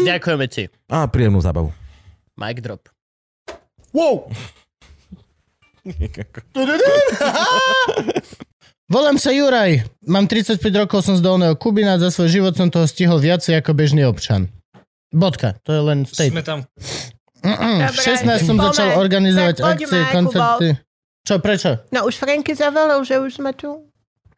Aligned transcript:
Ďakujeme 0.00 0.46
ti. 0.46 0.68
A 0.86 1.06
príjemnú 1.06 1.38
zábavu. 1.38 1.72
Mic 2.34 2.60
drop. 2.60 2.86
Wow! 3.90 4.28
Volám 8.88 9.16
sa 9.16 9.32
Juraj. 9.32 9.84
Mám 10.04 10.28
35 10.28 10.60
rokov, 10.78 11.04
som 11.04 11.16
z 11.16 11.20
Dolného 11.20 11.56
Kubina. 11.56 11.96
Za 11.96 12.08
svoj 12.08 12.28
život 12.30 12.52
som 12.56 12.68
toho 12.68 12.84
stihol 12.84 13.20
viacej 13.20 13.60
ako 13.60 13.72
bežný 13.72 14.04
občan. 14.04 14.48
Bodka. 15.08 15.56
To 15.64 15.72
je 15.72 15.82
len 15.82 15.98
Sme 16.04 16.12
statement. 16.32 16.44
tam. 16.44 16.58
Mm, 17.40 17.86
v 17.86 17.94
Dobre, 17.94 18.02
16 18.02 18.44
som 18.44 18.56
poďme. 18.56 18.66
začal 18.66 18.88
organizovať 18.96 19.54
Tak 19.56 19.76
akcie, 19.78 20.00
koncerty. 20.10 20.68
Čo, 21.22 21.34
prečo? 21.38 21.70
No 21.88 22.04
už 22.04 22.16
Franky 22.16 22.52
zavolal, 22.52 23.00
že 23.04 23.16
už 23.16 23.40
sme 23.40 23.52
tu. 23.52 23.87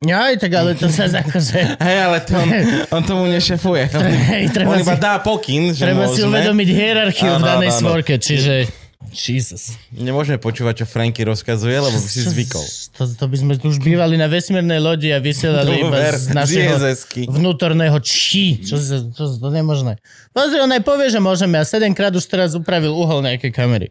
Aj, 0.01 0.33
tak 0.41 0.49
ale 0.57 0.73
to 0.73 0.89
sa 0.89 1.13
akože... 1.13 1.77
Hej, 1.85 1.99
ale 2.01 2.25
to 2.25 2.33
on, 2.33 2.49
on 2.89 3.03
tomu 3.05 3.29
nešefuje. 3.29 3.85
Hej, 4.33 4.49
treba 4.49 4.73
on 4.73 4.81
iba 4.81 4.97
si- 4.97 5.03
dá 5.05 5.21
pokyn, 5.21 5.77
že 5.77 5.85
Treba 5.85 6.09
si 6.09 6.25
môžeme. 6.25 6.41
uvedomiť 6.41 6.69
hierarchiu 6.73 7.37
v 7.37 7.45
danej 7.45 7.69
áno. 7.69 7.81
svorke, 7.85 8.17
čiže... 8.17 8.65
Jesus. 9.13 9.77
Nemôžeme 9.93 10.41
počúvať, 10.41 10.85
čo 10.85 10.87
Franky 10.89 11.21
rozkazuje, 11.25 11.73
lebo 11.73 11.97
si 12.01 12.21
zvykol. 12.21 12.63
To, 12.97 13.09
to 13.09 13.25
by 13.29 13.37
sme 13.37 13.53
už 13.61 13.77
bývali 13.81 14.17
na 14.17 14.25
vesmírnej 14.25 14.81
lodi 14.81 15.13
a 15.13 15.19
vysielali 15.21 15.85
iba 15.85 15.99
z 16.17 16.31
našeho 16.33 16.79
ISS-ky. 16.79 17.29
vnútorného 17.29 17.97
čí. 18.01 18.61
Čo, 18.61 18.77
čo, 19.13 19.25
to 19.37 19.49
nemožné. 19.53 19.99
Pozri, 20.31 20.63
on 20.63 20.71
aj 20.71 20.85
povie, 20.85 21.11
že 21.13 21.19
môžeme 21.21 21.59
a 21.59 21.65
7 21.65 21.91
krát 21.93 22.13
už 22.13 22.25
teraz 22.25 22.57
upravil 22.57 22.93
uhol 22.93 23.21
nejakej 23.25 23.51
kamery. 23.51 23.89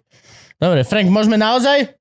Dobre, 0.58 0.88
Frank, 0.88 1.10
môžeme 1.12 1.36
naozaj? 1.36 1.99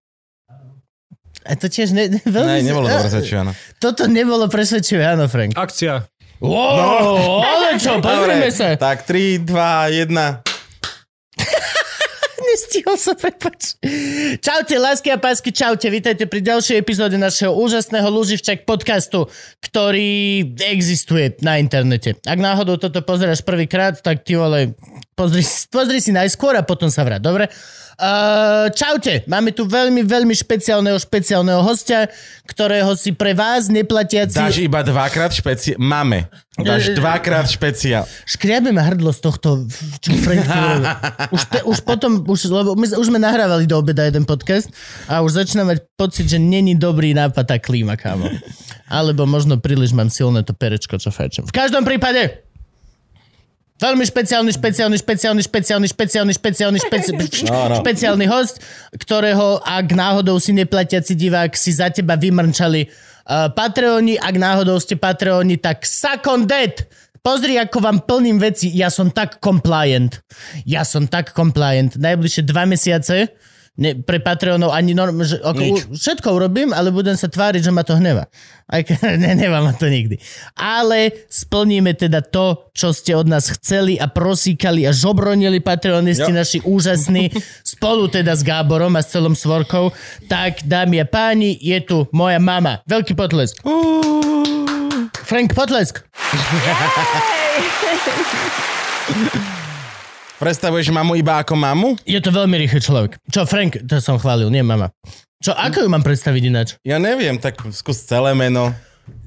A 1.48 1.56
to 1.56 1.72
tiež 1.72 1.96
ne, 1.96 2.12
ne, 2.12 2.20
veľmi... 2.36 2.60
Ne, 2.60 2.68
nebolo 2.68 2.84
dobre 2.84 3.08
začiané. 3.08 3.56
Toto 3.80 4.04
nebolo 4.04 4.52
presvedčivé, 4.52 5.08
áno, 5.08 5.24
Frank. 5.32 5.56
Akcia. 5.56 6.04
Wow, 6.38 7.42
ale 7.42 7.82
čo, 7.82 7.98
pozrime 7.98 8.52
sa. 8.54 8.78
Tak 8.78 9.08
3, 9.08 9.42
2, 9.42 10.06
1. 10.06 10.46
Nestihol 12.48 12.96
sa, 12.96 13.12
prepač. 13.18 13.74
Čaute, 14.38 14.78
lásky 14.78 15.10
a 15.10 15.18
pásky, 15.18 15.50
čaute. 15.50 15.90
Vítajte 15.90 16.30
pri 16.30 16.40
ďalšej 16.40 16.78
epizóde 16.78 17.18
našeho 17.18 17.52
úžasného 17.52 18.06
Luživčak 18.06 18.62
podcastu, 18.62 19.26
ktorý 19.60 20.46
existuje 20.70 21.36
na 21.42 21.58
internete. 21.58 22.16
Ak 22.22 22.38
náhodou 22.38 22.78
toto 22.78 23.02
pozeráš 23.02 23.42
prvýkrát, 23.42 23.98
tak 23.98 24.22
ty 24.22 24.38
vole, 24.38 24.78
pozri, 25.18 25.42
pozri 25.68 25.98
si 25.98 26.14
najskôr 26.14 26.54
a 26.54 26.62
potom 26.62 26.88
sa 26.88 27.02
vrát, 27.02 27.20
dobre? 27.20 27.50
Uh, 27.98 28.70
čaute, 28.78 29.26
máme 29.26 29.50
tu 29.50 29.66
veľmi, 29.66 30.06
veľmi 30.06 30.30
špeciálneho, 30.30 31.02
špeciálneho 31.02 31.58
hostia, 31.66 32.06
ktorého 32.46 32.94
si 32.94 33.10
pre 33.10 33.34
vás 33.34 33.66
neplatiaci... 33.66 34.38
Dáš 34.38 34.62
iba 34.62 34.86
dvakrát 34.86 35.34
špeciál. 35.34 35.82
Máme. 35.82 36.30
Dáš 36.54 36.94
dvakrát 36.94 37.50
špeciál. 37.50 38.06
Škriabe 38.22 38.70
ma 38.70 38.86
hrdlo 38.86 39.10
z 39.10 39.18
tohto, 39.18 39.48
už, 41.34 41.42
te, 41.50 41.58
už 41.66 41.78
potom, 41.82 42.22
už, 42.22 42.46
lebo 42.46 42.78
my 42.78 42.86
už 42.86 43.10
sme 43.10 43.18
nahrávali 43.18 43.66
do 43.66 43.74
obeda 43.74 44.06
jeden 44.06 44.22
podcast 44.22 44.70
a 45.10 45.18
už 45.18 45.42
začínam 45.42 45.74
mať 45.74 45.82
pocit, 45.98 46.30
že 46.30 46.38
není 46.38 46.78
dobrý 46.78 47.18
nápad 47.18 47.50
tá 47.50 47.58
klíma, 47.58 47.98
kámo. 47.98 48.30
Alebo 48.86 49.26
možno 49.26 49.58
príliš 49.58 49.90
mám 49.90 50.06
silné 50.06 50.46
to 50.46 50.54
perečko, 50.54 51.02
čo 51.02 51.10
fajčím. 51.10 51.50
V 51.50 51.54
každom 51.54 51.82
prípade, 51.82 52.46
Veľmi 53.78 54.02
špeciálny, 54.02 54.50
špeciálny, 54.50 54.96
špeciálny, 54.98 55.40
špeciálny, 55.46 55.86
špeciálny, 55.86 56.32
špeciálny, 56.34 56.78
špeciálny, 56.82 57.26
No, 57.46 57.70
no. 57.70 57.76
špeciálny 57.78 58.26
host, 58.26 58.58
ktorého, 58.98 59.62
ak 59.62 59.94
náhodou 59.94 60.42
si 60.42 60.50
neplatiaci 60.50 61.14
divák, 61.14 61.54
si 61.54 61.70
za 61.70 61.86
teba 61.86 62.18
vymrčali 62.18 62.90
uh, 62.90 63.54
Patreoni, 63.54 64.18
ak 64.18 64.34
náhodou 64.34 64.82
ste 64.82 64.98
Patreoni, 64.98 65.62
tak 65.62 65.86
suck 65.86 66.26
on 66.26 66.50
that! 66.50 66.90
Pozri, 67.22 67.58
ako 67.58 67.82
vám 67.82 67.98
plním 68.06 68.38
veci. 68.38 68.70
Ja 68.72 68.88
som 68.88 69.10
tak 69.10 69.42
compliant. 69.42 70.22
Ja 70.64 70.86
som 70.86 71.10
tak 71.10 71.34
compliant. 71.34 71.98
Najbližšie 71.98 72.46
dva 72.46 72.64
mesiace 72.64 73.34
ne, 73.78 73.94
pre 73.94 74.18
Patreonov 74.18 74.74
ani 74.74 74.92
norm, 74.92 75.22
že, 75.22 75.38
ako, 75.38 75.62
u- 75.62 75.94
všetko 75.94 76.28
urobím, 76.34 76.74
ale 76.74 76.90
budem 76.90 77.14
sa 77.14 77.30
tváriť, 77.30 77.62
že 77.62 77.72
ma 77.72 77.86
to 77.86 77.94
hneva. 77.94 78.26
Aj 78.68 78.82
ne, 79.22 79.48
ma 79.48 79.72
to 79.72 79.88
nikdy. 79.88 80.18
Ale 80.58 81.24
splníme 81.30 81.94
teda 81.94 82.20
to, 82.20 82.68
čo 82.74 82.92
ste 82.92 83.16
od 83.16 83.24
nás 83.24 83.48
chceli 83.56 83.96
a 83.96 84.10
prosíkali 84.10 84.84
a 84.84 84.92
žobronili 84.92 85.62
Patreonisti 85.62 86.28
Jo. 86.28 86.36
naši 86.36 86.58
úžasní, 86.66 87.30
spolu 87.72 88.10
teda 88.10 88.34
s 88.36 88.42
Gáborom 88.42 88.92
a 88.98 89.00
s 89.00 89.14
celom 89.14 89.32
Svorkou. 89.32 89.94
Tak, 90.26 90.66
dámy 90.66 91.00
a 91.00 91.06
páni, 91.08 91.56
je 91.56 91.78
tu 91.80 92.04
moja 92.12 92.42
mama. 92.42 92.82
Veľký 92.84 93.14
potlesk. 93.14 93.62
Frank, 95.24 95.54
potlesk. 95.54 96.02
Predstavuješ 100.38 100.94
mamu 100.94 101.18
iba 101.18 101.42
ako 101.42 101.58
mamu? 101.58 101.98
Je 102.06 102.22
to 102.22 102.30
veľmi 102.30 102.54
rýchly 102.62 102.78
človek. 102.78 103.18
Čo, 103.26 103.42
Frank, 103.42 103.82
to 103.82 103.98
som 103.98 104.22
chválil, 104.22 104.46
nie 104.54 104.62
mama. 104.62 104.94
Čo, 105.42 105.50
ako 105.50 105.82
ju 105.82 105.88
mám 105.90 106.06
predstaviť 106.06 106.42
ináč? 106.46 106.68
Ja 106.86 107.02
neviem, 107.02 107.42
tak 107.42 107.58
skús 107.74 108.06
celé 108.06 108.38
meno. 108.38 108.70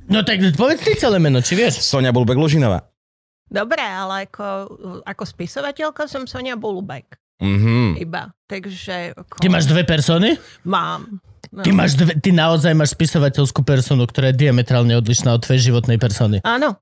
No 0.08 0.24
tak 0.24 0.40
povedz 0.56 0.84
ty 0.84 0.96
celé 0.96 1.20
meno, 1.20 1.44
či 1.44 1.60
vieš? 1.60 1.84
Sonia 1.84 2.16
Bulbek 2.16 2.40
Lužinová. 2.40 2.88
Dobre, 3.52 3.84
ale 3.84 4.32
ako, 4.32 4.72
ako 5.04 5.24
spisovateľka 5.28 6.08
som 6.08 6.24
Sonia 6.24 6.56
Bulbek. 6.56 7.20
Mhm. 7.44 8.00
Iba. 8.00 8.32
Takže... 8.48 9.12
Ako, 9.12 9.44
Ty 9.44 9.48
máš 9.52 9.68
dve 9.68 9.84
persony? 9.84 10.40
Mám. 10.64 11.20
No. 11.52 11.68
Ty, 11.68 11.76
máš 11.76 12.00
dve, 12.00 12.16
ty 12.24 12.32
naozaj 12.32 12.72
máš 12.72 12.96
spisovateľskú 12.96 13.68
personu, 13.68 14.08
ktorá 14.08 14.32
je 14.32 14.48
diametrálne 14.48 14.96
odlišná 14.96 15.36
od 15.36 15.44
tvojej 15.44 15.68
životnej 15.68 16.00
persony. 16.00 16.40
Áno. 16.48 16.80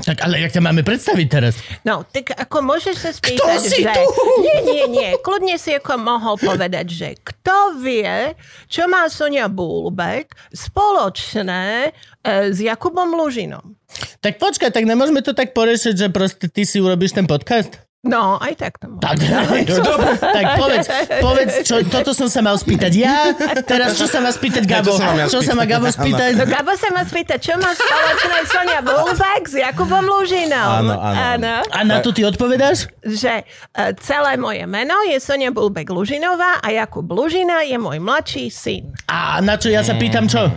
Tak 0.00 0.24
ale 0.24 0.40
jak 0.40 0.52
ťa 0.56 0.62
máme 0.64 0.80
predstaviť 0.80 1.26
teraz? 1.28 1.54
No, 1.84 2.04
tak 2.08 2.32
ako 2.32 2.64
môžeš 2.64 2.96
sa 2.96 3.10
spýtať, 3.12 3.60
si 3.60 3.84
že... 3.84 3.92
tu? 3.92 4.04
Nie, 4.40 4.58
nie, 4.64 4.84
nie. 4.88 5.10
Kľudne 5.20 5.60
si 5.60 5.76
ako 5.76 6.00
mohol 6.00 6.40
povedať, 6.40 6.86
že 6.88 7.08
kto 7.20 7.80
vie, 7.84 8.32
čo 8.70 8.88
má 8.88 9.08
Sonia 9.12 9.50
Bulbek 9.50 10.32
spoločné 10.54 11.90
e, 12.24 12.52
s 12.52 12.58
Jakubom 12.62 13.12
Lužinom. 13.12 13.76
Tak 14.22 14.38
počkaj, 14.38 14.70
tak 14.70 14.86
nemôžeme 14.86 15.20
to 15.20 15.36
tak 15.36 15.52
poriešiť, 15.52 15.94
že 15.96 16.08
proste 16.08 16.46
ty 16.46 16.62
si 16.62 16.78
urobíš 16.78 17.16
ten 17.16 17.26
podcast? 17.26 17.89
No, 18.00 18.40
aj 18.40 18.56
tak 18.56 18.80
to 18.80 18.88
môže. 18.88 19.04
Tak, 19.04 19.20
tak 20.40 20.44
povedz, 20.56 20.86
povedz 21.20 21.52
čo, 21.68 21.84
toto 21.84 22.16
som 22.16 22.32
sa 22.32 22.40
mal 22.40 22.56
spýtať 22.56 22.92
ja, 22.96 23.36
teraz 23.68 23.92
čo 24.00 24.08
sa 24.08 24.24
má 24.24 24.32
spýtať 24.32 24.64
Gabo? 24.64 24.96
ja 24.96 25.28
Čo 25.28 25.44
sa 25.44 25.52
má 25.52 25.68
spýtať? 25.68 25.76
Gabo 25.76 25.88
spýtať? 25.92 26.30
No 26.40 26.44
Gabo 26.48 26.72
sa 26.80 26.88
ma 26.96 27.04
spýta, 27.04 27.36
čo 27.36 27.60
má 27.60 27.76
spoločné 27.76 28.38
Sonia 28.48 28.80
Bulbek 28.80 29.44
s 29.44 29.52
Jakubom 29.52 30.00
Lužinom. 30.00 30.80
Áno, 30.80 30.96
áno, 30.96 31.20
áno. 31.36 31.54
A 31.68 31.84
na 31.84 32.00
to 32.00 32.16
ty 32.16 32.24
odpovedáš? 32.24 32.88
Že 33.04 33.44
e, 33.44 33.92
celé 34.00 34.40
moje 34.40 34.64
meno 34.64 34.96
je 35.04 35.20
Sonia 35.20 35.52
Bulbek 35.52 35.92
Lužinová 35.92 36.56
a 36.64 36.72
Jakub 36.72 37.04
Lužina 37.04 37.68
je 37.68 37.76
môj 37.76 38.00
mladší 38.00 38.48
syn. 38.48 38.96
A 39.12 39.44
na 39.44 39.60
čo 39.60 39.68
ja 39.68 39.84
sa 39.84 39.92
pýtam 40.00 40.24
čo? 40.24 40.48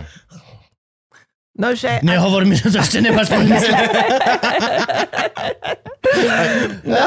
No, 1.54 1.70
že... 1.70 2.02
Nehovor 2.02 2.42
mi, 2.42 2.58
že 2.58 2.66
to 2.66 2.82
ešte 2.82 2.98
nemáš 2.98 3.30
pomysle. 3.34 3.78
No. 6.82 7.06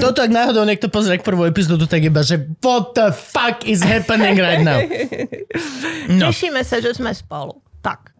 Toto, 0.00 0.24
ak 0.24 0.32
náhodou 0.32 0.64
niekto 0.64 0.88
pozrie 0.88 1.20
k 1.20 1.24
prvú 1.24 1.44
epizódu, 1.44 1.84
tak 1.84 2.00
iba, 2.00 2.24
že 2.24 2.48
what 2.64 2.96
the 2.96 3.12
fuck 3.12 3.60
is 3.68 3.84
happening 3.84 4.40
right 4.40 4.64
now? 4.64 4.80
No. 6.04 6.28
Tešíme 6.28 6.60
sa, 6.60 6.84
že 6.84 6.92
sme 6.92 7.16
spolu. 7.16 7.64
Tak. 7.80 8.12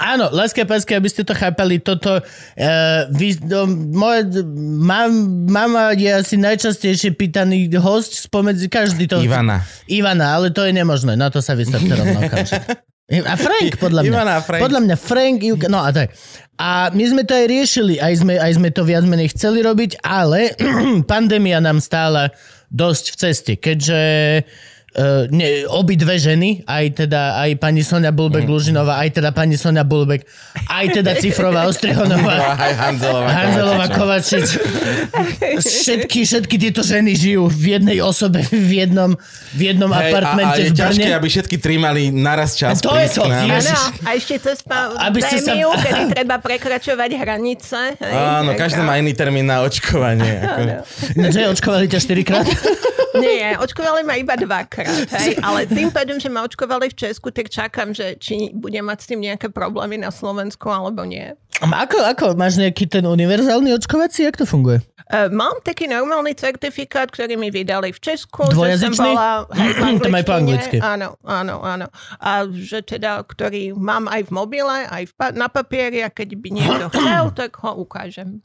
Áno, 0.00 0.32
láska 0.32 0.64
a 0.64 0.68
pásky, 0.68 0.96
aby 0.96 1.12
ste 1.12 1.20
to 1.20 1.36
chápali, 1.36 1.78
toto, 1.78 2.18
uh, 2.18 3.00
vy, 3.12 3.36
no, 3.44 3.68
moje, 3.92 4.40
mam, 4.80 5.12
mama 5.46 5.92
je 5.92 6.08
asi 6.10 6.40
najčastejšie 6.40 7.12
pýtaný 7.12 7.68
host 7.76 8.16
spomedzi 8.24 8.72
každý 8.72 9.04
to... 9.04 9.20
Ivana. 9.20 9.68
Ivana, 9.84 10.32
ale 10.32 10.48
to 10.48 10.64
je 10.64 10.72
nemožné, 10.72 11.12
na 11.14 11.28
to 11.28 11.44
sa 11.44 11.52
vysvetlí 11.52 11.92
rovno 11.92 12.24
okamžite. 12.24 12.72
A 13.06 13.38
Frank, 13.38 13.78
podľa 13.78 14.02
mňa. 14.02 14.10
Ivana 14.10 14.36
Frank. 14.42 14.62
Podľa 14.66 14.80
mňa 14.82 14.96
Frank, 14.98 15.38
Ivka, 15.38 15.70
no 15.70 15.78
a 15.78 15.94
tak. 15.94 16.10
A 16.58 16.90
my 16.90 17.04
sme 17.06 17.22
to 17.22 17.38
aj 17.38 17.46
riešili, 17.46 18.02
aj 18.02 18.26
sme, 18.26 18.34
aj 18.34 18.52
sme 18.58 18.68
to 18.74 18.82
viac 18.82 19.06
menej 19.06 19.30
chceli 19.30 19.62
robiť, 19.62 20.02
ale 20.02 20.58
pandémia 21.10 21.62
nám 21.62 21.78
stála 21.78 22.34
dosť 22.74 23.04
v 23.14 23.16
ceste, 23.16 23.52
keďže 23.54 24.00
Uh, 24.96 25.28
ne, 25.28 25.68
obidve 25.68 26.16
ženy, 26.16 26.64
aj 26.64 27.04
teda 27.04 27.36
aj 27.36 27.60
pani 27.60 27.84
Sonia 27.84 28.08
Bulbek 28.08 28.48
Lužinová, 28.48 28.96
aj 29.04 29.20
teda 29.20 29.28
pani 29.28 29.52
Sonia 29.60 29.84
Bulbek, 29.84 30.24
aj 30.72 30.88
teda 30.88 31.12
Cifrová 31.20 31.68
Ostrihonová, 31.68 32.32
Aj 32.64 32.72
Hanzelová. 32.72 33.28
Hanzelová 33.28 33.86
Kovačič. 33.92 34.56
Všetky, 35.60 36.24
všetky 36.24 36.56
tieto 36.56 36.80
ženy 36.80 37.12
žijú 37.12 37.44
v 37.44 37.76
jednej 37.76 38.00
osobe, 38.00 38.40
v 38.48 38.88
jednom, 38.88 39.12
v 39.52 39.60
jednom 39.68 39.92
Hej, 39.92 40.00
a, 40.00 40.00
a 40.00 40.08
apartmente 40.08 40.60
je 40.64 40.70
v 40.72 40.76
ťažké, 40.80 41.06
Brne. 41.12 41.18
aby 41.20 41.28
všetky 41.28 41.56
tri 41.60 41.76
mali 41.76 42.08
naraz 42.08 42.56
čas 42.56 42.80
To 42.80 42.96
je 42.96 43.08
to. 43.12 43.28
Áno, 43.28 43.52
a 44.00 44.08
ešte 44.16 44.40
cez 44.40 44.64
Aby 44.96 45.20
ste 45.20 45.44
sa- 45.44 45.52
kedy 45.76 46.02
treba 46.08 46.40
prekračovať 46.40 47.10
hranice. 47.20 48.00
Hej, 48.00 48.16
Áno, 48.16 48.56
každý 48.56 48.80
a- 48.80 48.88
má 48.88 48.96
iný 48.96 49.12
termín 49.12 49.44
na 49.44 49.60
očkovanie. 49.60 50.40
Ako... 50.48 50.60
No, 51.20 51.28
očkovali 51.52 51.84
ťa 51.84 52.00
štyrikrát? 52.00 52.48
Nie, 53.16 53.56
očkovali 53.56 54.04
ma 54.04 54.20
iba 54.20 54.36
dvakrát, 54.36 54.85
hej, 54.86 55.36
ale 55.42 55.66
tým 55.66 55.90
pádom, 55.90 56.16
že 56.16 56.30
ma 56.30 56.46
očkovali 56.46 56.90
v 56.90 56.98
Česku, 56.98 57.30
tak 57.30 57.50
čakám, 57.50 57.92
že 57.92 58.16
či 58.16 58.54
budem 58.54 58.86
mať 58.86 58.98
s 59.02 59.08
tým 59.10 59.20
nejaké 59.22 59.48
problémy 59.50 60.00
na 60.00 60.14
Slovensku 60.14 60.70
alebo 60.70 61.04
nie. 61.04 61.34
Ako, 61.64 61.98
ako? 62.04 62.26
Máš 62.36 62.60
nejaký 62.60 62.84
ten 62.84 63.08
univerzálny 63.08 63.72
očkovací? 63.80 64.28
Jak 64.28 64.36
to 64.36 64.44
funguje? 64.44 64.84
Uh, 65.06 65.30
mám 65.30 65.62
taký 65.62 65.86
normálny 65.86 66.34
certifikát, 66.34 67.06
ktorý 67.14 67.38
mi 67.38 67.46
vydali 67.54 67.94
v 67.94 68.00
Česku. 68.02 68.50
Dvojazyčný? 68.50 68.90
Že 68.90 68.98
som 68.98 69.14
bola, 69.14 69.46
hej, 69.86 70.02
To 70.02 70.08
má 70.10 70.18
aj 70.18 70.26
po 70.26 70.34
anglicky. 70.34 70.76
Áno, 70.82 71.14
áno, 71.22 71.62
áno. 71.62 71.86
A 72.18 72.42
že 72.50 72.82
teda, 72.82 73.22
ktorý 73.22 73.70
mám 73.78 74.10
aj 74.10 74.26
v 74.26 74.30
mobile, 74.34 74.66
aj 74.66 75.06
v 75.06 75.12
pa- 75.14 75.30
na 75.30 75.46
papieri 75.46 76.02
a 76.02 76.10
keď 76.10 76.28
by 76.34 76.48
niekto 76.50 76.86
chcel, 76.98 77.30
tak 77.38 77.54
ho 77.62 77.86
ukážem. 77.86 78.42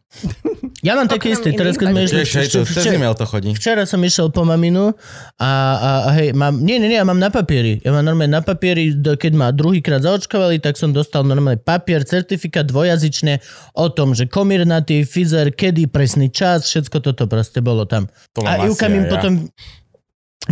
Ja 0.85 0.93
mám 0.93 1.09
taký 1.09 1.33
istý, 1.33 1.53
teraz 1.57 1.81
keď 1.81 1.87
sme 1.93 2.01
išli... 2.05 2.21
Cez 2.65 2.85
e-mail 2.93 3.17
to 3.17 3.25
chodí. 3.25 3.57
Včera 3.57 3.89
som 3.89 4.01
išiel 4.01 4.29
po 4.29 4.45
maminu 4.45 4.93
a, 5.41 5.51
a, 5.77 5.89
a 6.07 6.09
hej, 6.17 6.33
mám, 6.37 6.61
nie, 6.61 6.77
nie, 6.77 6.93
nie, 6.93 6.99
ja 7.01 7.05
mám 7.05 7.17
na 7.17 7.33
papieri. 7.33 7.81
Ja 7.81 7.89
mám 7.89 8.05
normálne 8.05 8.37
na 8.37 8.45
papieri, 8.45 8.93
keď 8.93 9.33
ma 9.33 9.49
druhýkrát 9.49 10.05
zaočkovali, 10.05 10.61
tak 10.61 10.77
som 10.77 10.93
dostal 10.93 11.25
normálne 11.25 11.57
papier, 11.57 12.05
certifikát 12.05 12.69
dvojazyčne 13.01 13.41
o 13.73 13.89
tom, 13.89 14.13
že 14.13 14.29
komírnatý, 14.29 15.01
Pfizer, 15.01 15.49
kedy, 15.49 15.89
presný 15.89 16.29
čas, 16.29 16.69
všetko 16.69 17.01
toto 17.01 17.25
proste 17.25 17.65
bolo 17.65 17.89
tam. 17.89 18.05
To 18.37 18.45
a 18.45 18.61
Ivka 18.61 18.85
asi 18.85 18.93
mi 18.93 18.99
ja. 19.01 19.09
potom 19.09 19.33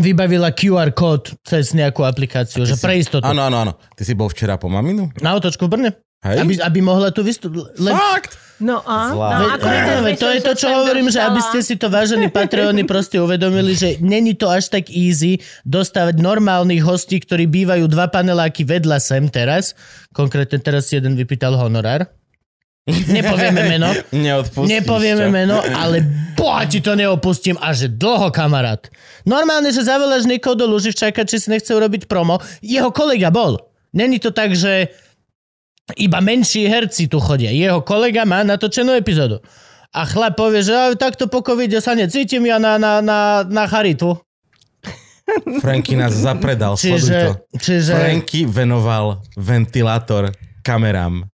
vybavila 0.02 0.50
QR 0.50 0.90
kód 0.90 1.38
cez 1.46 1.78
nejakú 1.78 2.02
aplikáciu, 2.02 2.66
že 2.66 2.82
pre 2.82 2.98
istotu. 2.98 3.26
Áno, 3.26 3.46
áno, 3.46 3.58
áno. 3.70 3.74
Ty 3.94 4.02
si 4.02 4.18
bol 4.18 4.30
včera 4.34 4.58
po 4.58 4.66
maminu? 4.66 5.14
Na 5.22 5.38
otočku 5.38 5.70
v 5.70 5.78
Brne. 5.78 5.92
Hej? 6.20 6.44
Aby, 6.44 6.54
aby 6.60 6.80
mohla 6.84 7.16
tu 7.16 7.24
vystúpiť. 7.24 7.80
Len... 7.80 7.96
Fakt? 7.96 8.36
No 8.60 8.84
a? 8.84 9.16
Zlá. 9.16 9.30
No, 9.40 9.46
ako 9.56 9.66
by 9.72 9.80
veď 10.04 10.16
to 10.20 10.30
je 10.36 10.42
to, 10.44 10.54
čo 10.60 10.68
hovorím, 10.68 11.08
že 11.08 11.24
aby 11.24 11.40
ste 11.40 11.60
si 11.64 11.80
to 11.80 11.88
vážení 11.88 12.28
Patreony 12.28 12.84
proste 12.84 13.16
uvedomili, 13.16 13.72
že 13.72 13.96
není 14.04 14.36
to 14.36 14.52
až 14.52 14.68
tak 14.68 14.92
easy 14.92 15.40
dostávať 15.64 16.20
normálnych 16.20 16.84
hostí, 16.84 17.24
ktorí 17.24 17.48
bývajú 17.48 17.88
dva 17.88 18.12
paneláky 18.12 18.68
vedľa 18.68 19.00
sem 19.00 19.32
teraz. 19.32 19.80
Konkrétne 20.12 20.60
teraz 20.60 20.92
si 20.92 21.00
jeden 21.00 21.16
vypýtal 21.16 21.56
honorár. 21.56 22.12
Nepovieme 23.18 23.62
meno. 23.66 23.90
Neodpustíš. 24.12 24.70
Nepovieme 24.70 25.26
čo? 25.28 25.34
meno, 25.34 25.58
ale 25.62 26.02
boha 26.34 26.66
ti 26.66 26.80
to 26.80 26.96
neopustím 26.96 27.56
a 27.60 27.74
že 27.74 27.92
dlho, 27.92 28.32
kamarát. 28.34 28.88
Normálne, 29.28 29.70
že 29.70 29.86
zavoláš 29.86 30.26
niekoho 30.26 30.56
do 30.56 30.66
Luživčaka, 30.66 31.28
či 31.28 31.38
si 31.38 31.48
nechce 31.52 31.70
urobiť 31.70 32.08
promo. 32.10 32.40
Jeho 32.64 32.90
kolega 32.90 33.30
bol. 33.30 33.60
Není 33.94 34.18
to 34.22 34.30
tak, 34.32 34.54
že 34.56 34.90
iba 35.98 36.22
menší 36.22 36.70
herci 36.70 37.10
tu 37.10 37.18
chodia. 37.18 37.50
Jeho 37.50 37.82
kolega 37.82 38.26
má 38.26 38.46
natočenú 38.46 38.94
epizódu. 38.94 39.42
A 39.90 40.06
chlap 40.06 40.38
povie, 40.38 40.62
že 40.62 40.74
"Aj, 40.78 40.94
takto 40.94 41.26
po 41.26 41.42
covide 41.42 41.82
sa 41.82 41.98
necítim 41.98 42.46
ja 42.46 42.62
na, 42.62 42.78
na, 42.78 43.02
na, 43.02 43.42
na 43.42 43.66
charitu. 43.66 44.14
Franky 45.62 45.94
nás 45.94 46.14
zapredal, 46.14 46.74
Čiže, 46.74 47.18
to. 47.22 47.32
čiže 47.62 47.94
Franky 47.94 48.50
venoval 48.50 49.22
ventilátor 49.38 50.34
kamerám. 50.66 51.26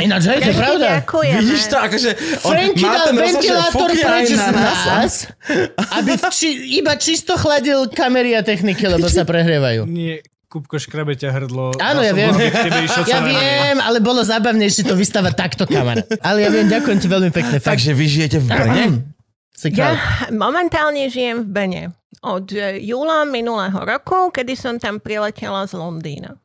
Ináč, 0.00 0.22
hej, 0.32 0.40
to 0.40 0.50
je 0.52 0.56
pravda. 0.56 0.86
Ďakujeme. 1.04 1.36
Vidíš 1.42 1.62
to? 1.68 1.76
Akože 1.76 2.10
on 2.48 2.52
Franky 2.56 2.80
má 2.80 2.92
dal 2.96 3.04
ten 3.10 3.16
ventilátor 3.20 3.88
preč 3.92 4.28
z 4.32 4.40
nás. 4.40 4.54
nás, 4.88 5.12
aby 6.00 6.10
či, 6.32 6.48
iba 6.80 6.96
čisto 6.96 7.36
chladil 7.36 7.92
kamery 7.92 8.32
a 8.32 8.40
techniky, 8.40 8.88
lebo 8.88 9.04
sa 9.10 9.28
prehrievajú. 9.28 9.84
Nie, 9.84 10.24
Kupko 10.52 10.76
škrabe 10.76 11.16
ťa 11.16 11.32
hrdlo. 11.32 11.72
Áno, 11.80 12.04
ja 12.04 12.12
viem. 12.12 12.28
Ja 13.08 13.24
viem, 13.24 13.80
ale 13.80 14.04
bolo 14.04 14.20
zábavnejšie 14.20 14.84
to 14.84 14.92
vystavať 14.92 15.32
takto, 15.32 15.64
kamarát. 15.64 16.04
Ale 16.20 16.44
ja 16.44 16.52
viem, 16.52 16.68
ďakujem 16.68 16.98
ti 17.00 17.08
veľmi 17.08 17.32
pekne. 17.32 17.56
Fakt, 17.56 17.80
Takže 17.80 17.96
vy 17.96 18.04
žijete 18.04 18.36
v 18.36 18.46
Brne? 18.52 18.84
Ja 19.72 19.96
momentálne 20.28 21.08
žijem 21.08 21.46
v 21.46 21.48
Bene. 21.48 21.82
Od 22.20 22.50
e, 22.52 22.82
júla 22.84 23.24
minulého 23.24 23.80
roku, 23.80 24.28
kedy 24.28 24.52
som 24.52 24.74
tam 24.76 25.00
priletela 25.00 25.64
z 25.64 25.74
Londýna. 25.78 26.36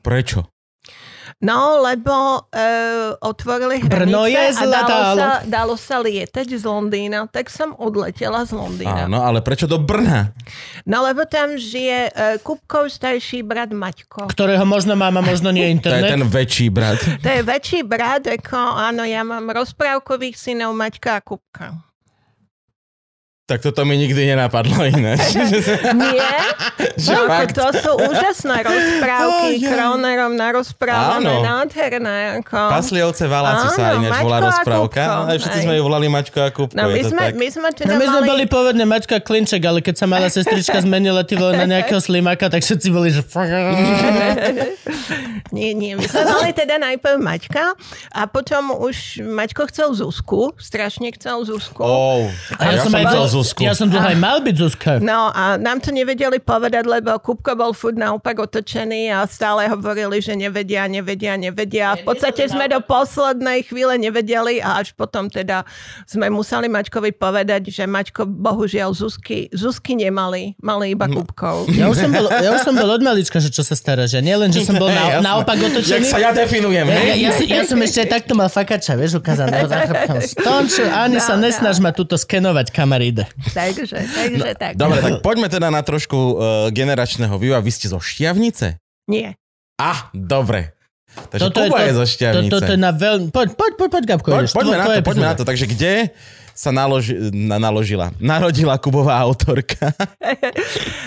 Prečo? 0.00 0.46
No, 1.38 1.78
lebo 1.78 2.42
e, 2.50 2.66
otvorili 3.22 3.78
hranice 3.80 4.10
Brno 4.10 4.26
je 4.26 4.44
a 4.50 4.64
dalo 4.66 4.98
sa, 5.14 5.30
dalo 5.46 5.74
sa 5.78 5.96
lietať 6.02 6.58
z 6.58 6.64
Londýna, 6.66 7.30
tak 7.30 7.46
som 7.46 7.72
odletela 7.78 8.42
z 8.42 8.58
Londýna. 8.58 9.06
Áno, 9.06 9.22
ale 9.22 9.38
prečo 9.40 9.70
do 9.70 9.78
Brna? 9.78 10.34
No, 10.82 11.06
lebo 11.06 11.22
tam 11.30 11.54
žije 11.54 12.10
e, 12.10 12.40
Kupkov 12.42 12.90
starší 12.90 13.46
brat 13.46 13.70
Maťko. 13.70 14.26
Ktorého 14.26 14.66
možno 14.66 14.98
mám 14.98 15.14
a 15.18 15.22
možno 15.22 15.54
nie 15.54 15.62
To 15.68 15.70
je 15.70 15.76
internet. 15.76 16.10
ten 16.10 16.22
väčší 16.26 16.66
brat. 16.72 16.98
To 17.22 17.28
je 17.30 17.40
väčší 17.46 17.80
brat, 17.86 18.26
ako 18.26 18.56
áno, 18.56 19.06
ja 19.06 19.22
mám 19.22 19.48
rozprávkových 19.52 20.34
synov 20.34 20.74
Maťka 20.74 21.18
a 21.18 21.22
Kupka. 21.22 21.89
Tak 23.50 23.66
toto 23.66 23.82
mi 23.82 23.98
nikdy 23.98 24.30
nenapadlo 24.30 24.86
ináč. 24.86 25.34
Nie? 25.98 26.30
Že 27.02 27.12
No, 27.12 27.26
fakt? 27.26 27.58
to 27.58 27.66
sú 27.74 27.92
úžasné 27.98 28.62
rozprávky, 28.62 29.50
Oh, 29.50 29.58
ja. 29.58 29.68
Kronerom 29.74 30.32
narozprávané, 30.38 31.26
Áno. 31.26 31.42
nádherné. 31.42 32.16
Ako... 32.40 32.56
Pasliovce 32.70 33.26
Valáci 33.26 33.74
sa 33.74 33.98
ináč 33.98 34.22
volá 34.22 34.38
a 34.38 34.46
rozprávka. 34.46 35.02
Kupko, 35.02 35.26
Aj 35.26 35.36
všetci 35.42 35.58
sme 35.66 35.74
ju 35.74 35.82
volali 35.82 36.06
Maťko 36.06 36.38
a 36.38 36.50
Kupko. 36.54 36.76
No, 36.78 36.94
my 36.94 37.02
sme, 37.02 37.24
my 37.34 37.46
sme 37.50 37.68
teda 37.74 37.90
No 37.90 37.98
my 37.98 38.06
sme 38.06 38.20
mali... 38.22 38.28
boli 38.30 38.44
povedne 38.46 38.84
Maťka 38.86 39.18
Klinček, 39.18 39.62
ale 39.66 39.82
keď 39.82 39.94
sa 39.98 40.06
malá 40.06 40.30
sestrička 40.36 40.78
zmenila 40.78 41.26
ty 41.26 41.34
na 41.34 41.66
nejakého 41.66 41.98
slimáka, 41.98 42.46
tak 42.46 42.62
všetci 42.62 42.88
boli, 42.94 43.10
že... 43.10 43.26
Nie, 45.50 45.74
nie, 45.74 45.98
my 45.98 46.06
sme 46.06 46.22
mali 46.22 46.50
teda 46.54 46.78
najprv 46.78 47.18
Maťka 47.18 47.74
a 48.14 48.20
potom 48.30 48.70
už 48.78 49.18
Maťko 49.26 49.66
chcel 49.74 49.90
Zuzku, 49.98 50.54
strašne 50.62 51.10
chcel 51.18 51.42
Zuzku. 51.42 51.82
Oh, 51.82 52.30
A 52.54 52.78
ja, 52.78 52.86
som 52.86 52.94
aj 52.94 53.10
chcel 53.10 53.24
bol, 53.26 53.32
Zuzku. 53.40 53.60
ja 53.62 53.72
som 53.72 53.88
dlho 53.88 54.04
aj 54.04 54.16
mal 54.16 54.38
byť 54.38 54.54
Zuzka. 54.54 54.90
No 54.98 55.28
a 55.28 55.56
nám 55.56 55.78
to 55.78 55.90
nevedeli 55.90 56.38
povedať, 56.38 56.84
lebo 56.84 57.16
Kupko 57.16 57.52
bol 57.52 57.72
furt 57.72 57.94
naopak 57.94 58.36
otočený 58.38 59.08
a 59.08 59.24
stále 59.24 59.66
hovorili, 59.66 60.18
že 60.18 60.32
nevedia, 60.32 60.84
nevedia, 60.84 61.34
nevedia. 61.34 61.96
V 61.96 62.06
podstate 62.06 62.46
sme 62.46 62.66
do 62.66 62.78
poslednej 62.80 63.64
chvíle 63.64 63.96
nevedeli 63.96 64.58
a 64.58 64.78
až 64.78 64.92
potom 64.92 65.26
teda 65.26 65.64
sme 66.04 66.28
museli 66.28 66.66
Maťkovi 66.66 67.10
povedať, 67.12 67.68
že 67.68 67.84
Maťko 67.84 68.24
bohužiaľ 68.24 68.92
Zuzky, 68.92 69.48
Zuzky 69.50 69.96
nemali, 69.96 70.54
mali 70.58 70.92
iba 70.92 71.08
Kupkov. 71.08 71.66
Ja 71.80 71.88
už, 71.88 71.96
som 71.96 72.12
bol, 72.12 72.28
ja 72.28 72.52
už 72.52 72.60
som 72.60 72.76
bol 72.76 72.84
od 72.86 73.00
malička, 73.00 73.40
že 73.40 73.48
čo 73.48 73.64
sa 73.64 73.72
stará, 73.72 74.04
že 74.04 74.20
nie 74.20 74.36
len, 74.36 74.52
že 74.52 74.60
som 74.60 74.76
bol 74.76 74.92
na, 74.92 75.18
naopak 75.18 75.56
Jak 75.56 75.72
otočený. 75.72 76.04
sa 76.04 76.20
ja 76.20 76.30
definujem, 76.30 76.84
Ja, 76.84 77.00
ja, 77.00 77.14
ja, 77.16 77.30
si, 77.32 77.44
ja 77.48 77.64
som 77.64 77.80
ešte 77.80 78.04
aj 78.04 78.08
takto 78.10 78.36
mal 78.36 78.46
fakača, 78.46 78.92
vieš, 78.94 79.16
ukázaného 79.16 79.64
za 79.64 79.78
chrbtom. 79.80 80.20
Stončil, 80.20 80.86
ani 80.86 81.16
sa 81.22 81.30
No, 81.30 81.36
no. 81.38 81.46
nesnaž 81.46 81.78
ma 81.78 81.88
tuto 81.90 82.18
skenovať, 82.18 82.68
kamaride. 82.68 83.24
Takže, 83.50 83.96
takže 84.10 84.50
tak. 84.54 84.72
Dobre, 84.74 84.98
tak 84.98 85.20
poďme 85.20 85.46
teda 85.46 85.68
na 85.68 85.80
trošku 85.80 86.14
uh, 86.14 86.32
generačného 86.68 87.34
vývoja. 87.34 87.58
Vy 87.58 87.72
ste 87.72 87.86
zo 87.86 87.98
Šťavnice? 87.98 88.78
Nie. 89.06 89.34
Ah, 89.76 90.12
dobre. 90.12 90.76
Takže 91.10 91.42
Toto 91.42 91.58
je 91.58 91.68
Kuba 91.68 91.78
to- 91.78 91.84
je, 91.84 91.92
zo 91.92 92.06
To, 92.06 92.10
Šťavnice. 92.10 92.52
toto 92.52 92.70
je 92.70 92.78
na 92.78 92.92
veľmi... 92.94 93.28
Poď, 93.34 93.48
poď, 93.58 93.72
poď, 93.74 93.88
poď 93.90 94.04
Gabko, 94.06 94.28
Poď, 94.30 94.46
poďme 94.52 94.76
na 94.76 94.86
to, 94.86 95.00
poďme 95.02 95.26
na 95.26 95.34
to. 95.34 95.42
Takže 95.42 95.66
kde 95.66 95.92
sa 96.60 96.68
naloži, 96.70 97.16
na, 97.32 97.56
naložila? 97.56 98.12
Narodila 98.20 98.76
Kubová 98.76 99.16
autorka. 99.16 99.96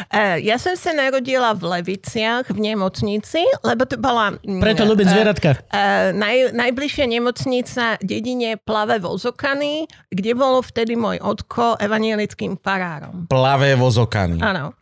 Eh, 0.10 0.46
Ja 0.46 0.58
som 0.58 0.74
sa 0.74 0.94
narodila 0.94 1.54
v 1.54 1.66
Leviciach, 1.72 2.46
v 2.48 2.60
nemocnici, 2.64 3.42
lebo 3.62 3.82
to 3.84 3.98
bola... 3.98 4.34
mm, 4.36 4.62
Preto 4.62 4.86
ľúbim 4.86 5.06
eh, 5.06 5.10
zvieratka. 5.10 5.50
eh, 5.70 6.14
naj, 6.14 6.54
najbližšia 6.54 7.06
nemocnica 7.08 7.98
dedine 8.00 8.58
Plave 8.58 8.98
Vozokany, 8.98 9.86
kde 10.10 10.32
bolo 10.34 10.62
vtedy 10.62 10.94
môj 10.94 11.18
otko 11.18 11.78
evanielickým 11.78 12.58
farárom. 12.58 13.26
Plavé 13.26 13.74
vozokany. 13.74 14.38
Áno. 14.38 14.78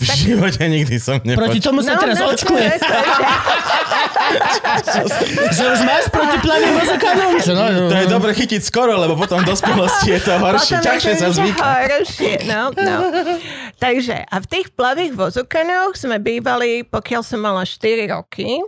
V 0.00 0.08
živote 0.16 0.64
nikdy 0.64 0.96
som 0.96 1.20
nepočul. 1.20 1.40
Proti 1.44 1.60
tomu 1.60 1.80
sa 1.84 2.00
teraz 2.00 2.16
očkuje. 2.16 2.66
to 2.80 2.88
je- 2.88 3.08
Že 5.56 5.64
už 5.74 5.80
máš 5.84 6.04
proti 6.08 6.36
plavým 6.40 6.72
vozokanom? 6.78 7.30
Že 7.42 7.52
no, 7.52 7.64
no, 7.68 7.88
To 7.90 7.96
je 7.98 8.06
no. 8.08 8.12
dobre 8.16 8.30
chytiť 8.32 8.60
skoro, 8.62 8.94
lebo 8.96 9.18
potom 9.18 9.42
v 9.42 9.46
dospelosti 9.50 10.14
je 10.16 10.20
to 10.22 10.32
horšie. 10.38 10.76
Ťažšie 10.80 11.14
sa 11.18 11.28
zvyká. 11.34 11.64
Horšie, 11.84 12.34
no, 12.46 12.70
no. 12.72 12.96
Takže, 13.76 14.24
a 14.24 14.36
v 14.40 14.46
tých 14.46 14.72
plavých 14.72 15.12
vozokanoch 15.12 15.98
sme 15.98 16.16
bývali, 16.16 16.86
pokiaľ 16.86 17.20
som 17.20 17.40
mala 17.42 17.66
4 17.66 18.08
roky. 18.08 18.62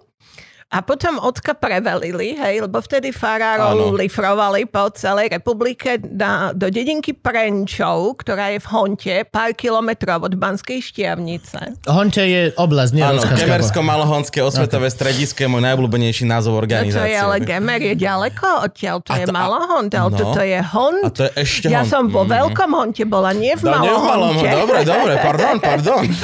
A 0.73 0.81
potom 0.81 1.21
ocka 1.21 1.53
prevelili, 1.53 2.33
hej, 2.33 2.63
lebo 2.63 2.79
vtedy 2.79 3.13
farárov 3.13 3.93
lifrovali 3.95 4.65
po 4.65 4.89
celej 4.91 5.29
republike 5.31 6.01
na, 6.03 6.51
do 6.51 6.67
dedinky 6.67 7.13
Prenčov, 7.13 8.17
ktorá 8.17 8.49
je 8.49 8.59
v 8.59 8.67
Honte, 8.67 9.15
pár 9.25 9.53
kilometrov 9.53 10.23
od 10.23 10.33
Banskej 10.33 10.81
Štiavnice. 10.81 11.77
Honte 11.85 12.23
je 12.23 12.41
oblasť, 12.55 12.91
nie 12.91 13.03
Áno, 13.03 13.21
Rozkazka. 13.21 13.45
Kemersko-Malhonské 13.45 14.39
osvetové 14.41 14.89
stredisko 14.89 15.39
je 15.39 15.51
môj 15.51 15.63
najobľúbenejší 15.63 16.25
názov 16.25 16.53
No 16.53 16.57
to 16.57 16.63
organizácie. 16.65 17.05
je 17.07 17.19
ale 17.19 17.37
Gemer 17.39 17.81
je 17.83 17.95
ďaleko 17.95 18.47
odtiaľ, 18.65 18.97
to 18.99 19.11
A 19.11 19.17
je 19.19 19.25
to- 19.25 19.29
a- 19.29 19.37
Malohont, 19.37 19.93
ale 19.93 20.09
no. 20.09 20.17
toto 20.17 20.41
je 20.41 20.57
Hont. 20.59 21.03
A 21.03 21.11
to 21.11 21.23
je 21.23 21.33
ešte 21.37 21.67
ja 21.69 21.81
Hont. 21.81 21.91
som 21.91 22.03
vo 22.07 22.23
Mhm. 22.23 22.31
Veľkom 22.33 22.71
Honte 22.73 23.05
bola, 23.05 23.31
nie 23.33 23.53
v 23.53 23.61
No, 23.63 23.77
Malohonte. 23.77 24.49
dobre, 24.49 24.81
dobre, 24.83 25.13
pardon, 25.19 25.57
pardon. 25.59 26.03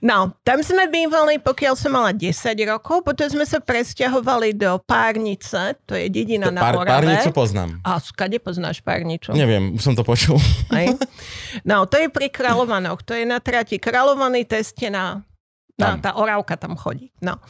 No, 0.00 0.32
tam 0.40 0.62
sme 0.62 0.86
bývali, 0.86 1.36
pokiaľ 1.36 1.74
som 1.74 1.92
mala 1.92 2.14
10 2.14 2.32
rokov, 2.64 3.02
potom 3.02 3.26
sme 3.28 3.42
sa 3.42 3.58
presťahovali 3.90 4.54
do 4.54 4.78
Párnice, 4.86 5.74
to 5.82 5.98
je 5.98 6.06
dedina 6.06 6.46
na 6.54 6.62
Pár, 6.62 6.86
Orave. 6.86 7.02
párnicu 7.02 7.34
poznám. 7.34 7.82
A 7.82 7.98
skade 7.98 8.38
poznáš 8.38 8.78
Párnicu? 8.78 9.34
Neviem, 9.34 9.74
už 9.74 9.82
som 9.82 9.98
to 9.98 10.06
počul. 10.06 10.38
Hej. 10.70 10.94
No, 11.66 11.82
to 11.82 11.98
je 11.98 12.06
pri 12.06 12.30
Kráľovanoch, 12.30 13.02
to 13.02 13.10
je 13.10 13.26
na 13.26 13.42
trati. 13.42 13.82
Kráľovaný 13.82 14.46
to 14.46 14.54
je 14.54 14.70
stena, 14.70 15.26
no, 15.74 15.98
tá 15.98 16.14
Orávka 16.14 16.54
tam 16.54 16.78
chodí. 16.78 17.10
No. 17.18 17.42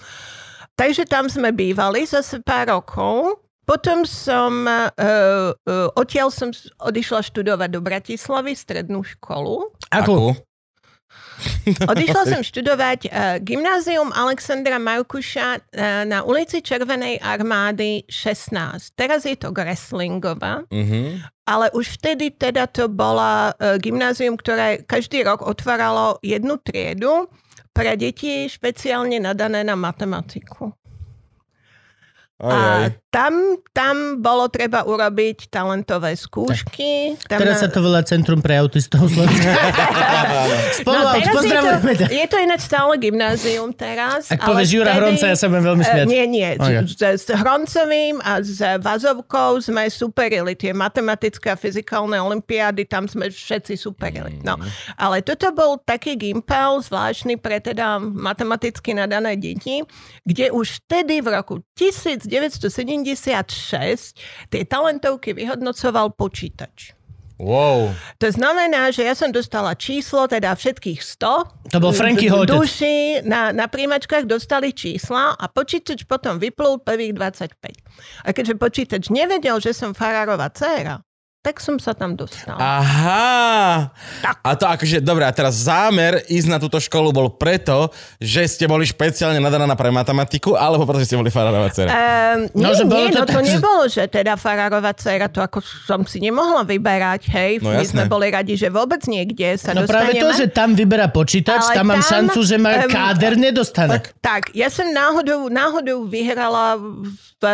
Takže 0.72 1.04
tam 1.04 1.28
sme 1.28 1.52
bývali 1.52 2.08
zase 2.08 2.40
pár 2.40 2.72
rokov. 2.72 3.44
Potom 3.68 4.08
som, 4.08 4.64
uh, 4.64 4.88
uh, 5.52 6.00
odtiaľ 6.00 6.32
som 6.32 6.48
odišla 6.80 7.20
študovať 7.20 7.68
do 7.68 7.84
Bratislavy 7.84 8.56
strednú 8.56 9.04
školu. 9.04 9.68
Akú? 9.92 10.32
Odišla 11.92 12.22
som 12.28 12.40
študovať 12.44 13.00
uh, 13.06 13.12
gymnázium 13.40 14.12
Alexandra 14.12 14.76
Markuša 14.76 15.48
uh, 15.56 15.60
na 16.04 16.24
ulici 16.24 16.60
Červenej 16.60 17.20
armády 17.20 18.04
16. 18.08 18.96
Teraz 18.96 19.24
je 19.24 19.36
to 19.36 19.52
Greslingová. 19.54 20.64
Mhm. 20.70 21.24
Ale 21.50 21.66
už 21.74 21.98
vtedy 21.98 22.30
teda 22.30 22.70
to 22.70 22.86
bola 22.86 23.50
uh, 23.58 23.74
gymnázium, 23.82 24.38
ktoré 24.38 24.86
každý 24.86 25.26
rok 25.26 25.42
otváralo 25.42 26.22
jednu 26.22 26.62
triedu 26.62 27.26
pre 27.74 27.94
deti 27.98 28.46
špeciálne 28.50 29.18
nadané 29.22 29.62
na 29.66 29.74
matematiku. 29.78 30.74
Aj, 32.40 32.48
aj. 32.48 32.84
A 32.88 33.00
tam, 33.10 33.32
tam 33.74 34.22
bolo 34.22 34.46
treba 34.46 34.86
urobiť 34.86 35.50
talentové 35.50 36.14
skúšky. 36.14 37.18
Tam 37.26 37.42
Teraz 37.42 37.58
sa 37.58 37.66
to 37.66 37.82
volá 37.82 38.06
Centrum 38.06 38.38
pre 38.38 38.54
autistov 38.54 39.10
Slovenska. 39.10 39.50
Spolu 40.80 40.94
no, 40.94 41.10
teraz 41.18 41.26
je, 41.26 41.34
pozdravujeme 41.34 41.92
to, 41.98 42.04
je 42.06 42.26
to 42.30 42.36
ináč 42.38 42.62
stále 42.70 42.92
gymnázium 42.96 43.74
teraz. 43.74 44.30
Ak 44.30 44.40
ale 44.40 44.48
povieš 44.54 44.68
Jura 44.70 44.94
vtedy- 44.94 45.00
Hronca, 45.02 45.24
ja 45.26 45.36
sa 45.36 45.46
budem 45.50 45.64
veľmi 45.66 45.84
Eh, 45.84 45.90
smiať. 45.90 46.06
Nie, 46.06 46.24
nie. 46.30 46.48
Okay. 46.54 46.86
S, 46.86 47.26
s 47.26 47.28
Hroncovým 47.34 48.22
a 48.22 48.32
s 48.40 48.62
Vazovkou 48.78 49.58
sme 49.58 49.90
superili. 49.90 50.54
Tie 50.54 50.70
matematické 50.70 51.50
a 51.50 51.58
fyzikálne 51.58 52.14
olimpiády, 52.14 52.86
tam 52.86 53.10
sme 53.10 53.26
všetci 53.26 53.74
superili. 53.74 54.38
No. 54.46 54.54
Ale 54.94 55.20
toto 55.26 55.50
bol 55.50 55.82
taký 55.82 56.14
gimpel 56.14 56.78
zvláštny 56.78 57.42
pre 57.42 57.58
teda 57.58 57.98
matematicky 57.98 58.94
nadané 58.94 59.34
deti, 59.34 59.82
kde 60.22 60.54
už 60.54 60.86
vtedy 60.86 61.18
v 61.20 61.28
roku 61.34 61.54
1976 62.30 64.14
tie 64.48 64.62
talentovky 64.62 65.34
vyhodnocoval 65.34 66.14
počítač. 66.14 66.94
Wow. 67.40 67.96
To 68.20 68.28
znamená, 68.28 68.92
že 68.92 69.08
ja 69.08 69.16
som 69.16 69.32
dostala 69.32 69.72
číslo, 69.72 70.28
teda 70.28 70.52
všetkých 70.52 71.00
100. 71.00 71.72
To 71.72 71.78
bol 71.80 71.96
Frankyho 71.96 72.44
otec. 72.44 72.52
Duši 72.52 73.24
na, 73.24 73.48
na 73.48 73.64
príjmačkách 73.64 74.28
dostali 74.28 74.76
čísla 74.76 75.40
a 75.40 75.44
počítač 75.48 76.04
potom 76.04 76.36
vyplul 76.36 76.84
prvých 76.84 77.16
25. 77.16 78.28
A 78.28 78.36
keďže 78.36 78.54
počítač 78.60 79.02
nevedel, 79.08 79.56
že 79.56 79.72
som 79.72 79.96
farárova 79.96 80.52
dcéra, 80.52 81.00
tak 81.40 81.56
som 81.56 81.76
sa 81.76 81.92
tam 81.92 82.12
dostala. 82.12 82.60
Aha. 82.60 83.88
A 84.38 84.50
to 84.52 84.64
akože, 84.64 85.00
dobre, 85.00 85.24
a 85.24 85.32
teraz 85.32 85.56
zámer 85.58 86.20
ísť 86.26 86.46
na 86.46 86.56
túto 86.56 86.76
školu 86.76 87.10
bol 87.10 87.28
preto, 87.30 87.88
že 88.16 88.44
ste 88.44 88.64
boli 88.64 88.84
špeciálne 88.84 89.38
nadaná 89.38 89.72
pre 89.72 89.88
matematiku, 89.88 90.52
alebo 90.52 90.84
preto, 90.84 91.00
že 91.00 91.08
ste 91.08 91.16
boli 91.16 91.28
farárova 91.28 91.68
dcera. 91.68 91.88
Um, 91.88 91.98
No, 92.52 92.70
nie, 92.70 92.74
že 92.74 92.84
bolo 92.84 93.02
nie, 93.02 93.10
to 93.10 93.18
no 93.18 93.24
to 93.24 93.32
tak, 93.32 93.42
že- 93.42 93.52
nebolo, 93.52 93.82
že 93.84 94.02
teda 94.06 94.32
farárova 94.34 94.92
dcéra, 94.92 95.26
to 95.26 95.40
ako 95.40 95.58
som 95.62 96.04
si 96.04 96.20
nemohla 96.20 96.62
vyberať, 96.62 97.26
hej. 97.26 97.52
No 97.58 97.72
My 97.72 97.82
sme 97.82 98.04
jasné. 98.04 98.12
boli 98.12 98.26
radi, 98.28 98.54
že 98.54 98.68
vôbec 98.68 99.00
niekde 99.06 99.56
sa 99.56 99.72
No 99.72 99.82
dostaneme. 99.82 99.88
práve 99.88 100.12
to, 100.14 100.28
že 100.34 100.46
tam 100.46 100.72
vyberá 100.72 101.08
počítač, 101.08 101.64
Ale 101.64 101.74
tam 101.74 101.86
mám 101.88 101.98
tam, 101.98 102.10
šancu, 102.12 102.38
že 102.40 102.56
ma 102.56 102.70
em, 102.76 102.86
káder 102.86 103.34
nedostane. 103.34 103.96
Tak, 104.20 104.52
ja 104.52 104.68
som 104.68 104.86
náhodou, 104.86 105.48
náhodou 105.48 106.04
vyhrala 106.04 106.76
v, 107.40 107.44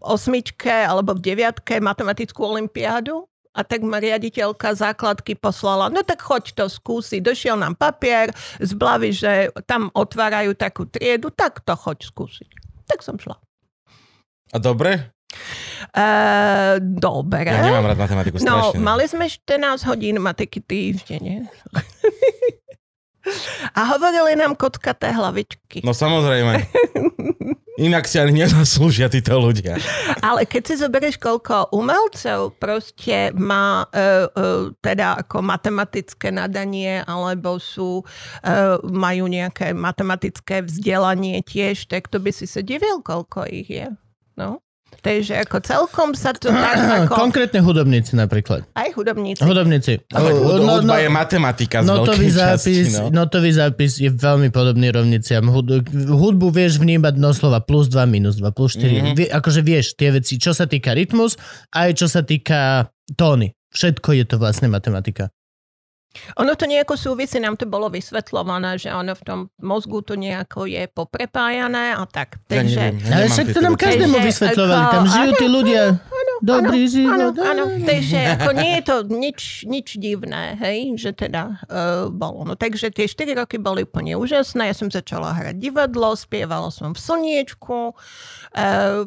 osmičke 0.00 0.70
alebo 0.70 1.12
v 1.12 1.22
deviatke 1.22 1.82
matematickú 1.82 2.38
olimpiádu 2.40 3.26
a 3.50 3.66
tak 3.66 3.82
ma 3.82 3.98
riaditeľka 3.98 4.70
základky 4.70 5.34
poslala, 5.34 5.90
no 5.90 6.06
tak 6.06 6.22
choď 6.22 6.54
to 6.54 6.64
skúsiť. 6.70 7.18
Došiel 7.18 7.58
nám 7.58 7.74
papier 7.74 8.30
z 8.62 8.70
blavy, 8.70 9.10
že 9.10 9.32
tam 9.66 9.90
otvárajú 9.90 10.54
takú 10.54 10.86
triedu, 10.86 11.34
tak 11.34 11.66
to 11.66 11.74
choď 11.74 12.06
skúsiť. 12.06 12.50
Tak 12.86 13.02
som 13.02 13.18
šla. 13.18 13.34
A 14.54 14.56
dobre? 14.56 15.10
Uh, 15.92 16.78
dobre. 16.80 17.50
Ja 17.52 17.60
nemám 17.60 17.84
rád 17.84 18.00
matematiku, 18.00 18.40
No, 18.40 18.72
strašne. 18.72 18.80
mali 18.80 19.04
sme 19.04 19.26
14 19.26 19.84
hodín 19.84 20.16
matiky 20.22 20.62
týždenne. 20.62 21.50
A 23.74 23.80
hovorili 23.94 24.36
nám 24.36 24.54
kotkaté 24.58 25.12
hlavičky. 25.12 25.84
No 25.84 25.92
samozrejme. 25.96 26.66
Inak 27.78 28.10
si 28.10 28.18
ani 28.18 28.42
nezaslúžia 28.42 29.06
títo 29.06 29.38
ľudia. 29.38 29.78
Ale 30.18 30.42
keď 30.50 30.62
si 30.66 30.74
zoberieš, 30.82 31.14
koľko 31.22 31.70
umelcov 31.70 32.58
proste 32.58 33.30
má 33.38 33.86
uh, 33.86 34.26
uh, 34.34 34.74
teda 34.82 35.22
ako 35.22 35.46
matematické 35.46 36.34
nadanie, 36.34 37.06
alebo 37.06 37.62
sú, 37.62 38.02
uh, 38.02 38.82
majú 38.82 39.30
nejaké 39.30 39.78
matematické 39.78 40.66
vzdelanie 40.66 41.38
tiež, 41.46 41.86
tak 41.86 42.10
to 42.10 42.18
by 42.18 42.34
si 42.34 42.50
sa 42.50 42.66
divil, 42.66 42.98
koľko 42.98 43.46
ich 43.46 43.70
je. 43.70 43.86
No. 44.34 44.58
Takže 44.98 45.38
ako 45.46 45.56
celkom 45.62 46.08
sa 46.12 46.34
to 46.34 46.50
tak 46.50 46.76
ako... 47.06 47.14
Konkrétne 47.14 47.62
hudobníci 47.62 48.18
napríklad. 48.18 48.66
Aj 48.74 48.90
hudobníci. 48.90 49.40
Hudobníci. 49.40 50.02
Tak 50.04 50.18
hud- 50.18 50.58
No, 50.58 50.82
hudba 50.82 50.98
no, 50.98 51.00
je 51.00 51.08
matematika 51.08 51.80
z 51.80 51.86
Notový 51.86 52.28
zápis, 52.28 52.90
časti. 52.90 52.98
No. 52.98 53.14
notový 53.14 53.50
zápis 53.54 53.92
je 53.96 54.10
veľmi 54.10 54.50
podobný 54.50 54.90
rovniciam. 54.90 55.46
Hud, 55.46 55.86
hudbu 55.94 56.50
vieš 56.50 56.82
vnímať 56.82 57.14
doslova 57.14 57.62
plus 57.62 57.86
2, 57.86 58.04
minus 58.04 58.36
2, 58.36 58.50
plus 58.50 58.74
4. 58.74 58.82
Mhm. 58.82 58.90
Mm-hmm. 58.90 59.14
Vie, 59.14 59.26
akože 59.30 59.60
vieš 59.62 59.86
tie 59.94 60.10
veci, 60.10 60.34
čo 60.36 60.50
sa 60.50 60.66
týka 60.66 60.92
rytmus, 60.92 61.38
aj 61.70 61.94
čo 61.94 62.06
sa 62.10 62.26
týka 62.26 62.90
tóny. 63.14 63.54
Všetko 63.70 64.16
je 64.16 64.24
to 64.24 64.36
vlastne 64.36 64.66
matematika. 64.66 65.30
Ono 66.40 66.52
to 66.56 66.64
nejako 66.64 66.96
súvisí, 66.96 67.36
nám 67.36 67.60
to 67.60 67.68
bolo 67.68 67.92
vysvetľované, 67.92 68.80
že 68.80 68.88
ono 68.90 69.12
v 69.12 69.22
tom 69.22 69.38
mozgu 69.60 70.00
to 70.00 70.16
nejako 70.16 70.64
je 70.64 70.88
poprepájané 70.88 71.94
a 71.94 72.02
tak. 72.08 72.40
Ja 72.48 72.64
Takže... 72.64 72.80
neviem, 72.80 72.96
ja 73.04 73.14
Ale 73.20 73.26
však 73.28 73.46
to 73.52 73.60
nám 73.60 73.74
každému 73.76 74.16
vysvetľovali. 74.16 74.84
Tam 74.88 75.04
žijú 75.04 75.30
tí 75.36 75.46
áno, 75.46 75.54
ľudia. 75.60 75.82
Dobrý 76.38 76.80
áno, 76.80 76.92
život. 76.92 77.34
Áno, 77.34 77.64
áno, 77.66 77.82
takže 77.82 78.18
ako 78.36 78.50
nie 78.52 78.70
je 78.72 78.82
to 78.82 78.96
nič, 79.04 79.40
nič 79.64 79.88
divné, 79.94 80.54
hej, 80.56 80.94
že 80.94 81.10
teda 81.10 81.58
uh, 81.62 82.06
bolo. 82.08 82.42
No 82.42 82.54
takže 82.54 82.88
tie 82.88 83.04
4 83.04 83.34
roky 83.36 83.56
boli 83.56 83.82
úplne 83.82 84.14
úžasné, 84.14 84.66
ja 84.66 84.74
som 84.74 84.86
začala 84.86 85.32
hrať 85.32 85.56
divadlo, 85.56 86.14
spievala 86.14 86.68
som 86.68 86.90
v 86.90 86.98
slniečku, 86.98 87.90
uh, 87.90 88.54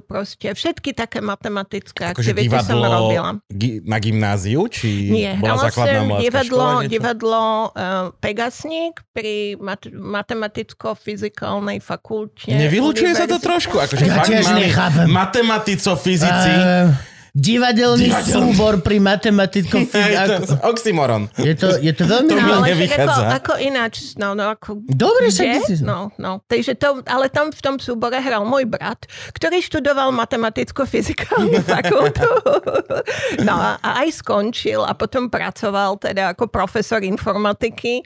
proste 0.01 0.49
všetky 0.49 0.91
také 0.91 1.19
matematické 1.19 2.11
Akože 2.11 2.31
aktivity 2.31 2.51
som 2.57 2.75
divadlo 2.75 2.85
robila. 2.85 3.29
gi- 3.47 3.79
na 3.81 3.97
gymnáziu, 3.97 4.67
či 4.67 4.89
Nie, 5.07 5.31
bola 5.35 5.65
základná 5.65 6.03
som 6.03 6.19
divadlo, 6.19 6.59
škola? 6.59 6.81
niečo? 6.81 6.91
divadlo 6.91 7.43
uh, 7.65 7.71
Pegasník 8.17 8.93
pri 9.11 9.33
mat- 9.57 9.87
matematicko-fyzikálnej 9.87 11.79
fakulte. 11.79 12.51
Nevylučuje 12.51 13.13
sa 13.13 13.23
to 13.23 13.37
trošku? 13.37 13.77
Akože 13.77 14.03
Ja 14.03 14.19
tiež 14.19 14.51
nechápem. 14.51 15.07
Matematico-fyzici. 15.07 16.51
Uh, 16.51 16.91
divadelný 17.31 18.11
Divadelný. 18.11 18.27
súbor 18.27 18.83
pri 18.83 18.99
matematickom 18.99 19.87
Je 19.87 19.87
to 19.87 20.35
fyziku. 20.43 20.67
oxymoron. 20.67 21.23
Je 21.39 21.55
to, 21.55 21.79
je 21.79 21.93
to 21.95 22.03
veľmi... 22.03 22.31
No, 22.35 22.59
ale 22.59 22.75
ako, 22.75 23.21
ako 23.39 23.53
ináč, 23.63 24.19
no, 24.19 24.35
no 24.35 24.51
ako... 24.51 24.83
Dobre, 24.83 25.31
si... 25.31 25.47
No, 25.79 26.11
no. 26.19 26.43
Takže 26.51 26.75
to, 26.75 26.99
ale 27.07 27.31
tam 27.31 27.55
v 27.55 27.61
tom 27.63 27.75
súbore 27.79 28.19
hral 28.19 28.43
môj 28.43 28.67
brat, 28.67 29.07
ktorý 29.31 29.63
študoval 29.63 30.11
matematicko-fyzikálnu 30.11 31.63
fakultu. 31.71 32.27
No 33.47 33.55
a, 33.55 33.79
a 33.79 34.03
aj 34.03 34.19
skončil 34.19 34.83
a 34.83 34.91
potom 34.91 35.31
pracoval 35.31 36.03
teda 36.03 36.35
ako 36.35 36.51
profesor 36.51 36.99
informatiky 36.99 38.03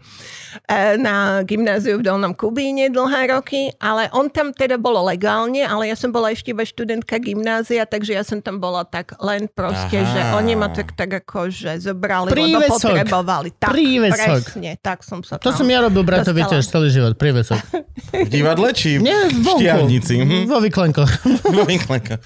eh, 0.70 1.01
na 1.01 1.41
gymnáziu 1.41 1.98
v 1.98 2.05
Dolnom 2.05 2.38
Kubíne 2.38 2.94
dlhé 2.94 3.34
roky, 3.34 3.74
ale 3.82 4.05
on 4.13 4.29
tam 4.29 4.53
teda 4.53 4.77
bolo 4.77 5.01
legálne, 5.10 5.65
ale 5.65 5.89
ja 5.89 5.98
som 5.98 6.13
bola 6.13 6.29
ešte 6.29 6.53
iba 6.53 6.62
študentka 6.62 7.17
gymnázia, 7.17 7.89
takže 7.89 8.13
ja 8.13 8.22
som 8.22 8.38
tam 8.38 8.62
bola 8.62 8.86
tak 8.86 9.14
len 9.19 9.48
proste, 9.48 9.98
Aha. 9.98 10.07
že 10.07 10.19
oni 10.36 10.53
ma 10.53 10.67
tak, 10.67 10.91
tak 10.91 11.12
ako, 11.17 11.48
že 11.48 11.77
zobrali, 11.81 12.27
lebo 12.27 12.36
Prívesok. 12.62 12.91
potrebovali. 12.91 13.50
Tak, 13.51 13.69
Prívesok. 13.69 14.41
presne, 14.45 14.72
tak 14.77 15.01
som 15.01 15.19
sa 15.19 15.38
To 15.38 15.51
som 15.51 15.65
ja 15.65 15.79
robil 15.79 16.01
bratovi 16.01 16.39
dostala. 16.39 16.51
tiež 16.53 16.65
celý 16.65 16.88
život, 16.89 17.13
prívesok. 17.13 17.60
V 18.25 18.29
divadle 18.29 18.72
či 18.72 18.98
Nie, 18.98 19.27
v 19.27 19.43
štiavnici? 19.45 20.15
Mhm. 20.17 20.38
Vo 20.51 20.60
vyklenkoch. 20.60 21.12
Vo 21.55 21.63
Winklenkoch. 21.63 22.22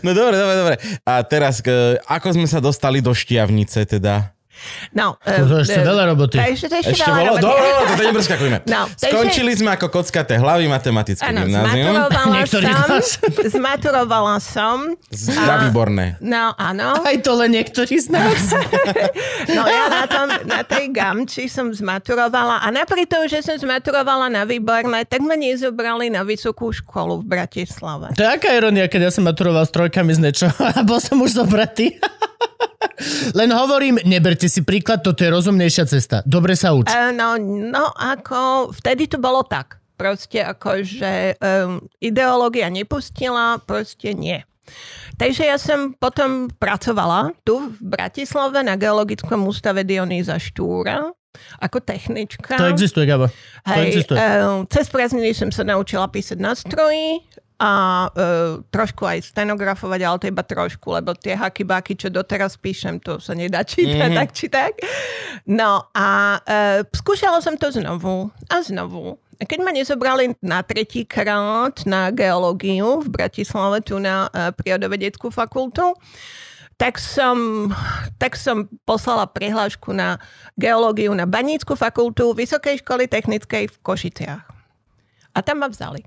no 0.00 0.10
dobre, 0.12 0.34
dobre, 0.34 0.54
dobre. 0.56 0.74
A 1.02 1.20
teraz, 1.22 1.60
ako 2.02 2.28
sme 2.32 2.46
sa 2.46 2.58
dostali 2.58 3.00
do 3.00 3.10
štiavnice 3.10 3.84
teda? 3.84 4.35
No, 4.92 5.20
To 5.20 5.30
je 5.56 5.64
ešte 5.64 5.80
veľa 5.80 6.04
roboty. 6.10 6.36
Takže 6.36 6.64
to 6.66 6.74
je 6.74 6.82
ešte, 6.82 6.92
Ešte 6.96 7.06
veľa 7.06 7.16
bolo? 7.16 7.36
roboty. 7.36 7.46
Dobre, 7.46 7.94
to 7.94 8.02
nepreskakujme. 8.08 8.58
No, 8.66 8.80
Skončili 8.92 9.52
sme 9.52 9.70
ako 9.72 9.86
kockaté 9.90 10.34
hlavy 10.36 10.66
matematické 10.66 11.24
gymnázium. 11.26 11.94
zmaturovala 12.10 12.98
som. 13.02 13.30
Zmaturovala 13.46 14.36
som. 14.38 14.76
Zdra 15.08 15.54
výborné. 15.64 16.16
No, 16.18 16.52
áno. 16.54 16.98
Aj 17.08 17.16
to 17.18 17.32
len 17.36 17.52
niektorí 17.52 17.96
z 17.96 18.08
nás. 18.08 18.40
No 19.46 19.62
ja 19.64 19.86
na, 19.86 20.04
tom, 20.04 20.26
na 20.44 20.60
tej 20.60 20.90
gamči 20.90 21.46
som 21.46 21.70
zmaturovala 21.70 22.60
a 22.60 22.68
napriek 22.68 23.06
tomu, 23.06 23.24
že 23.26 23.40
som 23.40 23.54
zmaturovala 23.54 24.26
na 24.26 24.42
výborné, 24.42 25.06
tak 25.06 25.22
ma 25.22 25.32
nezobrali 25.32 26.10
na 26.10 26.20
vysokú 26.20 26.68
školu 26.68 27.22
v 27.22 27.30
Bratislave. 27.30 28.10
To 28.12 28.20
je 28.20 28.28
aká 28.28 28.52
ironia, 28.52 28.84
keď 28.84 29.08
ja 29.08 29.12
som 29.12 29.24
maturoval 29.24 29.62
s 29.62 29.70
trojkami 29.70 30.12
z 30.12 30.20
niečo 30.20 30.46
a 30.50 30.82
bol 30.82 30.98
som 30.98 31.16
už 31.16 31.38
zobratý. 31.38 31.94
Len 33.38 33.50
hovorím, 33.52 34.00
neberte 34.04 34.48
si 34.48 34.62
príklad, 34.62 35.02
toto 35.02 35.22
je 35.22 35.30
rozumnejšia 35.30 35.84
cesta. 35.86 36.16
Dobre 36.26 36.54
sa 36.58 36.72
uč. 36.72 36.88
E, 36.88 37.12
No, 37.12 37.38
no 37.40 37.90
ako, 37.94 38.70
vtedy 38.76 39.06
to 39.08 39.16
bolo 39.20 39.42
tak. 39.46 39.80
Proste 39.96 40.44
ako, 40.44 40.84
že 40.84 41.40
um, 41.40 41.80
ideológia 42.04 42.68
nepustila, 42.68 43.56
proste 43.64 44.12
nie. 44.12 44.44
Takže 45.16 45.48
ja 45.48 45.56
som 45.56 45.96
potom 45.96 46.52
pracovala 46.52 47.32
tu 47.48 47.72
v 47.72 47.78
Bratislave 47.80 48.60
na 48.60 48.76
Geologickom 48.76 49.48
ústave 49.48 49.88
Dionýza 49.88 50.36
Štúra 50.36 51.16
ako 51.60 51.84
technička. 51.84 52.56
To 52.56 52.72
existuje, 52.72 53.04
Gabo. 53.04 53.28
To 53.28 53.70
Hej, 53.76 53.84
existuje. 53.92 54.16
uh, 54.16 54.64
cez 54.72 54.88
prázdniny 54.88 55.32
som 55.36 55.52
sa 55.52 55.64
naučila 55.68 56.08
písať 56.08 56.38
na 56.40 56.52
stroji 56.56 57.24
a 57.56 57.72
uh, 58.12 58.60
trošku 58.68 59.08
aj 59.08 59.32
stenografovať, 59.32 60.00
ale 60.04 60.20
to 60.20 60.26
iba 60.28 60.44
trošku, 60.44 60.92
lebo 60.92 61.16
tie 61.16 61.32
haky 61.32 61.64
báky, 61.64 61.92
čo 61.96 62.12
doteraz 62.12 62.60
píšem, 62.60 63.00
to 63.00 63.16
sa 63.16 63.32
nedá 63.32 63.64
čítať 63.64 63.96
mm-hmm. 63.96 64.18
tak 64.20 64.28
či 64.36 64.46
tak. 64.52 64.72
No 65.48 65.88
a 65.96 66.36
uh, 66.36 66.84
skúšala 66.92 67.40
som 67.40 67.56
to 67.56 67.72
znovu 67.72 68.28
a 68.52 68.60
znovu. 68.60 69.16
A 69.36 69.44
keď 69.44 69.58
ma 69.64 69.72
nezobrali 69.72 70.36
na 70.40 70.60
tretí 70.64 71.04
krát 71.08 71.84
na 71.88 72.12
geológiu 72.12 73.04
v 73.04 73.08
Bratislave, 73.08 73.80
tu 73.84 74.00
na 74.00 74.28
uh, 74.28 74.52
prírodovedeckú 74.52 75.32
fakultu, 75.32 75.96
tak 76.76 77.00
som, 77.00 77.68
tak 78.20 78.36
som 78.36 78.68
poslala 78.84 79.24
prihlášku 79.24 79.96
na 79.96 80.20
geológiu 80.60 81.16
na 81.16 81.24
Banícku 81.24 81.72
fakultu 81.72 82.36
Vysokej 82.36 82.84
školy 82.84 83.08
technickej 83.08 83.72
v 83.72 83.76
Košiciach. 83.80 84.44
A 85.36 85.38
tam 85.40 85.64
ma 85.64 85.68
vzali. 85.68 86.04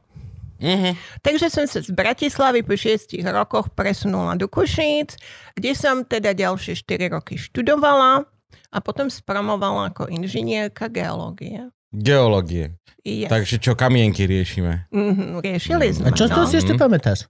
Mhm. 0.59 0.91
Takže 1.23 1.47
som 1.47 1.65
sa 1.65 1.79
z 1.79 1.91
Bratislavy 1.95 2.67
po 2.67 2.75
šiestich 2.75 3.23
rokoch 3.23 3.71
presunula 3.71 4.35
do 4.35 4.51
Košíc, 4.51 5.15
kde 5.55 5.71
som 5.71 6.03
teda 6.03 6.35
ďalšie 6.35 6.75
4 6.75 7.15
roky 7.15 7.39
študovala 7.39 8.27
a 8.69 8.77
potom 8.83 9.07
spromovala 9.07 9.89
ako 9.89 10.11
inžinierka 10.11 10.91
geológie. 10.91 11.71
Geológie. 11.89 12.77
Yes. 13.01 13.31
Takže 13.31 13.57
čo 13.57 13.73
kamienky 13.73 14.27
riešime? 14.27 14.85
Mm-hmm, 14.91 15.41
riešili 15.41 15.87
sme. 15.95 16.11
A 16.11 16.13
čo 16.13 16.27
z 16.27 16.35
toho 16.35 16.45
no. 16.45 16.51
si 16.51 16.55
ešte 16.59 16.75
pamätáš? 16.75 17.25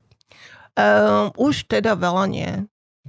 Um, 0.75 1.31
už 1.37 1.69
teda 1.69 1.93
veľa 1.95 2.25
nie. 2.27 2.51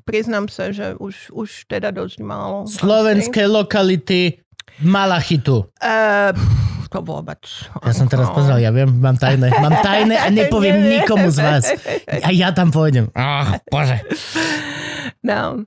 Priznám 0.06 0.46
sa, 0.46 0.70
že 0.70 0.94
už, 1.00 1.34
už 1.34 1.66
teda 1.66 1.90
dosť 1.90 2.22
málo. 2.22 2.68
Slovenské 2.68 3.48
lokality 3.48 4.44
Malachitu. 4.84 5.66
Uh, 5.82 6.30
to 6.90 6.98
vôbec. 7.06 7.38
Ja 7.86 7.94
som 7.94 8.10
teraz 8.10 8.28
pozrel, 8.34 8.58
ja 8.58 8.74
viem, 8.74 8.90
mám 8.98 9.14
tajné. 9.14 9.54
Mám 9.62 9.78
tajné 9.80 10.18
a 10.18 10.26
nepoviem 10.42 10.82
nikomu 10.82 11.30
z 11.30 11.38
vás. 11.38 11.64
A 12.26 12.34
ja 12.34 12.50
tam 12.50 12.74
pôjdem. 12.74 13.08
Ach, 13.14 13.62
bože. 13.70 14.02
No. 15.22 15.64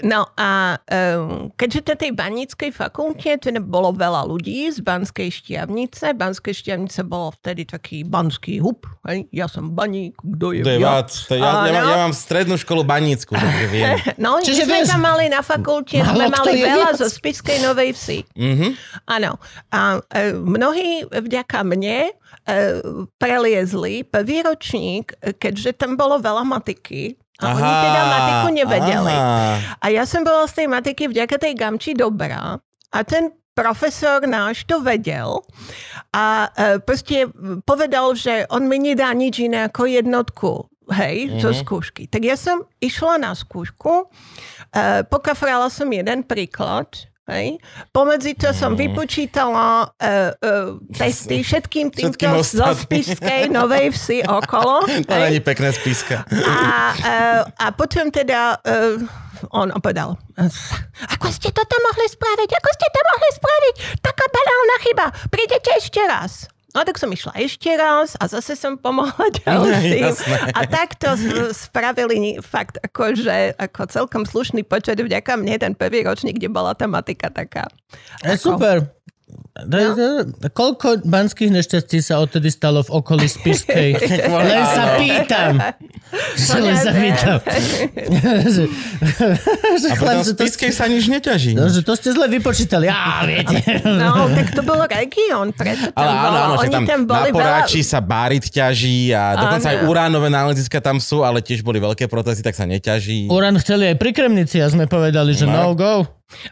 No 0.00 0.32
a 0.34 0.80
um, 0.80 1.52
keďže 1.54 1.80
na 1.86 1.96
tej 1.96 2.12
baníckej 2.16 2.70
fakulte 2.72 3.36
teda 3.36 3.60
bolo 3.60 3.92
veľa 3.92 4.24
ľudí 4.24 4.68
z 4.72 4.80
Banskej 4.80 5.28
šťavnice, 5.28 6.16
Banskej 6.16 6.54
šťavnice 6.56 7.04
bolo 7.04 7.32
vtedy 7.36 7.68
taký 7.68 8.02
banský 8.02 8.60
hub, 8.64 8.88
hej? 9.04 9.28
ja 9.28 9.44
som 9.44 9.72
baník, 9.72 10.16
kto 10.16 10.56
je 10.56 10.62
To 10.64 10.72
je 10.72 10.80
ja? 10.80 11.04
To 11.04 11.34
ja, 11.36 11.68
ja, 11.68 11.72
mám, 11.72 11.88
ja 11.88 11.98
mám 12.08 12.14
strednú 12.16 12.56
školu 12.56 12.82
banícku, 12.82 13.36
takže 13.36 13.66
viem. 13.68 13.96
No, 14.24 14.40
Čiže 14.40 14.64
sme 14.68 14.84
vieš- 14.84 14.92
tam 14.92 15.02
mali 15.04 15.28
na 15.28 15.40
fakulte, 15.40 16.00
Málo 16.00 16.12
sme 16.12 16.24
mali 16.28 16.52
veľa 16.60 16.90
viac. 16.92 17.00
zo 17.00 17.06
Spiskej 17.08 17.58
Novej 17.60 17.90
Vsi. 17.92 18.18
Mhm. 18.36 18.68
Áno. 19.06 19.36
A 19.70 20.00
e, 20.00 20.32
mnohí 20.32 21.04
vďaka 21.04 21.60
mne 21.62 22.08
e, 22.08 22.12
preliezli 23.16 24.02
prvý 24.02 24.42
ročník, 24.42 25.14
e, 25.20 25.32
keďže 25.32 25.76
tam 25.76 25.94
bolo 25.96 26.18
veľa 26.18 26.44
matiky. 26.44 27.16
A 27.40 27.56
oni 27.56 27.72
teda 27.72 28.02
matiku 28.06 28.48
nevedeli. 28.52 29.16
aha. 29.16 29.80
A 29.80 29.86
ja 29.88 30.04
som 30.04 30.20
bola 30.22 30.44
z 30.44 30.64
tej 30.64 30.66
matiky 30.68 31.08
vďaka 31.08 31.36
tej 31.40 31.52
gamči 31.56 31.96
dobrá. 31.96 32.60
A 32.90 32.98
ten 33.06 33.32
profesor 33.54 34.24
náš 34.24 34.64
to 34.64 34.80
vedel 34.80 35.42
a 36.14 36.48
e, 36.54 36.78
proste 36.80 37.28
povedal, 37.66 38.16
že 38.16 38.46
on 38.48 38.66
mi 38.66 38.80
nedá 38.80 39.10
nič 39.12 39.42
iné 39.42 39.68
ako 39.68 39.84
jednotku 39.84 40.70
hej, 40.90 41.30
mm-hmm. 41.30 41.42
zo 41.42 41.50
skúšky. 41.54 42.10
Tak 42.10 42.22
ja 42.24 42.34
som 42.34 42.66
išla 42.82 43.20
na 43.22 43.32
skúšku, 43.34 44.10
e, 44.74 45.06
pokafrala 45.06 45.70
som 45.70 45.86
jeden 45.90 46.26
príklad, 46.26 47.09
hej. 47.30 47.48
Pomedzi 47.94 48.34
to 48.34 48.50
som 48.50 48.74
vypočítala 48.74 49.94
e, 49.96 50.34
e, 50.34 50.52
testy 50.92 51.40
všetkým 51.40 51.94
týmto 51.94 52.18
Všetkým 52.18 52.42
zo 52.42 52.68
spiskej 52.74 53.48
Novej 53.48 53.94
Vsi 53.94 54.26
okolo. 54.26 54.84
To 55.10 55.14
hej. 55.16 55.22
není 55.30 55.40
pekné 55.40 55.72
spiska. 55.72 56.22
A, 56.28 56.92
uh, 56.92 57.40
a 57.56 57.66
potom 57.74 58.12
teda 58.12 58.60
uh, 58.60 59.00
on 59.50 59.72
povedal, 59.80 60.14
ako 61.08 61.26
ste 61.32 61.48
toto 61.50 61.76
mohli 61.80 62.06
spraviť? 62.06 62.48
Ako 62.52 62.70
ste 62.76 62.86
to 62.92 63.00
mohli 63.00 63.30
spraviť? 63.32 63.74
Taká 64.04 64.24
banálna 64.28 64.76
chyba. 64.84 65.06
Prídete 65.32 65.70
ešte 65.80 66.00
raz. 66.04 66.46
No 66.70 66.86
tak 66.86 67.02
som 67.02 67.10
išla 67.10 67.34
ešte 67.34 67.66
raz 67.74 68.14
a 68.22 68.30
zase 68.30 68.54
som 68.54 68.78
pomohla 68.78 69.26
ďalším. 69.42 70.06
Jasné. 70.06 70.38
A 70.54 70.60
takto 70.70 71.18
spravili 71.50 72.38
fakt 72.38 72.78
akože 72.78 73.58
ako 73.58 73.90
celkom 73.90 74.22
slušný 74.22 74.62
počet 74.62 75.02
vďaka 75.02 75.34
mne 75.34 75.58
ten 75.58 75.74
prvý 75.74 76.06
ročník, 76.06 76.38
kde 76.38 76.50
bola 76.50 76.74
tá 76.78 76.86
matika 76.86 77.26
taká. 77.26 77.66
Je 78.22 78.38
Ako? 78.38 78.54
super. 78.54 78.86
Je- 79.62 79.90
to 79.90 80.02
je- 80.02 80.24
Koľko 80.50 80.86
banských 81.02 81.50
nešťastí 81.50 81.98
sa 81.98 82.18
odtedy 82.18 82.48
stalo 82.48 82.80
v 82.80 82.90
okolí 82.92 83.26
Spišskej? 83.26 83.88
Len 84.48 84.62
sa 84.66 84.84
pýtam. 84.96 85.52
Len 86.56 86.76
sa 86.76 86.90
pýtam. 86.90 87.36
A 89.82 89.94
potom 89.94 90.20
že 90.20 90.32
v 90.32 90.36
to, 90.36 90.42
Spiskej 90.42 90.70
sa 90.70 90.84
nič 90.86 91.06
neťaží. 91.06 91.52
no, 91.52 91.66
že 91.66 91.80
to 91.80 91.92
ste 91.92 92.10
zle 92.10 92.26
vypočítali. 92.26 92.86
Á, 92.86 93.24
viete. 93.24 93.56
No, 93.82 94.26
tak 94.28 94.52
to 94.52 94.62
bol 94.62 94.80
región, 94.82 95.52
preto 95.52 95.88
tam 95.88 95.96
Ale 95.96 96.10
áno, 96.10 96.20
bolo. 96.20 96.38
áno, 96.38 96.54
že 96.56 96.68
tam, 96.68 96.82
tam 96.84 97.00
na 97.00 97.06
boli 97.06 97.28
veľa... 97.28 97.36
Poráči 97.36 97.80
sa 97.80 97.98
bárit 98.00 98.44
ťaží 98.44 99.10
a 99.10 99.36
dokonca 99.36 99.66
Áno. 99.66 99.72
aj 99.72 99.86
uránové 99.86 100.28
náleziska 100.28 100.78
tam 100.78 100.98
sú, 100.98 101.20
ale 101.20 101.40
tiež 101.40 101.60
boli 101.60 101.78
veľké 101.78 102.06
protesty, 102.06 102.40
tak 102.40 102.52
sa 102.52 102.64
neťaží. 102.64 103.26
Uran 103.26 103.56
chceli 103.56 103.86
aj 103.86 103.96
pri 103.96 104.10
Kremnici 104.10 104.58
a 104.58 104.66
sme 104.66 104.84
povedali, 104.84 105.32
že 105.32 105.44
no 105.44 105.52
No. 105.62 105.74
go. 105.74 105.92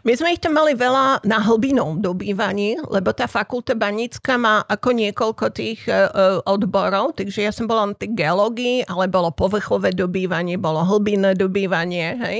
My 0.01 0.11
sme 0.11 0.29
ich 0.29 0.39
tam 0.39 0.53
mali 0.53 0.75
veľa 0.75 1.23
na 1.23 1.39
hlbinom 1.39 1.97
dobývaní, 1.97 2.83
lebo 2.99 3.09
tá 3.11 3.25
fakulta 3.25 3.71
banická 3.73 4.35
má 4.35 4.59
ako 4.61 4.91
niekoľko 4.91 5.45
tých 5.49 5.87
uh, 5.87 6.11
odborov, 6.43 7.15
takže 7.15 7.41
ja 7.41 7.49
som 7.49 7.63
bola 7.63 7.87
na 7.87 7.95
tej 7.95 8.11
geológii, 8.13 8.83
ale 8.85 9.07
bolo 9.07 9.31
povrchové 9.31 9.95
dobývanie, 9.95 10.59
bolo 10.59 10.83
hlbinné 10.83 11.31
dobývanie, 11.33 12.07
hej. 12.19 12.37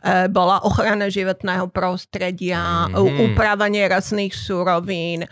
Uh, 0.00 0.30
bola 0.30 0.62
ochrana 0.62 1.10
životného 1.10 1.66
prostredia, 1.68 2.86
mm-hmm. 2.86 3.34
upravanie 3.34 3.82
rastných 3.84 4.30
surovín, 4.30 5.26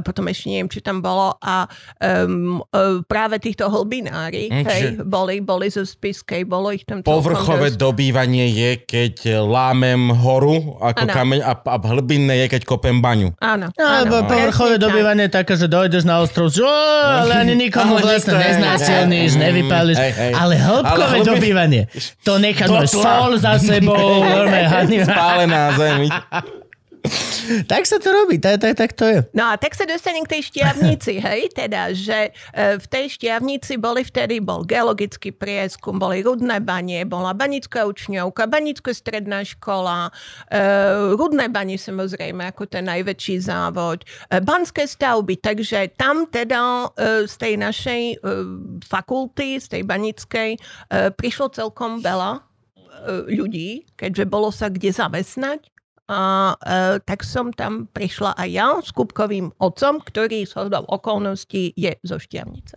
potom 0.00 0.24
ešte 0.24 0.46
neviem, 0.48 0.68
či 0.68 0.78
tam 0.78 1.02
bolo 1.02 1.34
a 1.38 1.66
um, 1.98 2.62
práve 3.04 3.38
týchto 3.38 3.66
hlbinári, 3.66 4.44
Mm, 4.44 4.64
hej, 4.64 4.82
čiže- 4.92 5.02
boli, 5.02 5.40
boli 5.40 5.66
zo 5.66 5.82
Spiskej, 5.82 6.44
bolo 6.44 6.70
ich 6.70 6.84
tam 6.84 7.00
Povrchové 7.00 7.72
dosť. 7.72 7.80
dobývanie 7.80 8.46
je, 8.48 8.70
keď 8.78 9.14
lámem 9.42 10.12
horu 10.12 10.78
ako 10.78 11.02
Áno. 11.02 11.12
kameň 11.12 11.40
a, 11.40 11.52
a 11.56 11.76
hlbinné 11.80 12.44
je, 12.44 12.46
keď 12.48 12.62
kopem 12.62 13.00
baňu. 13.00 13.32
Áno, 13.40 13.72
No, 13.72 14.01
áno, 14.04 14.10
Alebo 14.12 14.28
povrchové 14.28 14.74
dobývanie 14.76 15.22
je 15.22 15.32
také, 15.32 15.54
že 15.54 15.66
dojdeš 15.66 16.02
na 16.02 16.18
ostrov, 16.18 16.48
že 16.48 16.60
"Ó, 16.60 16.70
ale 17.20 17.32
ani 17.36 17.54
nikomu 17.64 17.96
Ale 17.96 18.04
vlastne 18.08 18.34
neznásilníš, 18.34 19.30
hej, 19.30 19.40
nevypáliš. 19.40 19.96
hej, 19.96 20.12
hej. 20.12 20.32
Ale 20.32 20.54
hĺbkové 20.54 20.90
Ale 21.04 21.16
hlbie- 21.16 21.30
dobývanie, 21.30 21.82
to 22.20 22.32
necháš 22.36 22.70
sol 22.90 23.34
za 23.36 23.56
sebou. 23.56 24.22
Spálená 25.04 25.74
zem. 25.74 26.06
Tak 27.70 27.84
sa 27.84 27.98
to 27.98 28.08
robí, 28.12 28.38
tak, 28.38 28.60
tak, 28.62 28.74
tak 28.78 28.90
to 28.96 29.04
je. 29.08 29.18
No 29.36 29.52
a 29.52 29.54
tak 29.58 29.76
sa 29.76 29.84
dostanem 29.84 30.24
k 30.24 30.38
tej 30.38 30.42
šťavnici, 30.52 31.12
hej, 31.26 31.52
teda, 31.52 31.92
že 31.92 32.32
e, 32.52 32.78
v 32.78 32.86
tej 32.88 33.18
šťavnici 33.18 33.76
boli 33.78 34.02
vtedy, 34.02 34.40
bol 34.40 34.64
geologický 34.64 35.34
prieskum, 35.34 35.98
boli 35.98 36.24
rudné 36.24 36.62
banie, 36.62 37.04
bola 37.04 37.36
banická 37.36 37.84
učňovka, 37.88 38.48
banická 38.48 38.92
stredná 38.94 39.44
škola, 39.44 40.10
e, 40.48 40.60
rudné 41.16 41.48
banie 41.52 41.76
samozrejme 41.76 42.52
ako 42.52 42.68
ten 42.68 42.88
najväčší 42.88 43.42
závod, 43.42 44.04
e, 44.30 44.38
banské 44.40 44.86
stavby, 44.88 45.38
takže 45.40 45.94
tam 45.98 46.28
teda 46.28 46.94
z 47.26 47.34
tej 47.36 47.54
našej 47.58 48.02
fakulty, 48.86 49.58
z 49.58 49.66
tej 49.78 49.82
banickej, 49.82 50.50
prišlo 51.18 51.46
celkom 51.52 51.98
veľa 52.00 52.44
ľudí, 53.28 53.88
keďže 53.98 54.24
bolo 54.28 54.54
sa 54.54 54.70
kde 54.70 54.94
zamestnať 54.94 55.72
a 56.10 56.54
e, 56.58 56.98
tak 57.06 57.22
som 57.22 57.54
tam 57.54 57.86
prišla 57.90 58.34
aj 58.34 58.48
ja 58.50 58.68
s 58.82 58.90
Kupkovým 58.90 59.54
otcom, 59.58 60.02
ktorý 60.02 60.46
z 60.46 60.52
hodou 60.58 60.82
okolností 60.86 61.74
je 61.78 61.94
zo 62.02 62.18
Štiavnice. 62.18 62.74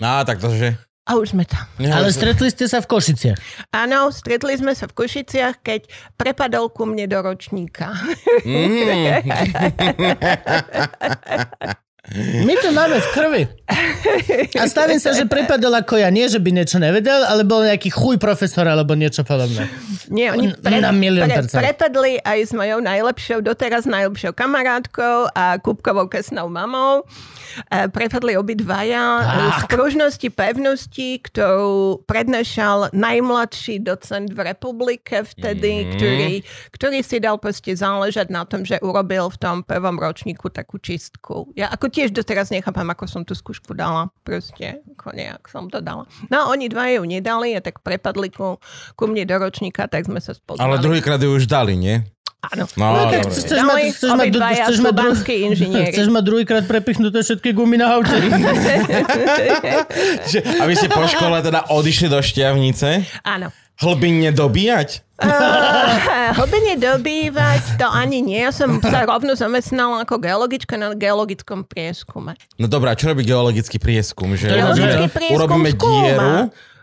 Á, 0.00 0.24
tak 0.24 0.40
to, 0.40 0.50
že... 0.54 0.78
A 1.10 1.18
už 1.18 1.34
sme 1.34 1.42
tam. 1.42 1.66
Ja, 1.82 1.98
Ale 1.98 2.14
že- 2.14 2.22
stretli 2.22 2.46
ste 2.54 2.70
sa 2.70 2.78
v 2.78 2.86
Košiciach. 2.86 3.34
Áno, 3.74 4.14
stretli 4.14 4.54
sme 4.54 4.78
sa 4.78 4.86
v 4.86 4.94
Košiciach, 4.94 5.58
keď 5.58 5.90
prepadol 6.14 6.70
ku 6.70 6.86
mne 6.86 7.10
do 7.10 7.18
ročníka. 7.18 7.90
Mm. 8.46 9.26
My 12.48 12.56
to 12.56 12.72
máme 12.72 12.96
v 12.96 13.08
krvi. 13.12 13.42
A 14.56 14.64
stavím 14.64 14.96
sa, 14.96 15.12
že 15.12 15.28
prepadol 15.28 15.68
ako 15.76 16.00
ja. 16.00 16.08
Nie, 16.08 16.32
že 16.32 16.40
by 16.40 16.48
niečo 16.50 16.80
nevedel, 16.80 17.28
ale 17.28 17.44
bol 17.44 17.60
nejaký 17.60 17.92
chuj 17.92 18.16
profesor 18.16 18.64
alebo 18.64 18.96
niečo 18.96 19.20
podobné. 19.20 19.68
Nie, 20.08 20.32
oni 20.32 20.56
N- 20.56 20.80
na 20.80 20.96
milión 20.96 21.28
percent. 21.28 21.60
prepadli 21.60 22.16
aj 22.24 22.50
s 22.50 22.52
mojou 22.56 22.80
najlepšou, 22.80 23.44
doteraz 23.44 23.84
najlepšou 23.84 24.32
kamarátkou 24.32 25.28
a 25.30 25.60
Kupkovou 25.60 26.08
kesnou 26.08 26.48
mamou. 26.48 27.04
E, 27.66 27.88
prepadli 27.88 28.34
obidvaja 28.34 29.04
e, 29.18 29.22
z 29.24 29.60
Tak. 29.66 29.70
pružnosti 29.70 30.28
pevnosti, 30.30 31.08
ktorú 31.18 32.04
prednášal 32.04 32.90
najmladší 32.90 33.82
docent 33.82 34.30
v 34.30 34.40
republike 34.46 35.22
vtedy, 35.22 35.72
Mhm. 35.82 35.90
ktorý, 35.94 36.30
ktorý 36.72 36.98
si 37.02 37.16
dal 37.18 37.36
proste 37.36 37.72
záležať 37.72 38.30
na 38.30 38.44
tom, 38.44 38.62
že 38.62 38.78
urobil 38.80 39.28
v 39.28 39.38
tom 39.38 39.56
prvom 39.62 39.98
ročníku 39.98 40.48
takú 40.48 40.78
čistku. 40.78 41.50
Ja 41.54 41.70
ako 41.70 41.88
tiež 41.88 42.10
doteraz 42.10 42.50
nechápam, 42.50 42.86
ako 42.88 43.04
som 43.06 43.22
tú 43.22 43.34
skúšku 43.34 43.74
dala. 43.74 44.08
Proste, 44.22 44.82
ako 44.96 45.12
nejak 45.12 45.42
som 45.48 45.66
to 45.66 45.80
dala. 45.80 46.06
No 46.30 46.50
oni 46.50 46.68
dva 46.68 46.90
ju 46.92 47.02
nedali 47.02 47.54
a 47.54 47.60
tak 47.60 47.82
prepadli 47.82 48.30
ku, 48.30 48.56
ku 48.94 49.04
mne 49.06 49.26
do 49.26 49.36
ročníka, 49.36 49.90
tak 49.90 50.06
sme 50.06 50.22
sa 50.22 50.32
spoznali. 50.32 50.62
Ale 50.62 50.76
druhýkrát 50.78 51.18
ju 51.20 51.30
už 51.32 51.50
dali, 51.50 51.74
nie? 51.74 52.04
Áno. 52.42 52.64
No, 52.72 52.86
No, 52.90 53.00
tak 53.06 53.20
dobre. 53.22 53.36
chceš 53.36 53.60
mať, 53.60 53.80
chceš 53.92 54.10
mať, 54.10 54.28
chceš 54.32 54.78
mať, 54.80 54.94
chceš 55.90 56.08
mať 56.08 56.22
druhýkrát 56.24 56.64
prepichnuté 56.64 57.20
všetky 57.20 57.52
gumy 57.52 57.76
na. 57.76 58.00
Že, 60.24 60.38
a 60.56 60.64
vy 60.64 60.74
ste 60.74 60.88
po 60.88 61.04
škole 61.04 61.36
teda 61.40 61.68
odišli 61.68 62.08
do 62.08 62.18
Šťavnice? 62.18 63.04
Áno. 63.22 63.52
Hlbinne 63.76 64.28
dobíjať? 64.30 65.04
Uh, 65.16 65.28
hlbene 66.36 66.76
dobývať 66.76 67.76
to 67.76 67.84
ani 67.84 68.20
nie. 68.20 68.40
Ja 68.40 68.52
som 68.52 68.80
sa 68.80 69.04
rovno 69.04 69.32
zamestnala 69.32 70.04
ako 70.04 70.16
geologička 70.16 70.76
na 70.76 70.92
geologickom 70.92 71.64
prieskume. 71.64 72.36
No 72.56 72.68
dobrá, 72.68 72.92
čo 72.92 73.08
robí 73.08 73.24
geologický 73.24 73.76
prieskum? 73.76 74.32
Že 74.32 74.48
Geologický 74.48 74.84
urobíme, 74.84 75.08
prieskum 75.12 75.36
urobíme 75.36 75.70
skúma. 75.72 75.92
dieru? 75.98 76.32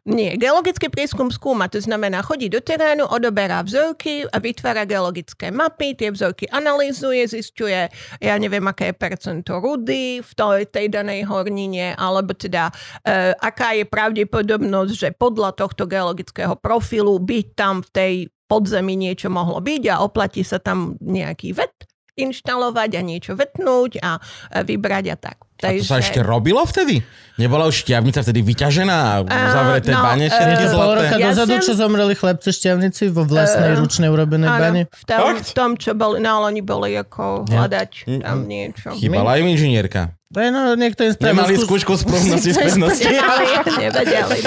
Nie, 0.08 0.39
geologický 0.39 0.88
prieskum 0.88 1.28
skúma, 1.28 1.67
to 1.67 1.84
znamená 1.84 2.24
chodí 2.24 2.48
do 2.48 2.63
terénu, 2.63 3.12
odoberá 3.12 3.60
vzorky 3.60 4.24
a 4.24 4.39
vytvára 4.39 4.88
geologické 4.88 5.52
mapy, 5.52 6.00
tie 6.00 6.15
vzorky 6.15 6.48
analýzuje, 6.48 7.28
zistuje, 7.28 7.91
ja 8.24 8.36
neviem, 8.39 8.63
aké 8.72 8.96
je 8.96 8.96
percento 8.96 9.60
rudy 9.60 10.24
v 10.24 10.32
tej, 10.32 10.63
tej 10.72 10.88
danej 10.96 11.28
hornine, 11.28 11.91
alebo 12.00 12.32
teda 12.32 12.72
e, 13.04 13.36
aká 13.36 13.76
je 13.76 13.84
pravdepodobnosť, 13.84 14.93
že 14.96 15.10
podľa 15.12 15.60
tohto 15.60 15.84
geologického 15.84 16.56
profilu 16.56 17.20
by 17.20 17.43
tam 17.52 17.84
v 17.84 17.89
tej 17.91 18.13
podzemí 18.48 18.96
niečo 18.96 19.28
mohlo 19.28 19.60
byť 19.60 19.91
a 19.91 20.08
oplatí 20.08 20.39
sa 20.39 20.63
tam 20.63 20.96
nejaký 21.04 21.52
vet 21.52 21.84
inštalovať 22.15 22.96
a 22.96 23.02
niečo 23.04 23.36
vetnúť 23.36 24.00
a 24.00 24.15
e, 24.15 24.20
vybrať 24.63 25.06
a 25.12 25.17
tak. 25.20 25.47
A 25.60 25.74
to 25.74 25.84
sa 25.84 25.98
ešte 25.98 26.20
robilo 26.20 26.62
vtedy? 26.62 27.02
Nebola 27.38 27.65
už 27.65 27.86
šťavnica 27.86 28.20
vtedy 28.20 28.41
vyťažená 28.41 28.98
a 28.98 29.13
uzavreté 29.22 29.93
no, 29.93 30.02
bane 30.02 30.26
všetky 30.26 30.58
to 30.58 30.67
zlaté? 30.67 30.98
roka 31.06 31.15
Ja 31.17 31.30
dozadu, 31.30 31.54
som- 31.54 31.63
čo 31.63 31.74
zomreli 31.78 32.13
chlapci 32.13 32.50
šťavnici 32.50 33.04
vo 33.08 33.22
vlastnej 33.24 33.74
Eh, 33.74 33.80
ručnej 33.80 34.10
urobenej 34.10 34.50
bane. 34.50 34.82
Áno, 34.84 34.91
v 34.91 35.04
tom, 35.06 35.28
v 35.38 35.54
tom, 35.54 35.70
čo 35.78 35.93
boli, 35.93 36.17
no 36.17 36.41
ale 36.41 36.46
oni 36.52 36.62
boli 36.62 36.93
ako 36.93 37.46
Ja. 37.46 37.62
hľadať 37.62 37.89
tam 38.20 38.46
niečo. 38.46 38.89
Chýbala 38.91 39.38
im 39.38 39.54
inžinierka. 39.54 40.17
To 40.28 40.44
je, 40.44 40.52
no, 40.52 40.76
niekto 40.76 41.08
im 41.08 41.16
spravil 41.16 41.40
Nemali 41.40 41.56
skúšku 41.56 41.96
správnosti 41.96 42.52
spätnosti. 42.52 43.08
Nevedeli, 43.08 43.72
nevedeli. 43.80 44.40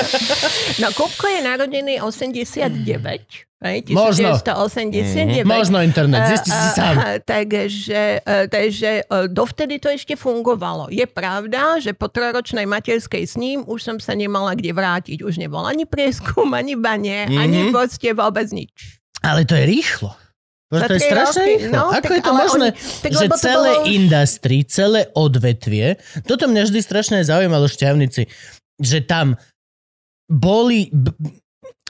No, 0.76 0.92
Kupko 0.92 1.24
je 1.24 1.40
narodený 1.40 1.94
89. 2.04 3.48
Hej, 3.60 3.78
Možno. 3.88 4.40
1989. 4.40 5.44
Možno 5.44 5.80
internet, 5.80 6.32
zisti 6.32 6.48
si 6.48 6.68
sám. 6.72 7.24
Takže, 7.24 8.00
e, 8.20 8.48
takže 8.48 8.90
e, 9.00 9.28
dovtedy 9.28 9.76
to 9.76 9.88
ešte 9.88 10.16
fungovalo. 10.16 10.88
Je 10.88 11.04
pravda, 11.04 11.76
že 11.76 11.92
po 11.92 12.08
trojročnej 12.08 12.64
materskej 12.64 13.24
s 13.24 13.36
ním 13.36 13.64
už 13.64 13.80
som 13.80 13.96
sa 13.96 14.12
nemala 14.12 14.52
kde 14.52 14.72
vrátiť. 14.72 15.20
Už 15.20 15.36
nebol 15.36 15.64
ani 15.64 15.84
prieskum, 15.84 16.52
ani 16.52 16.76
bane, 16.76 17.28
Mhm. 17.28 17.36
ani 17.36 17.58
proste 17.68 18.12
vôbec 18.12 18.48
nič. 18.48 19.00
Ale 19.20 19.44
to 19.44 19.52
je 19.52 19.64
rýchlo. 19.64 20.12
Za 20.72 20.86
To 20.86 20.94
je 20.94 21.02
strašne 21.02 21.42
roky, 21.42 21.52
rýchlo. 21.58 21.72
no, 21.72 21.82
Ako 21.90 21.98
tak 22.00 22.12
je 22.12 22.22
to 22.22 22.32
možné, 22.32 22.68
oni- 22.68 23.00
tak 23.02 23.10
že 23.12 23.26
celé 23.36 23.70
bolo 23.72 23.86
industry, 23.90 24.56
celé 24.64 25.00
odvetvie, 25.12 25.86
toto 26.22 26.44
mňa 26.46 26.62
vždy 26.64 26.78
strašne 26.80 27.18
zaujímalo 27.20 27.66
šťavnici, 27.66 28.30
že 28.78 28.98
tam 29.02 29.34
boli 30.26 30.86
b- 30.88 31.10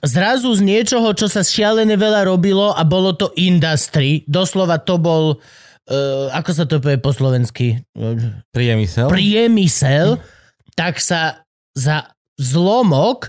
zrazu 0.00 0.48
z 0.50 0.62
niečoho, 0.62 1.12
čo 1.12 1.26
sa 1.26 1.42
šialene 1.42 1.92
veľa 1.94 2.24
robilo 2.24 2.72
a 2.72 2.80
bolo 2.82 3.12
to 3.12 3.28
industry, 3.36 4.24
doslova 4.24 4.78
to 4.78 4.96
bol, 4.96 5.36
uh, 5.36 6.26
ako 6.32 6.50
sa 6.50 6.64
to 6.64 6.80
povie 6.80 6.96
po 6.96 7.12
slovensky, 7.12 7.84
Priemysel? 8.48 9.12
priemysel, 9.12 10.16
tak 10.72 10.96
sa 10.96 11.44
za 11.70 12.08
zlomok 12.34 13.28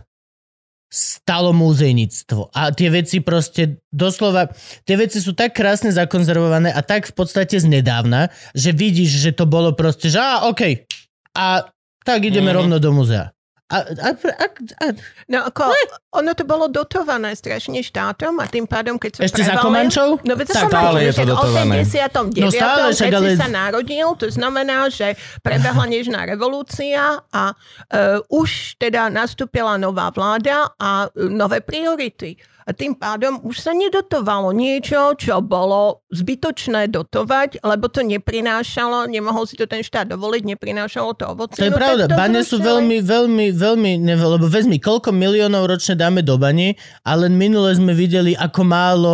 stalo 0.91 1.55
múzejníctvo. 1.55 2.51
A 2.51 2.75
tie 2.75 2.91
veci 2.91 3.23
proste 3.23 3.79
doslova, 3.95 4.51
tie 4.83 4.99
veci 4.99 5.23
sú 5.23 5.31
tak 5.31 5.55
krásne 5.55 5.87
zakonzervované 5.95 6.67
a 6.75 6.83
tak 6.83 7.07
v 7.07 7.15
podstate 7.15 7.55
z 7.57 7.65
nedávna, 7.65 8.27
že 8.51 8.75
vidíš, 8.75 9.23
že 9.23 9.31
to 9.31 9.47
bolo 9.47 9.71
proste, 9.71 10.11
že 10.11 10.19
á, 10.19 10.43
OK. 10.51 10.83
A 11.31 11.63
tak 12.03 12.27
ideme 12.27 12.51
Mhm. 12.51 12.57
rovno 12.59 12.75
do 12.77 12.91
muzea. 12.91 13.31
A, 13.71 13.77
a, 13.87 14.09
a, 14.11 14.45
a, 14.83 14.87
No 15.31 15.47
ako, 15.47 15.71
ono 16.11 16.35
to 16.35 16.43
bolo 16.43 16.67
dotované 16.67 17.31
strašne 17.31 17.79
štátom 17.79 18.35
a 18.37 18.45
tým 18.45 18.67
pádom, 18.67 18.99
keď 18.99 19.11
sa 19.15 19.21
Ešte 19.23 19.47
za 19.47 19.55
prevalil- 19.55 19.63
Komančov? 19.63 20.07
No 20.27 20.33
veď 20.35 20.47
Tak 20.51 20.55
sa 20.59 20.67
stále 20.67 20.97
je 21.07 21.13
to 21.15 21.23
dotované. 21.23 21.75
V 21.79 21.87
89. 21.87 22.35
No 22.35 22.49
stále, 22.51 22.87
keď 22.91 23.13
ale- 23.15 23.39
sa 23.39 23.47
narodil, 23.47 24.07
to 24.19 24.27
znamená, 24.27 24.91
že 24.91 25.15
prebehla 25.39 25.87
nežná 25.87 26.27
revolúcia 26.27 27.23
a 27.31 27.43
uh, 27.55 28.19
už 28.27 28.75
teda 28.75 29.07
nastúpila 29.07 29.79
nová 29.79 30.11
vláda 30.11 30.67
a 30.75 31.07
uh, 31.07 31.31
nové 31.31 31.63
priority. 31.63 32.35
A 32.61 32.71
tým 32.71 32.93
pádom 32.93 33.41
už 33.41 33.57
sa 33.57 33.73
nedotovalo 33.73 34.53
niečo, 34.53 35.17
čo 35.17 35.41
bolo 35.41 36.05
zbytočné 36.13 36.93
dotovať, 36.93 37.65
lebo 37.65 37.89
to 37.89 38.05
neprinášalo, 38.05 39.09
nemohol 39.09 39.49
si 39.49 39.57
to 39.57 39.65
ten 39.65 39.81
štát 39.81 40.09
dovoliť, 40.13 40.55
neprinášalo 40.55 41.17
to 41.17 41.25
ovocie. 41.31 41.61
to 41.61 41.67
je 41.67 41.73
no 41.73 41.77
tak 41.77 41.83
pravda. 41.83 42.03
to 42.05 42.17
Bane 42.17 42.41
sú 42.45 42.61
zrušili. 42.61 42.67
veľmi, 42.69 42.97
veľmi, 43.01 43.45
veľmi, 43.57 43.91
nevo, 43.97 44.25
lebo 44.37 44.45
vezmi, 44.45 44.77
koľko 44.77 45.09
miliónov 45.09 45.65
ročne 45.65 45.97
dáme 45.97 46.21
do 46.21 46.37
bani 46.37 46.77
a 47.01 47.17
len 47.17 47.33
minule 47.33 47.73
sme 47.73 47.97
videli, 47.97 48.37
ako 48.37 48.61
málo 48.61 49.13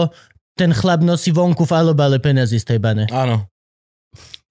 ten 0.57 0.73
chlap 0.73 1.05
nosí 1.05 1.29
vonku 1.29 1.63
v 1.63 1.73
alobale 1.77 2.17
peniazy 2.17 2.57
z 2.57 2.75
tej 2.75 2.79
bane. 2.81 3.05
Áno. 3.13 3.45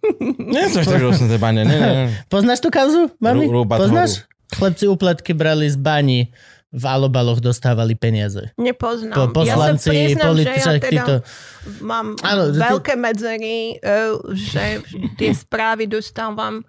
Nie 0.55 0.71
som 0.71 0.87
ešte 0.87 1.03
že 1.03 1.19
som 1.19 1.27
tej 1.27 1.41
bane. 1.43 1.67
Nie, 1.67 1.79
nie, 1.79 1.93
nie. 1.93 2.07
Poznáš 2.31 2.63
tú 2.63 2.71
kauzu, 2.71 3.11
mami? 3.19 3.51
Rú- 3.51 3.67
Poznáš? 3.67 4.23
Chlapci 4.47 4.87
úplatky 4.87 5.35
brali 5.35 5.67
z 5.67 5.75
bani, 5.75 6.31
v 6.77 6.85
alobaloch 6.85 7.41
dostávali 7.41 7.97
peniaze. 7.97 8.53
Nepoznám. 8.55 9.17
Po, 9.17 9.41
poslanci, 9.41 9.89
ja 9.89 10.13
priznám, 10.13 10.27
politici, 10.29 10.61
že 10.61 10.69
ja 10.69 10.77
teda 10.77 10.91
títo. 10.93 11.15
mám 11.81 12.07
Áno, 12.21 12.43
že 12.53 12.61
ty- 12.61 12.69
veľké 12.69 12.95
medzery, 12.95 13.57
eh, 13.81 14.13
že 14.37 14.65
tie 15.17 15.31
správy 15.33 15.89
dostávam 15.89 16.61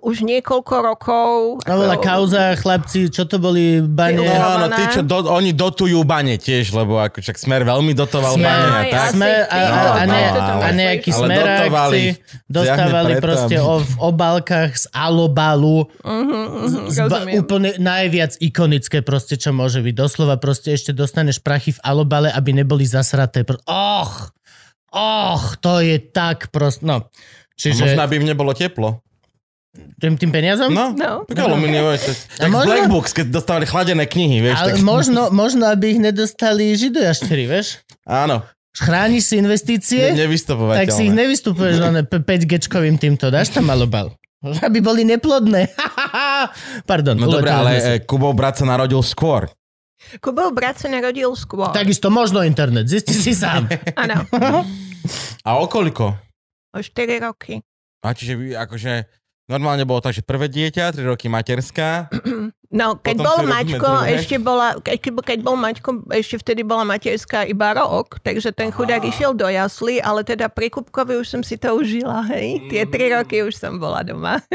už 0.00 0.22
niekoľko 0.22 0.74
rokov. 0.80 1.32
No 1.66 1.74
bola 1.74 1.98
Ako- 1.98 2.06
kauza, 2.06 2.54
chlapci, 2.54 3.10
čo 3.10 3.26
to 3.26 3.42
boli 3.42 3.82
bane? 3.82 4.22
No, 4.22 4.26
áno, 4.26 4.70
tí, 4.70 4.84
čo 4.94 5.02
do, 5.02 5.26
oni 5.26 5.50
dotujú 5.50 5.98
bane 6.06 6.38
tiež, 6.38 6.70
lebo 6.70 6.98
ako 6.98 7.18
však 7.18 7.36
Smer 7.36 7.66
veľmi 7.66 7.92
dotoval 7.92 8.38
Smer, 8.38 8.46
bane 8.46 8.66
a 8.66 8.78
Aj, 8.78 8.90
tak. 8.90 9.10
Smer 9.18 9.40
a, 9.50 9.56
a, 9.56 9.80
a, 9.98 10.02
ne, 10.06 10.22
No, 10.30 10.40
a 10.40 10.54
ale- 10.62 10.76
nejakí 10.78 11.10
ale 11.10 11.26
dotovali 11.26 12.02
smeráci 12.14 12.46
dostávali 12.46 13.12
proste 13.18 13.56
o, 13.58 13.82
v 13.82 13.92
obálkach 13.98 14.70
z 14.78 14.84
alobalu 14.94 15.90
mhm, 16.02 16.90
z, 16.90 16.96
ba, 17.10 17.18
úplne 17.34 17.70
najviac 17.76 18.38
ikonické 18.38 19.02
proste, 19.02 19.34
čo 19.34 19.50
môže 19.50 19.82
byť. 19.82 19.94
Doslova 19.94 20.38
proste 20.38 20.74
ešte 20.74 20.94
dostaneš 20.94 21.42
prachy 21.42 21.74
v 21.74 21.80
alobale, 21.82 22.30
aby 22.30 22.54
neboli 22.54 22.86
zasraté. 22.86 23.42
Och! 23.66 24.30
Och, 24.94 25.58
to 25.58 25.82
je 25.82 25.98
tak 25.98 26.54
prost... 26.54 26.86
No, 26.86 27.10
Čiže... 27.58 27.82
čiže... 27.82 27.98
Možno 27.98 28.06
by 28.06 28.14
im 28.14 28.26
nebolo 28.30 28.52
teplo. 28.54 29.02
Tým, 29.74 30.14
tým 30.14 30.30
peniazom? 30.30 30.70
No, 30.70 30.94
No. 30.94 31.26
tak 31.26 31.34
alumíniové. 31.34 31.98
A 31.98 32.46
Jak 32.46 32.50
možno- 32.50 32.70
Black 32.70 32.86
Books, 32.86 33.10
keď 33.10 33.26
dostávali 33.34 33.66
chladené 33.66 34.06
knihy, 34.06 34.38
vieš. 34.38 34.58
Ale 34.58 34.78
tak... 34.78 34.86
možno, 34.86 35.34
možno, 35.34 35.66
aby 35.66 35.98
ich 35.98 36.00
nedostali 36.00 36.78
židojaštery, 36.78 37.44
vieš? 37.50 37.82
Áno, 38.06 38.46
Chrániš 38.74 39.30
si 39.30 39.34
investície, 39.38 40.02
ne, 40.10 40.26
tak 40.74 40.90
si 40.90 41.06
ich 41.06 41.14
nevystupuješ 41.14 41.78
len 41.78 41.94
5Gčkovým 42.10 42.98
týmto, 42.98 43.30
dáš 43.30 43.54
tam 43.54 43.70
malobal. 43.70 44.10
Aby 44.42 44.82
boli 44.82 45.06
neplodné. 45.06 45.70
Pardon. 46.90 47.14
No 47.14 47.30
dobre, 47.30 47.54
uleteli 47.54 47.54
ale 47.54 47.72
e, 47.78 48.02
Kubov 48.02 48.34
brat 48.34 48.58
sa 48.58 48.66
narodil 48.66 48.98
skôr. 49.00 49.46
Kubov 50.18 50.50
brat 50.52 50.82
sa 50.82 50.90
narodil 50.90 51.30
skôr. 51.38 51.70
Takisto 51.70 52.10
možno 52.10 52.42
internet, 52.42 52.90
zisti 52.90 53.14
si 53.14 53.30
sám. 53.32 53.70
Áno, 54.02 54.26
A 55.48 55.50
o 55.54 55.70
koľko? 55.70 56.18
o 56.74 56.78
4 56.82 57.22
roky. 57.22 57.62
A 58.02 58.10
čiže 58.10 58.58
akože 58.58 59.06
normálne 59.46 59.84
bolo 59.84 60.00
tak, 60.00 60.16
že 60.16 60.22
prvé 60.22 60.48
dieťa, 60.48 60.92
3 60.92 61.04
roky 61.04 61.26
materská. 61.28 62.08
No, 62.74 62.98
keď 62.98 63.22
bol 63.22 63.46
Maťko, 63.46 64.02
ešte 64.02 64.34
bola, 64.42 64.74
keď, 64.82 65.14
keď 65.22 65.38
bol 65.46 65.54
Maťko, 65.54 66.10
ešte 66.10 66.42
vtedy 66.42 66.66
bola 66.66 66.82
materská 66.82 67.46
iba 67.46 67.70
rok, 67.70 68.18
takže 68.18 68.50
ten 68.50 68.74
chudák 68.74 68.98
išiel 69.06 69.30
do 69.30 69.46
jasly, 69.46 70.02
ale 70.02 70.26
teda 70.26 70.50
pri 70.50 70.74
Kupkovi 70.74 71.22
už 71.22 71.38
som 71.38 71.46
si 71.46 71.54
to 71.54 71.70
užila, 71.70 72.26
hej. 72.34 72.66
Tie 72.66 72.82
tri 72.90 73.06
Mm. 73.06 73.22
roky 73.22 73.46
už 73.46 73.54
som 73.54 73.78
bola 73.78 74.02
doma. 74.02 74.42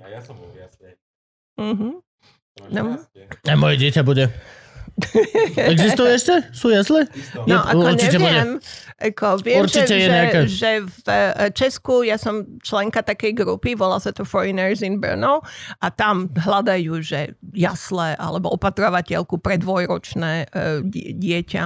A 0.00 0.06
ja 0.08 0.24
som 0.24 0.40
bol 0.40 0.48
jasne. 0.56 0.96
Mhm. 1.60 2.00
No. 2.72 2.96
A 3.44 3.52
moje 3.52 3.76
dieťa 3.76 4.00
bude. 4.00 4.32
Existuje 5.54 6.10
ešte? 6.12 6.34
Sú 6.50 6.68
jasle? 6.68 7.04
Je- 7.04 7.48
No, 7.48 7.60
ako 7.60 7.84
určite 7.88 8.16
neviem. 8.16 8.58
Ako, 8.94 9.42
viem, 9.42 9.60
Určite 9.60 9.88
že, 9.88 9.96
je 9.96 10.04
že, 10.04 10.12
nejaká. 10.12 10.40
že 10.46 10.70
v 10.80 10.96
eh, 11.06 11.50
Česku 11.50 12.02
ja 12.02 12.14
som 12.14 12.34
členka 12.60 13.00
takej 13.00 13.34
grupy, 13.34 13.74
volá 13.74 13.98
sa 13.98 14.10
to 14.10 14.22
Foreigners 14.22 14.78
in 14.80 14.96
Brno 14.96 15.42
a 15.76 15.86
tam 15.88 16.30
hľadajú, 16.30 16.92
že 17.00 17.20
jasle 17.50 18.14
alebo 18.14 18.52
opatrovateľku 18.52 19.36
pre 19.36 19.58
dvojročné 19.58 20.32
eh, 20.44 20.80
die- 20.82 21.12
dieťa 21.12 21.64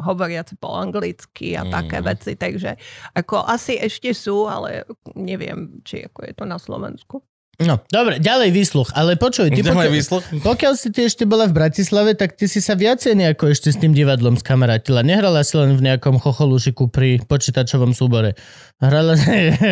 hovoriace 0.00 0.54
po 0.54 0.72
anglicky 0.72 1.52
a 1.52 1.64
také 1.64 1.98
Mhm. 1.98 2.06
veci, 2.06 2.32
takže 2.32 2.78
ako 3.12 3.42
asi 3.42 3.76
ešte 3.76 4.12
sú, 4.12 4.46
ale 4.46 4.86
neviem, 5.12 5.82
či 5.82 6.02
ako 6.02 6.22
je 6.22 6.32
to 6.32 6.44
na 6.44 6.56
Slovensku. 6.56 7.18
No, 7.56 7.80
dobre, 7.88 8.20
ďalej 8.20 8.52
výsluch. 8.52 8.92
Ale 8.92 9.16
počuj, 9.16 9.48
ty 9.48 9.64
pokiaľ, 9.64 9.88
výsluch? 9.88 10.24
pokiaľ 10.44 10.72
si 10.76 10.92
ty 10.92 11.08
ešte 11.08 11.24
bola 11.24 11.48
v 11.48 11.56
Bratislave, 11.56 12.12
tak 12.12 12.36
ty 12.36 12.44
si 12.44 12.60
sa 12.60 12.76
viacej 12.76 13.16
nejako 13.16 13.48
ešte 13.48 13.72
s 13.72 13.80
tým 13.80 13.96
divadlom 13.96 14.36
skamarátila. 14.36 15.00
Nehrala 15.00 15.40
si 15.40 15.56
len 15.56 15.72
v 15.72 15.88
nejakom 15.88 16.20
chocholúšiku 16.20 16.92
pri 16.92 17.24
počítačovom 17.24 17.96
súbore. 17.96 18.36
Hrala 18.76 19.16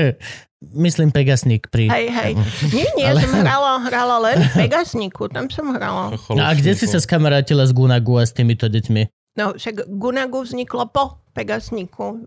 myslím 0.84 1.12
Pegasník 1.12 1.68
pri... 1.68 1.92
Hej, 1.92 2.06
hej. 2.08 2.32
Nie, 2.72 2.88
nie, 2.96 3.04
Ale- 3.04 3.20
ale... 3.20 3.28
som 3.28 3.32
hrala, 3.36 3.72
hrala 3.84 4.16
len 4.32 4.36
v 4.40 4.64
Pegasniku, 4.64 5.28
tam 5.28 5.52
som 5.52 5.68
hrala. 5.76 6.16
No 6.32 6.40
a 6.40 6.56
kde 6.56 6.72
si 6.72 6.88
sa 6.88 6.96
skamarátila 6.96 7.68
s 7.68 7.72
Gunagu 7.76 8.16
a 8.16 8.24
s 8.24 8.32
týmito 8.32 8.64
deťmi? 8.64 9.36
No, 9.36 9.52
však 9.58 9.90
Gunagu 9.92 10.40
vzniklo 10.46 10.88
po 10.88 11.23
Pegas- 11.34 11.74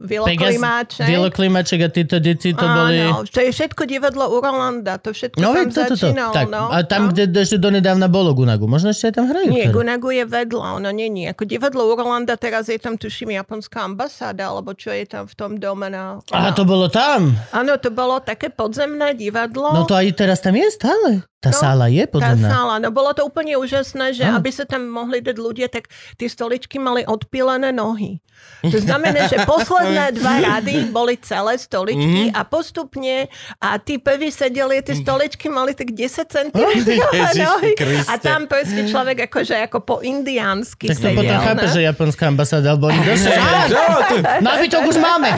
Viloklimáček. 0.04 1.08
Vielo 1.08 1.32
Klimaček 1.32 1.80
a 1.80 1.90
títo 1.90 2.20
deti 2.20 2.52
to 2.52 2.66
boli... 2.68 3.00
Áno, 3.00 3.24
to 3.24 3.40
je 3.40 3.52
všetko 3.56 3.88
divadlo 3.88 4.28
u 4.28 4.44
Rolanda, 4.44 5.00
to 5.00 5.16
všetko 5.16 5.40
No 5.40 5.56
tam 5.56 5.64
veď 5.64 5.68
toto, 5.72 5.88
to, 5.88 5.96
začínalo. 5.96 6.34
tak, 6.36 6.46
no, 6.52 6.64
a 6.68 6.78
tam, 6.84 7.02
no. 7.08 7.16
kde 7.16 7.40
ešte 7.40 7.56
donedávna 7.56 8.12
bolo 8.12 8.36
Gunagu, 8.36 8.68
možno 8.68 8.92
ešte 8.92 9.08
aj 9.10 9.14
tam 9.16 9.26
hrajú. 9.32 9.48
Nie, 9.48 9.72
teraz. 9.72 9.76
Gunagu 9.80 10.10
je 10.12 10.24
vedľa, 10.28 10.68
ono 10.84 10.90
není. 10.92 11.24
Ako 11.32 11.48
divadlo 11.48 11.88
u 11.88 11.96
Rolanda, 11.96 12.36
teraz 12.36 12.68
je 12.68 12.76
tam, 12.76 13.00
tuším, 13.00 13.32
japonská 13.40 13.88
ambasáda, 13.88 14.52
alebo 14.52 14.76
čo 14.76 14.92
je 14.92 15.08
tam 15.08 15.24
v 15.24 15.36
tom 15.40 15.52
dome 15.56 15.88
na... 15.88 16.20
Aha, 16.36 16.52
to 16.52 16.68
bolo 16.68 16.92
tam. 16.92 17.32
Áno, 17.56 17.80
to 17.80 17.88
bolo 17.88 18.20
také 18.20 18.52
podzemné 18.52 19.16
divadlo. 19.16 19.72
No 19.72 19.88
to 19.88 19.96
aj 19.96 20.12
teraz 20.20 20.44
tam 20.44 20.60
je 20.60 20.68
stále. 20.68 21.24
Tá 21.38 21.54
No, 21.54 21.60
sála 21.60 21.86
je 21.88 22.02
Tá 22.02 22.12
podzemná. 22.12 22.50
sála, 22.50 22.76
no 22.78 22.90
bolo 22.90 23.14
to 23.14 23.22
úplne 23.22 23.54
úžasné, 23.56 24.10
že 24.12 24.26
Ah. 24.26 24.36
aby 24.36 24.50
sa 24.50 24.66
tam 24.66 24.84
mohli 24.84 25.22
dať 25.22 25.38
ľudia, 25.38 25.68
tak 25.68 25.86
tie 26.16 26.26
stoličky 26.26 26.78
mali 26.78 27.06
odpílené 27.06 27.70
nohy. 27.70 28.18
To 28.64 28.74
znamená, 28.76 29.26
že 29.26 29.42
posledné 29.44 30.14
dva 30.18 30.34
rady 30.40 30.90
boli 30.90 31.18
celé 31.20 31.58
stoličky 31.58 32.30
a 32.32 32.42
postupne 32.42 33.30
a 33.56 33.78
tí 33.78 33.98
pevi 33.98 34.30
sedeli, 34.30 34.78
tie 34.80 34.94
stoličky 34.96 35.46
mali 35.48 35.74
tak 35.74 35.90
10 35.90 36.26
cm 36.36 36.58
nohy 37.36 37.70
Kriste. 37.76 38.06
a 38.08 38.18
tam 38.18 38.46
proste 38.46 38.86
človek 38.86 39.26
akože 39.26 39.58
ako 39.64 39.78
po 39.80 39.96
indiánsky 40.02 40.86
Tak 40.88 40.98
to 40.98 41.06
sedel. 41.08 41.18
potom 41.18 41.38
chápe, 41.40 41.66
že 41.68 41.80
japonská 41.84 42.24
ambasáda, 42.28 42.74
alebo 42.74 42.90
oni. 42.90 42.98
Nábytok 44.42 44.82
už 44.86 44.98
máme. 44.98 45.38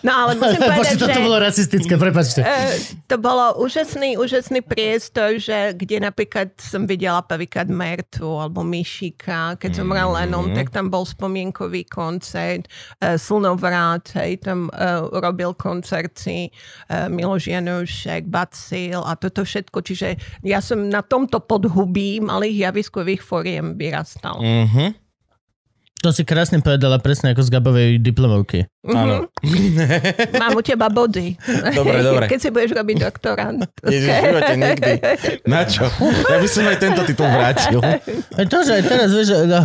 No 0.00 0.12
ale 0.16 0.32
musím 0.34 0.60
povedať, 0.62 0.94
že... 0.94 1.02
toto 1.02 1.20
bolo 1.20 1.36
rasistické, 1.38 1.94
prepačte. 1.94 2.40
E, 2.40 2.56
to 3.04 3.16
bolo 3.16 3.60
úžasný, 3.90 4.14
úžasný 4.22 4.60
priestor, 4.62 5.42
že 5.42 5.74
kde 5.74 5.98
napríklad 5.98 6.54
som 6.62 6.86
videla 6.86 7.26
prvýkrát 7.26 7.66
Mertu 7.66 8.38
alebo 8.38 8.62
Myšika, 8.62 9.58
keď 9.58 9.82
som 9.82 9.90
hral 9.90 10.14
Lenom, 10.14 10.54
tak 10.54 10.70
tam 10.70 10.94
bol 10.94 11.02
spomienkový 11.02 11.90
koncert, 11.90 12.70
e, 13.02 13.18
Slnovrát, 13.18 14.06
hej, 14.14 14.46
tam 14.46 14.70
e, 14.70 15.02
robil 15.18 15.58
koncerty 15.58 16.46
e, 16.46 16.50
Miloš 17.10 17.50
Janušek, 17.50 18.30
Bacil 18.30 19.02
a 19.02 19.18
toto 19.18 19.42
všetko, 19.42 19.82
čiže 19.82 20.14
ja 20.46 20.62
som 20.62 20.86
na 20.86 21.02
tomto 21.02 21.42
podhubí 21.42 22.22
malých 22.22 22.70
javiskových 22.70 23.26
foriem 23.26 23.74
vyrastal. 23.74 24.38
Mhm. 24.38 25.10
To 26.00 26.16
si 26.16 26.24
krásne 26.24 26.64
povedala 26.64 26.96
presne 26.96 27.36
ako 27.36 27.44
z 27.44 27.52
Gabovej 27.52 27.90
diplomovky. 28.00 28.64
Áno. 28.82 29.28
Mám 30.40 30.56
u 30.56 30.62
teba 30.62 30.88
body. 30.88 31.36
Dobre, 31.70 32.00
dobre. 32.00 32.24
Keď 32.26 32.38
si 32.38 32.48
budeš 32.48 32.72
robiť 32.72 32.96
doktorant. 32.98 33.60
Ježiš, 33.82 34.08
v 34.08 34.20
živote 34.26 34.54
nikdy. 34.56 34.92
Na 35.44 35.62
čo? 35.64 35.84
Ja 36.26 36.36
by 36.36 36.48
som 36.48 36.64
aj 36.64 36.78
tento 36.78 37.02
titul 37.04 37.28
vrátil. 37.28 37.78
Aj 38.32 38.46
to, 38.46 38.58
že 38.60 38.72
aj 38.74 38.84
teraz, 38.84 39.08
vieš, 39.10 39.28
no, 39.44 39.60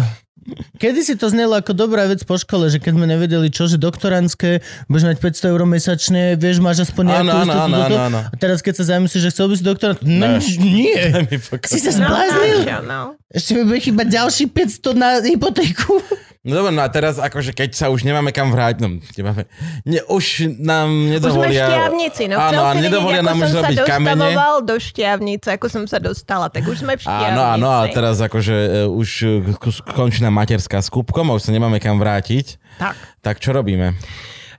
Kedy 0.78 1.01
si 1.01 1.17
to 1.17 1.25
znelo 1.25 1.58
ako 1.58 1.73
dobrá 1.73 2.06
vec 2.06 2.21
po 2.21 2.38
škole, 2.38 2.69
že 2.69 2.78
keď 2.78 2.93
sme 2.93 3.10
nevedeli, 3.10 3.49
čo, 3.49 3.65
že 3.65 3.82
doktorantské, 3.82 4.62
budeš 4.86 5.06
mať 5.08 5.17
500 5.41 5.49
eur 5.49 5.62
mesačne, 5.65 6.23
vieš, 6.38 6.62
máš 6.62 6.86
aspoň 6.86 7.04
nejakú 7.08 7.25
Áno, 7.25 7.34
áno, 7.41 7.54
áno, 7.65 7.78
áno, 7.82 7.97
áno. 7.97 8.19
A 8.21 8.36
teraz 8.38 8.62
keď 8.62 8.78
sa 8.78 8.93
zamyslíš, 8.93 9.25
že 9.25 9.34
chcel 9.34 9.49
by 9.49 9.56
si 9.58 9.63
doktorant, 9.65 9.99
no, 10.06 10.38
nie. 10.62 10.93
Si 11.65 11.82
sa 11.82 11.89
No, 11.95 12.06
zbláznil? 12.06 12.58
no, 12.62 12.78
no. 12.84 13.01
Ešte 13.25 13.58
mi 13.58 13.65
bude 13.65 13.82
chýbať 13.82 14.08
ďalší 14.12 14.43
500 14.45 14.93
na 14.93 15.10
hypotéku. 15.17 15.97
No 16.45 16.62
dobre, 16.62 16.69
no 16.77 16.86
a 16.86 16.89
teraz 16.93 17.17
akože 17.17 17.58
keď 17.58 17.73
sa 17.73 17.89
už 17.89 18.05
nemáme 18.05 18.29
kam 18.29 18.53
vrátiť, 18.53 18.77
no 18.86 19.01
nemáme, 19.01 19.49
ne, 19.81 20.05
už 20.05 20.53
nám 20.62 20.93
Už 20.93 21.01
sme 21.01 21.13
nedovolia... 21.17 21.65
šťavnici, 21.65 22.23
no 22.29 22.38
áno, 22.38 22.62
a 22.62 22.71
nedovolia 22.77 23.25
ako 23.25 23.29
nám 23.34 23.38
už 23.38 23.41
som 23.41 23.49
sa 23.49 23.60
robiť 23.65 23.77
kamene. 23.81 24.13
dostavoval 24.13 24.55
do 24.62 24.75
šťavnice, 24.77 25.47
ako 25.58 25.67
som 25.73 25.84
sa 25.89 25.97
dostala, 25.97 26.45
tak 26.53 26.69
už 26.69 26.86
sme 26.86 26.93
v 26.95 27.01
šťavnici. 27.01 27.34
Áno, 27.34 27.41
áno, 27.49 27.67
a 27.73 27.89
teraz 27.89 28.21
akože 28.21 28.53
e, 28.53 28.69
už 28.86 29.10
e, 29.25 29.58
končí 29.97 30.21
nám 30.21 30.38
materská 30.38 30.77
s 30.86 30.93
kúbkom 30.93 31.34
a 31.34 31.34
už 31.34 31.49
sa 31.49 31.51
nemáme 31.51 31.81
kam 31.81 31.97
vrátiť. 31.97 32.62
Tak. 32.77 32.93
Tak 33.25 33.36
čo 33.41 33.49
robíme? 33.49 33.97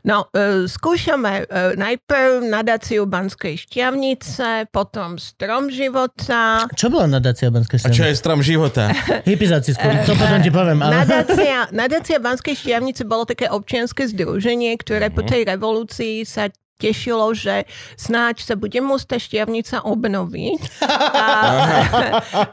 No, 0.07 0.31
e, 0.31 0.71
skúšame 0.71 1.51
e, 1.51 1.75
najprv 1.75 2.47
nadáciu 2.47 3.11
Banskej 3.11 3.66
šťavnice, 3.66 4.71
potom 4.71 5.19
Strom 5.19 5.66
života, 5.66 6.71
Čo 6.79 6.95
bola 6.95 7.11
nadácia 7.19 7.51
Banskej 7.51 7.83
A 7.83 7.90
čo 7.90 8.07
šťavnice? 8.07 8.11
je 8.14 8.14
strom 8.14 8.38
života? 8.38 8.95
Hypizáci 9.27 9.75
skôr, 9.75 9.99
to 10.07 10.14
potom 10.14 10.38
ti 10.38 10.55
poviem. 10.55 10.79
Ale... 10.79 11.03
Nadácia, 11.03 11.66
nadácia 11.75 12.23
Banskej 12.23 12.55
šťavnice 12.55 13.03
bolo 13.03 13.27
také 13.27 13.51
občianske 13.51 14.07
združenie, 14.07 14.79
ktoré 14.79 15.11
po 15.11 15.27
tej 15.27 15.42
revolúcii 15.42 16.23
sa 16.23 16.55
tešilo, 16.77 17.33
že 17.33 17.65
snáď 17.97 18.45
sa 18.45 18.55
bude 18.55 18.77
môcť 18.81 19.07
tá 19.09 19.17
šťavnica 19.17 19.77
obnoviť. 19.85 20.61
A, 21.17 21.27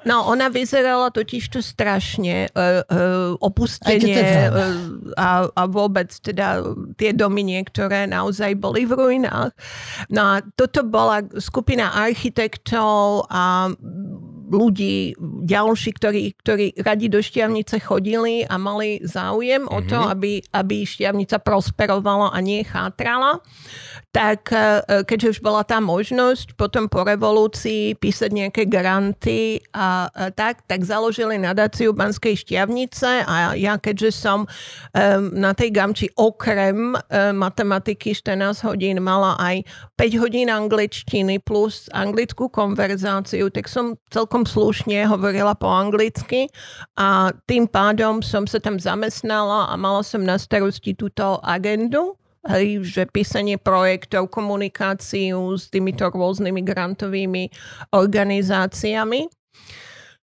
no, 0.10 0.28
ona 0.28 0.48
vyzerala 0.48 1.12
totiž 1.12 1.44
to 1.52 1.60
strašne 1.60 2.48
uh, 2.56 2.82
uh, 2.88 3.36
opustenie 3.44 4.48
uh, 4.48 4.56
a, 5.20 5.48
a 5.52 5.64
vôbec 5.68 6.10
teda 6.24 6.64
tie 6.96 7.12
domy 7.12 7.44
niektoré 7.44 8.08
naozaj 8.08 8.56
boli 8.56 8.88
v 8.88 8.96
ruinách. 8.96 9.52
No 10.08 10.40
a 10.40 10.46
toto 10.56 10.88
bola 10.88 11.24
skupina 11.38 11.92
architektov 11.92 13.28
a 13.28 13.72
ľudí 14.54 15.18
ďalší, 15.44 15.92
ktorí, 16.00 16.24
ktorí 16.40 16.66
radi 16.80 17.12
do 17.12 17.20
Šťavnice 17.20 17.84
chodili 17.84 18.48
a 18.48 18.56
mali 18.56 19.04
záujem 19.04 19.68
o 19.68 19.84
to, 19.84 20.00
aby, 20.00 20.40
aby 20.56 20.88
Šťavnica 20.88 21.44
prosperovala 21.44 22.32
a 22.32 22.40
nie 22.40 22.64
chátrala. 22.64 23.44
Tak 24.16 24.56
e, 24.56 25.04
keďže 25.04 25.38
už 25.38 25.40
bola 25.44 25.68
tá 25.68 25.84
možnosť 25.84 26.56
potom 26.56 26.88
po 26.88 27.04
revolúcii 27.04 28.00
písať 28.00 28.32
nejaké 28.32 28.64
granty 28.72 29.60
a, 29.76 30.08
a 30.08 30.32
tak, 30.32 30.64
tak 30.64 30.88
založili 30.88 31.36
nadáciu 31.36 31.92
Banskej 31.92 32.40
Šťavnice 32.40 33.28
a 33.28 33.58
ja 33.60 33.76
keďže 33.76 34.16
som 34.16 34.46
um, 34.46 34.48
na 35.36 35.52
tej 35.52 35.76
gamči 35.76 36.08
okrem 36.16 36.96
um, 36.96 37.02
matematiky 37.36 38.16
14 38.16 38.64
hodín 38.64 39.04
mala 39.04 39.36
aj 39.42 39.68
5 40.00 40.22
hodín 40.24 40.48
angličtiny 40.48 41.44
plus 41.44 41.92
anglickú 41.92 42.48
konverzáciu, 42.48 43.52
tak 43.52 43.68
som 43.68 44.00
celkom 44.14 44.48
slušne 44.48 45.10
hovorila 45.10 45.33
po 45.58 45.68
anglicky 45.72 46.46
a 46.94 47.34
tým 47.50 47.66
pádom 47.66 48.22
som 48.22 48.46
sa 48.46 48.62
tam 48.62 48.78
zamestnala 48.78 49.72
a 49.72 49.74
mala 49.74 50.06
som 50.06 50.22
na 50.22 50.38
starosti 50.38 50.94
túto 50.94 51.42
agendu. 51.42 52.14
Hej, 52.44 52.84
že 52.84 53.08
písanie 53.08 53.56
projektov, 53.56 54.28
komunikáciu 54.28 55.56
s 55.56 55.72
týmito 55.72 56.04
rôznymi 56.12 56.60
grantovými 56.60 57.48
organizáciami. 57.96 59.32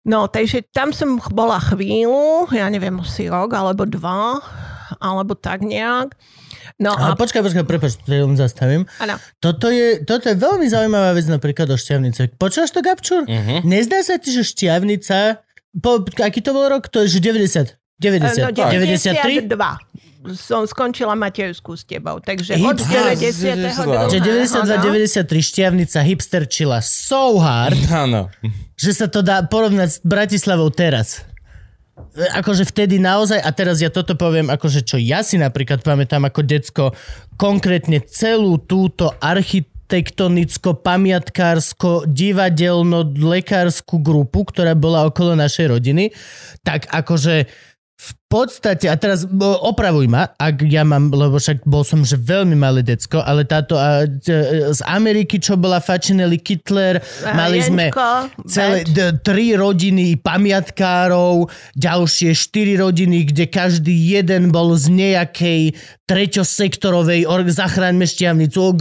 No, 0.04 0.28
takže 0.28 0.66
tam 0.76 0.92
som 0.92 1.16
bola 1.32 1.56
chvíľu, 1.56 2.52
ja 2.52 2.68
neviem, 2.68 3.00
asi 3.00 3.32
rok 3.32 3.56
alebo 3.56 3.88
dva, 3.88 4.44
alebo 5.00 5.32
tak 5.32 5.64
nejak. 5.64 6.12
No 6.79 6.94
Ale 6.94 7.14
a... 7.14 7.18
počkaj, 7.18 7.42
počkaj, 7.42 7.64
prepáč, 7.64 7.98
to 8.01 8.11
len 8.11 8.37
zastavím. 8.38 8.87
Áno. 8.98 9.16
Toto 9.38 9.68
je, 9.68 10.03
toto 10.03 10.29
je 10.29 10.37
veľmi 10.37 10.66
zaujímavá 10.68 11.14
vec 11.14 11.27
napríklad 11.27 11.68
o 11.70 11.77
šťavnice. 11.77 12.37
Počúvaš 12.37 12.70
to, 12.72 12.81
Gabčur? 12.81 13.22
Mhm. 13.27 13.66
Nezdá 13.66 14.03
sa 14.03 14.18
ti, 14.18 14.35
že 14.35 14.46
šťavnica... 14.46 15.42
Po, 15.72 16.05
aký 16.05 16.44
to 16.44 16.53
bol 16.53 16.68
rok? 16.68 16.92
To 16.92 17.01
je 17.05 17.16
že 17.16 17.20
90. 17.25 17.81
90. 17.96 18.44
No, 18.44 18.51
93? 18.53 19.48
92 19.48 20.03
som 20.38 20.62
skončila 20.62 21.18
materskú 21.18 21.75
s 21.75 21.83
tebou, 21.83 22.22
takže 22.22 22.55
Hip- 22.55 22.70
od 22.70 22.79
Aha, 22.79 23.18
92. 23.18 24.14
Že 24.14 24.18
92-93 25.27 25.51
šťavnica 25.51 25.98
hipsterčila 25.98 26.79
so 26.79 27.42
hard, 27.42 27.79
Áno. 27.90 28.31
že 28.79 28.94
sa 28.94 29.11
to 29.11 29.18
dá 29.27 29.42
porovnať 29.42 29.88
s 29.90 29.98
Bratislavou 30.07 30.70
teraz. 30.70 31.27
Akože 32.16 32.64
vtedy 32.64 32.96
naozaj, 32.96 33.40
a 33.40 33.50
teraz 33.52 33.81
ja 33.85 33.92
toto 33.92 34.16
poviem, 34.16 34.48
akože 34.48 34.81
čo 34.85 34.96
ja 34.96 35.20
si 35.20 35.37
napríklad 35.37 35.85
pamätám 35.85 36.24
ako 36.24 36.40
decko, 36.40 36.85
konkrétne 37.37 38.00
celú 38.05 38.57
túto 38.57 39.12
architektonicko, 39.20 40.81
pamiatkársko, 40.81 42.09
divadelno, 42.09 43.05
lekárskú 43.12 44.00
grupu, 44.00 44.48
ktorá 44.48 44.72
bola 44.72 45.05
okolo 45.05 45.37
našej 45.37 45.68
rodiny, 45.68 46.16
tak 46.64 46.88
akože 46.88 47.48
v 48.02 48.09
podstate, 48.33 48.88
a 48.88 48.97
teraz 48.97 49.29
opravuj 49.61 50.09
ma, 50.09 50.33
ak 50.40 50.64
ja 50.64 50.81
mám, 50.83 51.12
lebo 51.12 51.37
však 51.37 51.68
bol 51.68 51.85
som 51.85 52.01
že 52.01 52.16
veľmi 52.16 52.57
malé 52.57 52.81
decko, 52.81 53.21
ale 53.21 53.45
táto 53.45 53.77
a, 53.77 54.09
z 54.73 54.81
Ameriky, 54.88 55.37
čo 55.37 55.61
bola 55.61 55.85
Fačinelli 55.85 56.40
Kittler, 56.40 57.05
mali 57.37 57.61
sme 57.61 57.92
Jenčko, 57.92 58.33
celé 58.49 58.88
d- 58.88 59.21
tri 59.21 59.53
rodiny 59.53 60.16
pamiatkárov, 60.16 61.53
ďalšie 61.77 62.33
štyri 62.33 62.81
rodiny, 62.81 63.29
kde 63.29 63.45
každý 63.47 63.92
jeden 63.92 64.49
bol 64.49 64.73
z 64.73 64.88
nejakej 64.88 65.61
treťosektorovej 66.09 67.25
org, 67.25 67.49
zachráňme 67.49 68.05
šťavnicu, 68.05 68.73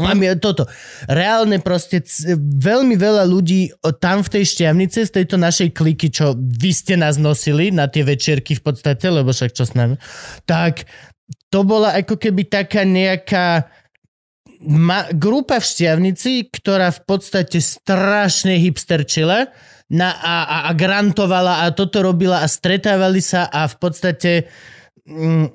pamia- 0.00 0.36
toto. 0.38 0.64
Reálne 1.04 1.60
proste 1.60 2.00
c- 2.00 2.36
veľmi 2.38 2.96
veľa 2.96 3.24
ľudí 3.24 3.68
tam 3.98 4.24
v 4.24 4.40
tej 4.40 4.44
šťavnice, 4.56 5.04
z 5.04 5.12
tejto 5.12 5.36
našej 5.36 5.68
kliky, 5.72 6.08
čo 6.08 6.32
vy 6.32 6.70
ste 6.72 6.96
nás 6.96 7.20
nosili 7.20 7.68
na 7.68 7.90
tie 7.90 8.00
večierky 8.38 8.54
v 8.54 8.62
podstate, 8.62 9.06
lebo 9.10 9.34
však 9.34 9.50
čo 9.50 9.66
s 9.66 9.74
nami, 9.74 9.98
tak 10.46 10.86
to 11.50 11.66
bola 11.66 11.98
ako 11.98 12.14
keby 12.16 12.46
taká 12.46 12.86
nejaká 12.86 13.66
ma, 14.62 15.10
grupa 15.10 15.58
v 15.58 15.66
Šťavnici, 15.66 16.54
ktorá 16.54 16.94
v 16.94 17.02
podstate 17.04 17.58
strašne 17.58 18.56
hipsterčila 18.62 19.50
na, 19.90 20.08
a, 20.14 20.36
a, 20.44 20.56
a 20.68 20.70
grantovala 20.76 21.64
a 21.64 21.72
toto 21.72 22.04
robila 22.04 22.44
a 22.44 22.48
stretávali 22.48 23.24
sa 23.24 23.48
a 23.48 23.66
v 23.66 23.76
podstate 23.80 24.32
mm, 25.08 25.48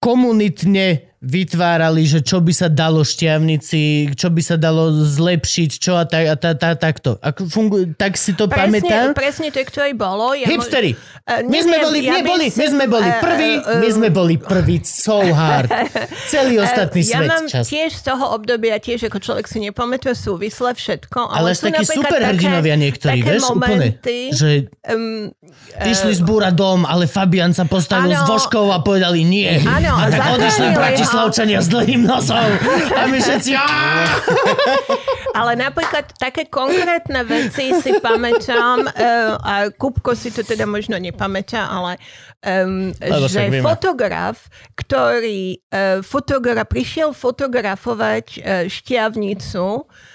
komunitne 0.00 1.10
vytvárali, 1.20 2.08
že 2.08 2.24
čo 2.24 2.40
by 2.40 2.48
sa 2.48 2.72
dalo 2.72 3.04
šťavnici, 3.04 4.08
čo 4.16 4.32
by 4.32 4.40
sa 4.40 4.56
dalo 4.56 4.88
zlepšiť, 4.88 5.70
čo 5.76 5.92
a 5.92 6.08
tak, 6.08 6.24
a 6.24 6.34
tá, 6.40 6.56
tá, 6.56 6.72
takto. 6.72 7.20
Ako 7.20 7.44
fungu, 7.44 7.92
tak 7.92 8.16
si 8.16 8.32
to 8.32 8.48
pamätám. 8.48 9.12
Presne, 9.12 9.44
presne 9.44 9.48
to, 9.52 9.60
ktoré 9.60 9.92
bolo. 9.92 10.32
Ja 10.32 10.48
Hipstery. 10.48 10.96
Eh, 11.28 11.44
My 11.44 11.60
sme 11.60 11.76
boli, 11.76 12.08
ja 12.08 12.16
my, 12.16 12.22
boli, 12.24 12.48
my 12.48 12.66
sme 12.72 12.84
boli 12.88 13.04
eh, 13.04 13.20
prví, 13.20 13.52
eh, 13.60 13.80
my 13.84 13.88
sme 13.92 14.08
boli 14.08 14.40
prví 14.40 14.80
so 14.80 15.20
hard. 15.20 15.68
Celý 16.32 16.56
ostatný 16.64 17.04
ja 17.04 17.20
svet 17.20 17.28
mám 17.28 17.44
čas. 17.52 17.68
tiež 17.68 18.00
z 18.00 18.02
toho 18.08 18.24
obdobia, 18.32 18.80
tiež 18.80 19.12
ako 19.12 19.20
človek 19.20 19.44
si 19.44 19.60
nepamätuje 19.60 20.16
súvisle 20.16 20.72
všetko. 20.72 21.36
Ale 21.36 21.52
Ale, 21.52 21.52
sú 21.52 21.68
takí 21.68 21.84
superhrdinovia 21.84 22.80
niektorí, 22.80 23.20
také 23.20 23.36
vieš, 23.36 23.44
úplne. 23.52 24.00
momenty, 24.00 24.16
Že 24.32 24.50
Um, 24.90 25.30
išli 25.86 26.16
zbúrať 26.18 26.56
dom, 26.56 26.82
ale 26.82 27.06
Fabian 27.06 27.52
sa 27.52 27.62
postavil 27.62 28.10
s 28.10 28.24
Áno. 28.24 28.32
vožkou 28.32 28.72
a 28.72 28.82
povedali 28.82 29.22
nie. 29.22 29.46
Áno, 29.62 29.89
zachránili 29.90 30.68
ho. 30.70 30.78
bratislavčania 30.78 31.58
s 31.62 31.68
dlhým 31.68 32.02
nosom. 32.06 32.50
A 32.94 33.02
my 33.10 33.18
všetci... 33.18 33.50
Ale 35.30 35.54
napríklad 35.54 36.10
také 36.18 36.50
konkrétne 36.50 37.22
veci 37.22 37.70
si 37.78 37.96
pamätám, 38.02 38.82
uh, 38.82 39.38
a 39.38 39.54
Kupko 39.70 40.18
si 40.18 40.34
to 40.34 40.42
teda 40.42 40.66
možno 40.66 40.98
nepamätá, 40.98 41.70
ale 41.70 42.02
um, 42.42 42.90
že 43.30 43.62
fotograf, 43.62 44.50
ktorý 44.74 45.62
uh, 45.70 46.02
fotogra- 46.02 46.66
prišiel 46.66 47.14
fotografovať 47.14 48.26
uh, 48.38 48.42
šťavnicu 48.66 49.86
uh, 49.86 50.09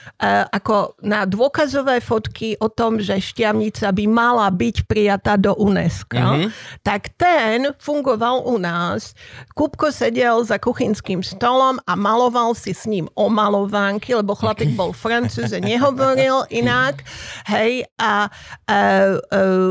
ako 0.52 0.96
na 1.04 1.28
dôkazové 1.28 2.00
fotky 2.00 2.56
o 2.64 2.72
tom, 2.72 3.04
že 3.04 3.20
šťavnica 3.20 3.92
by 3.92 4.06
mala 4.08 4.48
byť 4.48 4.88
prijatá 4.88 5.36
do 5.36 5.52
UNESCO, 5.56 6.16
mm-hmm. 6.16 6.50
tak 6.84 7.12
ten 7.20 7.76
fungoval 7.80 8.48
u 8.48 8.56
nás. 8.56 9.12
Kupko 9.52 9.92
sedel 9.92 10.44
za 10.48 10.60
kuchynským 10.62 11.24
stolom 11.24 11.80
a 11.84 11.94
maloval 12.00 12.56
si 12.56 12.72
s 12.72 12.88
ním 12.88 13.12
omalovánky, 13.16 14.16
lebo 14.16 14.36
chlapík 14.36 14.76
bol 14.76 14.96
francúz 14.96 15.52
a 15.52 15.60
nehovoril 15.60 16.48
inak. 16.52 17.04
Hej, 17.48 17.88
a 18.00 18.28
e, 18.28 18.72
e, 18.72 18.80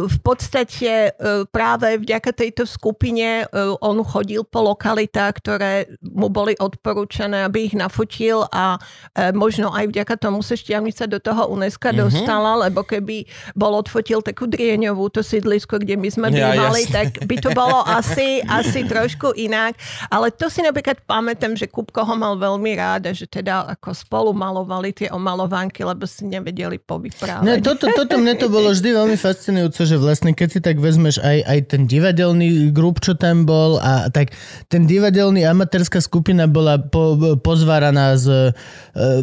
v 0.08 0.18
podstate 0.24 1.12
e, 1.12 1.46
práve 1.48 2.00
vďaka 2.00 2.30
tejto 2.32 2.64
skupine 2.66 3.44
e, 3.44 3.44
on 3.80 4.00
chodil 4.04 4.42
po 4.44 4.64
lokalitách, 4.64 5.32
ktoré 5.40 5.72
mu 6.00 6.28
boli 6.32 6.56
odporúčané, 6.58 7.44
aby 7.46 7.68
ich 7.68 7.74
nafotil 7.76 8.48
a 8.50 8.80
e, 9.14 9.30
možno 9.32 9.70
aj 9.70 9.90
vďaka 9.90 10.14
tomu 10.18 10.33
sa 10.40 10.56
šťavnica 10.56 11.04
do 11.10 11.18
toho 11.20 11.52
UNESCO 11.52 11.90
mm-hmm. 11.90 12.02
dostala, 12.08 12.66
lebo 12.66 12.82
keby 12.82 13.28
bol 13.52 13.76
odfotil 13.76 14.24
takú 14.24 14.48
Drieňovú, 14.48 15.10
to 15.12 15.20
sídlisko, 15.20 15.82
kde 15.82 15.98
my 15.98 16.08
sme 16.08 16.26
Ja, 16.32 16.54
bývali, 16.54 16.86
jasné. 16.86 16.94
tak 16.94 17.08
by 17.28 17.36
to 17.38 17.50
bolo 17.52 17.84
asi, 17.84 18.40
asi 18.46 18.86
trošku 18.86 19.36
inak. 19.36 19.76
Ale 20.08 20.32
to 20.32 20.48
si 20.48 20.64
napríklad 20.64 21.02
pamätám, 21.04 21.58
že 21.58 21.68
Kupko 21.68 22.06
ho 22.06 22.14
mal 22.16 22.38
veľmi 22.38 22.72
rád 22.78 23.10
a 23.10 23.12
že 23.12 23.28
teda 23.28 23.66
ako 23.78 23.92
spolu 23.92 24.30
malovali 24.32 24.94
tie 24.94 25.08
omalovánky, 25.10 25.82
lebo 25.84 26.08
si 26.08 26.24
nevedeli 26.24 26.78
povyprávať. 26.80 27.44
Ne, 27.44 27.60
toto, 27.60 27.90
toto 27.90 28.16
mne 28.16 28.38
to 28.38 28.48
bolo 28.48 28.70
vždy 28.72 28.90
veľmi 28.94 29.16
fascinujúce, 29.18 29.84
že 29.84 29.96
vlastne 29.98 30.32
keď 30.32 30.48
si 30.48 30.60
tak 30.62 30.78
vezmeš 30.78 31.18
aj, 31.20 31.38
aj 31.44 31.58
ten 31.74 31.82
divadelný 31.90 32.70
grup, 32.70 33.02
čo 33.02 33.18
tam 33.18 33.44
bol 33.44 33.76
a 33.82 34.08
tak 34.08 34.32
ten 34.70 34.86
divadelný 34.86 35.42
amatérska 35.44 35.98
skupina 35.98 36.46
bola 36.46 36.78
po, 36.78 37.36
pozváraná 37.40 38.14
z 38.14 38.54
e, 38.94 39.22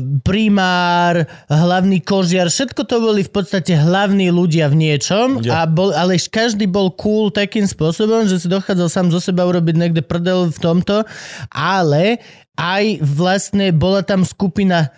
primár, 1.01 1.25
hlavný 1.49 1.97
kožiar, 2.01 2.47
všetko 2.47 2.85
to 2.85 2.95
boli 3.01 3.25
v 3.25 3.31
podstate 3.33 3.73
hlavní 3.73 4.29
ľudia 4.29 4.69
v 4.69 4.75
niečom, 4.77 5.41
Ja. 5.41 5.65
a 5.65 5.69
bol, 5.69 5.89
ale 5.93 6.21
každý 6.21 6.69
bol 6.69 6.93
cool 6.93 7.33
takým 7.33 7.65
spôsobom, 7.65 8.29
že 8.29 8.37
si 8.37 8.47
dochádzal 8.47 8.87
sám 8.89 9.07
zo 9.09 9.17
seba 9.17 9.49
urobiť 9.49 9.75
niekde 9.75 10.01
prdel 10.05 10.53
v 10.53 10.59
tomto, 10.61 11.03
ale 11.49 12.21
aj 12.57 13.01
vlastne 13.01 13.73
bola 13.73 14.05
tam 14.05 14.21
skupina 14.21 14.93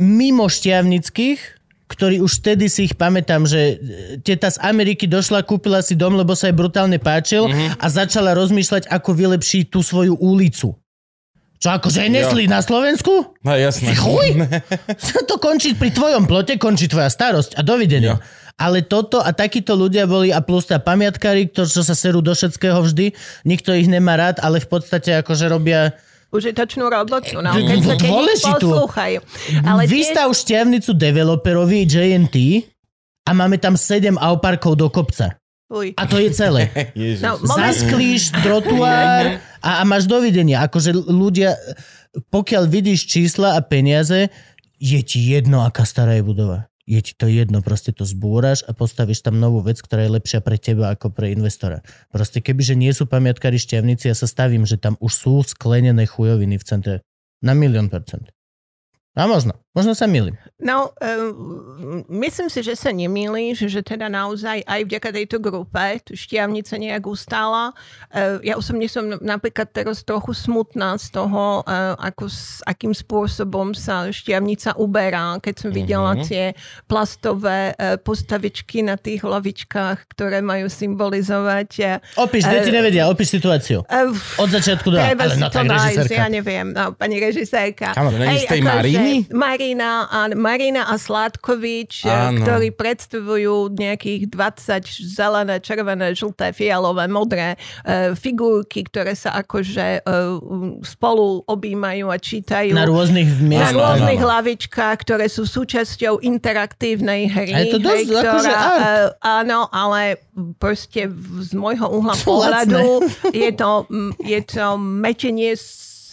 mimo 0.00 0.48
šťavnických, 0.48 1.40
ktorí 1.84 2.18
už 2.24 2.40
vtedy 2.40 2.66
si 2.72 2.88
ich 2.88 2.96
pamätám, 2.96 3.44
že 3.44 3.60
e, 3.60 3.74
teta 4.24 4.48
z 4.48 4.58
Ameriky 4.64 5.04
došla, 5.04 5.44
kúpila 5.44 5.84
si 5.84 5.94
dom, 5.94 6.16
lebo 6.16 6.32
sa 6.32 6.48
jej 6.48 6.56
brutálne 6.56 6.96
páčil 6.96 7.46
mm-hmm. 7.46 7.78
a 7.78 7.86
začala 7.86 8.32
rozmýšľať, 8.34 8.88
ako 8.88 9.10
vylepšiť 9.14 9.68
tú 9.68 9.84
svoju 9.84 10.16
ulicu. 10.18 10.74
Čo 11.64 11.80
akože 11.80 12.12
nesli 12.12 12.44
na 12.44 12.60
Slovensku? 12.60 13.32
No 13.40 13.56
jasné. 13.56 13.88
Si 13.88 13.94
chuj? 13.96 14.36
to 15.32 15.40
končí 15.40 15.72
pri 15.72 15.96
tvojom 15.96 16.28
plote, 16.28 16.60
končí 16.60 16.92
tvoja 16.92 17.08
starosť 17.08 17.56
a 17.56 17.64
dovidenia. 17.64 18.20
Jo. 18.20 18.44
Ale 18.60 18.84
toto 18.84 19.24
a 19.24 19.32
takíto 19.32 19.72
ľudia 19.72 20.04
boli 20.04 20.28
a 20.28 20.44
plus 20.44 20.68
tá 20.68 20.76
pamiatkári, 20.76 21.48
to, 21.48 21.64
čo 21.64 21.80
sa 21.80 21.96
serú 21.96 22.20
do 22.20 22.36
všetkého 22.36 22.84
vždy, 22.84 23.16
nikto 23.48 23.72
ich 23.72 23.88
nemá 23.88 24.14
rád, 24.14 24.44
ale 24.44 24.60
v 24.60 24.68
podstate 24.68 25.24
akože 25.24 25.48
robia 25.48 25.96
Užitočnú 26.34 26.90
robotu. 26.90 27.38
No, 27.38 27.54
keď, 27.54 27.78
sa- 27.80 27.94
keď 27.94 28.10
poslúchajú. 28.58 29.18
Ale 29.62 29.86
tiež, 29.86 29.90
Vystav 29.94 30.28
šťavnicu 30.34 30.90
developerovi 30.90 31.86
JNT 31.86 32.36
a 33.24 33.30
máme 33.30 33.56
tam 33.56 33.78
7 33.78 34.18
auparkov 34.18 34.74
do 34.74 34.90
kopca. 34.90 35.38
Uj. 35.74 35.98
A 35.98 36.06
to 36.06 36.22
je 36.22 36.30
celé. 36.30 36.70
No. 37.24 37.40
Zasklíš 37.42 38.30
trotuár 38.46 39.42
a, 39.58 39.70
a 39.80 39.82
máš 39.82 40.06
dovidenia. 40.06 40.62
Akože 40.62 40.94
ľudia, 40.94 41.58
pokiaľ 42.30 42.70
vidíš 42.70 43.10
čísla 43.10 43.58
a 43.58 43.60
peniaze, 43.64 44.30
je 44.78 45.00
ti 45.02 45.18
jedno, 45.18 45.66
aká 45.66 45.82
stará 45.82 46.14
je 46.14 46.22
budova. 46.22 46.70
Je 46.84 47.00
ti 47.00 47.16
to 47.16 47.24
jedno, 47.32 47.64
proste 47.64 47.96
to 47.96 48.04
zbúraš 48.04 48.60
a 48.68 48.76
postavíš 48.76 49.24
tam 49.24 49.40
novú 49.40 49.64
vec, 49.64 49.80
ktorá 49.80 50.04
je 50.04 50.20
lepšia 50.20 50.44
pre 50.44 50.60
teba 50.60 50.92
ako 50.92 51.16
pre 51.16 51.32
investora. 51.32 51.80
Proste 52.12 52.44
kebyže 52.44 52.76
nie 52.76 52.92
sú 52.92 53.08
pamiatkári 53.08 53.56
šťavnici, 53.56 54.12
ja 54.12 54.16
sa 54.16 54.28
stavím, 54.28 54.68
že 54.68 54.76
tam 54.76 55.00
už 55.00 55.12
sú 55.16 55.34
sklenené 55.48 56.04
chujoviny 56.04 56.60
v 56.60 56.64
centre. 56.68 56.94
Na 57.40 57.56
milión 57.56 57.88
percent. 57.88 58.28
A 59.14 59.30
možno. 59.30 59.54
Možno 59.74 59.90
sa 59.94 60.06
milím. 60.06 60.38
No, 60.62 60.94
um, 61.02 62.06
myslím 62.06 62.46
si, 62.46 62.62
že 62.62 62.78
sa 62.78 62.94
nemýliš, 62.94 63.66
že 63.66 63.82
teda 63.82 64.06
naozaj 64.06 64.62
aj 64.62 64.80
vďaka 64.86 65.10
tejto 65.10 65.42
grupe 65.42 65.98
tu 66.06 66.14
šťavnica 66.14 66.78
nejak 66.78 67.02
ustála. 67.10 67.74
Uh, 68.14 68.38
ja 68.46 68.54
osobne 68.54 68.86
som 68.86 69.18
napríklad 69.18 69.74
teraz 69.74 70.06
trochu 70.06 70.30
smutná 70.30 70.94
z 70.98 71.10
toho, 71.10 71.66
uh, 71.66 71.98
ako, 71.98 72.30
s 72.30 72.62
akým 72.66 72.94
spôsobom 72.94 73.74
sa 73.74 74.06
šťavnica 74.14 74.78
uberá, 74.78 75.42
keď 75.42 75.54
som 75.58 75.70
videla 75.74 76.14
Mhm. 76.14 76.22
tie 76.22 76.44
plastové 76.86 77.74
uh, 77.74 77.98
postavičky 77.98 78.86
na 78.86 78.94
tých 78.94 79.26
hlavičkách, 79.26 80.06
ktoré 80.14 80.38
majú 80.38 80.70
symbolizovať. 80.70 82.02
Opíš, 82.14 82.46
deti 82.46 82.70
nevedia, 82.70 83.10
opíš 83.10 83.42
situáciu. 83.42 83.82
Od 84.38 84.48
začiatku 84.50 84.86
do... 84.90 85.02
Ale 85.02 85.34
no 85.34 85.50
tak 85.50 85.66
nájsť, 85.66 85.98
režisérka. 85.98 86.14
ja 86.14 86.26
neviem, 86.30 86.66
no, 86.70 86.94
pani 86.94 87.18
režisérka. 87.18 87.90
Z 87.94 88.46
tej 88.46 88.62
akože 88.62 89.03
Maríny? 89.04 89.28
Marina 89.30 90.08
a, 90.08 90.20
Marina 90.32 90.82
a 90.88 90.94
Sládkovič, 90.96 92.08
Áno. 92.08 92.40
ktorí 92.40 92.72
predstavujú 92.72 93.76
nejakých 93.76 94.32
20 94.32 95.14
zelené, 95.14 95.60
červené, 95.60 96.16
žlté, 96.16 96.56
fialové, 96.56 97.04
modré 97.06 97.54
e, 97.84 98.16
figurky, 98.16 98.88
ktoré 98.88 99.12
sa 99.12 99.36
akože 99.44 100.00
e, 100.00 100.20
spolu 100.82 101.44
objímajú 101.44 102.08
a 102.08 102.16
čítajú. 102.16 102.72
Na 102.72 102.88
rôznych 102.88 103.28
na 103.28 103.44
miestach. 103.44 103.76
Áno, 103.76 103.80
rôznych 103.84 104.20
áno. 104.20 104.26
hlavičkách, 104.28 104.96
ktoré 105.04 105.26
sú 105.28 105.44
súčasťou 105.44 106.24
interaktívnej 106.24 107.28
hry. 107.28 107.52
A 107.52 107.58
je 107.64 107.66
to 107.76 107.80
dosť 107.80 108.08
hej, 108.08 108.20
akože 108.24 108.52
art. 108.52 108.80
e, 108.80 108.92
áno, 109.20 109.58
ale 109.68 110.24
proste 110.58 111.06
z 111.40 111.52
môjho 111.54 111.86
uhla 111.90 112.16
pohľadu 112.26 113.06
je 113.30 113.50
to, 113.54 113.86
je 114.24 114.40
to 114.42 114.74
mečenie 114.78 115.54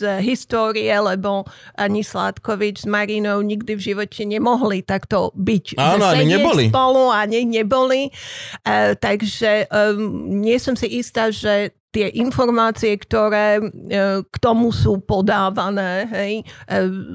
z 0.02 0.18
histórie, 0.26 0.90
lebo 0.90 1.46
ani 1.78 2.02
Sládkovič 2.02 2.84
s 2.84 2.88
Marinou 2.90 3.46
nikdy 3.46 3.78
v 3.78 3.82
živote 3.94 4.26
nemohli 4.26 4.82
takto 4.82 5.30
byť. 5.38 5.78
Áno, 5.78 6.10
ani 6.10 6.26
neboli. 6.26 6.74
spolu 6.74 7.14
ani 7.14 7.46
neboli. 7.46 8.10
E, 8.10 8.98
takže 8.98 9.70
um, 9.70 10.26
nie 10.42 10.58
som 10.58 10.74
si 10.74 10.90
istá, 10.98 11.30
že 11.30 11.78
tie 11.92 12.08
informácie, 12.14 12.96
ktoré 12.96 13.60
e, 13.60 13.64
k 14.24 14.36
tomu 14.38 14.72
sú 14.72 14.98
podávané, 14.98 16.08
hej, 16.08 16.34
e, 16.40 16.44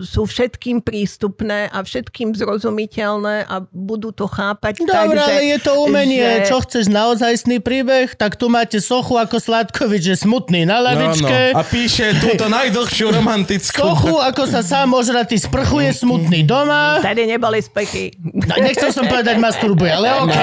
sú 0.01 0.25
všetkým 0.25 0.81
prístupné 0.81 1.67
a 1.67 1.81
všetkým 1.81 2.37
zrozumiteľné 2.37 3.45
a 3.45 3.65
budú 3.67 4.11
to 4.11 4.27
chápať 4.27 4.85
Dobre, 4.85 4.93
tak, 4.93 5.09
že... 5.11 5.23
ale 5.27 5.43
je 5.47 5.59
to 5.59 5.73
umenie. 5.81 6.21
že- 6.21 6.47
Čo 6.47 6.61
chceš, 6.61 6.85
naozajstný 6.87 7.59
príbeh? 7.59 8.13
Tak 8.13 8.37
tu 8.37 8.47
máte 8.47 8.77
sochu 8.79 9.17
ako 9.17 9.37
Sládkovič, 9.37 10.03
že 10.05 10.17
smutný 10.19 10.63
na 10.63 10.77
No, 10.77 10.85
no. 10.85 10.87
lavičke. 10.87 11.39
A 11.51 11.63
píše 11.63 12.13
túto 12.21 12.47
najdlhšiu 12.53 13.11
romantickú... 13.11 13.81
Sochu, 13.81 14.15
ako 14.15 14.45
sa 14.45 14.61
sám 14.61 14.93
ožratý 14.93 15.37
sprchuje, 15.37 15.89
smutný 15.91 16.45
doma. 16.45 17.01
Tady 17.01 17.25
neboli 17.27 17.59
spechy. 17.59 18.13
No, 18.21 18.61
nechcel 18.61 18.93
som 18.93 19.05
povedať 19.05 19.37
masturbuje, 19.37 19.89
ale 19.89 20.13
OK. 20.21 20.37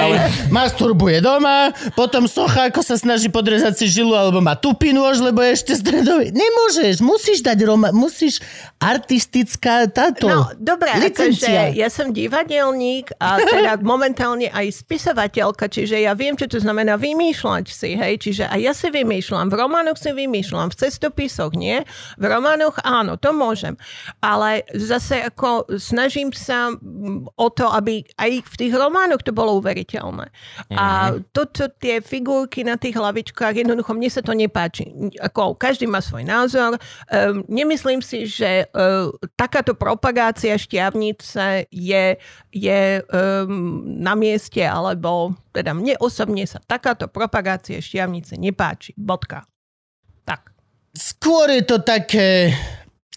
Masturbuje 0.50 1.20
doma, 1.20 1.70
potom 1.92 2.26
socha, 2.26 2.66
ako 2.66 2.82
sa 2.82 2.94
snaží 2.94 3.28
podrezať 3.28 3.74
si 3.76 3.86
žilu, 3.88 4.10
alebo 4.24 4.40
má 4.40 4.56
tupinu 4.56 5.04
už, 5.04 5.20
lebo 5.20 5.44
je 5.44 5.52
ešte 5.54 5.72
stredový. 5.76 6.32
Nemôžeš, 6.32 7.04
musíš 7.04 7.44
dať 7.44 7.58
roma, 7.68 7.92
musíš 7.92 8.40
artistická 8.78 9.84
táto 9.88 10.26
No, 10.26 10.40
dobre, 10.56 10.92
licencia. 10.98 11.70
akože 11.70 11.76
ja 11.76 11.88
som 11.90 12.10
divadelník 12.10 13.12
a 13.18 13.40
teda 13.40 13.72
momentálne 13.92 14.48
aj 14.48 14.84
spisovateľka, 14.84 15.68
čiže 15.68 16.00
ja 16.00 16.14
viem, 16.14 16.34
čo 16.34 16.46
to 16.46 16.60
znamená 16.60 16.96
vymýšľať 16.96 17.64
si, 17.66 17.96
hej, 17.96 18.20
čiže 18.20 18.48
aj 18.48 18.60
ja 18.60 18.72
si 18.72 18.88
vymýšľam, 18.88 19.50
v 19.50 19.54
románoch 19.56 19.98
si 19.98 20.10
vymýšľam, 20.12 20.70
v 20.70 20.78
cestopisoch 20.78 21.52
nie, 21.52 21.82
v 22.16 22.24
románoch 22.24 22.80
áno, 22.80 23.18
to 23.18 23.34
môžem, 23.34 23.74
ale 24.20 24.62
zase 24.72 25.20
ako 25.20 25.66
snažím 25.76 26.30
sa 26.30 26.70
mm, 26.72 27.34
o 27.34 27.48
to, 27.50 27.66
aby 27.68 28.06
aj 28.16 28.30
v 28.46 28.54
tých 28.56 28.72
románoch 28.74 29.22
to 29.26 29.34
bolo 29.34 29.58
uveriteľné. 29.58 30.30
A 30.74 31.16
toto, 31.34 31.66
tie 31.68 31.98
figurky 31.98 32.62
na 32.62 32.78
tých 32.78 32.94
hlavičkách, 32.94 33.58
jednoducho 33.58 33.92
mne 33.92 34.10
sa 34.14 34.22
to 34.22 34.30
nepáči. 34.30 34.94
Ako, 35.18 35.58
každý 35.58 35.90
má 35.90 35.98
svoj 35.98 36.22
názor. 36.22 36.78
Um, 37.10 37.42
nemyslím 37.50 37.98
si, 37.98 38.30
že 38.30 38.70
uh, 38.70 39.10
takáto 39.34 39.74
propagácia 39.74 40.54
šťavnice 40.54 41.66
je, 41.74 42.04
je 42.54 42.82
um, 43.02 43.82
na 43.98 44.14
mieste, 44.14 44.62
alebo 44.62 45.34
teda 45.50 45.74
mne 45.74 45.98
osobne 45.98 46.46
sa 46.46 46.62
takáto 46.62 47.10
propagácia 47.10 47.82
šťavnice 47.82 48.38
nepáči. 48.38 48.94
Bodka. 48.94 49.42
Tak. 50.22 50.54
Skôr 50.94 51.50
je 51.50 51.64
to 51.66 51.82
také, 51.82 52.54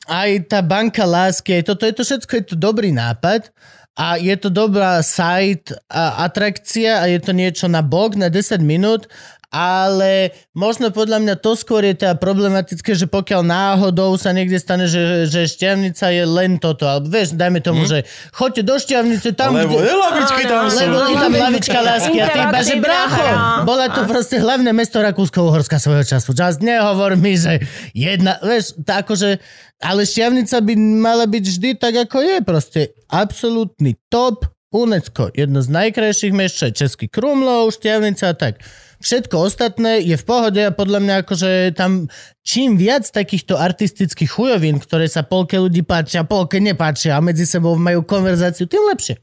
aj 0.09 0.49
tá 0.49 0.65
banka 0.65 1.05
lásky, 1.05 1.61
aj 1.61 1.63
toto, 1.69 1.83
je 1.85 1.93
to 1.93 2.03
všetko, 2.03 2.31
je 2.33 2.45
to 2.53 2.55
dobrý 2.57 2.89
nápad 2.89 3.53
a 3.97 4.21
je 4.21 4.35
to 4.37 4.53
dobrá 4.53 5.01
site 5.01 5.73
a 5.89 6.29
atrakcia 6.29 7.01
a 7.01 7.09
je 7.09 7.17
to 7.17 7.33
niečo 7.33 7.65
na 7.65 7.81
bok 7.81 8.13
na 8.13 8.29
10 8.29 8.61
minút, 8.61 9.09
ale 9.47 10.35
možno 10.51 10.91
podľa 10.91 11.23
mňa 11.23 11.35
to 11.39 11.55
skôr 11.55 11.79
je 11.87 11.95
teda 11.95 12.19
problematické, 12.19 12.91
že 12.91 13.07
pokiaľ 13.07 13.41
náhodou 13.47 14.19
sa 14.19 14.35
niekde 14.35 14.59
stane, 14.59 14.91
že, 14.91 15.31
že 15.31 15.47
šťavnica 15.47 16.03
je 16.11 16.23
len 16.27 16.59
toto, 16.59 16.83
alebo 16.83 17.07
vieš, 17.07 17.31
dajme 17.31 17.63
tomu, 17.63 17.87
že 17.87 18.03
choďte 18.35 18.67
do 18.67 18.75
šťavnice 18.75 19.29
tam, 19.39 19.55
Lebo 19.55 19.79
kde... 19.79 19.87
je 19.87 19.95
lavičky 19.95 20.43
tam 20.51 20.67
sú. 20.67 20.83
Lebo 20.83 20.99
je 21.07 21.15
tam 21.15 21.33
lavička 21.33 21.79
lásky 21.79 22.17
a 22.19 22.27
ty 22.27 22.39
iba, 22.43 22.59
že 22.59 22.75
bracho, 22.75 23.23
hra. 23.23 23.63
bola 23.63 23.87
to 23.87 24.01
proste 24.03 24.35
hlavné 24.35 24.71
mesto 24.75 24.99
Rakúsko-Uhorska 24.99 25.79
svojho 25.79 26.03
času. 26.03 26.35
Just 26.35 26.59
nehovor 26.59 27.15
mi, 27.15 27.39
že 27.39 27.63
jedna, 27.95 28.35
vieš, 28.43 28.75
tá 28.83 28.99
akože, 28.99 29.39
ale 29.79 30.03
šťavnica 30.03 30.55
by 30.59 30.73
mala 30.75 31.23
byť 31.23 31.43
vždy 31.55 31.69
tak, 31.79 31.95
ako 31.95 32.19
je 32.19 32.37
proste. 32.43 32.81
Absolútny 33.07 33.95
top, 34.11 34.43
UNESCO, 34.75 35.31
jedno 35.31 35.63
z 35.63 35.71
najkrajších 35.71 36.35
je 36.35 36.75
Český 36.75 37.07
Krumlov, 37.07 37.71
šťavnica 37.79 38.25
a 38.27 38.35
tak. 38.35 38.59
Všetko 38.97 39.35
ostatné 39.45 40.01
je 40.01 40.17
v 40.17 40.25
pohode 40.25 40.57
a 40.57 40.73
podľa 40.73 40.99
mňa 41.05 41.15
akože 41.21 41.51
tam 41.77 42.09
čím 42.41 42.81
viac 42.81 43.05
takýchto 43.05 43.53
artistických 43.53 44.29
chujovín, 44.29 44.81
ktoré 44.81 45.05
sa 45.05 45.21
polke 45.21 45.61
ľudí 45.61 45.85
páčia, 45.85 46.25
polke 46.25 46.57
nepáčia 46.57 47.13
a 47.13 47.21
medzi 47.21 47.45
sebou 47.45 47.77
majú 47.77 48.01
konverzáciu, 48.01 48.65
tým 48.65 48.81
lepšie. 48.89 49.21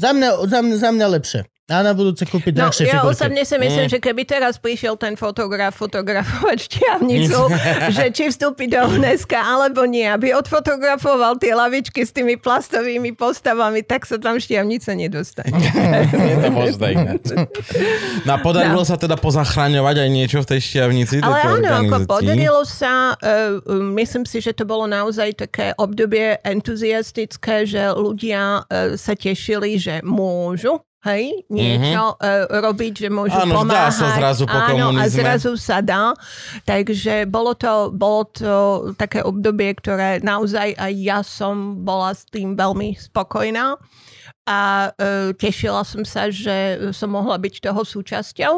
Za 0.00 0.16
mňa, 0.16 0.28
za 0.48 0.58
mňa, 0.64 0.76
za 0.80 0.90
mňa 0.90 1.06
lepšie. 1.20 1.40
A 1.64 1.80
na 1.80 1.96
budúce 1.96 2.28
kúpiť 2.28 2.60
No, 2.60 2.68
drahšie 2.68 2.84
ja 2.84 3.00
figurky. 3.00 3.16
osobne 3.16 3.42
si 3.48 3.56
myslím, 3.56 3.88
že 3.88 3.96
keby 3.96 4.28
teraz 4.28 4.60
prišiel 4.60 5.00
ten 5.00 5.16
fotograf 5.16 5.72
fotografovať 5.72 6.58
šťavnicu, 6.60 7.40
že 7.96 8.04
či 8.12 8.28
vstúpi 8.28 8.68
do 8.68 8.84
UNESCO 8.84 9.32
alebo 9.32 9.88
nie, 9.88 10.04
aby 10.04 10.36
odfotografoval 10.36 11.40
tie 11.40 11.56
lavičky 11.56 12.04
s 12.04 12.12
tými 12.12 12.36
plastovými 12.36 13.16
postavami, 13.16 13.80
tak 13.80 14.04
sa 14.04 14.20
tam 14.20 14.36
šťavnica 14.36 14.92
nedostane. 14.92 15.56
Je 16.28 16.36
to 16.36 16.48
možné 16.52 16.86
ináč. 17.00 17.32
No 18.28 18.36
a 18.36 18.38
podarilo 18.44 18.84
sa 18.84 19.00
teda 19.00 19.16
pozachraňovať 19.16 20.04
aj 20.04 20.08
niečo 20.12 20.38
v 20.44 20.48
tej 20.52 20.60
šťavnici? 20.68 21.24
Ale 21.24 21.64
áno, 21.64 21.68
ako 21.80 21.96
podarilo 22.04 22.60
sa, 22.68 23.16
uh, 23.16 23.56
myslím 23.96 24.28
si, 24.28 24.44
že 24.44 24.52
to 24.52 24.68
bolo 24.68 24.84
naozaj 24.84 25.32
také 25.48 25.72
obdobie 25.80 26.36
entuziastické, 26.44 27.64
že 27.64 27.88
ľudia 27.88 28.68
uh, 28.68 29.00
sa 29.00 29.16
tešili, 29.16 29.80
že 29.80 30.04
môžu 30.04 30.84
hej, 31.04 31.44
niečo 31.52 32.16
uh, 32.16 32.48
robiť, 32.48 33.06
že 33.06 33.08
môžu. 33.12 33.36
Áno, 33.36 33.64
dá 33.68 33.92
pomáhať. 33.92 34.00
sa 34.00 34.06
zrazu 34.16 34.44
po 34.48 34.56
Áno, 34.56 34.96
a 34.96 35.04
zrazu 35.06 35.52
sa 35.60 35.84
dá. 35.84 36.16
Takže 36.64 37.28
bolo 37.28 37.52
to, 37.52 37.92
bolo 37.92 38.24
to 38.32 38.54
také 38.96 39.20
obdobie, 39.20 39.76
ktoré 39.76 40.24
naozaj 40.24 40.72
aj 40.74 40.92
ja 40.96 41.20
som 41.20 41.84
bola 41.84 42.16
s 42.16 42.24
tým 42.28 42.56
veľmi 42.56 42.96
spokojná 42.96 43.76
a 44.44 44.92
uh, 44.92 45.32
tešila 45.36 45.84
som 45.84 46.04
sa, 46.04 46.28
že 46.28 46.92
som 46.92 47.12
mohla 47.12 47.40
byť 47.40 47.64
toho 47.64 47.80
súčasťou. 47.80 48.54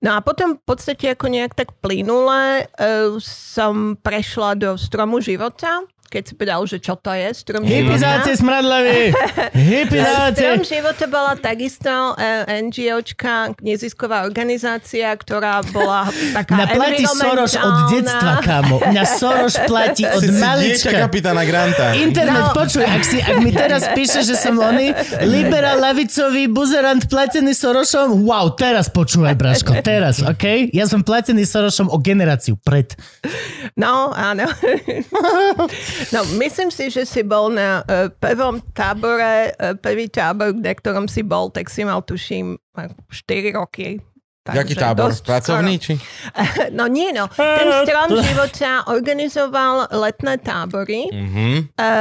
No 0.00 0.16
a 0.16 0.24
potom 0.24 0.56
v 0.56 0.62
podstate 0.64 1.12
ako 1.12 1.26
nejak 1.28 1.52
tak 1.52 1.74
plynule 1.84 2.64
uh, 2.64 3.18
som 3.20 3.98
prešla 3.98 4.56
do 4.56 4.70
stromu 4.78 5.20
života, 5.20 5.84
keď 6.06 6.22
si 6.22 6.32
povedal, 6.32 6.60
že 6.64 6.78
čo 6.78 6.94
to 6.94 7.10
je 7.10 7.28
strom. 7.32 7.62
Hypizácie 7.62 8.34
smradlavy! 8.34 9.12
Hypizácie! 9.70 10.56
Strom 10.56 10.64
života 10.64 11.04
bola 11.06 11.34
takisto 11.34 11.88
uh, 11.88 12.16
NGOčka, 12.46 13.58
nezisková 13.60 14.22
organizácia, 14.22 15.10
ktorá 15.10 15.60
bola 15.66 16.06
taká 16.32 16.54
Mňa 16.54 16.66
platí 16.72 17.04
Soros 17.04 17.52
od 17.54 17.74
detstva, 17.90 18.32
kámo. 18.40 18.76
Mňa 18.82 19.04
Soros 19.04 19.56
platí 19.64 20.02
od 20.02 20.20
Si, 20.20 20.28
si 20.28 20.36
malička. 20.36 20.90
kapitána 20.96 21.42
Granta. 21.42 21.92
Internet, 21.92 22.34
No. 22.36 22.52
počuj, 22.52 22.84
ak, 22.84 23.02
si, 23.02 23.18
ak 23.18 23.40
mi 23.40 23.50
teraz 23.50 23.88
píše, 23.90 24.20
že 24.20 24.34
som 24.34 24.54
oný 24.54 24.92
liberál, 25.22 25.78
lavicový, 25.78 26.46
buzerant 26.46 27.06
platený 27.06 27.52
Sorosom, 27.52 28.22
wow, 28.22 28.52
teraz 28.52 28.86
počúvaj, 28.86 29.34
Braško, 29.34 29.80
teraz, 29.80 30.20
OK? 30.20 30.70
Ja 30.70 30.84
som 30.84 31.00
platený 31.00 31.42
Sorosom 31.42 31.88
o 31.88 31.96
generáciu 31.96 32.54
pred. 32.58 32.92
No, 33.74 34.12
áno. 34.12 34.44
no, 36.12 36.20
myslím 36.36 36.70
si, 36.70 36.88
že 36.88 37.04
si 37.04 37.22
bol 37.22 37.48
na 37.48 37.82
uh, 37.82 38.08
prvom 38.12 38.60
tábore, 38.72 39.52
uh, 39.52 39.74
prvý 39.74 40.08
tábor, 40.08 40.52
na 40.52 40.72
ktorom 40.72 41.06
si 41.06 41.20
bol, 41.20 41.48
tak 41.48 41.68
si 41.68 41.82
mal, 41.82 42.02
tuším, 42.02 42.56
4 43.08 43.52
roky. 43.52 43.98
Jaký 44.46 44.78
Takže 44.78 44.78
tábor? 44.78 45.10
dosť 45.10 45.22
Pracovný? 45.26 45.74
Či? 45.74 45.98
No 46.78 46.86
nie, 46.86 47.10
no. 47.10 47.26
Ten 47.34 47.66
strom 47.82 48.14
života 48.30 48.86
organizoval 48.86 49.90
letné 49.90 50.38
tábory 50.38 51.10
Mhm. 51.10 51.74
e, 51.74 51.82
e, 51.82 51.94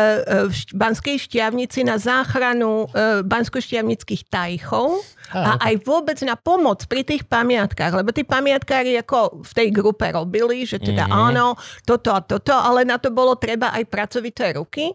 v 0.46 0.54
Banskej 0.78 1.18
Štiavnici 1.26 1.82
na 1.82 1.98
záchranu 1.98 2.86
e, 2.86 3.26
bansko-štiavnických 3.26 4.30
tajchov 4.30 5.02
a 5.34 5.58
aj 5.58 5.82
vôbec 5.82 6.20
na 6.22 6.38
pomoc 6.38 6.86
pri 6.86 7.02
tých 7.02 7.26
pamiatkách, 7.26 7.94
lebo 7.98 8.14
tí 8.14 8.22
pamiatkári 8.22 9.00
ako 9.02 9.42
v 9.42 9.52
tej 9.58 9.68
grupe 9.74 10.06
robili, 10.10 10.68
že 10.68 10.78
teda 10.78 11.10
áno, 11.10 11.58
toto 11.88 12.14
a 12.14 12.22
toto, 12.22 12.54
ale 12.54 12.86
na 12.86 13.02
to 13.02 13.10
bolo 13.10 13.34
treba 13.34 13.74
aj 13.74 13.90
pracovité 13.90 14.54
ruky, 14.54 14.94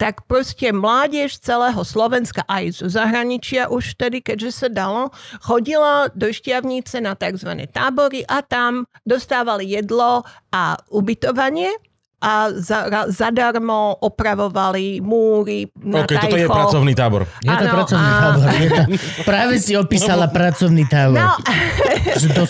tak 0.00 0.24
proste 0.24 0.72
mládež 0.72 1.36
celého 1.40 1.80
Slovenska 1.84 2.46
aj 2.48 2.80
zo 2.80 2.88
zahraničia 2.88 3.68
už 3.68 3.98
vtedy, 3.98 4.24
keďže 4.24 4.64
sa 4.64 4.68
dalo, 4.72 5.12
chodila 5.44 6.08
do 6.16 6.32
Štiavnice 6.32 7.02
na 7.04 7.12
tzv. 7.12 7.68
tábory 7.68 8.24
a 8.24 8.40
tam 8.40 8.88
dostávali 9.04 9.76
jedlo 9.76 10.24
a 10.52 10.80
ubytovanie 10.88 11.85
a 12.16 12.48
za, 12.50 12.78
zadarmo 13.06 14.00
opravovali 14.00 15.04
múry 15.04 15.68
na 15.76 16.02
OK, 16.02 16.16
toto 16.16 16.32
je 16.34 16.48
pracovný 16.48 16.92
tábor. 16.96 17.28
Je 17.38 17.52
to 17.52 17.64
Áno, 17.64 17.74
pracovný 17.76 18.08
a- 18.08 18.18
tábor. 18.18 18.46
Je 18.48 18.68
to, 18.68 18.82
práve 19.30 19.54
si 19.60 19.72
opísala 19.76 20.26
pracovný 20.26 20.84
tábor. 20.84 21.20
No. 21.20 21.32
No, 22.16 22.46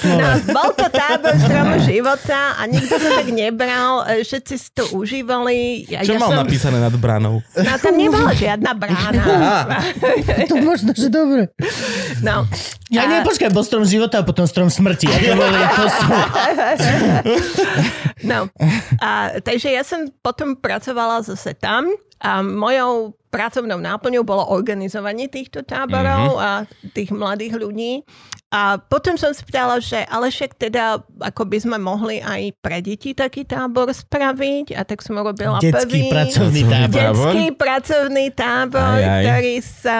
bol 0.54 0.70
to 0.78 0.86
tábor 0.86 1.34
stromu 1.34 1.82
života 1.82 2.54
a 2.54 2.70
nikto 2.70 2.94
to 2.94 3.08
tak 3.10 3.26
nebral. 3.28 4.06
e, 4.06 4.22
Všetci 4.22 4.54
si 4.54 4.68
to 4.70 4.86
užívali. 4.94 5.82
Ja, 5.88 6.06
Čo 6.06 6.14
ja 6.14 6.18
mal 6.22 6.30
som, 6.30 6.38
napísané 6.46 6.78
nad 6.78 6.94
bránou? 6.94 7.42
No, 7.50 7.72
tam 7.74 7.94
nebola 7.98 8.30
žiadna 8.30 8.72
brána. 8.78 9.22
To 10.46 10.54
možno, 10.60 10.94
že 10.94 11.10
dobre. 11.10 11.50
No. 12.22 12.46
Ja 12.86 13.02
A- 13.02 13.10
nie, 13.10 13.18
počkaj, 13.26 13.50
bol 13.50 13.66
strom 13.66 13.82
života 13.82 14.22
a 14.22 14.24
potom 14.24 14.46
strom 14.46 14.70
smrti. 14.70 15.10
A 15.10 15.16
to 15.18 15.34
boli, 15.34 15.58
to 15.74 15.84
sú... 15.90 16.06
No, 18.22 18.38
a, 18.98 19.36
takže 19.56 19.72
ja 19.72 19.80
som 19.80 20.12
potom 20.20 20.52
pracovala 20.52 21.24
zase 21.24 21.56
tam 21.56 21.88
a 22.20 22.44
mojou 22.44 23.16
pracovnou 23.32 23.80
náplňou 23.80 24.20
bolo 24.20 24.44
organizovanie 24.52 25.32
týchto 25.32 25.64
táborov 25.64 26.36
a 26.36 26.68
tých 26.92 27.08
mladých 27.08 27.56
ľudí. 27.56 28.04
A 28.52 28.76
potom 28.76 29.16
som 29.16 29.32
si 29.32 29.40
pýtala, 29.48 29.80
že 29.80 30.04
ale 30.12 30.28
však 30.28 30.60
teda, 30.60 31.00
ako 31.24 31.48
by 31.48 31.56
sme 31.56 31.76
mohli 31.80 32.20
aj 32.20 32.52
pre 32.60 32.84
deti 32.84 33.16
taký 33.16 33.48
tábor 33.48 33.88
spraviť 33.88 34.76
a 34.76 34.84
tak 34.84 35.00
som 35.00 35.16
urobila 35.16 35.56
Detský 35.56 36.04
prvý... 36.04 36.12
pracovný 36.12 36.62
tábor. 36.68 36.92
Detský 36.92 37.44
pracovný 37.56 38.26
tábor, 38.36 38.92
Aj, 38.92 39.04
aj. 39.04 39.24
ktorý, 39.24 39.54
sa, 39.64 39.96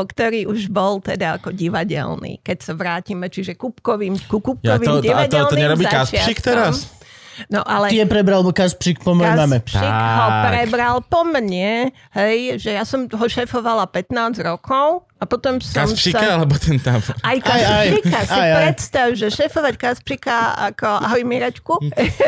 ktorý 0.00 0.40
už 0.48 0.72
bol 0.72 1.04
teda 1.04 1.36
ako 1.36 1.52
divadelný, 1.52 2.40
keď 2.40 2.56
sa 2.60 2.72
vrátime, 2.72 3.28
čiže 3.28 3.52
kubkovým, 3.52 4.16
ku 4.32 4.40
Ja 4.64 4.80
kubkovým 4.80 4.88
to, 4.88 4.92
a 4.92 4.96
to, 4.96 5.00
to 5.00 5.04
divadelným 5.04 5.60
nerobí 5.60 5.84
začiatkom. 5.84 6.40
teraz? 6.40 7.03
No 7.50 7.60
ale 7.66 7.90
Tie 7.90 8.04
prebral 8.06 8.44
Kaspřík 8.44 9.02
po 9.02 9.14
mojej 9.14 9.34
mame. 9.34 9.58
Ho 9.60 10.28
prebral 10.48 10.96
po 11.04 11.26
mne, 11.26 11.90
hej, 12.14 12.60
že 12.60 12.70
ja 12.76 12.86
som 12.86 13.06
ho 13.10 13.26
šéfovala 13.26 13.90
15 13.90 14.38
rokov 14.44 15.08
a 15.18 15.24
potom 15.24 15.56
som 15.58 15.88
Kaspšika 15.88 16.20
sa... 16.20 16.30
alebo 16.36 16.54
ten 16.60 16.76
tábor? 16.76 17.16
Aj 17.24 17.38
Aj, 17.40 17.62
aj. 17.64 17.88
Kaspříka, 18.04 18.18
si 18.22 18.38
Aj, 18.38 18.50
aj. 18.50 18.56
predstav, 18.60 19.06
že 19.16 19.26
šéfovať 19.32 19.74
Kaspříka 19.80 20.36
ako 20.72 20.86
ahoj 20.86 21.22
Miračku 21.24 21.74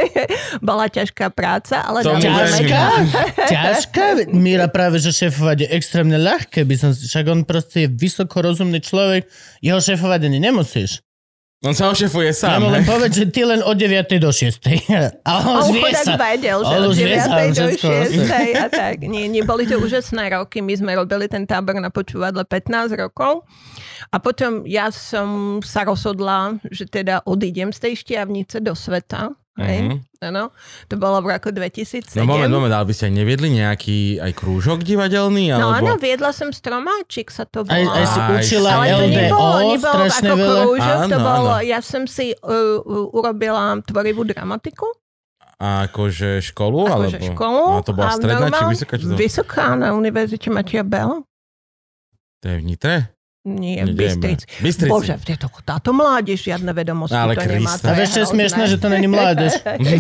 bola 0.69 0.87
ťažká 0.89 1.29
práca, 1.31 1.85
ale 1.85 2.03
verím. 2.03 2.33
Ťažká? 2.33 2.83
Ťažká? 3.53 4.05
Míra 4.33 4.67
práve, 4.73 4.99
že 4.99 5.13
šéfovať 5.13 5.67
je 5.67 5.69
extrémne 5.77 6.17
ľahké. 6.17 6.65
By 6.65 6.75
som, 6.75 6.91
však 6.97 7.25
on 7.29 7.41
proste 7.45 7.87
je 7.87 7.89
vysoko 7.93 8.43
rozumný 8.43 8.81
človek. 8.83 9.29
Jeho 9.63 9.79
šéfovať 9.79 10.27
ani 10.27 10.39
nemusíš. 10.41 11.06
On 11.65 11.73
sa 11.73 11.89
ošefuje 11.89 12.37
Ja 12.37 12.37
sám, 12.37 12.61
mu 12.61 12.69
len 12.69 12.85
povedz, 12.85 13.17
že 13.17 13.33
ty 13.33 13.41
len 13.41 13.65
od 13.65 13.73
9. 13.73 14.05
do 14.21 14.29
6. 14.29 14.61
A 15.25 15.33
on, 15.41 15.57
A 15.57 15.65
on 15.65 15.65
už 15.65 15.69
vie 15.73 15.83
chudák 15.89 16.05
sa. 16.05 16.15
vedel, 16.21 16.59
že 16.61 16.75
od 16.77 16.85
už 16.93 16.97
vie 17.01 17.17
9. 17.17 17.25
sa 17.25 17.33
do 17.33 17.49
všetko. 17.49 17.89
6. 18.29 18.61
a 18.61 18.67
tak. 18.69 18.97
Nie, 19.09 19.25
nie, 19.25 19.41
boli 19.41 19.65
to 19.65 19.81
úžasné 19.81 20.37
roky. 20.37 20.61
My 20.61 20.77
sme 20.77 20.93
robili 20.93 21.33
ten 21.33 21.49
tábor 21.49 21.81
na 21.81 21.89
počúvadle 21.89 22.45
15 22.45 22.93
rokov. 23.01 23.49
A 24.13 24.21
potom 24.21 24.69
ja 24.69 24.93
som 24.93 25.59
sa 25.65 25.89
rozhodla, 25.89 26.61
že 26.69 26.85
teda 26.85 27.25
odídem 27.25 27.73
z 27.73 27.89
tej 27.89 27.93
štiavnice 28.05 28.61
do 28.61 28.77
sveta. 28.77 29.33
Hej? 29.57 29.79
Mhm. 29.83 29.97
Ano, 30.19 30.53
to 30.85 30.97
bolo 30.97 31.21
v 31.21 31.33
roku 31.33 31.49
2007. 31.49 32.13
No 32.15 32.25
moment, 32.25 32.49
moment, 32.51 32.69
ale 32.71 32.85
by 32.85 32.93
ste 32.93 33.09
aj 33.09 33.15
neviedli 33.15 33.49
nejaký 33.51 33.99
aj 34.19 34.33
krúžok 34.33 34.81
divadelný? 34.81 35.49
No 35.51 35.71
Alebo... 35.71 35.77
áno, 35.87 35.93
viedla 35.97 36.29
som 36.31 36.49
stromáčik, 36.51 37.29
sa 37.29 37.45
to 37.45 37.63
Aj, 37.63 37.73
volá. 37.79 37.93
aj 37.95 38.05
si 38.05 38.19
Aj, 38.19 38.31
učila 38.35 38.69
Ale 38.71 38.85
to 38.85 38.97
LDO 38.99 39.09
nebolo, 39.09 39.57
nebolo 39.71 39.79
strašne 39.79 40.29
ako 40.29 40.37
veľa. 40.37 40.61
krúžok, 40.63 40.97
to 40.99 41.05
Áno, 41.11 41.17
bolo, 41.23 41.53
áno. 41.55 41.65
ja 41.65 41.81
som 41.81 42.03
si 42.05 42.27
uh, 42.31 42.41
uh, 42.79 43.09
urobila 43.11 43.65
tvorivú 43.83 44.23
dramatiku. 44.23 44.89
A 45.57 45.87
akože 45.87 46.45
školu? 46.45 46.85
Akože 46.85 47.17
alebo... 47.17 47.29
školu. 47.33 47.63
A 47.71 47.81
to 47.81 47.93
bola 47.93 48.11
stredná 48.13 48.37
či 48.43 48.53
normál- 48.53 48.73
vysoká? 48.73 48.95
Či 48.95 49.05
to... 49.07 49.17
Vysoká 49.17 49.67
na 49.75 49.89
univerzite 49.91 50.49
Matia 50.49 50.83
Bela. 50.83 51.25
to 52.39 52.47
je 52.47 52.57
v 52.57 52.65
Nitre? 52.67 53.16
Nie, 53.47 53.87
v. 53.87 53.95
Bystrici. 53.95 54.45
Bystrici. 54.59 54.91
Bože, 54.91 55.15
to, 55.39 55.47
táto 55.63 55.91
mládež 55.91 56.43
žiadne 56.43 56.67
vedomosti 56.69 57.15
Ale 57.15 57.33
to 57.33 57.47
nemá. 57.47 57.71
Kriste. 57.71 57.87
A 57.87 57.93
vieš, 57.95 58.11
čo 58.11 58.21
je 58.21 58.29
smiešné, 58.29 58.63
že 58.67 58.77
to 58.77 58.89
není 58.89 59.07
mládež. 59.07 59.55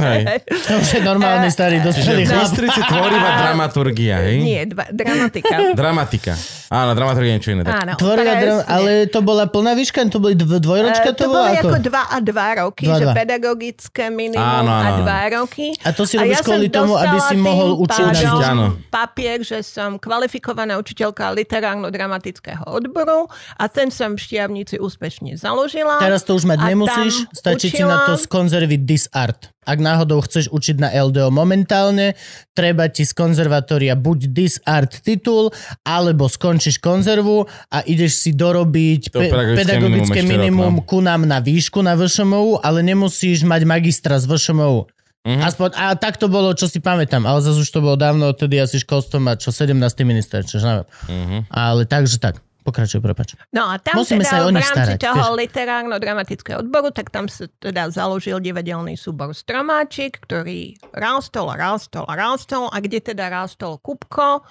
To 0.66 0.72
už 0.76 0.88
je 0.90 1.00
normálny 1.00 1.46
starý 1.46 1.78
Čiže 1.78 1.86
dospelý 1.86 2.22
v 2.22 2.26
chlap. 2.26 2.42
Bystrici 2.42 2.80
tvorivá 2.82 3.30
dramaturgia, 3.38 4.16
hej? 4.20 4.36
Nie, 4.40 4.62
dva, 4.66 4.90
dramatika. 4.90 5.54
Dramatika. 5.72 6.34
Áno, 6.66 6.90
dramaturgia 6.92 7.30
je 7.30 7.36
niečo 7.38 7.50
iné. 7.52 7.62
Áno, 7.62 7.94
dram- 7.94 8.66
ale 8.66 9.06
to 9.06 9.22
bola 9.22 9.46
plná 9.46 9.72
výška, 9.72 10.02
to 10.08 10.18
boli 10.18 10.34
dv- 10.34 10.58
dvojročka, 10.58 11.06
Eh, 11.06 11.14
to, 11.14 11.22
to 11.22 11.30
bolo 11.30 11.46
ako? 11.46 11.68
ako 11.68 11.78
dva 11.80 12.02
a 12.04 12.18
dva 12.18 12.48
roky, 12.58 12.84
Dva, 12.84 12.98
že 12.98 13.04
dva. 13.04 13.14
pedagogické 13.14 14.04
minimum 14.08 14.42
Áno, 14.42 14.66
áno, 14.68 14.82
a 14.82 14.90
dva 14.98 15.20
roky. 15.32 15.70
A 15.80 15.94
to 15.94 16.02
si 16.02 16.18
robíš 16.18 16.34
ja 16.34 16.42
kvôli 16.42 16.66
tomu, 16.66 16.98
aby 16.98 17.18
si 17.22 17.38
mohol 17.38 17.78
Učiť, 17.78 18.26
áno. 18.42 18.74
papier, 18.90 19.38
že 19.40 19.62
som 19.62 19.94
kvalifikovaná 19.96 20.74
učiteľka 20.74 21.30
literárno-dramatického 21.32 22.66
odboru 22.66 23.30
a 23.56 23.64
ten 23.70 23.94
som 23.94 24.16
v 24.16 24.20
Štiavnici 24.20 24.82
úspešne 24.82 25.38
založila. 25.38 26.02
Teraz 26.02 26.26
to 26.26 26.34
už 26.34 26.48
mať 26.48 26.58
nemusíš, 26.74 27.30
stačí 27.30 27.70
ti 27.70 27.82
na 27.84 28.08
to 28.08 28.16
učila- 28.16 28.24
skonzerviť 28.26 28.80
disart. 28.82 29.54
Ak 29.66 29.82
náhodou 29.82 30.22
chceš 30.22 30.46
učiť 30.54 30.78
na 30.78 30.94
LDO 30.94 31.34
momentálne, 31.34 32.14
treba 32.54 32.86
ti 32.86 33.02
z 33.02 33.10
konzervatória 33.18 33.98
buď 33.98 34.30
disart 34.30 35.02
titul, 35.02 35.50
alebo 35.82 36.30
skončíš 36.30 36.78
konzervu 36.78 37.50
a 37.74 37.82
ideš 37.82 38.22
si 38.22 38.30
dorobiť 38.30 39.10
To 39.10 39.18
pe- 39.18 39.58
pedagogické 39.58 40.22
minimum 40.22 40.46
minimum 40.46 40.74
no. 40.78 40.86
ku 40.86 41.02
nám 41.02 41.26
na 41.26 41.42
výšku 41.42 41.82
na 41.82 41.98
VŠMU, 41.98 42.62
ale 42.62 42.86
nemusíš 42.86 43.42
mať 43.42 43.66
magistra 43.66 44.16
z 44.22 44.30
VŠMU. 44.30 44.86
Mhm. 45.26 45.42
Aspoň, 45.42 45.68
a 45.74 45.98
tak 45.98 46.22
to 46.22 46.30
bolo, 46.30 46.54
čo 46.54 46.70
si 46.70 46.78
pamätám, 46.78 47.26
ale 47.26 47.42
zase 47.42 47.58
už 47.58 47.70
to 47.74 47.82
bolo 47.82 47.98
dávno, 47.98 48.30
odtedy 48.30 48.62
asi 48.62 48.78
školstvom 48.78 49.26
a 49.26 49.34
čo 49.34 49.50
17. 49.50 49.74
minister, 50.06 50.46
čo 50.46 50.62
neviem. 50.62 50.86
Mhm. 51.10 51.38
Ale 51.50 51.82
takže 51.82 52.22
tak, 52.22 52.38
pokračuj, 52.66 52.98
prepač. 52.98 53.38
No 53.54 53.70
a 53.70 53.78
tam 53.78 54.02
Musíme 54.02 54.26
sa 54.26 54.42
aj 54.42 54.42
teda 54.42 54.46
o 54.46 54.50
v 54.50 54.58
rámci 54.58 54.74
starať, 54.74 54.98
toho 54.98 55.24
vieš. 55.30 55.38
literárno-dramatického 55.46 56.58
odboru, 56.66 56.90
tak 56.90 57.14
tam 57.14 57.30
sa 57.30 57.46
teda 57.62 57.86
založil 57.94 58.42
divadelný 58.42 58.98
súbor 58.98 59.30
Stromáčik, 59.30 60.18
ktorý 60.26 60.74
rástol 60.90 61.54
a 61.54 61.56
rástol 61.56 62.02
a 62.10 62.14
rástol 62.18 62.66
a 62.74 62.82
kde 62.82 62.98
teda 63.14 63.30
rástol 63.30 63.78
Kupko. 63.78 64.42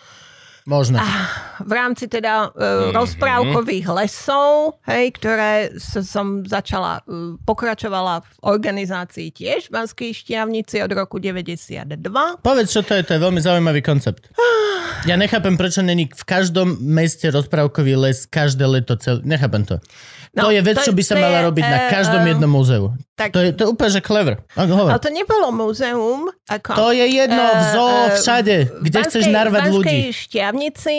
Možno. 0.65 0.97
v 1.61 1.71
rámci 1.77 2.09
teda 2.09 2.49
uh, 2.49 2.89
rozprávkových 2.89 3.85
lesov, 3.85 4.81
hej, 4.89 5.13
ktoré 5.13 5.69
som 5.77 6.41
začala, 6.41 7.05
uh, 7.05 7.37
pokračovala 7.45 8.25
v 8.25 8.29
organizácii 8.49 9.29
tiež 9.29 9.69
v 9.69 9.71
Banskej 9.77 10.11
Štiavnici 10.17 10.81
od 10.81 10.89
roku 10.97 11.21
92. 11.21 11.85
Povedz, 12.41 12.73
čo 12.73 12.81
to 12.81 12.97
je, 12.97 13.05
to 13.05 13.13
je 13.13 13.21
veľmi 13.21 13.37
zaujímavý 13.45 13.85
koncept. 13.85 14.33
Ja 15.05 15.13
nechápem, 15.21 15.53
prečo 15.53 15.85
není 15.85 16.09
v 16.09 16.23
každom 16.25 16.81
meste 16.81 17.29
rozprávkový 17.29 17.93
les 17.93 18.25
každé 18.25 18.65
leto 18.65 18.97
celé. 18.97 19.21
Nechápem 19.21 19.69
to. 19.69 19.77
To 20.35 20.41
No, 20.41 20.49
je 20.49 20.59
vec, 20.59 20.75
to- 20.75 20.83
čo 20.83 20.91
by 20.91 21.01
sa 21.01 21.13
to 21.13 21.17
je, 21.17 21.23
mala 21.23 21.39
robiť 21.45 21.63
na 21.63 21.77
eh, 21.77 21.89
každom 21.89 22.19
eh, 22.19 22.29
jednom 22.29 22.51
múzeu. 22.51 22.83
tak- 23.15 23.31
To 23.31 23.39
je, 23.39 23.49
to 23.49 23.61
je 23.61 23.69
úplne, 23.69 23.87
že 23.89 24.01
clever. 24.01 24.35
Ale 24.53 24.99
to 24.99 25.09
nebolo 25.09 25.47
múzeum. 25.49 26.27
Ako, 26.45 26.69
To 26.73 26.87
je 26.91 27.05
jedno, 27.07 27.39
v 27.39 27.55
Eh, 27.57 27.71
zoo, 27.71 27.87
eh, 27.87 28.13
všade, 28.13 28.55
v 28.75 28.83
kde 28.83 28.99
chceš 29.01 29.23
Banskej- 29.23 29.31
narvať 29.33 29.61
v 29.61 29.71
ľudí. 29.71 29.99
Banskej 30.03 30.03
Štiavnici 30.13 30.95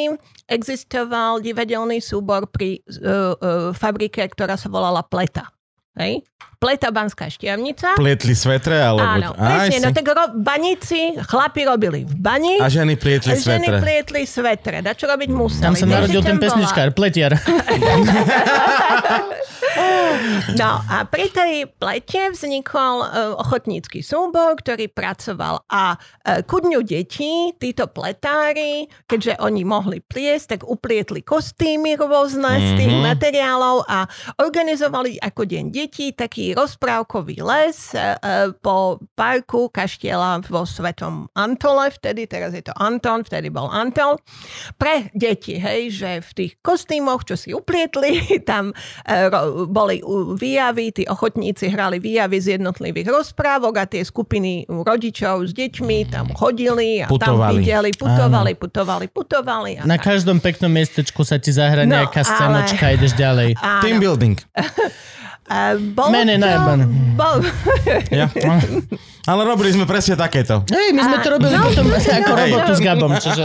existoval 0.47 1.39
divadelný 1.39 1.99
súbor 1.99 2.47
pri 2.47 2.79
uh, 2.79 3.35
uh, 3.35 3.71
fabrike, 3.73 4.23
ktorá 4.25 4.55
sa 4.55 4.67
volala 4.67 5.03
Pleta. 5.03 5.51
Hej? 5.95 6.23
Pleta 6.57 6.89
Banská 6.89 7.29
Štiavnica. 7.29 8.01
Plietli 8.01 8.33
svetre, 8.33 8.81
alebo... 8.81 9.05
Áno, 9.05 9.31
presne. 9.37 9.77
No 9.79 9.93
si- 9.93 9.97
tak 9.97 10.07
ro- 10.09 10.35
baníci, 10.35 11.01
chlapi 11.21 11.69
robili 11.69 12.09
v 12.09 12.17
bani. 12.17 12.57
A 12.57 12.73
ženy 12.73 12.97
plietli 12.97 13.33
a 13.33 13.37
ženy 13.37 13.61
svetre. 13.61 13.77
plietli 13.79 14.23
svetre. 14.25 14.77
Da 14.81 14.97
čo 14.97 15.05
robiť 15.05 15.29
museli. 15.29 15.63
Tam 15.63 15.77
sa 15.77 15.85
narodil 15.85 16.25
ten 16.25 16.37
bola- 16.37 16.45
pesničkár, 16.49 16.89
pletiar. 16.93 17.37
No 20.57 20.81
a 20.83 21.05
pri 21.05 21.29
tej 21.29 21.53
plete 21.71 22.33
vznikol 22.33 22.95
uh, 23.03 23.09
ochotnícky 23.37 24.01
súbor, 24.01 24.57
ktorý 24.57 24.89
pracoval 24.89 25.61
a 25.69 25.93
uh, 25.93 26.41
ku 26.43 26.59
dňu 26.59 26.81
detí 26.81 27.53
títo 27.55 27.85
pletári, 27.87 28.89
keďže 29.05 29.37
oni 29.37 29.63
mohli 29.63 30.01
pliesť, 30.01 30.57
tak 30.57 30.61
uplietli 30.65 31.21
kostýmy 31.21 32.01
rôzne 32.01 32.49
z 32.57 32.71
tých 32.79 32.95
materiálov 32.95 33.85
a 33.85 34.09
organizovali 34.39 35.21
ako 35.21 35.45
deň 35.45 35.65
detí 35.69 36.17
taký 36.27 36.53
rozprávkový 36.53 37.39
les 37.39 37.79
uh, 37.93 38.15
uh, 38.17 38.51
po 38.53 38.99
parku 39.15 39.69
kaštiela 39.69 40.43
vo 40.45 40.63
Svetom 40.63 41.31
Antole, 41.33 41.87
vtedy, 41.89 42.27
teraz 42.27 42.51
je 42.51 42.61
to 42.61 42.75
Anton, 42.75 43.23
vtedy 43.23 43.47
bol 43.47 43.67
Anton, 43.67 44.19
pre 44.75 45.09
deti, 45.13 45.55
hej, 45.55 45.89
že 45.89 46.11
v 46.21 46.31
tých 46.35 46.53
kostýmoch, 46.61 47.23
čo 47.23 47.35
si 47.35 47.51
uplietli, 47.51 48.19
tam 48.45 48.75
ro- 49.07 49.65
boli 49.65 50.03
výjavy, 50.35 50.91
tí 50.93 51.03
ochotníci 51.05 51.69
hrali 51.69 51.97
výjavy 51.97 52.37
z 52.37 52.47
jednotlivých 52.57 53.07
rozprávok 53.07 53.75
a 53.77 53.87
tie 53.87 54.03
skupiny 54.03 54.67
rodičov 54.67 55.47
s 55.47 55.53
deťmi 55.53 56.11
tam 56.11 56.33
chodili 56.33 57.01
a 57.01 57.07
tam 57.07 57.15
Putovali. 57.39 57.55
videli, 57.57 57.91
putovali, 57.93 58.53
putovali, 58.53 59.07
putovali. 59.07 59.71
A 59.79 59.83
Na 59.85 59.95
tak. 59.95 60.11
každom 60.11 60.39
peknom 60.39 60.69
miestečku 60.69 61.23
sa 61.23 61.39
ti 61.39 61.51
zahra 61.51 61.85
No, 61.85 61.95
nejaká 61.95 62.21
ale- 62.21 62.29
scénočka, 62.29 62.85
ideš 62.91 63.13
ďalej. 63.15 63.51
Áno. 63.63 63.81
Team 63.81 63.97
building. 63.97 64.37
A 65.47 65.79
bolo 65.79 66.11
Menej 66.11 66.39
to- 66.39 66.47
najban. 66.47 66.79
bol, 67.15 67.39
Ja. 68.11 68.27
Ale 69.31 69.43
robili 69.43 69.75
sme 69.75 69.87
presne 69.87 70.15
takéto. 70.15 70.63
Hej, 70.71 70.95
my 70.95 71.03
sme 71.03 71.17
A- 71.19 71.23
to 71.23 71.29
robili 71.35 71.55
no, 71.55 71.67
potom 71.67 71.87
ako 71.91 72.31
no, 72.31 72.39
robotu 72.39 72.73
no. 72.73 72.79
s 72.79 72.81
Gabom, 72.83 73.13
čiže... 73.19 73.45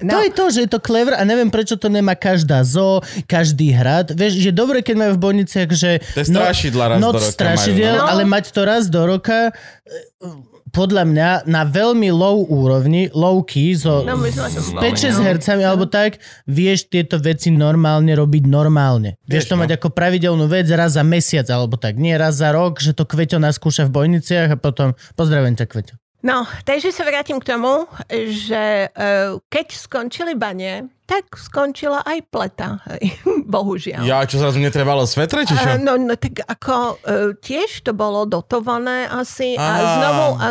No. 0.00 0.14
To 0.14 0.18
je 0.24 0.30
to, 0.32 0.44
že 0.48 0.58
je 0.64 0.70
to 0.70 0.80
clever 0.80 1.12
a 1.12 1.22
neviem, 1.26 1.50
prečo 1.50 1.74
to 1.76 1.90
nemá 1.90 2.14
každá 2.14 2.62
zo, 2.64 3.02
každý 3.26 3.74
hrad. 3.74 4.14
Vieš, 4.14 4.38
že 4.40 4.50
dobre, 4.54 4.80
keď 4.80 4.94
majú 4.96 5.12
v 5.18 5.20
Bojniciach, 5.20 5.70
že... 5.74 5.98
To 6.16 6.22
je 6.22 6.28
strašidla 6.32 6.84
raz 6.86 6.98
noc 7.02 7.18
do 7.18 7.26
roka 7.26 7.34
strašidiel, 7.34 7.98
majú, 7.98 8.06
no. 8.06 8.08
ale 8.08 8.22
mať 8.24 8.44
to 8.54 8.60
raz 8.62 8.86
do 8.88 9.02
roka 9.04 9.50
podľa 10.72 11.04
mňa 11.04 11.28
na 11.44 11.62
veľmi 11.68 12.08
low 12.08 12.48
úrovni, 12.48 13.12
low 13.12 13.44
key, 13.44 13.76
so 13.76 14.02
No, 14.02 14.16
s 14.16 14.40
spomínali. 14.40 14.96
5-6 14.96 15.20
hercami 15.20 15.62
alebo 15.62 15.84
tak, 15.84 16.18
vieš 16.48 16.88
tieto 16.88 17.20
veci 17.20 17.52
normálne 17.52 18.16
robiť 18.16 18.48
normálne. 18.48 19.20
Vieš, 19.28 19.28
Vieš, 19.28 19.44
to 19.52 19.54
no. 19.54 19.60
mať 19.62 19.70
ako 19.76 19.88
pravidelnú 19.92 20.48
vec 20.48 20.66
raz 20.72 20.96
za 20.96 21.04
mesiac 21.04 21.44
alebo 21.52 21.76
tak. 21.76 22.00
Nie 22.00 22.16
raz 22.16 22.40
za 22.40 22.50
rok, 22.50 22.80
že 22.80 22.96
to 22.96 23.04
Kveťo 23.04 23.36
naskúša 23.36 23.86
v 23.86 23.94
Bojniciach 23.94 24.56
a 24.56 24.56
potom 24.56 24.96
pozdravujem 25.14 25.60
ťa 25.60 25.66
Kveťo. 25.68 25.94
No, 26.22 26.46
takže 26.62 26.94
sa 26.94 27.02
vrátim 27.02 27.42
k 27.42 27.50
tomu, 27.50 27.90
že 28.30 28.86
uh, 28.94 29.42
keď 29.50 29.66
skončili 29.74 30.38
bane, 30.38 30.86
tak 31.12 31.36
skončila 31.36 32.00
aj 32.08 32.18
pleta, 32.32 32.80
hej, 32.88 33.20
bohužiaľ. 33.52 34.08
Ja, 34.08 34.24
čo 34.24 34.40
zrazu 34.40 34.56
netrebalo 34.56 35.04
svetre, 35.04 35.44
či 35.44 35.52
A, 35.52 35.76
čo? 35.76 35.84
no, 35.84 36.00
no 36.00 36.16
tak 36.16 36.40
ako 36.40 36.96
uh, 36.96 37.36
tiež 37.36 37.84
to 37.84 37.92
bolo 37.92 38.24
dotované 38.24 39.04
asi 39.12 39.52
a 39.60 39.60
Á. 39.60 39.92
znovu, 40.00 40.26
a, 40.40 40.46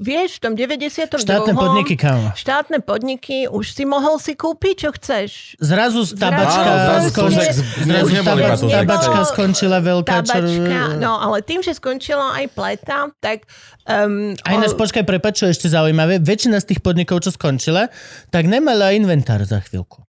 vieš, 0.00 0.40
v 0.40 0.48
tom 0.48 0.52
92. 0.56 1.20
Štátne 1.20 1.52
podniky, 1.52 2.00
kámo. 2.00 2.32
Štátne 2.32 2.80
podniky, 2.80 3.44
už 3.44 3.76
si 3.76 3.84
mohol 3.84 4.16
si 4.16 4.32
kúpiť, 4.32 4.88
čo 4.88 4.90
chceš. 4.96 5.60
Zrazu 5.60 6.08
tabačka, 6.16 6.70
zrazu 6.88 7.08
skon... 7.12 7.28
Tuzek- 7.28 7.56
zrazu 7.84 8.66
tabačka 8.72 9.20
skončila 9.36 9.84
veľká. 9.84 10.24
Tabačka, 10.24 10.80
čo... 10.96 10.96
no 10.96 11.20
ale 11.20 11.44
tým, 11.44 11.60
že 11.60 11.76
skončila 11.76 12.40
aj 12.40 12.46
pleta, 12.56 13.12
tak... 13.20 13.44
Um, 13.84 14.32
A 14.48 14.56
ináč, 14.56 14.72
počkaj, 14.72 15.04
prepač, 15.04 15.44
čo 15.44 15.52
je 15.52 15.52
ešte 15.52 15.68
zaujímavé, 15.68 16.24
väčšina 16.24 16.56
z 16.64 16.72
tých 16.72 16.80
podnikov, 16.80 17.20
čo 17.20 17.36
skončila, 17.36 17.92
tak 18.32 18.48
nemala 18.48 18.96
inventár 18.96 19.44
za 19.44 19.60
chvíľku. 19.60 20.05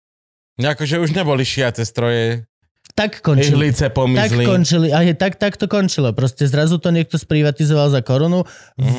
Akože 0.63 0.97
už 0.97 1.11
neboli 1.11 1.41
šiace 1.41 1.81
stroje, 1.81 2.45
Tak 2.91 3.19
končili. 3.19 3.71
ihlice 3.71 3.87
Tak 3.87 3.95
pomizli. 3.95 4.43
končili. 4.43 4.87
A 4.89 5.01
je, 5.01 5.13
tak, 5.13 5.35
tak 5.35 5.55
to 5.55 5.65
končilo. 5.65 6.11
Proste 6.11 6.43
zrazu 6.43 6.75
to 6.75 6.89
niekto 6.89 7.15
sprivatizoval 7.15 7.87
za 7.87 7.99
korunu, 7.99 8.43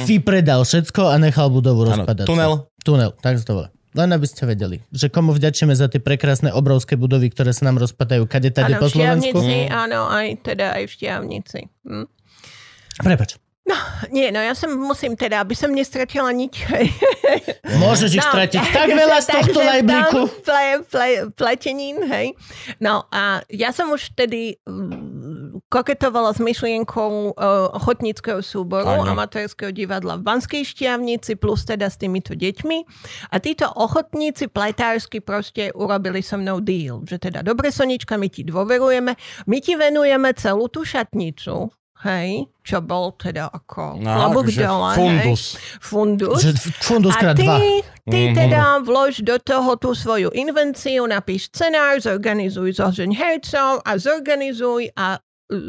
vypredal 0.03 0.63
všetko 0.63 1.07
a 1.07 1.17
nechal 1.17 1.49
budovu 1.49 1.83
Mhm. 1.83 1.87
Áno, 1.87 1.97
rozpadať. 2.01 2.25
sa. 2.25 2.29
tunel. 2.29 2.53
Tunel, 2.81 3.11
tak 3.15 3.39
to 3.39 3.53
volá. 3.53 3.69
Len 3.93 4.09
aby 4.09 4.25
ste 4.25 4.43
vedeli, 4.43 4.81
že 4.89 5.07
komu 5.07 5.31
vďačíme 5.31 5.71
za 5.71 5.85
tie 5.85 5.99
prekrásne 5.99 6.49
obrovské 6.49 6.95
budovy, 6.95 7.29
ktoré 7.29 7.53
sa 7.53 7.63
nám 7.65 7.77
rozpadajú 7.79 8.25
kade 8.25 8.49
tade 8.49 8.73
po 8.75 8.89
v 8.89 8.97
Slovensku. 8.97 9.37
Štiavnici, 9.37 9.69
áno, 9.69 10.09
aj 10.09 10.27
teda 10.41 10.73
aj 10.73 10.83
v 10.83 10.91
Štiavnici. 10.91 11.61
Hm? 11.85 12.07
Prepač. 12.99 13.37
Nie, 14.13 14.29
no 14.29 14.43
ja 14.43 14.53
som 14.53 14.75
musím 14.75 15.17
teda, 15.17 15.41
aby 15.41 15.57
som 15.57 15.73
nestratila 15.73 16.35
nič. 16.35 16.69
Môžeš 17.83 18.11
ich 18.19 18.27
stratiť 18.27 18.61
tak 18.77 18.93
veľa 18.93 19.19
z 19.23 19.29
tohto 19.33 19.61
tam 19.63 20.05
Ple, 20.45 20.65
ple, 20.85 21.09
pletenín, 21.33 22.05
hej. 22.05 22.37
No 22.83 23.09
a 23.09 23.41
ja 23.49 23.73
som 23.73 23.89
už 23.95 24.13
vtedy 24.13 24.61
mm, 24.69 25.65
koketovala 25.73 26.37
s 26.37 26.45
myšlienkou 26.45 27.33
uh, 27.33 27.73
ochotníckého 27.73 28.45
súboru, 28.45 29.01
Áno. 29.01 29.17
amatérskeho 29.17 29.73
divadla 29.73 30.21
v 30.21 30.27
Banskej 30.29 30.63
Štiavnici, 30.67 31.41
plus 31.41 31.65
teda 31.65 31.89
s 31.89 31.97
týmito 31.97 32.37
deťmi. 32.37 32.79
A 33.33 33.37
títo 33.41 33.71
ochotníci 33.73 34.53
pletársky 34.53 35.25
proste 35.25 35.73
urobili 35.73 36.21
so 36.21 36.37
mnou 36.37 36.61
deal, 36.61 37.01
že 37.09 37.17
teda 37.17 37.41
dobre 37.41 37.73
Sonička, 37.73 38.21
my 38.21 38.29
ti 38.29 38.45
dôverujeme, 38.45 39.17
my 39.49 39.59
ti 39.63 39.73
venujeme 39.79 40.35
celú 40.37 40.69
tú 40.69 40.85
šatnicu, 40.85 41.73
hej, 42.03 42.47
čo 42.63 42.79
bol 42.79 43.15
teda 43.15 43.47
ako 43.47 43.99
No, 43.99 44.11
klobúk 44.11 44.51
dole, 44.51 44.91
fundus. 44.95 45.43
Hej, 45.55 45.63
fundus. 45.81 46.41
Že 46.43 46.51
fundus 46.83 47.15
A 47.15 47.21
krát 47.21 47.37
ty, 47.39 47.47
dva. 47.47 47.59
ty 48.11 48.21
Mhm. 48.29 48.35
teda 48.35 48.63
vlož 48.83 49.23
do 49.23 49.39
toho 49.39 49.79
tú 49.79 49.95
svoju 49.95 50.35
invenciu, 50.35 51.07
napíš 51.07 51.49
scenár, 51.51 52.03
zorganizuj 52.03 52.75
zožeň 52.77 53.11
hercov 53.15 53.81
a 53.87 53.91
zorganizuj 53.97 54.91
a 54.99 55.23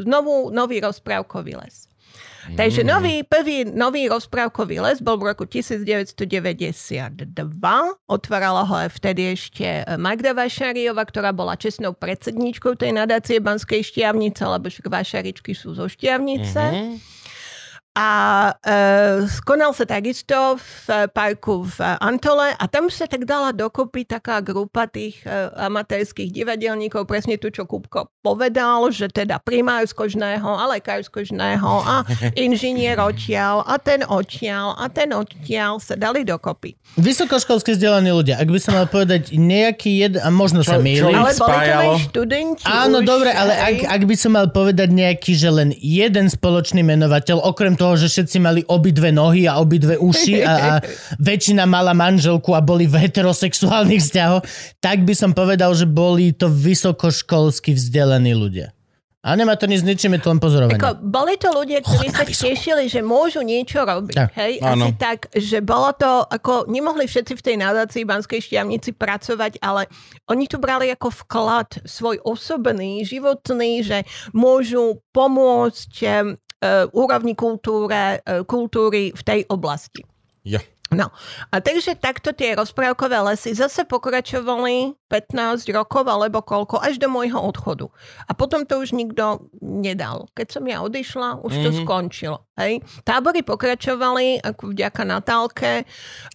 novú, 0.04 0.48
nový 0.50 0.80
rozprávkový 0.80 1.60
les. 1.60 1.86
Takže 2.52 2.84
Mhm. 2.84 2.88
nový, 2.88 3.24
prvý 3.24 3.64
nový 3.64 4.12
rozprávkový 4.12 4.84
les 4.84 5.00
bol 5.00 5.16
v 5.16 5.32
roku 5.32 5.48
1992. 5.48 7.16
Otvárala 8.04 8.68
ho 8.68 8.74
aj 8.76 8.92
vtedy 8.92 9.32
ešte 9.32 9.64
Magda 9.96 10.36
Vašariova, 10.36 11.00
ktorá 11.08 11.32
bola 11.32 11.56
čestnou 11.56 11.96
predsedníčkou 11.96 12.76
tej 12.76 12.92
nadácie 12.92 13.40
Banskej 13.40 13.80
Štiavnice, 13.80 14.44
lebo 14.44 14.68
však 14.68 14.84
Vašaričky 14.84 15.56
sú 15.56 15.72
zo 15.72 15.88
Štiavnice. 15.88 16.60
Mhm. 16.60 17.16
A 17.94 18.10
e, 18.58 18.74
skonal 19.30 19.70
sa 19.70 19.86
takisto 19.86 20.58
v 20.58 21.06
parku 21.14 21.62
v 21.62 21.78
Antole 22.02 22.50
a 22.50 22.64
tam 22.66 22.90
sa 22.90 23.06
tak 23.06 23.22
dala 23.22 23.54
dokopy 23.54 24.02
taká 24.02 24.42
grupa 24.42 24.90
tých 24.90 25.22
e, 25.22 25.30
amatérských 25.54 26.34
divadelníkov, 26.34 27.06
presne 27.06 27.38
tu, 27.38 27.54
čo 27.54 27.62
Kupko 27.70 28.10
povedal, 28.24 28.88
že 28.88 29.12
teda 29.12 29.36
primár 29.36 29.84
z 29.84 29.92
Kožného 29.92 30.48
a 30.48 30.64
lekár 30.72 31.04
z 31.04 31.12
Kožného 31.12 31.84
a 31.84 32.08
inžinier 32.40 32.96
odtiaľ 32.96 33.60
a 33.68 33.76
ten 33.76 34.00
odtiaľ 34.00 34.72
a 34.80 34.88
ten 34.88 35.12
odtiaľ 35.12 35.76
sa 35.76 35.92
dali 35.92 36.24
dokopy. 36.24 36.72
Vysokoškolsky 36.96 37.76
vzdelaní 37.76 38.16
ľudia, 38.16 38.40
ak 38.40 38.48
by 38.48 38.56
som 38.56 38.72
mal 38.80 38.88
povedať 38.88 39.36
nejaký 39.36 40.08
jeden, 40.08 40.24
a 40.24 40.32
možno 40.32 40.64
sa 40.64 40.80
Čo- 40.80 40.84
mýlim. 40.88 41.12
čo- 41.12 41.20
Ale 41.20 41.32
boli 41.36 41.52
to 41.52 41.76
aj 41.76 41.88
študenti. 42.08 42.64
Áno, 42.64 43.04
už, 43.04 43.06
dobre, 43.06 43.28
ale 43.28 43.52
ak, 43.60 43.76
ak 43.92 44.02
by 44.08 44.16
som 44.16 44.32
mal 44.32 44.48
povedať 44.48 44.88
nejaký, 44.88 45.36
že 45.36 45.52
len 45.52 45.76
jeden 45.76 46.32
spoločný 46.32 46.80
menovateľ, 46.80 47.44
okrem 47.44 47.76
toho, 47.76 47.83
že 47.92 48.08
všetci 48.08 48.36
mali 48.40 48.60
obidve 48.64 49.12
nohy 49.12 49.44
a 49.44 49.60
obidve 49.60 50.00
uši 50.00 50.40
a, 50.40 50.52
a 50.56 50.70
väčšina 51.28 51.68
mala 51.68 51.92
manželku 51.92 52.56
a 52.56 52.64
boli 52.64 52.88
v 52.88 53.04
heterosexuálnych 53.04 54.00
vzťahoch, 54.00 54.42
tak 54.80 55.04
by 55.04 55.12
som 55.12 55.36
povedal, 55.36 55.76
že 55.76 55.84
boli 55.84 56.32
to 56.32 56.48
vysokoškolsky 56.48 57.76
vzdelaní 57.76 58.32
ľudia. 58.32 58.72
A 59.24 59.32
nemá 59.40 59.56
to 59.56 59.64
nič 59.64 59.80
s 59.80 59.88
ničím, 59.88 60.20
je 60.20 60.28
to 60.28 60.36
len 60.36 60.36
pozorovanie. 60.36 60.76
Ako, 60.76 61.00
boli 61.00 61.40
to 61.40 61.48
ľudia, 61.48 61.80
ktorí 61.80 62.12
sa 62.12 62.28
tešili, 62.28 62.92
že 62.92 63.00
môžu 63.00 63.40
niečo 63.40 63.80
robiť. 63.80 64.20
Tak, 64.20 64.36
hej? 64.36 64.60
áno. 64.60 64.92
Asi 64.92 65.00
tak, 65.00 65.32
že 65.32 65.64
bolo 65.64 65.96
to, 65.96 66.28
ako 66.28 66.68
nemohli 66.68 67.08
všetci 67.08 67.32
v 67.32 67.40
tej 67.40 67.56
nadácii 67.56 68.04
Banskej 68.04 68.44
Štiavnici 68.44 68.92
pracovať, 68.92 69.64
ale 69.64 69.88
oni 70.28 70.44
tu 70.44 70.60
brali 70.60 70.92
ako 70.92 71.24
vklad 71.24 71.88
svoj 71.88 72.20
osobný, 72.20 73.00
životný, 73.08 73.80
že 73.80 74.04
môžu 74.36 75.00
pomôcť 75.16 75.92
úrovni 76.90 77.34
kultúre, 77.34 78.20
uh, 78.20 78.42
kultúry 78.44 79.10
v 79.10 79.22
tej 79.22 79.40
oblasti. 79.48 80.02
Ja. 80.42 80.60
No, 80.94 81.10
a 81.50 81.58
takže 81.58 81.98
takto 81.98 82.30
tie 82.30 82.54
rozprávkové 82.54 83.18
lesy 83.18 83.50
zase 83.50 83.82
pokračovali 83.82 84.94
15 85.10 85.66
rokov 85.74 86.06
alebo 86.06 86.38
koľko, 86.38 86.78
až 86.78 87.02
do 87.02 87.10
môjho 87.10 87.34
odchodu. 87.34 87.90
A 88.28 88.36
potom 88.36 88.62
to 88.62 88.78
už 88.78 88.94
nikto 88.94 89.50
nedal. 89.58 90.30
Keď 90.36 90.46
som 90.54 90.62
ja 90.62 90.78
odišla, 90.80 91.42
už 91.42 91.52
to 91.56 91.70
Mhm. 91.72 91.78
skončilo. 91.82 92.46
Hej. 92.54 92.78
Tábory 93.02 93.42
pokračovali 93.42 94.38
ako 94.38 94.70
vďaka 94.70 95.02
Natálke 95.02 95.72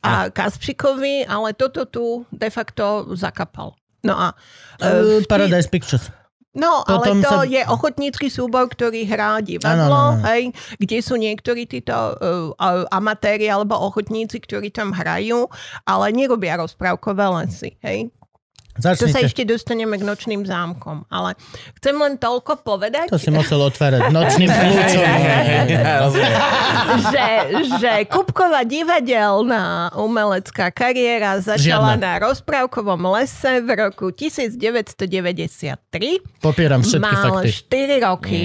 a 0.03 0.27
Kaspčikovi, 0.27 1.23
ale 1.23 1.53
toto 1.53 1.85
tu 1.85 2.05
de 2.33 2.49
facto 2.51 3.15
zakapal. 3.15 3.79
No 4.03 4.17
a 4.17 4.35
Uh, 4.79 5.19
e, 5.19 5.23
tí- 5.23 5.27
Paradise 5.27 5.67
Pictures. 5.67 6.07
No, 6.51 6.81
Potom 6.81 7.21
ale 7.21 7.23
to 7.23 7.35
sa- 7.35 7.45
je 7.45 7.61
ochotnícky 7.61 8.25
súbor, 8.25 8.65
ktorý 8.65 9.05
hrá 9.05 9.37
divadlo, 9.37 9.85
Áno, 9.85 9.93
áno, 9.93 10.13
áno. 10.17 10.25
hej, 10.25 10.43
kde 10.75 10.97
sú 10.97 11.13
niektorí 11.13 11.63
títo 11.63 11.93
uh, 11.93 12.57
amatéri 12.89 13.45
alebo 13.45 13.77
ochotníci, 13.77 14.41
ktorí 14.41 14.69
tam 14.69 14.89
hrajú, 14.89 15.45
ale 15.83 16.09
nerobia 16.09 16.57
rozprávkové 16.57 17.21
lesy, 17.37 17.77
hej. 17.79 18.09
To 18.79 18.95
sa 18.95 19.19
Začnite. 19.19 19.27
ešte 19.27 19.43
dostaneme 19.43 19.99
k 19.99 20.03
nočným 20.03 20.41
zámkom, 20.43 21.03
ale 21.11 21.35
chcem 21.77 21.95
len 21.95 22.15
toľko 22.15 22.63
povedať, 22.63 23.11
To 23.11 23.19
si 23.19 23.27
musel 23.29 23.59
otvárať 23.59 24.07
nočným 24.09 24.47
kľúčom. 24.59 25.03
Že, 27.11 27.29
že 27.77 27.93
Kupková 28.07 28.63
divadelná 28.63 29.91
umelecká 29.93 30.71
kariéra 30.71 31.37
začala 31.43 31.99
Žiadna. 31.99 32.01
na 32.01 32.13
rozprávkovom 32.23 33.01
lese 33.13 33.61
v 33.61 33.69
roku 33.75 34.09
1993. 34.09 34.95
Popieram 36.39 36.81
všetky 36.81 37.03
Mal 37.03 37.43
fakty. 37.43 37.49
4 37.67 38.07
roky. 38.07 38.43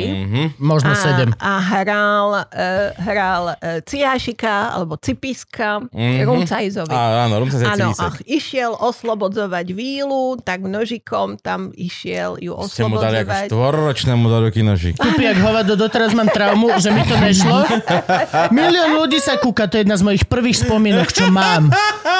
Možno 0.58 0.92
a, 0.92 0.98
7. 0.98 1.30
a 1.38 1.52
hral, 1.62 2.28
uh, 2.42 2.90
hral 2.98 3.44
uh, 3.54 3.78
Ciášika, 3.86 4.74
alebo 4.74 4.98
Cipiska, 4.98 5.84
mm-hmm. 5.88 6.26
Rumcajzovi. 6.26 6.94
Á, 6.94 7.28
áno, 7.28 7.34
Rumcajz 7.44 7.60
je 7.60 7.66
Áno, 7.68 7.90
išiel 8.26 8.72
oslobodzovať 8.74 9.66
vílu, 9.72 10.23
tak 10.36 10.62
nožikom 10.62 11.36
tam 11.36 11.72
išiel 11.72 12.36
ju 12.38 12.54
Ste 12.64 12.84
mu 12.84 12.96
dali 12.96 13.20
ako 13.20 13.26
oslobodzovať. 13.26 13.46
štvorročnému 13.46 14.24
do 14.24 14.38
ruky 14.40 14.60
nožík. 14.60 14.94
Tupiak 14.96 15.36
hovado, 15.38 15.72
doteraz 15.74 16.12
mám 16.12 16.26
traumu, 16.26 16.72
že 16.76 16.88
mi 16.88 17.02
to 17.02 17.16
nešlo. 17.16 17.64
Milión 18.50 18.94
ľudí 18.94 19.18
sa 19.18 19.36
kúka, 19.36 19.66
to 19.66 19.76
je 19.76 19.82
jedna 19.82 19.94
z 19.94 20.04
mojich 20.04 20.24
prvých 20.24 20.58
spomienok, 20.60 21.08
čo 21.08 21.28
mám. 21.28 21.70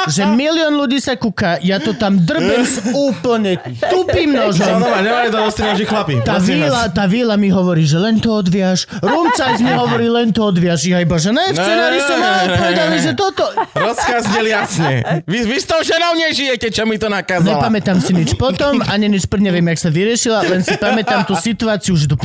Že 0.07 0.32
milión 0.32 0.74
ľudí 0.74 0.98
sa 0.98 1.14
kúka, 1.14 1.57
ja 1.59 1.78
to 1.78 1.92
tam 1.92 2.18
drbem 2.18 2.62
s 2.62 2.80
úplne 2.90 3.57
tupým 3.84 4.26
No, 4.26 4.48
nožom. 4.50 4.78
no, 4.78 4.88
nemali 4.90 5.28
to 5.28 5.38
ostri 5.42 5.84
chlapi. 5.84 6.18
Tá 6.20 6.36
víla, 6.36 6.88
tá 6.88 7.05
víla 7.05 7.36
mi 7.36 7.48
hovorí, 7.48 7.84
že 7.84 7.96
len 7.96 8.18
to 8.18 8.34
odviaž. 8.34 8.88
Rumcajs 8.98 9.61
mi 9.61 9.70
hovorí, 9.70 10.09
len 10.09 10.30
to 10.30 10.42
odviaž. 10.42 10.80
Ja 10.84 10.98
iba, 10.98 11.16
že 11.16 11.30
ne, 11.30 11.44
v 11.46 11.57
scenári 11.57 11.98
som 12.00 12.18
povedali, 12.50 12.96
že 12.98 13.12
toto. 13.12 13.44
Rozkaz 13.72 14.24
jasne. 14.34 15.22
Vy, 15.24 15.44
vy 15.44 15.57
s 15.57 15.66
tou 15.66 15.80
ženou 15.80 16.16
nežijete, 16.18 16.68
čo 16.68 16.82
mi 16.82 16.96
to 16.96 17.07
nakázala. 17.07 17.61
Nepamätám 17.61 17.84
si 18.01 18.16
nič 18.16 18.35
potom, 18.35 18.80
ani 18.89 19.07
nič 19.07 19.28
prvne 19.28 19.53
neviem, 19.53 19.68
jak 19.76 19.80
sa 19.85 19.91
vyriešila, 19.93 20.49
len 20.49 20.64
si 20.64 20.74
pamätám 20.80 21.28
tú 21.28 21.37
situáciu, 21.37 21.95
že 21.95 22.09
to 22.09 22.16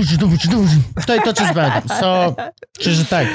to 1.05 1.11
je 1.13 1.19
to, 1.21 1.31
čo 1.35 1.43
pamätám. 1.51 1.83
So, 1.85 2.33
čiže 2.79 3.03
tak. 3.05 3.27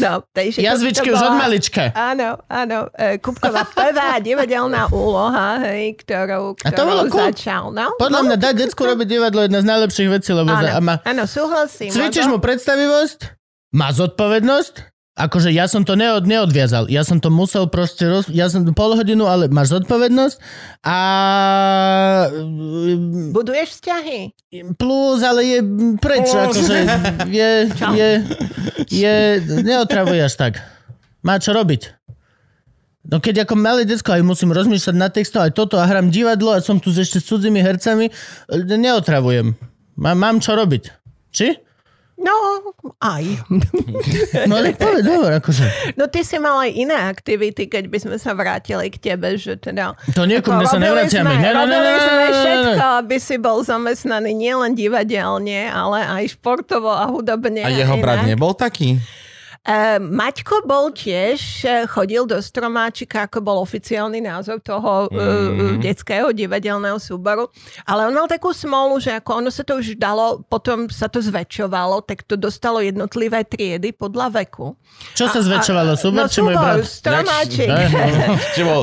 No, 0.00 0.24
takže 0.32 0.64
Jazvičky 0.64 1.12
už 1.12 1.20
od 1.20 1.36
bola- 1.36 1.42
malička. 1.44 1.92
Áno, 1.92 2.40
áno. 2.48 2.88
E, 2.96 3.20
Kupková 3.20 3.68
prvá 3.68 4.16
divadelná 4.24 4.88
úloha, 4.88 5.60
hej, 5.68 6.00
ktorou, 6.00 6.56
ktorou 6.56 6.68
A 6.68 6.70
to 6.72 6.82
bolo 6.88 7.02
cool. 7.12 7.20
začal. 7.28 7.62
No, 7.76 7.92
Podľa 8.00 8.20
no, 8.20 8.26
mňa 8.32 8.36
dať 8.40 8.54
decku 8.56 8.88
robiť 8.88 9.08
divadlo 9.08 9.44
je 9.44 9.52
jedna 9.52 9.60
z 9.60 9.68
najlepších 9.68 10.08
vecí, 10.08 10.30
lebo 10.32 10.48
za, 10.48 10.56
a 10.56 10.80
Áno, 10.80 10.80
má, 10.80 10.94
áno, 11.04 11.24
súhlasím. 11.28 11.92
cvičíš 11.92 12.24
mu 12.24 12.40
predstavivosť, 12.40 13.36
má 13.76 13.92
zodpovednosť, 13.92 14.91
akože 15.12 15.52
ja 15.52 15.68
som 15.68 15.84
to 15.84 15.92
neod, 15.92 16.24
neodviazal, 16.24 16.88
ja 16.88 17.04
som 17.04 17.20
to 17.20 17.28
musel 17.28 17.68
proste, 17.68 18.08
roz, 18.08 18.24
ja 18.32 18.48
som 18.48 18.64
pol 18.72 18.96
hodinu, 18.96 19.28
ale 19.28 19.52
máš 19.52 19.76
zodpovednosť 19.76 20.36
a 20.88 20.98
Buduješ 23.32 23.76
vzťahy. 23.76 24.18
plus, 24.80 25.20
ale 25.20 25.40
je 25.44 25.58
preč, 26.00 26.26
Plus. 26.26 26.40
akože 26.40 26.78
je, 27.28 27.50
je, 27.92 28.10
je, 28.88 29.16
neotravuje 29.64 30.20
až 30.24 30.34
tak. 30.36 30.52
Má 31.22 31.38
čo 31.38 31.52
robiť. 31.54 32.02
No 33.02 33.18
keď 33.18 33.44
ako 33.44 33.54
malé 33.58 33.82
decko 33.82 34.14
aj 34.14 34.22
musím 34.24 34.54
rozmýšľať 34.54 34.96
nad 34.96 35.10
textom, 35.12 35.42
aj 35.42 35.52
toto 35.52 35.76
a 35.76 35.84
hrám 35.84 36.08
divadlo 36.08 36.54
a 36.54 36.62
som 36.62 36.78
tu 36.78 36.94
ešte 36.94 37.18
s 37.18 37.26
cudzými 37.26 37.58
hercami, 37.58 38.08
e, 38.08 38.12
neotravujem. 38.78 39.58
Má, 39.98 40.14
mám 40.14 40.38
čo 40.40 40.54
robiť. 40.54 40.88
Či? 41.34 41.71
No, 42.22 42.34
aj. 43.02 43.24
No 44.50 44.62
tak 44.62 44.78
povedz, 44.78 45.06
hovor, 45.12 45.32
akože. 45.38 45.94
No 45.98 46.06
ty 46.06 46.22
si 46.22 46.38
mal 46.38 46.62
aj 46.62 46.70
iné 46.72 46.96
aktivity, 46.96 47.66
keď 47.66 47.90
by 47.90 47.98
sme 47.98 48.16
sa 48.16 48.32
vrátili 48.32 48.88
k 48.88 49.12
tebe, 49.12 49.34
že 49.34 49.58
teda... 49.58 49.98
To 50.14 50.24
nie, 50.24 50.38
Ako 50.38 50.62
sa 50.64 50.78
nevraciame. 50.78 51.34
Sme, 51.34 51.42
Ne, 51.42 51.50
ne, 51.50 51.50
ne, 51.50 51.58
robili 51.58 51.78
ne, 51.78 51.90
ne, 51.90 52.00
sme 52.00 52.24
všetko, 52.32 52.86
aby 53.02 53.16
si 53.18 53.36
bol 53.36 53.58
zamestnaný 53.60 54.30
nielen 54.32 54.72
divadelne, 54.72 55.66
ale 55.66 55.98
aj 56.22 56.38
športovo 56.38 56.88
a 56.88 57.10
hudobne. 57.10 57.62
A 57.62 57.70
jeho 57.70 57.98
brat 57.98 58.22
inak. 58.22 58.30
nebol 58.30 58.54
taký? 58.54 59.02
Uh, 59.62 60.02
Maťko 60.02 60.66
bol 60.66 60.90
tiež, 60.90 61.38
eh, 61.62 61.86
chodil 61.86 62.26
do 62.26 62.34
Stromáčika, 62.42 63.30
ako 63.30 63.38
bol 63.46 63.62
oficiálny 63.62 64.18
názov 64.18 64.58
toho 64.66 65.06
mm. 65.06 65.14
uh, 65.14 65.78
detského 65.78 66.34
divadelného 66.34 66.98
súboru, 66.98 67.46
ale 67.86 68.10
on 68.10 68.14
mal 68.18 68.26
takú 68.26 68.50
smolu, 68.50 68.98
že 68.98 69.14
ako 69.14 69.38
ono 69.38 69.54
sa 69.54 69.62
to 69.62 69.78
už 69.78 69.94
dalo, 70.02 70.42
potom 70.50 70.90
sa 70.90 71.06
to 71.06 71.22
zväčšovalo, 71.22 72.02
tak 72.02 72.26
to 72.26 72.34
dostalo 72.34 72.82
jednotlivé 72.82 73.46
triedy 73.46 73.94
podľa 73.94 74.42
veku. 74.42 74.74
Čo 75.14 75.30
sa 75.30 75.38
zväčšovalo? 75.38 75.94
Súbor 75.94 76.26
no, 76.26 76.32
či 76.34 76.42
môj 76.42 76.58
brat? 76.58 76.82
Stromáčik. 76.82 77.68
Ne, 77.70 77.86
no. 77.86 78.34
Či 78.58 78.62
bol 78.66 78.82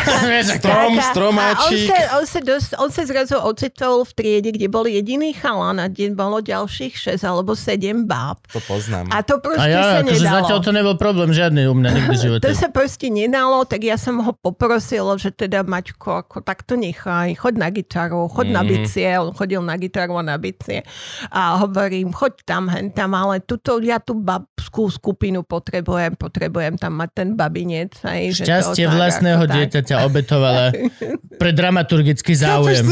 strom, 0.46 0.92
Tak 0.94 1.02
a- 1.02 1.10
stromáčik. 1.10 1.88
A 1.90 1.90
on, 1.90 1.90
sa, 1.90 1.98
on, 2.22 2.26
sa 2.30 2.38
dos, 2.38 2.64
on 2.78 2.90
sa 2.94 3.02
zrazu 3.02 3.34
ocitol 3.34 4.06
v 4.06 4.12
triede, 4.14 4.54
kde 4.54 4.70
bol 4.70 4.86
jediný 4.86 5.34
chalan 5.34 5.82
a 5.82 5.90
kde 5.90 6.14
bolo 6.14 6.38
ďalších 6.38 7.18
6 7.18 7.26
alebo 7.26 7.58
7 7.58 8.06
báb. 8.06 8.38
To 8.54 8.62
poznám. 8.62 9.10
A 9.10 9.26
to 9.26 9.38
A 9.38 9.42
proste 9.42 9.74
ja, 9.74 9.82
sa 9.98 10.19
akože 10.20 10.26
nedalo. 10.28 10.38
zatiaľ 10.44 10.58
to 10.60 10.72
nebol 10.76 10.96
problém 11.00 11.30
žiadny 11.32 11.62
u 11.64 11.74
mňa 11.74 11.90
nikdy 11.96 12.12
v 12.12 12.20
živote. 12.28 12.42
To 12.44 12.52
sa 12.52 12.68
proste 12.68 13.08
nedalo, 13.08 13.64
tak 13.64 13.80
ja 13.88 13.96
som 13.96 14.20
ho 14.20 14.32
poprosil, 14.36 15.08
že 15.16 15.32
teda 15.32 15.64
Maťko, 15.64 16.28
ako 16.28 16.36
takto 16.44 16.76
nechaj, 16.76 17.32
choď 17.40 17.54
na 17.56 17.68
gitaru, 17.72 18.28
choď 18.28 18.46
mm. 18.52 18.54
na 18.54 18.62
bicie, 18.62 19.08
on 19.16 19.32
chodil 19.32 19.62
na 19.64 19.76
gitaru 19.80 20.20
a 20.20 20.22
na 20.22 20.36
bicie 20.36 20.84
a 21.32 21.64
hovorím, 21.64 22.12
choď 22.12 22.44
tam, 22.44 22.68
hen 22.68 22.92
tam, 22.92 23.16
ale 23.16 23.40
tuto, 23.40 23.80
ja 23.80 23.96
tú 23.96 24.20
babskú 24.20 24.92
skupinu 24.92 25.40
potrebujem, 25.40 26.14
potrebujem 26.20 26.76
tam 26.76 27.00
mať 27.00 27.10
ten 27.16 27.28
babinec. 27.32 27.96
Hej, 28.04 28.42
že 28.42 28.44
to 28.44 28.48
Šťastie 28.50 28.86
tak, 28.86 28.94
vlastného 28.94 29.42
tak. 29.48 29.54
dieťaťa 29.56 29.96
obetovala 30.04 30.64
pre 31.40 31.50
dramaturgický 31.56 32.36
záujem. 32.36 32.84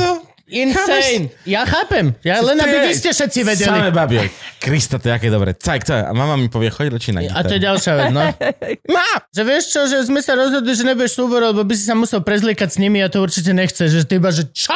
Insane! 0.49 1.29
Ja 1.45 1.69
chápem. 1.69 2.17
Ja 2.25 2.41
len 2.41 2.57
aby 2.57 2.89
vy 2.89 2.93
ste 2.93 3.13
všetci 3.13 3.41
vedeli. 3.45 3.69
Samé 3.69 3.93
babie. 3.93 4.33
Krista, 4.65 4.97
to 4.97 5.09
je 5.09 5.15
aké 5.15 5.29
dobre. 5.29 5.53
Cajk, 5.53 5.83
to 5.85 5.93
je. 5.93 6.03
A 6.03 6.13
mama 6.13 6.35
mi 6.35 6.49
povie, 6.49 6.73
choď 6.73 6.97
radšej 6.97 7.13
na 7.13 7.21
A 7.29 7.45
to 7.45 7.53
je 7.53 7.61
gitaru. 7.61 7.67
ďalšia 7.69 7.93
vec, 7.95 8.11
no. 8.11 8.23
No, 8.97 9.07
Že 9.29 9.43
vieš 9.45 9.65
čo, 9.71 9.81
že 9.87 9.97
sme 10.03 10.19
sa 10.19 10.33
rozhodli, 10.35 10.73
že 10.73 10.83
nebudeš 10.83 11.13
súbor, 11.15 11.45
lebo 11.45 11.63
by 11.63 11.75
si 11.77 11.85
sa 11.85 11.93
musel 11.93 12.25
prezliekať 12.25 12.69
s 12.73 12.79
nimi 12.81 12.99
a 12.99 13.13
to 13.13 13.21
určite 13.21 13.53
nechce, 13.53 13.87
že 13.87 14.09
ty 14.09 14.17
iba, 14.17 14.33
že 14.33 14.49
čo? 14.51 14.75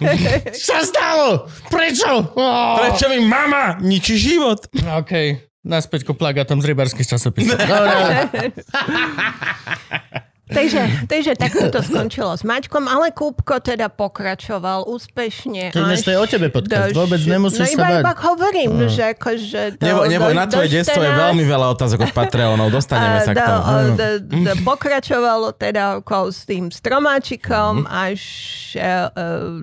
Čo 0.64 0.76
stalo? 0.86 1.50
Prečo? 1.68 2.32
Oh. 2.34 2.78
prečo 2.78 3.10
mi 3.10 3.20
mama 3.20 3.76
ničí 3.82 4.14
život? 4.14 4.64
OK. 4.72 5.12
Naspäť 5.64 6.04
ku 6.04 6.12
plagátom 6.12 6.60
z 6.60 6.70
rybarských 6.70 7.08
časopisov. 7.08 7.56
Dobre. 7.56 8.52
Takže, 10.44 11.08
takže 11.08 11.32
takto 11.34 11.72
to 11.72 11.80
skončilo 11.80 12.28
s 12.30 12.44
Maťkom, 12.44 12.84
ale 12.84 13.08
Kúbko 13.10 13.58
teda 13.58 13.88
pokračoval 13.88 14.84
úspešne. 14.84 15.72
To 15.72 15.80
ináč 15.80 16.04
to 16.04 16.12
je 16.12 16.20
o 16.20 16.26
tebe 16.26 16.48
podcast, 16.48 16.92
do- 16.92 17.00
vôbec 17.00 17.16
nemusíš 17.18 17.64
no, 17.64 17.64
sa 17.64 17.72
iba, 17.72 17.86
bať. 17.88 18.02
iba 18.02 18.12
hovorím, 18.14 18.72
že 18.86 19.02
akože... 19.10 19.60
Do, 19.76 19.82
Nebo, 19.82 20.00
neboj, 20.04 20.32
na 20.32 20.44
tvoje 20.44 20.68
detstvo 20.70 21.00
je 21.00 21.12
veľmi 21.14 21.40
veľa 21.42 21.66
otázok 21.72 21.98
od 22.02 22.12
Patreonov. 22.12 22.68
Dostaneme 22.68 23.18
sa 23.20 23.32
k 23.32 23.36
do, 23.36 23.44
tomu. 23.46 23.64
do, 23.96 24.06
do, 24.20 24.52
pokračovalo 24.60 25.48
teda 25.54 26.04
ako 26.04 26.28
s 26.28 26.44
tým 26.44 26.68
stromáčikom 26.68 27.80
Mhm. 27.80 27.88
až 27.88 28.20
eh, 28.76 29.08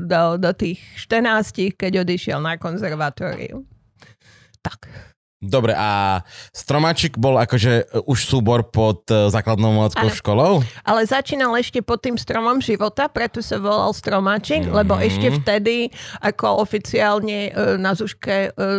do, 0.02 0.22
do 0.36 0.52
tých 0.52 0.82
14, 0.98 1.78
keď 1.78 2.02
odišiel 2.02 2.38
na 2.38 2.58
konzervatóriu. 2.58 3.62
Tak. 4.60 5.11
Dobre, 5.42 5.74
a 5.74 6.22
Stromáčik 6.54 7.18
bol 7.18 7.42
akože 7.42 8.06
už 8.06 8.30
súbor 8.30 8.62
pod 8.70 9.10
e, 9.10 9.26
základnou 9.34 9.74
umeleckou 9.74 10.14
školou? 10.14 10.62
Ale 10.86 11.02
začínal 11.02 11.58
ešte 11.58 11.82
pod 11.82 11.98
tým 11.98 12.14
stromom 12.14 12.62
života, 12.62 13.10
preto 13.10 13.42
sa 13.42 13.58
volal 13.58 13.90
Stromáčik, 13.90 14.70
Mhm. 14.70 14.74
lebo 14.78 15.02
ešte 15.02 15.34
vtedy 15.42 15.90
ako 16.22 16.62
oficiálne 16.62 17.50
e, 17.50 17.52
na 17.82 17.98
Zuške 17.98 18.54
e, 18.54 18.72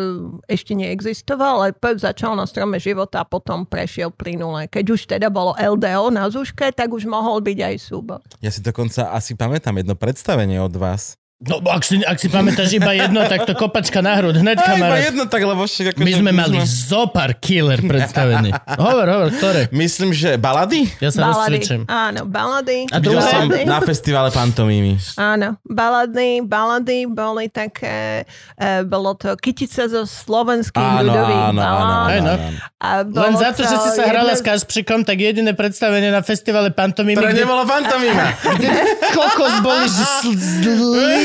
ešte 0.46 0.78
neexistoval, 0.78 1.66
ale 1.66 1.74
začal 1.98 2.38
na 2.38 2.46
strome 2.46 2.78
života 2.78 3.22
a 3.22 3.28
potom 3.28 3.66
prešiel 3.66 4.14
plynule. 4.14 4.70
Keď 4.70 4.84
už 4.86 5.00
teda 5.10 5.34
bolo 5.34 5.58
LDO 5.58 6.14
na 6.14 6.30
Zuške, 6.30 6.70
tak 6.70 6.94
už 6.94 7.10
mohol 7.10 7.42
byť 7.42 7.58
aj 7.58 7.74
súbor. 7.82 8.22
Ja 8.38 8.54
si 8.54 8.62
dokonca 8.62 9.10
asi 9.10 9.34
pamätám 9.34 9.82
jedno 9.82 9.98
predstavenie 9.98 10.62
od 10.62 10.78
vás. 10.78 11.18
No, 11.42 11.58
ak 11.60 11.82
si, 11.82 11.98
ak 11.98 12.14
si 12.16 12.30
pamätáš 12.30 12.70
iba 12.72 12.94
jedno, 12.94 13.18
tak 13.24 13.42
to 13.42 13.52
kopačka 13.52 13.98
na 13.98 14.14
hrud, 14.14 14.38
hneď 14.38 14.56
A 14.56 14.62
iba 14.62 14.68
kamarát. 14.78 15.02
jedno 15.02 15.24
tak, 15.26 15.42
lebo 15.42 15.62
však 15.62 15.86
akože... 15.90 16.00
My 16.00 16.12
sme 16.14 16.30
mali 16.30 16.58
zopár 16.62 17.34
killer 17.34 17.82
predstavení. 17.82 18.54
Hovor, 18.78 19.06
hovor, 19.08 19.28
ktoré? 19.32 19.66
Myslím, 19.68 20.10
že 20.12 20.38
balady? 20.38 20.86
Ja 20.96 21.10
sa 21.10 21.26
Balady. 21.26 21.58
rozcvičím. 21.58 21.80
Áno, 21.84 22.20
balady. 22.24 22.86
A 22.88 22.96
druhé? 22.96 23.26
som 23.26 23.50
na 23.66 23.82
festivale 23.82 24.30
pantomímy. 24.30 25.02
Áno, 25.14 25.58
balady, 25.64 26.40
balady 26.40 27.04
boli 27.04 27.50
také, 27.50 28.22
e, 28.54 28.86
bolo 28.86 29.18
to 29.18 29.34
kytica 29.34 29.86
zo 29.86 30.06
slovenských 30.06 30.78
Áno, 30.78 31.02
ľudových 31.04 31.42
áno, 31.48 31.60
áno. 31.60 31.94
Hej, 32.06 32.20
no. 32.20 32.32
áno. 32.32 32.58
A 32.78 32.88
Len 33.02 33.34
za 33.34 33.50
to, 33.50 33.62
že 33.62 33.76
si 33.76 33.88
sa 33.92 34.02
hrala 34.04 34.30
jedno- 34.30 34.38
s 34.38 34.42
Kašprikom, 34.44 35.02
tak 35.02 35.16
jediné 35.16 35.52
predstavenie 35.52 36.08
na 36.08 36.18
festivale 36.20 36.70
pantomimy, 36.70 37.14
Ktoré 37.14 37.30
kde 37.30 37.42
nebolo 37.42 37.62
pantomíma. 37.62 38.26
kokos 39.16 39.54
boli, 39.58 39.86
že 39.86 40.04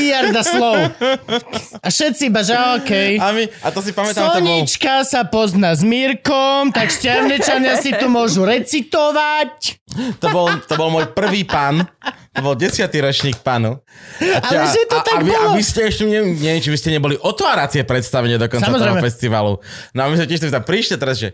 zliarda 0.08 0.42
slov. 0.42 0.76
A 1.84 1.88
všetci 1.92 2.32
iba, 2.32 2.42
že 2.48 2.56
okej. 2.56 3.20
A, 3.20 3.36
my, 3.36 3.44
a 3.44 3.68
to 3.76 3.80
si 3.84 3.92
pamätám, 3.92 4.16
to 4.16 4.24
bol... 4.24 4.36
Sonička 4.40 5.04
sa 5.04 5.28
pozná 5.28 5.76
s 5.76 5.84
Mírkom, 5.84 6.72
tak 6.72 6.88
šťavnečania 6.96 7.76
si 7.84 7.92
tu 8.00 8.08
môžu 8.08 8.48
recitovať. 8.48 9.84
To 10.24 10.28
bol, 10.32 10.48
to 10.64 10.74
bol 10.80 10.88
môj 10.88 11.12
prvý 11.12 11.44
pán. 11.44 11.84
To 12.38 12.40
bol 12.46 12.56
desiatý 12.56 13.02
ročník 13.02 13.42
pánu. 13.42 13.82
A, 14.22 14.40
Ale 14.46 14.70
že 14.70 14.86
to 14.86 15.02
a, 15.02 15.04
tak 15.04 15.20
a, 15.20 15.26
vy, 15.26 15.34
a 15.34 15.40
bolo. 15.52 15.58
vy 15.58 15.64
ste 15.66 15.90
ešte, 15.90 16.06
neviem, 16.06 16.38
neviem, 16.38 16.62
či 16.62 16.70
vy 16.70 16.78
ste 16.78 16.94
neboli 16.94 17.18
otváracie 17.18 17.82
predstavenie 17.82 18.38
dokonca 18.38 18.70
Samozrejme. 18.70 19.02
toho 19.02 19.06
festivalu. 19.10 19.54
No 19.98 20.00
a 20.06 20.08
my 20.08 20.16
sme 20.22 20.30
tiež 20.30 20.46
tam 20.54 20.62
prišli 20.62 21.02
teraz, 21.02 21.18
že 21.18 21.34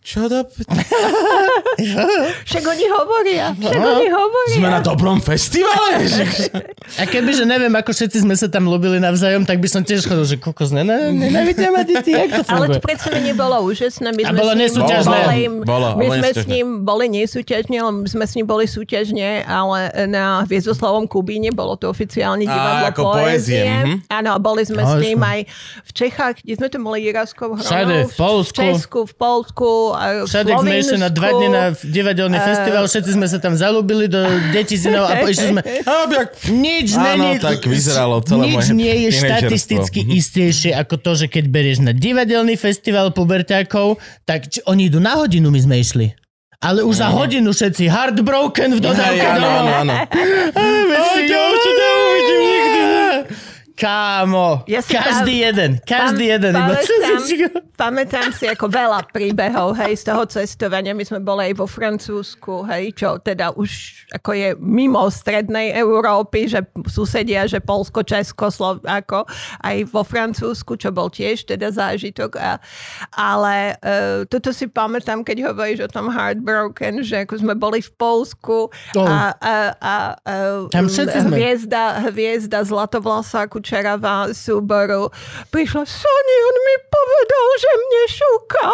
čo 0.00 0.24
do... 0.24 0.40
Však 2.48 2.62
oni 2.64 2.86
hovoria, 2.88 3.46
však 3.52 3.74
No, 3.74 3.88
oni 3.94 4.08
hovoria. 4.08 4.56
Sme 4.56 4.70
na 4.70 4.80
dobrom 4.80 5.18
festivale? 5.18 6.02
Že- 6.08 6.50
A 6.94 7.04
kebyže 7.04 7.44
neviem, 7.44 7.70
ako 7.70 7.90
všetci 7.90 8.24
sme 8.24 8.32
sa 8.32 8.46
tam 8.46 8.64
ľúbili 8.64 8.96
navzájom, 8.98 9.44
tak 9.44 9.58
by 9.58 9.68
som 9.68 9.80
tiež 9.80 10.02
chodil, 10.02 10.24
že 10.26 10.36
kokos, 10.36 10.70
nena- 10.70 11.08
nenávidia 11.08 11.68
ma 11.68 11.82
deti, 11.82 12.10
jak 12.10 12.32
to 12.32 12.42
Ale 12.44 12.66
funguje? 12.66 12.74
to 12.74 12.80
predsa 12.80 13.08
mi 13.10 13.20
nebolo 13.22 13.56
úžasné. 13.62 14.08
My 14.10 14.22
A 14.22 14.30
bolo 14.32 14.52
nesúťažné. 14.54 15.18
Boli, 15.22 15.38
Bolo, 15.62 15.88
my 15.94 16.06
bolo 16.06 16.14
sme 16.16 16.28
s 16.32 16.44
ním 16.46 16.66
boli 16.80 17.06
nesúťažne, 17.08 17.76
ale 17.76 17.90
my 17.94 18.08
sme 18.08 18.24
s 18.24 18.32
ním 18.32 18.46
boli 18.46 18.64
súťažne, 18.64 19.28
ale 19.42 19.80
na 20.06 20.24
Viezoslavom 20.44 21.04
Kubíne 21.04 21.50
bolo 21.50 21.74
to 21.74 21.86
oficiálne 21.86 22.42
divadlo 22.42 22.84
ako 22.88 23.00
poézie, 23.12 23.60
poézie. 23.60 23.62
mhm. 23.62 23.94
Áno, 24.08 24.28
a 24.32 24.38
boli 24.38 24.62
sme 24.62 24.80
No, 24.80 24.88
s 24.88 24.94
ním 24.98 25.18
aj 25.18 25.38
v 25.84 25.90
Čechách, 25.92 26.34
kde 26.40 26.54
sme 26.54 26.68
to 26.68 26.78
mali 26.78 26.98
Jiraskou 27.02 27.52
hronou. 27.52 27.62
Všade, 27.62 27.96
v 28.06 28.14
Poľsku. 28.14 28.54
V 28.54 28.64
Česku, 28.64 28.98
v 29.04 29.14
Polsku, 29.14 29.70
a 29.92 30.02
v 30.22 30.26
Všade 30.26 30.52
sme 30.56 30.96
na 30.96 31.10
dva 31.10 31.28
dny 31.30 31.46
na 31.46 31.57
divadelný 31.78 32.38
festival, 32.38 32.82
všetci 32.84 33.10
sme 33.12 33.24
sa 33.24 33.36
tam 33.36 33.54
zalúbili 33.54 34.06
do 34.06 34.20
detí 34.48 34.74
synov 34.74 35.06
a 35.06 35.22
išli 35.22 35.46
sme... 35.50 35.62
Nič 36.48 36.88
Áno, 36.92 37.04
není... 37.28 37.38
tak 37.38 37.60
vyzeralo 37.60 38.20
celé 38.20 38.48
Nič 38.48 38.54
moje 38.66 38.72
nie 38.74 38.94
je 39.04 39.10
štatisticky 39.16 40.00
Mhm. 40.00 40.10
istejšie 40.14 40.70
ako 40.72 40.94
to, 40.96 41.12
že 41.14 41.26
keď 41.26 41.44
berieš 41.46 41.78
na 41.80 41.90
divadelný 41.90 42.54
festival 42.54 43.10
puberťákov, 43.10 43.96
tak 44.22 44.48
či, 44.48 44.62
oni 44.64 44.86
idú 44.86 44.98
na 44.98 45.16
hodinu, 45.16 45.48
my 45.48 45.58
sme 45.58 45.76
išli. 45.76 46.06
Ale 46.58 46.82
už 46.82 46.94
za 46.96 47.08
hodinu 47.08 47.50
všetci 47.50 47.86
heartbroken 47.86 48.74
v 48.74 48.80
dodávke 48.80 49.14
Hej, 49.16 49.30
áno, 49.30 49.46
domov. 49.46 49.54
áno, 49.54 49.72
áno. 49.78 49.94
Veď 51.14 51.26
ja 51.28 51.40
už 51.44 51.58
to 51.58 51.70
neuvidím 51.72 52.40
nikdy. 52.42 52.82
Kámo, 53.78 54.66
Ja 54.66 54.82
si 54.82 54.90
každý 54.90 55.34
pam- 55.36 55.44
jeden, 55.46 55.70
každý 55.80 56.24
pam- 56.24 56.32
jeden. 56.34 56.52
Pamätám- 56.52 57.66
Pamätám 57.78 58.28
si 58.32 58.44
ako 58.44 58.66
veľa 58.66 59.06
príbehov, 59.06 59.70
hej, 59.76 59.94
z 59.96 60.04
toho 60.04 60.26
cestovania. 60.26 60.90
My 60.90 61.04
sme 61.04 61.20
boli 61.20 61.46
aj 61.46 61.54
vo 61.54 61.64
Francúzsku, 61.64 62.66
hej, 62.66 62.90
čo 62.92 63.16
teda 63.16 63.54
už 63.54 63.70
ako 64.10 64.30
je 64.32 64.48
mimo 64.56 64.98
strednej 65.06 65.70
Európy, 65.72 66.48
že 66.48 66.58
susedia, 66.84 67.46
že 67.46 67.60
Polsko, 67.60 68.02
Česko, 68.02 68.50
Slováko, 68.50 69.30
aj 69.60 69.86
vo 69.86 70.02
Francúzsku, 70.02 70.74
čo 70.74 70.90
bol 70.90 71.06
tiež 71.06 71.46
teda 71.46 71.70
zážitok. 71.70 72.34
A, 72.34 72.58
ale 73.12 73.78
uh, 73.78 74.26
toto 74.26 74.50
si 74.50 74.66
pamätám, 74.66 75.22
keď 75.22 75.46
hovoríš 75.46 75.86
o 75.86 75.92
tom 75.92 76.08
Heartbroken, 76.08 77.00
že 77.00 77.22
ako 77.22 77.34
sme 77.38 77.54
boli 77.54 77.78
v 77.78 77.92
Polsku 77.94 78.74
Oh. 78.90 79.04
a, 79.04 79.30
a, 79.34 79.54
a, 79.78 79.94
a 80.18 80.34
Tam 80.68 80.88
všetci 80.88 81.18
sme. 81.20 81.30
hviezda, 81.32 81.82
hviezda 82.08 82.58
Zlatovlasá 82.60 83.46
Kučerová 83.68 84.32
súboru 84.32 85.12
prišla, 85.52 85.84
Soni, 85.84 86.36
on 86.40 86.56
mi 86.64 86.76
povedal, 86.88 87.48
že 87.60 87.70
mne 87.76 88.02
šúka. 88.08 88.68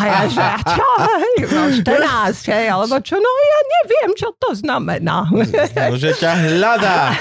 a 0.00 0.02
ja, 0.08 0.20
že 0.24 0.40
a 0.40 0.56
čo, 0.56 0.88
hej, 1.04 1.36
no 1.52 1.62
14, 1.84 2.48
hej, 2.48 2.66
alebo 2.72 2.96
čo, 3.04 3.20
no 3.20 3.28
ja 3.28 3.60
neviem, 3.76 4.16
čo 4.16 4.32
to 4.40 4.56
znamená. 4.56 5.28
No, 5.28 6.00
že 6.00 6.16
ťa 6.16 6.32
hľadá. 6.48 7.12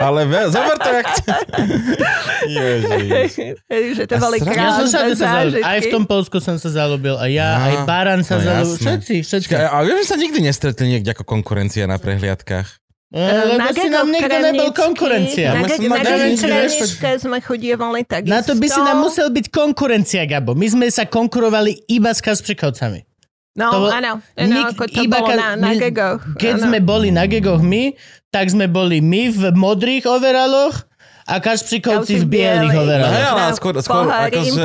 Ale 0.00 0.24
ve, 0.24 0.48
zober 0.48 0.76
to, 0.80 0.88
jak 0.88 1.06
chce. 1.12 1.36
Ježiš. 2.48 3.60
že 3.92 4.04
to 4.08 4.16
boli 4.16 4.40
Ja 4.40 4.48
krásne 4.56 5.12
zážitky. 5.12 5.68
Aj 5.68 5.78
v 5.84 5.88
tom 5.92 6.08
Polsku 6.08 6.40
som 6.40 6.56
sa 6.56 6.72
zalúbil. 6.72 7.20
A 7.20 7.28
ja, 7.28 7.60
Á, 7.60 7.64
aj 7.68 7.76
Baran 7.84 8.24
sa 8.24 8.40
no 8.40 8.48
zalúbil. 8.48 8.88
Všetci, 8.88 9.20
všetci. 9.20 9.52
A 9.52 9.84
vieš, 9.84 10.04
že 10.04 10.06
sa 10.08 10.16
nikdy 10.16 10.40
nestretli 10.48 10.96
niekde 10.96 11.12
ako 11.12 11.28
konkurencia 11.28 11.84
na 11.84 12.00
prehliadkách? 12.00 12.81
Eh, 13.12 13.20
Lebo 13.20 13.60
Na 13.60 13.68
si 13.70 13.92
nám 13.92 14.08
nikto 14.08 14.36
nebol 14.40 14.72
konkurencia. 14.72 15.52
Na, 15.52 15.68
na 15.68 16.00
na 16.00 17.12
sme 17.14 17.38
chodievali 17.38 18.08
takisto. 18.08 18.32
Na 18.32 18.40
to 18.40 18.56
by 18.56 18.66
si 18.66 18.80
nám 18.80 19.04
musel 19.04 19.28
byť 19.28 19.52
konkurencia, 19.52 20.24
Gabo. 20.24 20.56
My 20.56 20.64
sme 20.64 20.88
sa 20.88 21.04
konkurovali 21.04 21.84
iba 21.92 22.08
s 22.08 22.24
Kaspřikovcami. 22.24 23.04
No, 23.52 23.68
to 23.68 23.92
áno, 23.92 24.24
áno, 24.32 24.48
Nik- 24.48 24.72
ako 24.72 24.84
to 24.88 25.04
iba 25.04 25.20
bolo 25.20 25.28
ka- 25.28 25.36
na, 25.36 25.48
na 25.60 25.68
my- 25.68 25.76
Gegoch. 25.76 26.24
Keď 26.40 26.54
áno. 26.56 26.64
sme 26.64 26.78
boli 26.80 27.12
na 27.12 27.28
gegoch 27.28 27.60
my, 27.60 27.92
tak 28.32 28.48
sme 28.48 28.64
boli 28.64 29.04
my 29.04 29.28
v 29.28 29.52
modrých 29.52 30.08
overaloch 30.08 30.88
a 31.22 31.36
Kaspřikovci 31.36 32.16
v 32.16 32.26
bielých 32.26 32.72
No, 32.72 32.80
overaloch. 32.80 33.12
hej, 33.12 33.24
ale 33.28 33.52
skôr, 33.52 33.74
skôr 33.78 34.08
akože... 34.08 34.56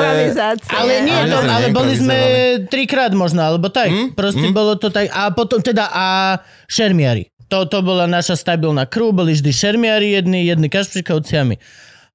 Ale 0.72 0.94
nie, 1.04 1.12
Ale 1.14 1.28
to, 1.28 1.38
ale 1.44 1.68
boli 1.70 1.94
sme 1.94 2.18
trikrát 2.66 3.12
možno, 3.12 3.44
alebo 3.44 3.68
tak. 3.68 3.92
Hm? 3.92 4.16
Proste 4.16 4.56
bolo 4.56 4.80
to 4.80 4.88
tak. 4.88 5.12
A 5.12 5.36
potom 5.36 5.60
teda 5.60 5.92
a 5.92 6.40
šermiari. 6.66 7.28
To, 7.48 7.64
to 7.64 7.80
bola 7.80 8.12
naša 8.12 8.36
stabilná 8.36 8.84
crew, 8.84 9.16
boli 9.16 9.32
vždy 9.32 9.52
šermiari 9.56 10.12
jedni, 10.20 10.44
jedni 10.44 10.68
kašprikovciami. 10.68 11.56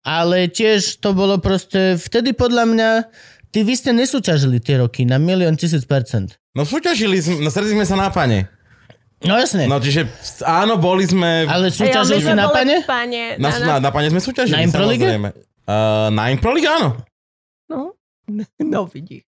Ale 0.05 0.51
tiež 0.51 1.01
to 1.01 1.17
bolo 1.17 1.41
proste, 1.41 1.97
vtedy 1.97 2.37
podľa 2.37 2.65
mňa, 2.69 2.91
ty 3.49 3.65
vy 3.65 3.73
ste 3.73 3.97
nesúťažili 3.97 4.61
tie 4.61 4.83
roky 4.83 5.09
na 5.09 5.17
milión 5.17 5.57
tisíc 5.57 5.89
percent. 5.89 6.37
No 6.53 6.69
súťažili 6.69 7.23
no 7.41 7.49
stretli 7.49 7.73
sme 7.73 7.89
sa 7.89 7.97
na 7.97 8.13
pane. 8.13 8.45
No 9.23 9.39
jasne. 9.39 9.71
No 9.71 9.79
čiže 9.79 10.11
áno, 10.43 10.77
boli 10.77 11.07
sme... 11.07 11.47
ale 11.47 11.71
súťažili 11.71 12.19
si 12.19 12.27
sme 12.27 12.37
na 12.37 12.51
pane? 12.51 12.83
pane 12.85 13.39
Na, 13.39 13.55
na, 13.57 13.75
na 13.79 13.91
pane 13.95 14.11
sme 14.11 14.19
súťažili, 14.19 14.59
Na 14.59 14.67
Improlige? 14.67 15.07
samozrejme. 15.07 15.31
Uh, 15.63 16.11
na 16.11 16.25
Improlige 16.35 16.69
áno. 16.69 16.99
No, 17.71 17.95
no 18.65 18.87
vidíš. 18.87 19.27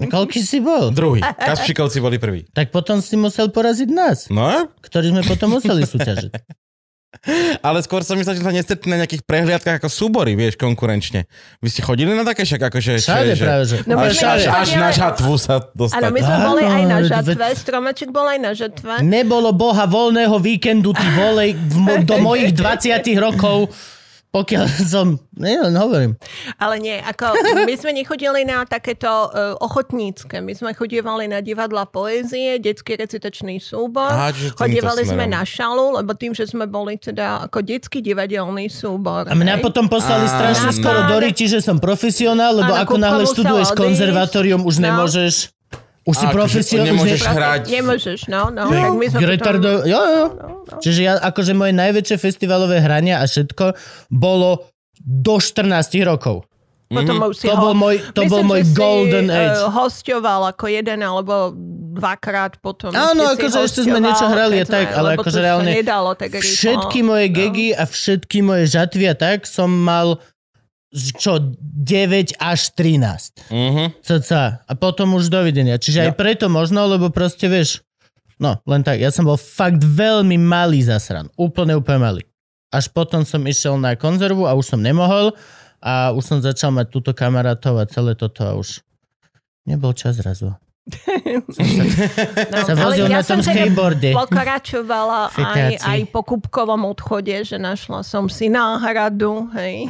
Koľký 0.00 0.40
si 0.40 0.58
bol? 0.58 0.88
Druhý. 0.90 1.20
Kaspšikovci 1.20 1.98
boli 1.98 2.16
prví. 2.16 2.48
Tak 2.50 2.70
potom 2.70 2.98
si 2.98 3.14
musel 3.14 3.48
poraziť 3.48 3.88
nás, 3.88 4.18
No, 4.28 4.48
ktorí 4.80 5.10
sme 5.10 5.22
potom 5.22 5.52
museli 5.52 5.84
súťažiť. 5.92 6.32
ale 7.62 7.78
skôr 7.78 8.02
som 8.02 8.18
myslel, 8.18 8.34
že 8.34 8.42
sa 8.42 8.50
nestretli 8.50 8.90
na 8.90 8.98
nejakých 8.98 9.22
prehliadkách 9.22 9.78
ako 9.78 9.86
súbory, 9.86 10.34
vieš, 10.34 10.58
konkurenčne. 10.58 11.30
Vy 11.62 11.68
ste 11.70 11.80
chodili 11.80 12.10
na 12.10 12.20
také 12.20 12.42
však 12.42 12.58
akože... 12.64 12.92
Všade 12.98 13.32
že- 13.32 13.44
práve, 13.44 13.62
že. 13.64 13.76
No, 13.86 13.96
my 13.96 14.10
až, 14.10 14.18
až, 14.18 14.42
až 14.50 14.68
na 14.74 14.90
žatvu 14.90 15.32
sa 15.38 15.62
dostať. 15.62 15.94
Áno, 15.94 16.10
my 16.10 16.20
sme 16.20 16.36
boli 16.42 16.62
aj 16.66 16.82
na 16.84 16.98
žatve, 17.00 17.44
stromeček 17.54 18.10
bol 18.10 18.26
aj 18.26 18.38
na 18.42 18.50
žatve. 18.50 18.98
Nebolo 19.00 19.54
boha 19.54 19.86
voľného 19.86 20.36
víkendu, 20.36 20.90
ty 20.90 21.06
volej, 21.14 21.54
do 22.02 22.16
mojich 22.18 22.50
20 22.58 22.90
rokov, 23.16 23.70
pokiaľ 24.34 24.66
som... 24.92 25.22
Nie, 25.38 25.62
len 25.62 25.78
hovorím. 25.78 26.18
Ale 26.58 26.82
nie, 26.82 26.98
ako 26.98 27.38
my 27.62 27.74
sme 27.78 27.94
nechodili 27.94 28.42
na 28.42 28.66
takéto 28.66 29.30
uh, 29.30 29.54
ochotnícke. 29.62 30.42
My 30.42 30.50
sme 30.58 30.74
chodievali 30.74 31.30
na 31.30 31.38
divadla 31.38 31.86
poézie, 31.86 32.58
detský 32.58 32.98
recitačný 32.98 33.62
súbor. 33.62 34.10
Aha, 34.10 34.34
chodievali 34.58 35.06
sme 35.06 35.30
smerom. 35.30 35.38
na 35.38 35.42
šalu, 35.46 35.86
lebo 36.02 36.18
tým, 36.18 36.34
že 36.34 36.50
sme 36.50 36.66
boli 36.66 36.98
teda 36.98 37.46
ako 37.46 37.62
detský 37.62 38.02
divadelný 38.02 38.66
súbor. 38.66 39.30
A 39.30 39.34
mňa 39.38 39.58
hej. 39.58 39.62
potom 39.62 39.86
poslali 39.86 40.26
Á. 40.26 40.34
strašne 40.34 40.70
skoro 40.74 41.06
do 41.06 41.16
riti, 41.22 41.46
že 41.46 41.62
som 41.62 41.78
profesionál, 41.78 42.58
lebo 42.58 42.74
ako 42.74 42.94
náhle 42.98 43.24
študuješ 43.30 43.70
konzervatórium, 43.78 44.66
už 44.66 44.82
No. 44.82 44.90
nemôžeš... 44.90 45.54
Už 46.04 46.20
si 46.20 46.26
A, 46.28 46.36
profesionál, 46.36 46.84
už 46.84 46.88
nemôžeš 46.92 47.20
ne... 47.24 47.32
hrať. 47.32 47.62
Nemôžeš, 47.80 48.20
no. 48.28 48.52
no. 48.52 48.68
tak 48.68 48.92
my 48.92 49.06
sme 49.08 49.24
Retardo... 49.24 49.70
potom... 49.80 49.88
Jo, 49.88 50.00
jo. 50.04 50.24
No, 50.36 50.53
no. 50.66 50.78
Čiže 50.78 51.00
ja, 51.02 51.12
akože 51.18 51.52
moje 51.52 51.72
najväčšie 51.72 52.16
festivalové 52.16 52.78
hrania 52.78 53.18
a 53.18 53.24
všetko 53.24 53.76
bolo 54.08 54.68
do 54.96 55.36
14 55.36 55.68
rokov. 56.02 56.46
Potom 56.86 57.16
už 57.18 57.34
si 57.34 57.44
To 57.44 57.56
ho- 57.56 57.62
bol 57.62 57.74
môj- 57.74 57.98
to 58.12 58.22
Myslím, 58.22 58.30
bol 58.30 58.42
môj 58.46 58.60
že 58.60 58.66
si, 58.66 58.76
golden 58.76 59.26
eh, 59.26 59.40
age. 59.50 59.66
hostoval 59.68 60.40
ako 60.46 60.64
jeden 60.68 61.00
alebo 61.00 61.50
dvakrát 61.92 62.56
potom. 62.58 62.92
Áno, 62.92 63.24
ešte 63.26 63.34
akože 63.40 63.58
ešte 63.62 63.80
sme 63.82 63.98
niečo 63.98 64.26
hrali, 64.26 64.56
a 64.58 64.66
tak, 64.66 64.92
ale 64.92 65.14
akože 65.14 65.38
reálne 65.38 65.70
nedalo 65.72 66.12
tak 66.12 66.34
rýchlo. 66.34 66.44
Všetky 66.44 66.98
moje 67.02 67.26
No. 67.26 67.34
gegy 67.34 67.68
a 67.70 67.82
všetky 67.84 68.38
moje 68.40 68.64
žatvy 68.68 69.04
a 69.06 69.14
tak 69.14 69.42
som 69.44 69.66
mal 69.66 70.20
čo, 70.92 71.42
9 71.58 72.38
až 72.38 72.70
13. 72.70 73.42
Mhm. 73.50 73.98
Cca. 73.98 74.62
A 74.62 74.72
potom 74.74 75.14
už 75.14 75.26
dovidenia. 75.26 75.74
Čiže 75.74 75.98
aj 76.00 76.10
Ja. 76.12 76.14
preto 76.14 76.46
možno, 76.48 76.86
lebo 76.86 77.10
proste 77.10 77.50
vieš, 77.50 77.82
no 78.40 78.58
len 78.64 78.82
tak, 78.82 78.98
ja 78.98 79.10
som 79.10 79.26
bol 79.28 79.38
fakt 79.38 79.82
veľmi 79.82 80.38
malý 80.40 80.82
zasran. 80.82 81.30
Úplne, 81.38 81.78
úplne 81.78 82.00
malý. 82.00 82.22
Až 82.74 82.90
potom 82.90 83.22
som 83.22 83.44
išiel 83.46 83.78
na 83.78 83.94
konzervu 83.94 84.50
a 84.50 84.56
už 84.58 84.74
som 84.74 84.80
nemohol 84.82 85.36
a 85.78 86.10
už 86.10 86.24
som 86.24 86.38
začal 86.42 86.74
mať 86.74 86.90
túto 86.90 87.12
kamarátov 87.14 87.78
a 87.78 87.86
celé 87.86 88.18
toto 88.18 88.42
a 88.42 88.56
už 88.58 88.82
nebol 89.68 89.94
čas 89.94 90.18
zrazu. 90.18 90.50
No, 90.84 92.58
Sa 92.60 92.76
vozil 92.76 93.08
ja 93.08 93.20
na 93.20 93.22
tom 93.24 93.40
teda 93.40 93.56
skateboarde. 93.56 94.12
Pokračovala 94.12 95.32
aj, 95.32 95.80
aj 95.80 96.00
po 96.12 96.20
Kupkovom 96.20 96.84
odchode, 96.84 97.32
že 97.40 97.56
našla 97.56 98.04
som 98.04 98.28
si 98.28 98.52
náhradu, 98.52 99.48
hej. 99.56 99.88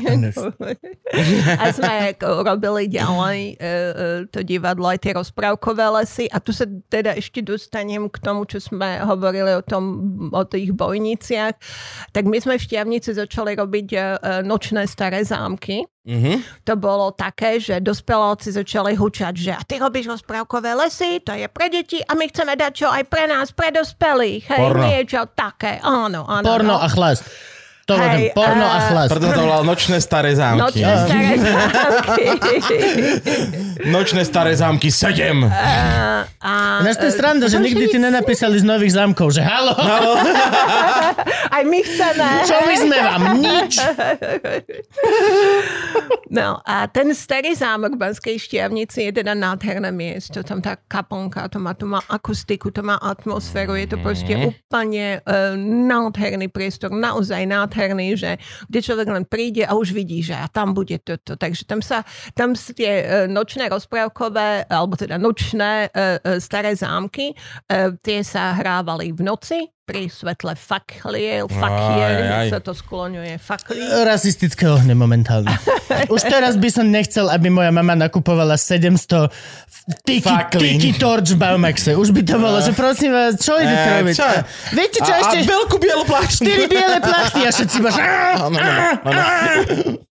a 1.60 1.64
sme 1.74 2.14
robili 2.22 2.86
ďalej 2.86 3.38
e, 3.42 3.54
e, 3.58 3.72
to 4.30 4.46
divadlo, 4.46 4.86
aj 4.86 5.02
tie 5.02 5.18
rozprávkové 5.18 5.82
lesy. 5.98 6.30
A 6.30 6.38
tu 6.38 6.54
sa 6.54 6.62
teda 6.86 7.18
ešte 7.18 7.42
dostanem 7.42 8.06
k 8.06 8.16
tomu, 8.22 8.46
čo 8.46 8.62
sme 8.62 9.02
hovorili 9.02 9.50
o, 9.58 9.66
tom, 9.66 9.84
o 10.30 10.42
tých 10.46 10.70
bojniciach. 10.70 11.58
Tak 12.14 12.22
my 12.22 12.38
sme 12.38 12.54
v 12.54 12.64
Štiavnici 12.70 13.10
začali 13.18 13.58
robiť 13.58 13.88
e, 13.90 13.98
nočné 14.46 14.86
staré 14.86 15.26
zámky. 15.26 15.90
Mhm. 16.04 16.44
to 16.68 16.76
bolo 16.76 17.16
také, 17.16 17.56
že 17.56 17.80
dospeláci 17.80 18.52
začali 18.52 18.92
hučať, 18.92 19.34
že 19.40 19.52
a 19.56 19.64
ty 19.64 19.80
robíš 19.80 20.12
rozprávkové 20.12 20.76
lesy, 20.76 21.24
to 21.24 21.32
je 21.32 21.48
pre 21.48 21.72
deti 21.72 22.04
a 22.04 22.12
my 22.12 22.28
chceme 22.28 22.52
dať 22.52 22.72
čo 22.76 22.88
aj 22.92 23.08
pre 23.08 23.24
nás, 23.24 23.56
pre 23.56 23.72
dospelých. 23.72 24.44
Hej, 24.52 24.60
Porno. 24.60 24.84
niečo 24.84 25.20
také. 25.32 25.80
Áno, 25.80 26.28
áno. 26.28 26.44
Porno 26.44 26.76
no. 26.76 26.84
a 26.84 26.88
chlast. 26.92 27.24
To 27.84 28.00
Hej, 28.00 28.08
hey, 28.08 28.24
porno 28.32 28.64
a 28.64 28.80
a- 28.80 28.86
chlast. 28.88 29.10
Preto 29.12 29.28
to 29.28 29.40
volalo 29.44 29.60
Nočné 29.60 30.00
staré 30.00 30.32
zámky. 30.32 30.80
Nočné 30.80 30.96
staré 31.04 31.36
zámky. 31.44 32.24
Nočné 33.84 34.22
staré 34.24 34.52
zámky 34.56 34.88
7. 34.88 35.44
a, 36.40 36.80
Ináč 36.80 36.96
to 36.96 37.04
je 37.04 37.12
sranda, 37.12 37.44
že 37.44 37.60
nikdy 37.60 37.84
ti 37.92 37.98
nenapísali 38.00 38.56
z 38.56 38.64
nových 38.64 38.96
zámkov, 38.96 39.36
že 39.36 39.44
halo, 39.44 39.76
Aj 41.54 41.62
my 41.62 41.78
chceme. 41.84 42.28
čo 42.48 42.56
my 42.64 42.74
sme 42.80 42.96
vám? 42.98 43.20
Nič. 43.36 43.72
No 46.34 46.58
a 46.66 46.90
ten 46.90 47.14
starý 47.14 47.54
zámok 47.54 47.94
v 47.94 48.00
Banskej 48.10 48.42
Štiavnici 48.42 49.06
je 49.06 49.22
teda 49.22 49.38
nádherné 49.38 49.94
miesto. 49.94 50.42
Tam 50.42 50.58
tá 50.58 50.74
kaplnka, 50.90 51.46
to 51.46 51.62
má, 51.62 51.78
to 51.78 51.86
má 51.86 52.02
akustiku, 52.10 52.74
to 52.74 52.82
má 52.82 52.98
atmosféru. 52.98 53.78
Je 53.78 53.86
to 53.86 54.02
proste 54.02 54.34
úplne 54.34 55.22
uh, 55.22 55.54
nádherný 55.62 56.50
priestor, 56.50 56.90
naozaj 56.90 57.46
nádherný, 57.46 57.73
že 58.14 58.38
kde 58.70 58.78
človek 58.80 59.08
len 59.10 59.24
príde 59.26 59.66
a 59.66 59.74
už 59.74 59.90
vidí, 59.90 60.22
že 60.22 60.38
a 60.38 60.46
tam 60.46 60.72
bude 60.72 60.96
toto. 61.02 61.34
Takže 61.34 61.66
tam 61.66 61.82
sa, 61.82 62.06
tam 62.38 62.54
tie 62.54 62.92
uh, 63.02 63.06
nočné 63.26 63.66
rozprávkové, 63.66 64.70
alebo 64.70 64.94
teda 64.94 65.18
nočné 65.18 65.90
uh, 65.90 66.22
uh, 66.22 66.38
staré 66.38 66.78
zámky, 66.78 67.34
tie 68.02 68.20
sa 68.22 68.54
hrávali 68.54 69.10
v 69.10 69.20
noci 69.24 69.73
pri 69.84 70.08
svetle 70.08 70.56
fakliel, 70.56 71.44
fakiel 71.44 72.48
sa 72.48 72.56
to 72.56 72.72
skloňuje, 72.72 73.36
fakliel. 73.36 74.08
Rasistické 74.08 74.64
ohne 74.64 74.96
momentálne. 74.96 75.52
Už 76.14 76.24
teraz 76.24 76.56
by 76.56 76.72
som 76.72 76.88
nechcel, 76.88 77.28
aby 77.28 77.52
moja 77.52 77.68
mama 77.68 77.92
nakupovala 77.92 78.56
700 78.56 79.28
tiki, 80.08 80.32
tiki 80.56 80.96
torch 80.96 81.28
v 81.28 81.36
Baumaxe. 81.36 81.92
Už 81.92 82.16
by 82.16 82.24
to 82.24 82.40
bolo, 82.40 82.64
že 82.64 82.72
prosím 82.72 83.12
vás, 83.12 83.36
čo 83.36 83.60
idete 83.60 83.84
Eh, 83.84 84.00
robiť? 84.00 84.14
čo? 84.16 84.28
Viete 84.72 84.98
čo 85.04 85.12
a, 85.12 85.20
ešte? 85.20 85.36
a 85.44 85.52
veľkú 85.52 85.76
bielu 85.76 86.04
plášť. 86.08 86.48
4 86.48 86.64
biele 86.64 86.98
plachty 87.04 87.40
a 87.44 87.50
všetci 87.52 87.76
máš... 87.84 87.96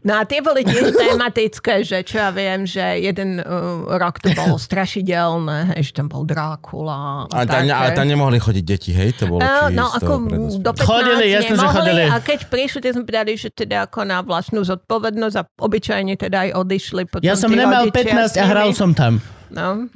No 0.00 0.16
a 0.16 0.24
tie 0.24 0.40
boli 0.40 0.64
tiež 0.64 0.96
tematické, 0.96 1.84
že 1.84 2.00
čo 2.00 2.16
ja 2.16 2.32
viem, 2.32 2.64
že 2.64 2.80
jeden 3.00 3.38
uh, 3.38 3.84
rok 3.96 4.18
to 4.18 4.32
bolo 4.32 4.56
strašidelné, 4.56 5.76
hej, 5.76 5.90
že 5.90 5.92
tam 5.92 6.08
bol 6.08 6.24
Drákula. 6.24 7.28
A 7.28 7.44
tam, 7.44 7.68
ale 7.68 7.92
tam 7.92 8.06
nemohli 8.08 8.40
chodiť 8.40 8.64
deti, 8.64 8.90
hej? 8.92 9.12
To 9.20 9.24
bolo 9.28 9.40
čisto 9.40 9.72
No, 9.72 9.86
ako 9.92 10.12
do 10.58 10.70
15 10.72 10.84
Chodili, 10.84 11.24
jasne, 11.30 11.54
že 11.54 11.58
nemohli 11.58 11.76
chodili. 11.76 12.02
a 12.08 12.16
keď 12.18 12.38
prišli, 12.48 12.78
tak 12.80 12.90
sme 12.96 13.04
povedali, 13.04 13.32
že 13.36 13.48
teda 13.50 13.76
ako 13.84 14.00
na 14.04 14.18
vlastnú 14.24 14.60
zodpovednosť 14.64 15.36
a 15.36 15.42
obyčajne 15.44 16.14
teda 16.16 16.36
aj 16.48 16.50
odišli 16.56 17.02
potom 17.06 17.24
Ja 17.24 17.36
som 17.36 17.52
nemal 17.52 17.88
rodičia 17.88 18.16
15 18.16 18.32
s 18.32 18.40
a 18.40 18.44
hral 18.46 18.70
som 18.72 18.92
tam. 18.92 19.20
No. 19.50 19.90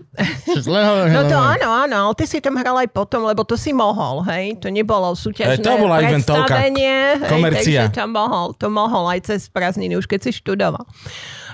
Hovorím, 0.67 1.15
no 1.17 1.21
to 1.31 1.39
áno, 1.55 1.69
áno, 1.87 1.97
ale 2.11 2.15
ty 2.19 2.25
si 2.27 2.43
tam 2.43 2.59
hral 2.59 2.75
aj 2.83 2.91
potom, 2.91 3.25
lebo 3.27 3.47
to 3.47 3.55
si 3.55 3.71
mohol, 3.71 4.27
hej? 4.27 4.59
To 4.59 4.69
nebolo 4.69 5.15
súťažné 5.15 5.63
to 5.63 5.79
bola 5.79 6.03
predstavenie, 6.03 7.23
hej, 7.23 7.31
komercia. 7.31 7.87
takže 7.87 7.95
to 7.95 8.05
mohol, 8.11 8.47
to 8.55 8.67
mohol 8.67 9.07
aj 9.07 9.31
cez 9.31 9.47
prázdniny, 9.47 9.95
už 9.95 10.11
keď 10.11 10.27
si 10.27 10.31
študoval. 10.43 10.83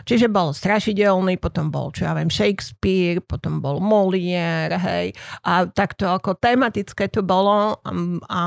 Čiže 0.05 0.33
bol 0.33 0.53
strašidelný, 0.55 1.37
potom 1.41 1.69
bol, 1.69 1.93
čo 1.93 2.09
ja 2.09 2.13
viem, 2.17 2.31
Shakespeare, 2.33 3.21
potom 3.21 3.61
bol 3.61 3.79
Molière, 3.81 4.77
hej. 4.77 5.13
A 5.45 5.67
takto 5.69 6.09
ako 6.09 6.37
tematické 6.37 7.09
to 7.11 7.25
bolo 7.25 7.81
a, 7.81 7.91
a 8.31 8.41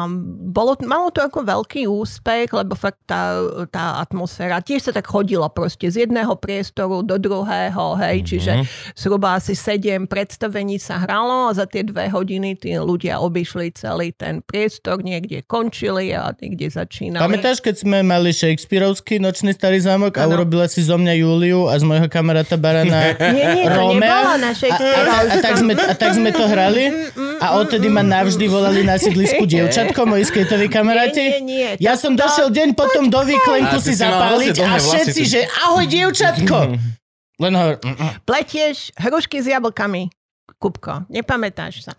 bolo, 0.49 0.77
malo 0.85 1.09
to 1.13 1.21
ako 1.21 1.45
veľký 1.45 1.85
úspech, 1.89 2.53
lebo 2.53 2.73
fakt 2.77 3.03
tá, 3.05 3.37
tá 3.69 4.01
atmosféra, 4.01 4.63
tiež 4.63 4.89
sa 4.89 4.91
tak 4.95 5.07
chodilo 5.09 5.45
proste 5.51 5.89
z 5.89 6.07
jedného 6.07 6.33
priestoru 6.37 7.05
do 7.05 7.17
druhého, 7.17 7.97
hej, 7.99 8.25
čiže 8.25 8.51
zhruba 8.97 9.37
asi 9.37 9.53
sedem 9.53 10.05
predstavení 10.09 10.77
sa 10.77 11.01
hralo 11.01 11.49
a 11.49 11.55
za 11.55 11.65
tie 11.69 11.85
dve 11.85 12.09
hodiny 12.09 12.57
tí 12.57 12.75
ľudia 12.77 13.19
obišli 13.21 13.73
celý 13.73 14.11
ten 14.13 14.41
priestor, 14.43 15.01
niekde 15.01 15.41
končili 15.45 16.13
a 16.13 16.33
niekde 16.37 16.69
začínali. 16.69 17.21
Pamätáš, 17.21 17.59
keď 17.63 17.75
sme 17.81 17.97
mali 18.03 18.31
Shakespeareovský 18.31 19.17
nočný 19.21 19.55
starý 19.55 19.79
zámok 19.81 20.17
a 20.19 20.25
Áno. 20.25 20.39
urobila 20.39 20.65
si 20.67 20.83
zo 20.83 20.97
mňa 20.97 21.13
Júliu 21.43 21.67
a 21.67 21.75
z 21.75 21.83
môjho 21.83 22.07
kamaráta 22.07 22.55
Barana 22.55 23.11
Nie, 23.35 23.45
nie, 23.51 23.65
to 23.67 23.99
na 23.99 24.07
A, 24.07 24.39
a, 24.39 24.51
Shakespeare. 24.55 24.95
a, 25.03 25.15
a, 25.27 25.35
tak 25.43 25.53
sme, 25.59 25.71
a 25.75 25.93
tak 25.93 26.11
sme 26.15 26.29
to 26.31 26.47
hrali 26.47 27.11
a 27.37 27.59
odtedy 27.59 27.91
ma 27.91 27.99
navždy 27.99 28.47
volali 28.47 28.81
na 28.81 28.95
sídlisku 28.95 29.43
dievčatko, 29.51 30.07
moji 30.07 30.23
skejtoví 30.23 30.71
kamaráti. 30.71 31.19
Nie, 31.19 31.43
nie, 31.43 31.67
nie. 31.75 31.83
Ja 31.83 31.99
To- 31.99 32.07
som 32.07 32.11
to- 32.15 32.23
došiel 32.23 32.47
deň 32.47 32.69
potom 32.73 33.11
do 33.11 33.19
výklenku 33.19 33.75
si 33.77 33.91
zapáliť 33.93 34.55
hrozne 34.55 34.63
a 34.63 34.79
vlasy, 34.79 34.87
všetci, 34.87 35.21
že 35.27 35.39
ahoj 35.61 35.83
dievčatko. 35.83 36.57
Len 37.43 37.53
mm, 37.53 37.83
mm. 37.83 38.11
Pletieš 38.23 38.95
hrušky 38.95 39.43
s 39.43 39.51
jablkami. 39.51 40.07
Kupko, 40.55 41.03
nepamätáš 41.11 41.83
sa. 41.83 41.93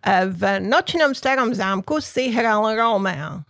E, 0.00 0.24
V 0.24 0.40
nočnom 0.64 1.12
starom 1.12 1.52
zámku 1.52 2.00
si 2.00 2.32
hral 2.32 2.64
Romea. 2.72 3.44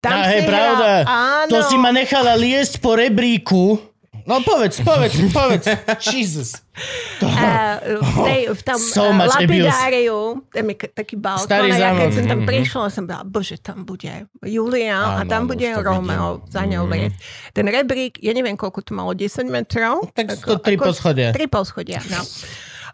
Tam 0.00 0.16
Á, 0.16 0.32
si 0.32 0.32
hej, 0.32 0.40
hral- 0.40 0.48
pravda. 0.48 0.90
Áno. 1.04 1.50
To 1.52 1.58
si 1.62 1.76
ma 1.76 1.92
nechala 1.92 2.32
liesť 2.34 2.80
po 2.80 2.96
rebríku. 2.96 3.76
No 4.30 4.38
povedz, 4.46 4.78
povedz, 4.86 5.18
povedz. 5.34 5.66
Jesus. 5.98 6.54
Uh, 7.20 8.00
v, 8.00 8.16
tej, 8.24 8.40
v 8.56 8.60
tom 8.64 8.80
So 8.80 9.12
much 9.12 9.36
lapidáriu, 9.36 10.40
tam 10.48 10.64
je 10.64 10.76
taký 10.88 11.20
balkón 11.20 11.44
Starý 11.44 11.68
a 11.68 11.76
ja 11.76 11.90
keď 11.92 12.08
som 12.16 12.24
tam 12.24 12.40
prišla, 12.48 12.82
som 12.88 13.04
bola, 13.04 13.20
bože, 13.20 13.60
tam 13.60 13.84
bude 13.84 14.08
Julia 14.40 14.96
a 14.96 15.20
Áno, 15.20 15.28
tam 15.28 15.44
áno, 15.44 15.50
bude 15.52 15.68
Romeo 15.76 16.40
za 16.48 16.64
ňou 16.64 16.88
Mhm. 16.88 16.92
liesť. 16.94 17.16
Ten 17.52 17.66
rebrík, 17.68 18.16
ja 18.24 18.32
neviem, 18.32 18.56
koľko 18.56 18.80
to 18.80 18.96
malo, 18.96 19.12
10 19.12 19.44
metrov? 19.44 20.08
Tak 20.16 20.40
to 20.40 20.56
tri 20.56 20.80
poschodia. 20.80 21.36
Tri 21.36 21.52
poschodia, 21.52 22.00
no. 22.08 22.24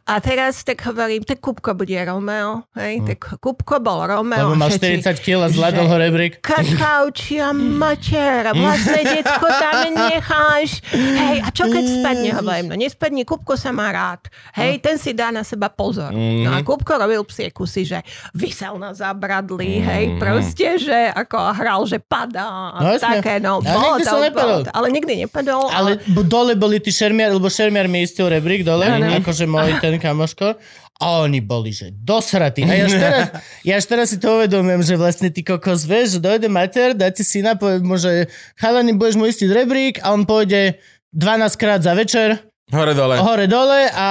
A 0.06 0.18
teraz 0.18 0.62
tak 0.62 0.78
hovorím, 0.80 1.20
tak 1.20 1.38
Kupko 1.38 1.74
bude 1.74 1.98
Romeo, 1.98 2.62
hej, 2.74 3.02
tak 3.04 3.18
Kupko 3.36 3.78
bol 3.78 4.00
Lebo 4.00 4.22
Romeo. 4.22 4.54
mal 4.54 4.70
všetci, 4.70 5.02
40 5.02 5.18
kg 5.18 5.36
a 5.40 5.48
zvládol 5.48 5.82
ho 5.84 5.96
rebrík. 5.98 6.38
Kakaučia 6.38 7.50
matera, 7.50 8.50
vlastné 8.52 9.02
detsko 9.12 9.46
tam 9.50 9.74
necháš. 9.90 10.78
Hej, 10.94 11.36
a 11.40 11.48
čo 11.50 11.66
keď 11.66 11.84
spadne, 11.92 12.30
hovorím, 12.32 12.66
no 12.68 12.74
nespadne, 12.76 13.22
Kupko 13.22 13.54
sa 13.54 13.70
má 13.70 13.90
rád. 13.90 14.30
Hej, 14.54 14.78
ten 14.78 14.94
si 14.94 15.10
dá 15.10 15.28
na 15.28 15.42
seba 15.42 15.66
pozor. 15.68 16.14
No 16.14 16.50
a 16.50 16.62
Kupko 16.62 16.96
robil 16.96 17.26
psie 17.26 17.50
kusy, 17.50 17.82
že 17.84 17.98
vysel 18.30 18.78
na 18.78 18.94
zabradli, 18.94 19.82
hej, 19.82 20.16
proste, 20.16 20.78
že 20.78 21.10
ako 21.10 21.50
hral, 21.52 21.82
že 21.82 21.98
padá 21.98 22.46
a 22.72 22.78
No 22.80 22.94
také, 22.94 23.36
no. 23.36 23.58
A 23.58 23.66
bolo 23.66 23.98
nikdy 23.98 24.06
to- 24.06 24.22
nepadol. 24.22 24.60
bolo 24.62 24.70
Ale 24.70 24.86
nikdy 24.88 25.12
nepadol. 25.18 25.62
Ale 25.66 25.90
b- 25.98 26.22
dole 26.22 26.54
boli 26.54 26.78
tí 26.78 26.88
šermiar, 26.88 27.32
lebo 27.32 27.50
šermiar 27.50 27.84
mi 27.84 28.00
istil 28.00 28.30
rebrík 28.30 28.62
dole, 28.62 28.86
akože 28.86 29.44
môj 29.44 29.74
ten 29.78 29.95
kamoško. 29.98 30.56
A 30.96 31.06
oni 31.28 31.44
boli, 31.44 31.76
že 31.76 31.92
dosratí. 31.92 32.64
A 32.64 32.72
ja 32.72 32.88
až 32.88 32.96
teraz, 32.96 33.24
ja 33.68 33.74
až 33.76 33.84
teraz 33.84 34.06
si 34.08 34.16
to 34.16 34.40
uvedomujem, 34.40 34.80
že 34.80 34.94
vlastne 34.96 35.28
ty 35.28 35.44
kokos, 35.44 35.84
vieš, 35.84 36.16
že 36.16 36.20
dojde 36.24 36.48
mater, 36.48 36.96
dá 36.96 37.12
ti 37.12 37.20
syna, 37.20 37.52
povie 37.52 37.84
mu, 37.84 38.00
že 38.00 38.32
chalani, 38.56 38.96
budeš 38.96 39.20
mu 39.20 39.28
istiť 39.28 39.48
rebrík 39.52 40.00
a 40.00 40.16
on 40.16 40.24
pôjde 40.24 40.80
12 41.12 41.60
krát 41.60 41.84
za 41.84 41.92
večer 41.92 42.40
Hore 42.66 42.98
dole. 42.98 43.14
hore 43.22 43.46
dole 43.46 43.86
a 43.94 44.08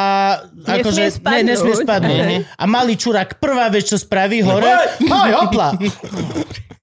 akože 0.63 1.19
ne, 1.27 1.43
nesmie 1.43 1.75
spadnúť. 1.75 2.19
Mhm. 2.23 2.39
A 2.55 2.63
malý 2.69 2.95
čurák 2.95 3.35
prvá 3.41 3.67
vec, 3.67 3.83
čo 3.89 3.99
spraví 3.99 4.39
hore, 4.45 4.71
hoj, 5.03 5.31
hopla. 5.43 5.75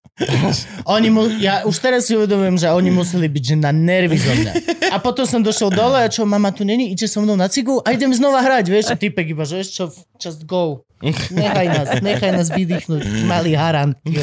Oni 0.87 1.09
mu, 1.09 1.25
ja 1.41 1.65
už 1.65 1.77
teraz 1.79 2.05
si 2.05 2.13
uvedomujem, 2.13 2.57
že 2.57 2.69
oni 2.69 2.91
museli 2.91 3.27
byť 3.27 3.45
že 3.45 3.57
na 3.57 3.71
nervy 3.71 4.15
zo 4.15 4.29
mňa. 4.31 4.53
A 4.89 5.01
potom 5.01 5.25
som 5.25 5.41
došiel 5.41 5.69
dole 5.69 5.99
a 5.99 6.07
čo, 6.07 6.23
mama 6.23 6.51
tu 6.51 6.63
není, 6.63 6.93
ide 6.93 7.09
so 7.09 7.19
mnou 7.19 7.33
na 7.33 7.49
cigu 7.49 7.81
a 7.81 7.91
idem 7.91 8.13
znova 8.13 8.41
hrať, 8.41 8.65
vieš, 8.67 8.87
a 8.89 8.95
typek 8.95 9.33
iba, 9.33 9.43
že 9.43 9.65
čo, 9.65 9.89
just 10.17 10.45
go. 10.45 10.85
Nechaj 11.03 11.67
nás, 11.67 11.89
nechaj 11.99 12.31
nás 12.31 12.49
vydýchnuť, 12.49 13.03
malý 13.25 13.57
harant. 13.57 13.97
Jo. 14.05 14.23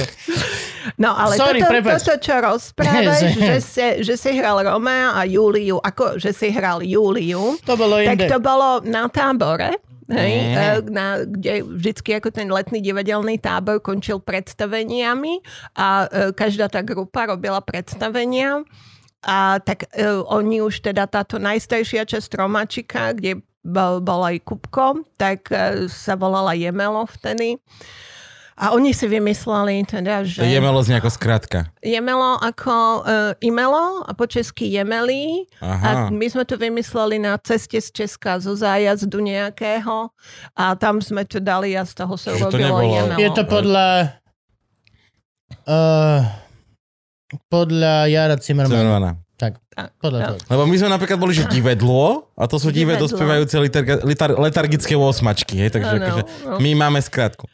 No 0.96 1.12
ale 1.12 1.36
Sorry, 1.36 1.60
toto, 1.60 1.70
prepáč. 1.70 1.92
toto, 2.02 2.14
čo 2.18 2.36
rozprávaš, 2.38 3.20
Že- 3.26 3.36
že, 3.36 3.58
si, 3.60 3.86
že 4.02 4.14
si 4.16 4.30
hral 4.32 4.64
Romea 4.64 5.12
a 5.12 5.26
Júliu, 5.26 5.76
ako 5.78 6.16
že 6.16 6.32
si 6.32 6.48
hral 6.50 6.80
Júliu, 6.80 7.60
To 7.66 7.74
bolo 7.76 8.00
tak 8.00 8.16
inde. 8.16 8.28
to 8.28 8.38
bolo 8.40 8.80
na 8.86 9.10
tábore. 9.10 9.76
Hej, 10.10 10.34
e, 10.34 10.76
na, 10.90 11.22
kde 11.22 11.62
vždycky 11.62 12.18
ako 12.18 12.34
ten 12.34 12.50
letný 12.50 12.82
divadelný 12.82 13.38
tábor 13.38 13.78
končil 13.78 14.18
predstaveniami 14.18 15.46
a 15.78 16.10
e, 16.10 16.34
každá 16.34 16.66
tá 16.66 16.82
grupa 16.82 17.30
robila 17.30 17.62
predstavenia 17.62 18.66
a 19.22 19.60
tak 19.60 19.92
e, 19.92 20.08
oni 20.10 20.64
už 20.64 20.80
teda 20.80 21.04
táto 21.06 21.38
najstaršia 21.38 22.08
časť 22.08 22.30
Romačika, 22.40 23.12
kde 23.12 23.44
bol, 23.62 24.00
bol 24.00 24.24
aj 24.24 24.40
Kupko, 24.48 25.04
tak 25.20 25.52
e, 25.52 25.92
sa 25.92 26.16
volala 26.16 26.56
Jemelo 26.56 27.04
vtedy. 27.04 27.60
A 28.60 28.76
oni 28.76 28.92
si 28.92 29.08
vymysleli 29.08 29.88
teda, 29.88 30.28
že... 30.28 30.44
Jemelo 30.44 30.84
z 30.84 30.92
nejako 30.92 31.08
skratka. 31.08 31.72
Jemelo 31.80 32.36
ako 32.44 32.76
uh, 33.00 33.32
imelo 33.40 34.04
a 34.04 34.12
po 34.12 34.28
česky 34.28 34.76
jemelí. 34.76 35.48
Aha. 35.64 35.80
A 35.80 35.92
my 36.12 36.28
sme 36.28 36.44
to 36.44 36.60
vymysleli 36.60 37.24
na 37.24 37.40
ceste 37.40 37.80
z 37.80 37.88
Česka 37.96 38.36
zo 38.44 38.52
zájazdu 38.60 39.24
nejakého 39.24 40.12
a 40.60 40.76
tam 40.76 41.00
sme 41.00 41.24
to 41.24 41.40
dali 41.40 41.72
a 41.80 41.88
z 41.88 42.04
toho 42.04 42.20
sa 42.20 42.36
Že 42.36 42.36
to 42.36 42.44
urobilo 42.52 42.68
nebolo- 42.68 42.96
jemelo. 43.00 43.20
Je 43.24 43.30
to 43.32 43.44
podľa... 43.48 43.88
Uh, 45.64 46.20
podľa 47.48 48.12
Jara. 48.12 48.36
Zmenovaná. 48.36 49.24
Tak, 49.40 49.56
Tak, 49.72 49.96
podľa 50.04 50.20
no. 50.20 50.28
toho. 50.36 50.40
Lebo 50.52 50.64
my 50.68 50.76
sme 50.76 50.90
napríklad 50.92 51.16
boli, 51.16 51.32
že 51.32 51.48
divedlo, 51.48 52.28
a 52.36 52.44
to 52.44 52.60
sú 52.60 52.76
divé 52.76 53.00
Divedlo. 53.00 53.08
dospievajúce 53.08 53.56
litar, 54.04 54.36
letargické 54.36 55.00
osmačky, 55.00 55.56
hej, 55.64 55.72
takže 55.80 55.96
Áno, 55.96 56.04
akože 56.04 56.24
no. 56.44 56.58
my 56.60 56.72
máme 56.76 57.00
skratku. 57.00 57.48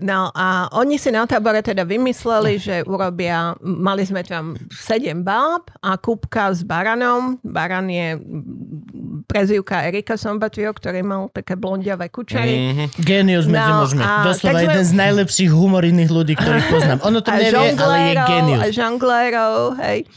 No 0.00 0.32
a 0.32 0.72
oni 0.72 0.96
si 0.96 1.12
na 1.12 1.28
tábore 1.28 1.60
teda 1.60 1.84
vymysleli, 1.84 2.56
že 2.56 2.80
urobia, 2.88 3.52
mali 3.60 4.08
sme 4.08 4.24
tam 4.24 4.56
sedem 4.72 5.20
báb 5.20 5.68
a 5.84 6.00
kúbka 6.00 6.48
s 6.48 6.64
baranom. 6.64 7.36
Baran 7.44 7.92
je 7.92 8.16
mm, 8.16 9.28
prezývka 9.28 9.84
Erika 9.84 10.16
Sombatio, 10.16 10.72
ktorý 10.72 11.04
mal 11.04 11.28
také 11.28 11.60
blondiavé 11.60 12.08
kučary. 12.08 12.72
Mhm. 12.72 12.84
Genius 13.04 13.44
medzi 13.44 13.68
No, 13.68 13.84
mužmi. 13.84 14.00
Doslova 14.00 14.64
sme- 14.64 14.64
jeden 14.64 14.84
z 14.88 14.92
najlepších 14.96 15.50
humorinných 15.52 16.08
ľudí, 16.08 16.40
ktorých 16.40 16.66
poznám. 16.72 16.98
Ono 17.04 17.18
to 17.20 17.28
nevie, 17.28 17.76
ale 17.76 17.96
je 18.00 18.14
genius. 18.24 18.60
a 18.64 18.66
žonglérov, 18.72 19.76
hej. 19.76 20.08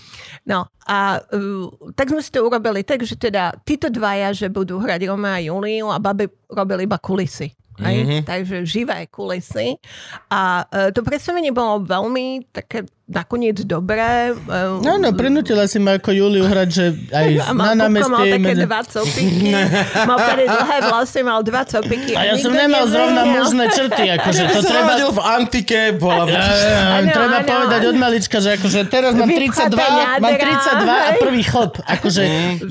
No 0.46 0.70
a 0.86 1.20
uh, 1.20 1.68
tak 1.98 2.14
sme 2.14 2.22
si 2.22 2.30
to 2.30 2.46
urobili 2.46 2.86
tak, 2.86 3.02
že 3.02 3.18
teda 3.18 3.60
títo 3.66 3.90
dvaja, 3.90 4.32
že 4.32 4.48
budú 4.48 4.78
hrať 4.78 5.10
Roma 5.10 5.36
a 5.36 5.44
Juliu 5.44 5.90
a 5.90 5.98
baby 5.98 6.30
robili 6.48 6.86
iba 6.86 6.96
kulisy. 6.96 7.50
Mhm. 7.80 8.24
Takže 8.24 8.64
živé 8.64 9.08
kulisy. 9.12 9.76
A 10.32 10.64
uh, 10.64 10.90
to 10.96 11.04
predstavenie 11.04 11.52
bolo 11.52 11.84
veľmi 11.84 12.48
také 12.56 12.88
nakoniec 13.06 13.62
dobré. 13.62 14.34
Uh, 14.34 14.82
No, 14.82 14.98
no, 14.98 15.14
prinútila 15.14 15.70
si 15.70 15.78
ma 15.78 16.02
ako 16.02 16.10
Juliu 16.10 16.46
hrať, 16.50 16.70
že 16.70 16.86
aj 17.14 17.28
a 17.50 17.74
na 17.78 17.86
Kupko 17.86 18.10
mal 18.10 18.24
také 18.26 18.40
Medzi... 18.42 18.64
dva 18.66 18.82
copiky. 18.82 19.50
mal 20.10 20.20
tady 20.34 20.44
dlhé 20.50 20.78
vlasy, 20.90 21.20
mal 21.22 21.40
dva 21.46 21.62
copiky. 21.66 22.14
A 22.18 22.22
ja 22.26 22.36
som 22.42 22.50
nemal 22.54 22.90
zrovna 22.90 23.22
mužné 23.30 23.66
črty, 23.70 24.04
akože 24.18 24.42
to 24.58 24.60
treba... 24.74 24.94
v 25.06 25.20
antike, 25.22 25.80
bola... 26.02 26.26
Treba 27.06 27.40
povedať 27.46 27.82
od 27.94 27.98
malička, 27.98 28.38
že 28.42 28.58
akože 28.58 28.90
teraz 28.90 29.14
mám 29.14 29.30
32, 29.30 29.46
Vypchaté 29.46 29.78
mám 29.78 30.34
jadra, 30.34 30.50
32 30.82 30.90
a 30.90 31.10
prvý 31.22 31.42
chlop. 31.46 31.74
Akože 31.86 32.22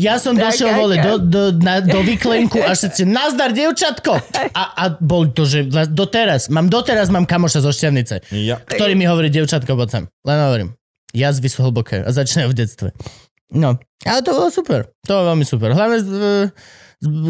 ja 0.02 0.18
som 0.18 0.34
došiel 0.34 0.74
vole 0.74 0.98
do, 0.98 1.12
do, 1.22 1.42
na, 1.62 1.78
do 1.78 2.02
vyklenku 2.02 2.58
a 2.58 2.74
všetci 2.74 3.06
nazdar, 3.06 3.54
dievčatko. 3.54 4.18
A, 4.50 4.62
a 4.74 4.84
bol 4.98 5.30
to, 5.30 5.46
že 5.46 5.70
doteraz, 5.94 6.50
mám 6.50 6.66
doteraz 6.66 7.06
mám 7.08 7.22
kamoša 7.22 7.62
zo 7.62 7.70
Šťavnice, 7.70 8.26
Ja. 8.34 8.58
ktorý 8.58 8.98
mi 8.98 9.06
hovorí, 9.06 9.30
dievčatko, 9.30 9.78
poď 9.78 9.88
sem. 9.90 10.04
Len 10.24 10.38
hovorím, 10.40 10.70
jazvy 11.12 11.48
sú 11.48 11.62
hlboké 11.62 12.00
a 12.00 12.10
začínajú 12.10 12.48
v 12.50 12.58
detstve. 12.58 12.88
No, 13.52 13.76
ale 14.02 14.20
to 14.24 14.32
bolo 14.32 14.48
super. 14.50 14.88
To 15.06 15.10
bolo 15.14 15.36
veľmi 15.36 15.46
super. 15.46 15.70
Hlavne, 15.70 15.98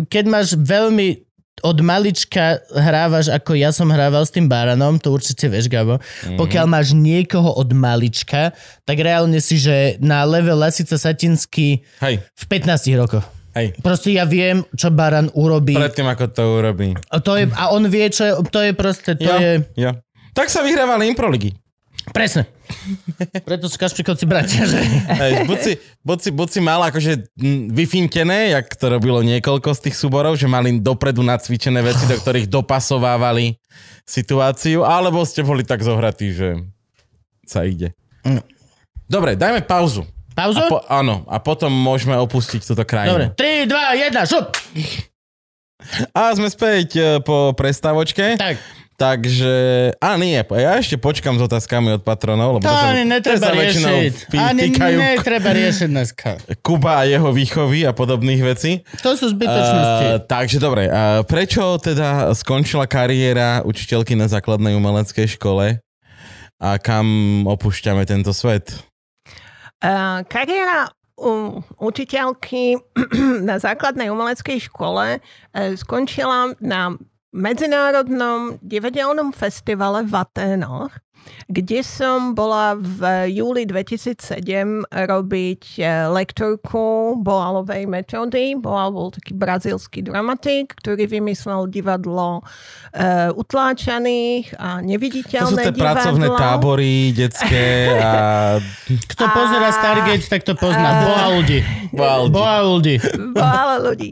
keď 0.09 0.25
máš 0.31 0.55
veľmi 0.57 1.21
od 1.63 1.79
malička 1.81 2.59
hrávaš, 2.75 3.31
ako 3.31 3.55
ja 3.55 3.71
som 3.71 3.87
hrával 3.87 4.27
s 4.27 4.35
tým 4.35 4.51
Baranom, 4.51 4.99
to 4.99 5.15
určite 5.15 5.47
vieš, 5.47 5.71
Gabo. 5.71 6.03
Mm-hmm. 6.03 6.35
Pokiaľ 6.35 6.67
máš 6.67 6.99
niekoho 6.99 7.47
od 7.55 7.71
malička, 7.71 8.51
tak 8.83 8.97
reálne 8.99 9.39
si, 9.39 9.63
že 9.63 9.95
na 10.03 10.27
level 10.27 10.59
Lasica 10.59 10.99
Satinsky 10.99 11.87
Hej, 12.03 12.27
v 12.27 12.45
15 12.51 12.91
rokoch. 12.99 13.23
hej. 13.55 13.71
Proste 13.81 14.11
ja 14.11 14.27
viem, 14.27 14.67
čo 14.75 14.91
Baran 14.91 15.31
urobí. 15.31 15.79
Predtým, 15.79 16.11
ako 16.11 16.25
to 16.27 16.43
urobí. 16.59 16.89
A, 17.11 17.23
to 17.23 17.39
je, 17.39 17.47
a 17.47 17.71
on 17.71 17.87
vie, 17.87 18.07
čo 18.11 18.23
je, 18.27 18.33
to 18.51 18.59
je 18.61 18.73
proste, 18.75 19.15
to 19.15 19.23
Jo, 19.23 19.37
je... 19.39 19.53
jo. 19.79 19.91
Tak 20.35 20.51
sa 20.51 20.67
vyhrávali 20.67 21.07
improligy. 21.07 21.55
Presne. 22.13 22.45
Preto 23.49 23.71
sú 23.71 23.81
Kašpikovci 23.81 24.29
bratia, 24.29 24.69
že... 24.69 24.77
Hej, 25.09 25.49
buď, 25.49 25.59
si, 25.63 25.73
buď, 26.05 26.19
si, 26.21 26.31
buď 26.35 26.49
si 26.53 26.61
mal 26.61 26.81
akože 26.85 27.33
vyfintené, 27.73 28.53
jak 28.53 28.77
to 28.77 28.93
robilo 28.93 29.25
niekoľko 29.25 29.73
z 29.73 29.89
tých 29.89 29.97
súborov, 29.97 30.37
že 30.37 30.45
mali 30.45 30.77
dopredu 30.85 31.25
nacvičené 31.25 31.81
veci, 31.81 32.05
do 32.05 32.17
ktorých 32.21 32.53
dopasovávali 32.53 33.57
situáciu, 34.05 34.85
alebo 34.85 35.25
ste 35.25 35.41
boli 35.41 35.65
tak 35.65 35.81
zohratí, 35.81 36.37
že 36.37 36.61
sa 37.49 37.65
ide. 37.65 37.97
No. 38.25 38.45
Dobre, 39.09 39.37
dajme 39.37 39.65
pauzu. 39.65 40.05
Pauzu? 40.35 40.61
A 40.61 40.69
po, 40.69 40.79
áno, 40.91 41.23
a 41.31 41.39
potom 41.39 41.71
môžeme 41.71 42.19
opustiť 42.19 42.61
túto 42.61 42.85
Dobre, 42.85 42.91
krajinu. 42.91 43.33
3, 43.39 43.71
2, 43.71 44.13
1, 44.13 44.33
šup! 44.33 44.47
A 46.17 46.33
sme 46.33 46.49
späť 46.49 46.89
e, 46.97 47.03
po 47.21 47.53
prestávočke. 47.53 48.41
Tak, 48.41 48.57
Takže, 48.95 49.55
a 49.99 50.15
nie, 50.15 50.39
ja 50.39 50.73
ešte 50.79 50.95
počkam 50.95 51.35
s 51.35 51.43
otázkami 51.43 51.99
od 51.99 52.07
patronov, 52.07 52.57
lebo 52.57 52.63
to 52.63 52.71
sa- 52.71 52.95
ani 52.95 53.03
netreba 53.03 53.43
to 53.43 53.43
sa 53.43 53.53
väčšinou 53.53 53.91
riešiť. 53.91 54.15
pí- 54.31 54.39
Ani 54.39 54.61
týkajú 54.71 54.97
netreba 54.97 55.51
riešiť 55.59 55.89
dneska. 55.91 56.29
Kuba 56.63 57.03
a 57.03 57.05
jeho 57.05 57.27
výchovy 57.29 57.83
a 57.83 57.91
podobných 57.91 58.47
vecí. 58.47 58.87
To 59.03 59.19
sú 59.19 59.35
zbytočnosti. 59.35 60.07
Uh, 60.09 60.23
takže 60.23 60.63
dobre, 60.63 60.87
uh, 60.87 61.27
prečo 61.27 61.75
teda 61.77 62.31
skončila 62.33 62.87
kariéra 62.87 63.67
učiteľky 63.67 64.15
na 64.15 64.31
základnej 64.31 64.79
umeleckej 64.79 65.27
škole 65.35 65.83
a 66.57 66.69
kam 66.79 67.07
opúšťame 67.51 68.07
tento 68.07 68.31
svet? 68.31 68.79
Uh, 69.83 70.23
kariéra 70.25 70.87
u 71.15 71.59
učiteľky 71.79 72.79
na 73.51 73.59
základnej 73.59 74.07
umeleckej 74.07 74.71
škole 74.71 75.19
uh, 75.19 75.75
skončila 75.75 76.55
na 76.59 76.95
Medzinárodnom 77.35 78.63
divadelnom 78.63 79.35
festivale 79.35 80.07
v 80.07 80.15
Aténoch, 80.23 80.95
kde 81.51 81.83
som 81.83 82.33
bola 82.33 82.79
v 82.79 83.27
júli 83.35 83.67
2007 83.67 84.87
robiť 84.87 85.63
eh, 85.81 86.07
lektorku 86.09 87.19
boalovej 87.21 87.91
metódy. 87.91 88.55
Boal 88.55 88.95
bol 88.95 89.11
taký 89.11 89.35
brazílsky 89.35 90.07
dramatik, 90.07 90.79
ktorý 90.79 91.11
vymyslel 91.11 91.67
divadlo 91.69 92.41
uh, 92.41 93.31
utláčaných 93.35 94.55
a 94.57 94.79
To 94.79 94.83
sú 94.83 94.89
neviditeľné 94.95 95.63
tie 95.67 95.75
pracovné 95.75 96.27
divadlo. 96.31 96.39
tábory 96.39 96.93
detské 97.13 97.67
a... 97.99 98.13
Kto 99.11 99.25
pozera 99.33 99.69
Stargate, 99.75 100.27
tak 100.31 100.47
to 100.47 100.55
pozná. 100.55 101.03
Boauldi. 101.03 101.59
Boaldi. 101.91 102.35
Boauldi. 102.35 102.95
Veľa 103.35 103.77
ľudí. 103.83 104.11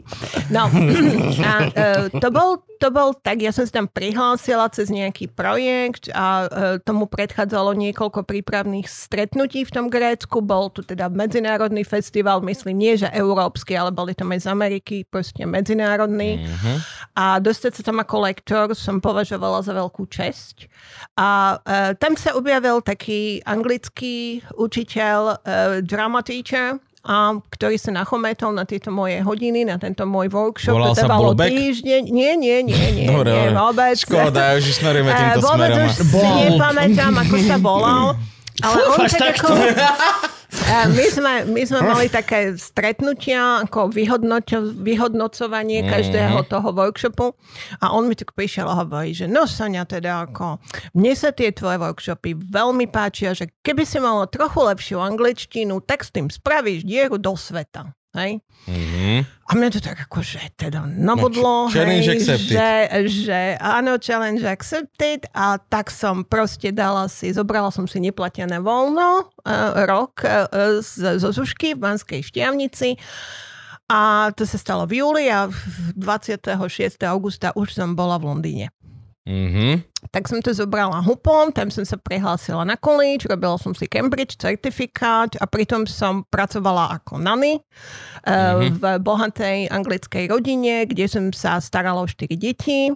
No, 0.51 0.67
a 1.49 1.53
uh, 1.71 2.05
to, 2.11 2.27
bol, 2.33 2.63
to 2.83 2.91
bol 2.91 3.15
tak, 3.15 3.39
ja 3.39 3.55
som 3.55 3.63
sa 3.63 3.79
tam 3.79 3.87
prihlásila 3.87 4.67
cez 4.67 4.91
nejaký 4.91 5.31
projekt 5.31 6.11
a 6.11 6.27
uh, 6.43 6.75
tomu 6.83 7.07
predchádzalo 7.07 7.71
niekoľko 7.79 8.27
prípravných 8.27 8.91
stretnutí 8.91 9.63
v 9.63 9.71
tom 9.71 9.87
Grécku. 9.87 10.43
Bol 10.43 10.67
tu 10.75 10.83
teda 10.83 11.07
medzinárodný 11.07 11.87
festival, 11.87 12.43
myslím, 12.43 12.75
nie 12.75 12.99
že 12.99 13.07
európsky, 13.15 13.79
ale 13.79 13.95
boli 13.95 14.11
tam 14.11 14.35
aj 14.35 14.43
z 14.43 14.47
Ameriky, 14.51 14.95
proste 15.07 15.47
medzinárodný. 15.47 16.43
Mhm. 16.43 16.73
A 17.15 17.39
dostať 17.39 17.79
sa 17.79 17.83
tam 17.87 18.03
ako 18.03 18.15
lektor 18.27 18.65
som 18.75 18.99
považovala 18.99 19.63
za 19.63 19.71
veľkú 19.71 20.03
česť. 20.11 20.67
A 21.15 21.55
uh, 21.55 21.95
tam 21.95 22.19
sa 22.19 22.35
objavil 22.35 22.83
taký 22.83 23.39
anglický 23.47 24.43
učiteľ, 24.59 25.39
uh, 25.39 25.79
drama 25.79 26.19
teacher, 26.19 26.83
a 27.03 27.15
ktorý 27.35 27.75
sa 27.75 27.91
nachometol 27.91 28.55
na 28.55 28.63
tieto 28.63 28.87
moje 28.87 29.19
hodiny, 29.19 29.63
na 29.63 29.75
tento 29.75 30.07
môj 30.07 30.31
workshop. 30.31 30.71
Volal 30.73 30.95
to 30.95 31.03
sa 31.03 31.11
Bulbeck? 31.11 31.51
týždeň. 31.51 32.01
Nie, 32.07 32.39
nie, 32.39 32.63
nie, 32.63 32.79
nie, 32.95 33.07
Dobre, 33.07 33.27
nie, 33.27 33.51
vôbec. 33.51 33.95
Škoda, 33.99 34.55
už 34.55 34.63
smerujeme 34.71 35.11
Eh, 35.11 35.17
týmto 35.17 35.39
vôbec 35.43 35.69
smerom. 35.69 35.83
už 35.83 35.93
si 35.99 36.31
nepamätám, 36.47 37.13
ako 37.19 37.35
sa 37.43 37.57
volal. 37.59 38.05
Ale 38.55 38.79
on 38.79 38.95
Fúfaš 38.95 39.11
tak 39.13 39.35
takto. 39.35 39.51
ako... 39.51 39.63
Eh, 40.53 40.85
My 40.87 41.05
sme, 41.09 41.33
my 41.49 41.61
sme 41.65 41.79
mali 41.81 42.07
také 42.07 42.53
stretnutia, 42.55 43.65
ako 43.65 43.89
vyhodnocovanie 44.77 45.81
Mhm. 45.83 45.89
každého 45.89 46.37
toho 46.45 46.69
workshopu 46.71 47.33
a 47.77 47.89
on 47.89 48.05
mi 48.05 48.13
tak 48.13 48.31
prišiel 48.31 48.65
a 48.65 48.77
hovorí, 48.77 49.11
že 49.11 49.25
no 49.25 49.45
Sonia, 49.45 49.83
teda 49.83 50.23
ako 50.23 50.61
mne 50.93 51.13
sa 51.13 51.33
tie 51.33 51.49
tvoje 51.49 51.77
workshopy 51.77 52.37
veľmi 52.37 52.85
páčia, 52.87 53.33
že 53.33 53.49
keby 53.61 53.83
si 53.83 53.97
mala 53.97 54.25
trochu 54.25 54.61
lepšiu 54.61 54.97
angličtinu, 54.97 55.81
tak 55.81 56.05
s 56.05 56.13
tým 56.13 56.29
spravíš 56.29 56.85
dieru 56.85 57.17
do 57.17 57.33
sveta. 57.33 57.89
Hej? 58.13 58.45
Mhm. 58.69 59.25
A 59.43 59.51
mňa 59.59 59.69
to 59.75 59.81
tak 59.83 59.99
akože 60.07 60.55
teda 60.55 60.85
nabudlo, 60.87 61.67
No, 61.67 61.73
challenge 61.73 62.07
hej, 62.07 62.15
accepted. 62.21 62.55
že, 62.55 62.69
že 63.27 63.39
áno, 63.59 63.99
challenge 63.99 64.45
accepted 64.47 65.27
a 65.35 65.57
tak 65.59 65.91
som 65.91 66.23
proste 66.23 66.71
dala 66.71 67.09
si, 67.11 67.33
zobrala 67.33 67.73
som 67.73 67.89
si 67.89 67.99
neplatené 67.99 68.61
voľno 68.63 69.27
uh, 69.43 69.83
rok 69.83 70.23
uh, 70.23 70.47
z, 70.79 71.19
zo 71.19 71.29
Zušky 71.35 71.75
v 71.75 71.81
Banskej 71.83 72.21
Štiavnici 72.23 72.95
a 73.91 74.31
to 74.31 74.47
sa 74.47 74.57
stalo 74.57 74.87
v 74.87 75.03
júli 75.03 75.27
a 75.27 75.51
26. 75.99 76.55
augusta 77.03 77.51
už 77.53 77.75
som 77.75 77.93
bola 77.93 78.15
v 78.15 78.31
Londýne. 78.31 78.65
Mhm. 79.23 79.87
Tak 80.11 80.27
som 80.27 80.43
to 80.43 80.51
zobrala 80.51 80.99
hupom, 80.99 81.47
tam 81.55 81.71
som 81.71 81.87
sa 81.87 81.95
prihlásila 81.95 82.67
na 82.67 82.75
college, 82.75 83.23
robila 83.23 83.55
som 83.55 83.71
si 83.71 83.87
Cambridge 83.87 84.35
certifikát 84.35 85.31
a 85.39 85.47
pritom 85.47 85.87
som 85.87 86.27
pracovala 86.27 86.99
ako 86.99 87.23
nany 87.23 87.63
mm-hmm. 88.27 88.83
v 88.83 88.83
bohatej 88.99 89.71
anglickej 89.71 90.27
rodine, 90.27 90.83
kde 90.83 91.07
som 91.07 91.31
sa 91.31 91.63
starala 91.63 92.03
o 92.03 92.07
4 92.07 92.35
deti. 92.35 92.91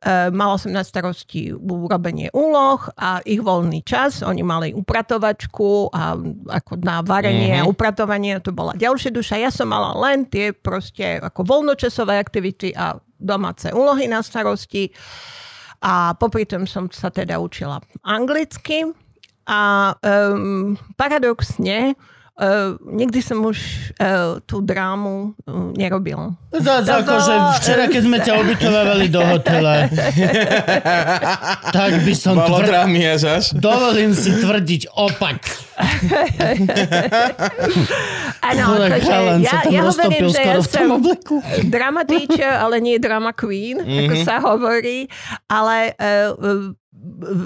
Uh, 0.00 0.32
mala 0.32 0.56
som 0.56 0.72
na 0.72 0.80
starosti 0.80 1.52
urobenie 1.52 2.32
úloh 2.32 2.80
a 2.96 3.20
ich 3.28 3.44
voľný 3.44 3.84
čas. 3.84 4.24
Oni 4.24 4.40
mali 4.40 4.72
upratovačku 4.72 5.92
a 5.92 6.16
ako 6.48 6.80
na 6.80 7.04
varenie 7.04 7.60
mm-hmm. 7.60 7.68
a 7.68 7.70
upratovanie 7.70 8.40
to 8.40 8.56
bola 8.56 8.72
ďalšia 8.72 9.12
duša. 9.12 9.36
Ja 9.36 9.52
som 9.52 9.68
mala 9.68 9.92
len 10.00 10.24
tie 10.24 10.56
proste 10.56 11.20
ako 11.20 11.44
voľnočasové 11.44 12.16
aktivity 12.16 12.72
a 12.72 12.96
domáce 13.20 13.68
úlohy 13.68 14.08
na 14.08 14.24
starosti. 14.24 14.88
A 15.78 16.12
popri 16.18 16.42
tom 16.42 16.66
som 16.66 16.90
sa 16.90 17.10
teda 17.10 17.38
učila 17.38 17.78
anglicky. 18.02 18.90
A 19.48 19.94
um, 20.04 20.76
paradoxne, 21.00 21.96
uh, 22.38 22.78
nikdy 22.86 23.18
som 23.20 23.42
už 23.42 23.58
uh, 23.98 24.38
tú 24.46 24.62
drámu 24.62 25.34
uh, 25.44 25.74
nerobil. 25.74 26.38
Zás, 26.54 26.86
To 26.86 27.02
akože 27.04 27.34
včera, 27.60 27.84
keď 27.90 28.02
sme 28.06 28.18
ťa 28.22 28.32
ubytovávali 28.40 29.06
do 29.12 29.20
hotela, 29.20 29.90
tak 31.76 31.92
by 32.06 32.14
som 32.16 32.38
Bolo 32.38 32.62
tvrdil, 32.62 32.72
drámy, 32.72 33.00
až. 33.12 33.52
dovolím 33.58 34.14
si 34.14 34.30
tvrdiť 34.32 34.94
opak. 34.94 35.42
Áno, 38.48 38.64
takže 38.82 39.14
ja, 39.44 39.62
ja 39.70 39.82
hovorím, 39.86 40.26
že 40.32 40.42
ja 40.42 40.58
som 40.62 40.98
drama 41.70 42.02
teacher, 42.02 42.58
ale 42.58 42.82
nie 42.82 42.98
drama 42.98 43.30
queen, 43.30 43.78
ako 43.82 44.14
sa 44.26 44.42
hovorí. 44.42 45.06
Ale 45.46 45.94
uh, 45.94 46.74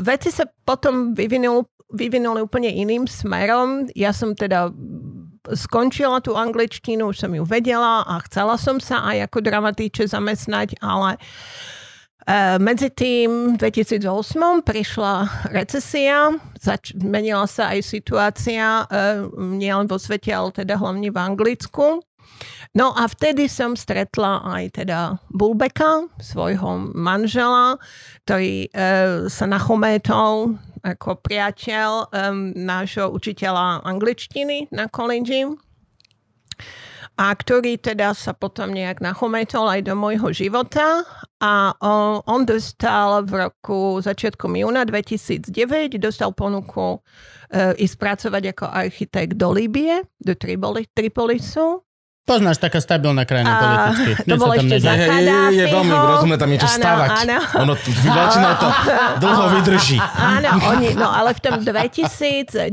veci 0.01 0.32
sa 0.32 0.48
potom 0.64 1.12
vyvinul, 1.12 1.69
vyvinuli 1.93 2.40
úplne 2.43 2.73
iným 2.73 3.06
smerom. 3.06 3.89
Ja 3.93 4.10
som 4.16 4.32
teda 4.35 4.73
skončila 5.51 6.23
tú 6.23 6.39
angličtinu, 6.39 7.10
už 7.10 7.27
som 7.27 7.32
ju 7.35 7.43
vedela 7.43 8.06
a 8.06 8.23
chcela 8.27 8.55
som 8.59 8.78
sa 8.78 9.02
aj 9.10 9.31
ako 9.31 9.39
dramatíče 9.43 10.06
zamestnať, 10.06 10.78
ale 10.81 11.19
Uh, 12.23 12.55
medzi 12.62 12.86
tým 12.86 13.59
v 13.59 13.66
2008 13.66 14.62
prišla 14.62 15.27
recesia, 15.51 16.31
zač- 16.55 16.94
menila 16.94 17.51
sa 17.51 17.74
aj 17.74 17.82
situácia 17.82 18.86
uh, 18.86 19.27
nielen 19.35 19.90
vo 19.90 19.98
svete, 19.98 20.31
ale 20.31 20.55
teda 20.55 20.78
hlavne 20.78 21.10
v 21.10 21.19
Anglicku. 21.19 21.98
No 22.78 22.94
a 22.94 23.10
vtedy 23.10 23.51
som 23.51 23.74
stretla 23.74 24.39
aj 24.55 24.78
teda 24.78 25.19
Bulbeka, 25.35 26.06
svojho 26.23 26.94
manžela, 26.94 27.82
ktorý 28.23 28.70
uh, 28.70 29.27
sa 29.27 29.51
nachométol 29.51 30.62
ako 30.83 31.23
priateľ 31.23 32.11
um, 32.11 32.51
nášho 32.59 33.11
učiteľa 33.11 33.87
angličtiny 33.87 34.71
na 34.75 34.91
koledži 34.91 35.47
a 37.21 37.37
ktorý 37.37 37.77
teda 37.77 38.17
sa 38.17 38.33
potom 38.33 38.73
nejak 38.73 39.05
nachometol 39.05 39.69
aj 39.69 39.85
do 39.85 39.93
môjho 39.93 40.33
života 40.33 41.05
a 41.45 41.77
on, 41.85 42.25
on 42.25 42.43
dostal 42.49 43.21
v 43.29 43.47
roku 43.47 44.01
začiatkom 44.01 44.57
júna 44.57 44.89
2009 44.89 46.01
dostal 46.01 46.33
ponuku 46.33 46.97
e, 47.53 47.77
ísť 47.85 47.97
pracovať 48.01 48.43
ako 48.57 48.65
architekt 48.65 49.37
do 49.37 49.53
Líbie, 49.53 50.09
do 50.17 50.33
Tripoli, 50.33 50.89
Tripolisu. 50.89 51.85
Poznáš, 52.23 52.62
taká 52.62 52.78
stabilná 52.78 53.27
krajina 53.27 53.51
A 53.51 53.59
politicky. 53.59 54.11
to 54.23 54.39
bolo 54.39 54.55
tam 54.55 54.62
ešte 54.62 54.78
nedieje. 54.78 54.86
za- 54.86 54.94
Je, 54.94 55.27
je, 55.27 55.27
je, 55.27 55.59
je 55.59 55.66
veľmi 55.66 55.90
rozumné 55.90 56.36
tam 56.36 56.49
niečo 56.49 56.70
stavať. 56.70 57.09
áno. 57.19 57.36
Ono 57.61 57.73
väčšinou 57.74 58.53
to 58.55 58.69
dlho 59.23 59.44
vydrží. 59.53 59.99
Áno, 59.99 60.49
oni, 60.70 60.94
no 60.94 61.11
ale 61.11 61.35
v 61.35 61.40
tom 61.40 61.59
2009 61.59 62.70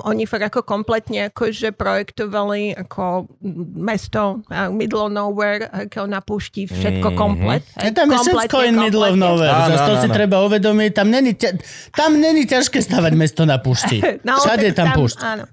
oni 0.00 0.24
fakt 0.24 0.44
ako 0.46 0.64
kompletne 0.64 1.28
akože 1.28 1.70
projektovali 1.70 2.72
ako 2.74 3.28
mesto 3.76 4.40
Middle 4.72 5.02
of 5.02 5.12
Nowhere, 5.12 5.68
ako 5.68 6.08
na 6.08 6.24
púšti, 6.24 6.64
všetko 6.64 7.12
komplet. 7.12 7.60
Je 7.76 7.92
tam 7.92 8.08
je 8.08 8.16
všetko 8.18 8.64
in 8.64 8.80
middle 8.80 9.04
of 9.04 9.12
nowhere. 9.14 9.52
Áno, 9.52 9.70
Zas 9.70 9.80
to 9.82 9.92
áno, 9.92 10.00
si 10.00 10.08
áno. 10.08 10.16
treba 10.16 10.36
uvedomiť. 10.40 10.90
Tam 10.90 11.06
není, 11.06 11.36
ťa, 11.36 11.50
tam 11.92 12.16
není 12.16 12.48
ťažké 12.48 12.80
stavať 12.80 13.12
mesto 13.12 13.44
na 13.44 13.60
púšti. 13.60 14.00
No, 14.20 14.36
Všade 14.36 14.62
je 14.62 14.72
tak 14.72 14.78
tam 14.78 14.88
púšť. 14.96 15.18
Áno. 15.22 15.44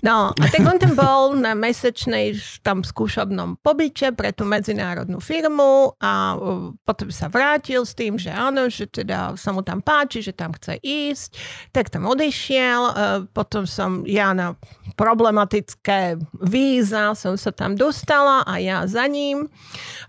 No, 0.00 0.32
a 0.32 0.44
tak 0.48 0.64
on 0.64 0.80
tam 0.80 0.96
bol 0.96 1.36
na 1.36 1.52
mesačnej 1.52 2.32
tam 2.64 2.80
skúšobnom 2.80 3.60
pobyte 3.60 4.16
pre 4.16 4.32
tú 4.32 4.48
medzinárodnú 4.48 5.20
firmu 5.20 5.92
a 6.00 6.40
uh, 6.40 6.72
potom 6.88 7.12
sa 7.12 7.28
vrátil 7.28 7.84
s 7.84 7.92
tým, 7.92 8.16
že 8.16 8.32
áno, 8.32 8.72
že 8.72 8.88
teda 8.88 9.36
sa 9.36 9.52
mu 9.52 9.60
tam 9.60 9.84
páči, 9.84 10.24
že 10.24 10.32
tam 10.32 10.56
chce 10.56 10.80
ísť, 10.80 11.30
tak 11.76 11.92
tam 11.92 12.08
odišiel. 12.08 12.80
Uh, 12.80 12.94
potom 13.36 13.68
som 13.68 14.08
ja 14.08 14.32
na 14.32 14.56
problematické 14.96 16.16
víza 16.40 17.12
som 17.12 17.36
sa 17.36 17.52
tam 17.52 17.76
dostala 17.76 18.40
a 18.48 18.56
ja 18.56 18.88
za 18.88 19.04
ním 19.04 19.52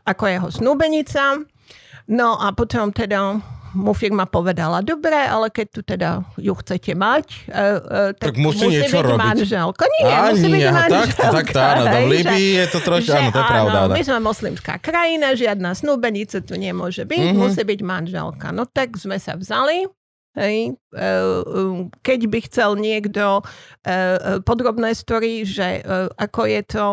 ako 0.07 0.23
jeho 0.23 0.49
snúbenica. 0.55 1.43
No 2.07 2.39
a 2.39 2.55
potom 2.55 2.95
teda 2.95 3.43
mu 3.73 3.91
firma 3.91 4.23
povedala, 4.23 4.79
dobre, 4.79 5.15
ale 5.15 5.47
keď 5.47 5.67
tu 5.67 5.81
teda 5.81 6.09
ju 6.35 6.53
chcete 6.53 6.91
mať, 6.91 7.25
uh, 7.45 7.55
uh, 7.77 8.09
Tak 8.13 8.31
tak, 8.31 8.35
musí 8.35 8.67
niečo 8.67 8.97
byť 8.97 9.07
robiť. 9.07 9.21
manželka. 9.21 9.83
Nie, 9.87 10.03
Á, 10.05 10.19
musí 10.29 10.45
byť 10.45 10.51
nie, 10.53 10.65
aha, 10.65 10.75
manželka. 10.77 11.07
takto, 11.07 11.25
takto, 11.31 11.57
áno, 11.57 11.81
to 11.81 11.87
v 11.87 11.93
hej, 11.93 12.07
Líbii 12.11 12.25
že- 12.45 12.57
je 12.57 12.65
to 12.67 12.79
trošku- 12.81 13.13
áno, 13.13 13.29
to 13.29 13.39
je 13.39 13.47
pravda, 13.47 13.77
Áno, 13.81 13.91
my 13.91 14.01
sme 14.01 14.19
moslimská 14.21 14.73
krajina, 14.77 15.27
žiadna 15.33 15.69
snúbenica 15.71 16.37
tu 16.39 16.53
nemôže 16.55 17.03
byť, 17.03 17.23
Mhm. 17.27 17.37
musí 17.37 17.61
byť 17.61 17.79
manželka. 17.81 18.47
No 18.49 18.65
tak 18.65 18.95
sme 18.95 19.15
sa 19.15 19.33
vzali, 19.33 19.87
Hej, 20.31 20.79
e, 20.95 21.07
um, 21.43 21.91
keď 22.07 22.31
by 22.31 22.39
chcel 22.47 22.79
niekto 22.79 23.43
e, 23.83 23.91
e, 23.91 24.39
podrobné 24.47 24.95
story, 24.95 25.43
že 25.43 25.83
ako 26.15 26.47
je 26.47 26.61
to 26.71 26.87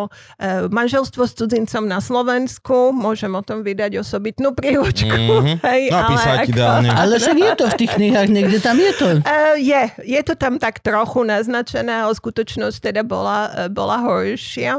manželstvo 0.75 1.23
s 1.23 1.39
cudzincom 1.39 1.87
na 1.87 2.03
Slovensku, 2.03 2.91
môžem 2.91 3.31
o 3.39 3.43
tom 3.47 3.63
vydať 3.63 4.03
osobitnú 4.03 4.59
príručku. 4.59 5.07
Mhm. 5.07 5.63
Hej, 5.71 5.83
Napísať 5.95 6.39
ideálne. 6.51 6.91
Ale 6.91 7.23
však 7.23 7.39
je 7.39 7.53
to 7.55 7.67
v 7.71 7.75
tých 7.79 7.93
knihách, 7.95 8.29
niekde 8.35 8.59
tam 8.59 8.75
je 8.75 8.93
to. 8.99 9.07
Je, 9.59 9.91
je 10.07 10.21
to 10.23 10.39
tam 10.39 10.59
tak 10.63 10.79
trochu 10.83 11.27
naznačené, 11.27 12.07
ale 12.07 12.15
skutočnosť 12.15 12.79
teda 12.91 13.03
bola, 13.03 13.67
bola 13.71 13.99
horšia. 13.99 14.79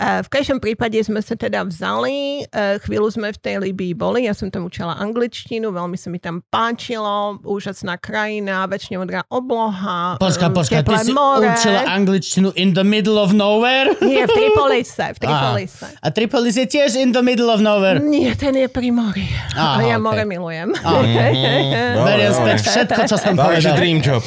V 0.00 0.28
každom 0.32 0.58
prípade 0.58 0.98
sme 0.98 1.22
sa 1.22 1.38
teda 1.38 1.62
vzali, 1.62 2.42
chvíľu 2.82 3.08
sme 3.12 3.30
v 3.30 3.38
tej 3.38 3.56
Libii 3.62 3.94
boli, 3.94 4.26
ja 4.26 4.34
som 4.34 4.50
tam 4.50 4.66
učila 4.66 4.98
angličtinu, 4.98 5.70
veľmi 5.70 5.94
sa 5.94 6.08
mi 6.10 6.18
tam 6.18 6.42
páčilo, 6.50 7.38
úžasná 7.80 7.96
krajina, 7.96 8.68
väčšine 8.68 9.00
modrá 9.00 9.24
obloha, 9.26 10.20
Počka, 10.20 10.46
um, 10.46 10.54
počka, 10.54 10.76
ty 10.76 10.84
teplé 10.84 11.00
si 11.00 11.12
more. 11.16 11.48
učila 11.48 11.80
angličtinu 11.88 12.52
in 12.54 12.76
the 12.76 12.84
middle 12.84 13.16
of 13.16 13.32
nowhere? 13.32 13.88
Nie, 14.04 14.28
v 14.28 14.30
Tripolise, 14.30 15.00
v. 15.16 15.18
Tripolise. 15.18 15.86
A 15.96 16.06
Tripolis 16.12 16.54
je 16.54 16.68
tiež 16.68 17.00
in 17.00 17.10
the 17.10 17.24
middle 17.24 17.48
of 17.48 17.64
nowhere. 17.64 17.96
Nie, 17.98 18.36
ten 18.36 18.52
je 18.52 18.68
pri 18.68 18.92
mori. 18.92 19.24
Aha, 19.56 19.80
A 19.80 19.82
ja 19.82 19.96
ok. 19.96 20.04
more 20.04 20.24
milujem. 20.24 20.76
Beriem 20.76 21.96
dobre. 22.36 22.52
späť 22.52 22.58
všetko, 22.60 23.00
čo 23.08 23.16
som 23.16 23.32
povedal. 23.32 23.72
dream 23.74 24.04
job. 24.04 24.20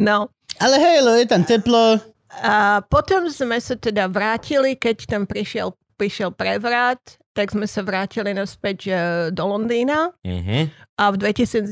No, 0.00 0.32
Ale 0.56 0.80
hej, 0.80 0.96
lo, 1.04 1.12
je 1.14 1.26
tam 1.28 1.44
teplo. 1.44 2.00
A 2.34 2.80
potom 2.80 3.28
sme 3.28 3.60
sa 3.60 3.76
teda 3.76 4.08
vrátili, 4.08 4.72
keď 4.74 5.04
tam 5.06 5.22
prišiel, 5.22 5.70
prišiel 5.94 6.32
prevrat, 6.32 6.98
tak 7.34 7.50
sme 7.50 7.66
sa 7.66 7.82
vrátili 7.82 8.30
naspäť 8.30 8.94
do 9.28 9.44
Londýna 9.44 10.14
Mhm. 10.22 10.70
a 10.94 11.04
v 11.10 11.16
2010 11.18 11.66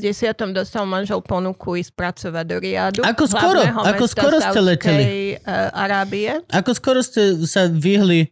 dostal 0.51 0.83
manžel 0.83 1.23
ponuku 1.23 1.79
ísť 1.79 1.95
pracovať 1.95 2.45
do 2.45 2.57
Riadu. 2.59 3.01
Ako 3.01 3.23
skoro? 3.23 3.63
Ako 3.63 4.05
skoro 4.05 4.37
ste 4.37 4.59
leteli? 4.59 5.03
E, 5.33 5.47
Arábie. 5.71 6.43
Ako 6.51 6.75
skoro 6.75 6.99
ste 6.99 7.39
sa 7.47 7.65
vyhli 7.65 8.27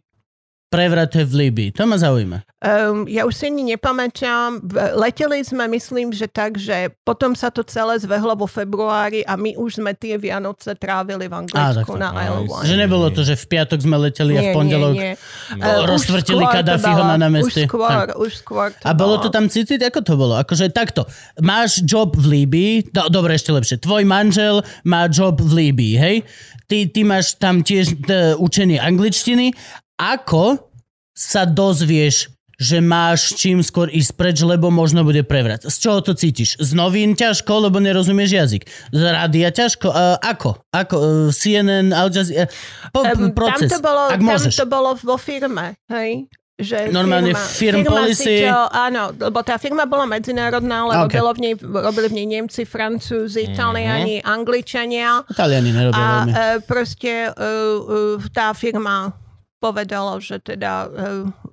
prevrate 0.72 1.20
v 1.20 1.32
Líbii? 1.44 1.76
To 1.76 1.84
ma 1.84 1.94
zaujíma. 1.94 2.48
Um, 2.58 3.04
ja 3.04 3.26
už 3.26 3.34
si 3.34 3.44
ani 3.46 3.74
nepamätám. 3.74 4.62
Leteli 4.94 5.42
sme, 5.42 5.66
myslím, 5.68 6.08
že 6.08 6.24
tak, 6.24 6.56
že 6.56 6.94
potom 7.02 7.34
sa 7.34 7.50
to 7.50 7.60
celé 7.60 7.98
zvehlo 7.98 8.32
vo 8.32 8.46
februári 8.46 9.20
a 9.20 9.34
my 9.34 9.58
už 9.58 9.82
sme 9.82 9.92
tie 9.92 10.14
Vianoce 10.14 10.72
trávili 10.72 11.26
v 11.26 11.34
Anglicku 11.36 11.58
takto. 11.84 11.98
na 11.98 12.14
Isle 12.16 12.46
Wight. 12.46 12.64
Že 12.64 12.74
nebolo 12.78 13.06
to, 13.10 13.20
že 13.20 13.34
v 13.34 13.44
piatok 13.44 13.78
sme 13.78 13.98
leteli 14.00 14.32
a 14.32 14.40
v 14.40 14.50
pondelok... 14.52 14.94
Nie, 14.94 15.12
nie. 15.12 15.14
No, 15.52 15.64
Eh, 15.64 15.78
už 15.82 15.90
roztvrtili 15.90 16.38
bolo- 16.38 17.04
na 17.04 17.16
námestí. 17.18 17.62
Už 17.62 17.68
skôr, 17.68 18.06
už 18.16 18.30
skôr 18.38 18.66
to 18.70 18.84
A 18.86 18.94
bolo 18.94 19.18
to 19.18 19.28
tam 19.28 19.50
cítiť? 19.50 19.82
Ako 19.82 20.00
to 20.00 20.14
bolo? 20.14 20.38
Akože 20.38 20.70
takto. 20.70 21.02
Máš 21.42 21.82
job 21.82 22.14
v 22.14 22.46
Líbii, 22.46 22.94
no, 22.94 23.10
dobre, 23.10 23.34
ešte 23.34 23.50
lepšie. 23.50 23.82
Tvoj 23.82 24.06
manžel 24.06 24.62
má 24.82 25.10
job 25.10 25.36
v 25.36 25.66
Líbii, 25.66 25.94
hej? 25.98 26.16
Ty, 26.70 26.88
ty 26.88 27.02
máš 27.02 27.36
tam 27.36 27.60
tiež 27.60 28.00
t- 28.00 28.32
učenie 28.38 28.78
angličtiny. 28.78 29.52
Ako 30.02 30.58
sa 31.14 31.46
dozvieš, 31.46 32.34
že 32.58 32.78
máš 32.78 33.34
čím 33.38 33.62
skôr 33.62 33.86
ísť 33.86 34.18
preč, 34.18 34.38
lebo 34.42 34.70
možno 34.70 35.02
bude 35.02 35.22
prevrat. 35.22 35.62
Z 35.62 35.78
čoho 35.78 35.98
to 35.98 36.14
cítiš? 36.14 36.58
Z 36.58 36.74
novín 36.74 37.14
ťažko, 37.14 37.70
lebo 37.70 37.78
nerozumieš 37.78 38.30
jazyk. 38.34 38.62
Z 38.90 39.00
rádia 39.02 39.50
ťažko? 39.50 39.90
Uh, 39.90 40.18
ako? 40.18 40.58
Ako? 40.70 40.96
Uh, 40.98 41.06
CNN, 41.30 41.90
Al 41.90 42.10
Jazeera? 42.10 42.46
Po, 42.90 43.02
Em, 43.02 43.30
proces. 43.30 43.70
Tam 43.70 43.78
to 43.78 43.82
bolo, 43.82 44.02
Ak 44.10 44.18
tam 44.18 44.26
môžeš. 44.26 44.54
to 44.58 44.66
bolo 44.66 44.94
vo 44.98 45.16
firme, 45.18 45.74
hej? 45.86 46.26
Že 46.62 46.94
Normálne 46.94 47.34
firm 47.34 47.82
policy. 47.82 48.44
Si 48.44 48.46
to, 48.46 48.62
áno, 48.70 49.10
lebo 49.10 49.42
tá 49.42 49.58
firma 49.58 49.82
bola 49.82 50.06
medzinárodná, 50.06 50.86
ale 50.86 50.92
Okay. 51.10 51.18
okay. 51.18 51.34
v 51.34 51.40
nej, 51.42 51.54
robili 51.58 52.06
v 52.06 52.14
nej 52.22 52.26
Nemci, 52.38 52.62
Francúzi, 52.62 53.50
Taliani, 53.58 54.22
Angličania. 54.22 55.26
Taliani 55.34 55.70
nerobia 55.74 55.98
A 55.98 56.06
veľmi. 56.22 56.30
e, 56.30 56.36
proste 56.62 57.12
e, 57.26 57.30
e, 57.34 57.56
tá 58.30 58.54
firma 58.54 59.10
povedala, 59.62 60.18
že 60.18 60.36
teda 60.36 60.72
e, 60.82 60.88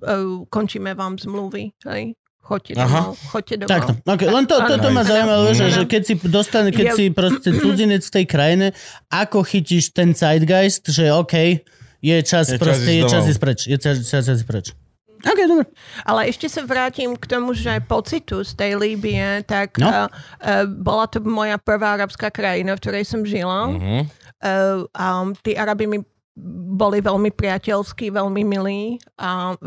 e, 0.02 0.16
končíme 0.46 0.90
vám 0.92 1.14
zmluvy. 1.14 1.70
Hej? 1.86 2.18
Choďte 2.40 2.72
domov. 2.74 3.14
Choďte 3.30 3.54
domov. 3.62 3.70
Takto. 3.70 3.92
Okay. 4.02 4.26
Len 4.26 4.44
to, 4.44 4.56
to, 4.58 4.74
to 4.76 4.88
ma 4.90 5.02
zaujímalo, 5.06 5.54
že, 5.54 5.70
že 5.70 5.82
keď 5.86 6.02
si 6.02 6.14
dostane, 6.18 6.74
keď 6.74 6.86
Ja- 6.90 6.96
si 6.98 7.04
proste 7.08 7.54
cudzinec 7.62 8.02
v 8.02 8.12
tej 8.12 8.24
krajine, 8.26 8.66
ako 9.06 9.46
chytíš 9.46 9.94
ten 9.94 10.10
zeitgeist, 10.10 10.90
že 10.90 11.14
OK, 11.14 11.62
je 12.00 12.16
čas, 12.26 12.50
Je 12.50 12.58
čas 12.58 12.58
proste, 12.58 12.90
ísť 12.90 12.98
je 12.98 13.02
čas 13.06 13.24
ísť 13.24 13.38
preč. 13.38 13.58
Je 13.64 13.76
čas, 13.78 13.96
čas 14.02 14.24
ísť 14.26 14.46
preč. 14.48 14.66
OK, 15.20 15.36
dobre. 15.44 15.68
Ale 16.02 16.26
ešte 16.26 16.48
sa 16.48 16.64
vrátim 16.64 17.12
k 17.12 17.24
tomu, 17.28 17.52
že 17.52 17.76
pocitu 17.84 18.40
z 18.40 18.56
tej 18.56 18.72
Líbie, 18.74 19.44
tak 19.44 19.76
No. 19.76 19.84
uh, 19.86 20.08
uh, 20.08 20.64
bola 20.64 21.04
to 21.06 21.20
moja 21.20 21.60
prvá 21.60 22.00
arabská 22.00 22.32
krajina, 22.32 22.72
v 22.72 22.80
ktorej 22.80 23.04
som 23.04 23.20
žila. 23.22 23.68
Mhm. 23.68 24.08
uh, 24.42 24.88
a 24.90 25.06
tí 25.44 25.52
Arabi 25.54 25.84
mi 25.86 25.98
boli 26.70 27.04
veľmi 27.04 27.28
priateľskí, 27.34 28.08
veľmi 28.08 28.42
milí 28.46 28.96
a 29.20 29.52
uh, 29.52 29.58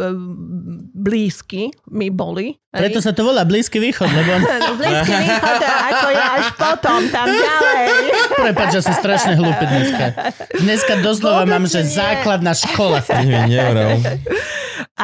blízky 0.97 1.69
mi 1.93 2.09
boli. 2.09 2.57
Preto 2.73 3.05
sa 3.05 3.13
to 3.13 3.21
volá 3.21 3.45
Blízky 3.45 3.77
východ, 3.77 4.09
lebo... 4.09 4.33
Blízky 4.81 5.13
východ, 5.13 5.59
ako 5.61 6.07
je 6.09 6.23
až 6.25 6.47
potom, 6.57 6.99
tam 7.13 7.27
ďalej. 7.29 7.85
Prepač, 8.33 8.67
že 8.73 8.79
som 8.81 8.93
strašne 8.97 9.37
hlúpy 9.37 9.63
dneska. 9.69 10.05
Dneska 10.57 10.93
doslova 11.05 11.45
Vôbec 11.45 11.53
mám, 11.53 11.65
že 11.69 11.85
nie. 11.85 11.93
základná 11.93 12.53
škola. 12.57 13.05
Nie, 13.21 13.45
nevral. 13.45 14.01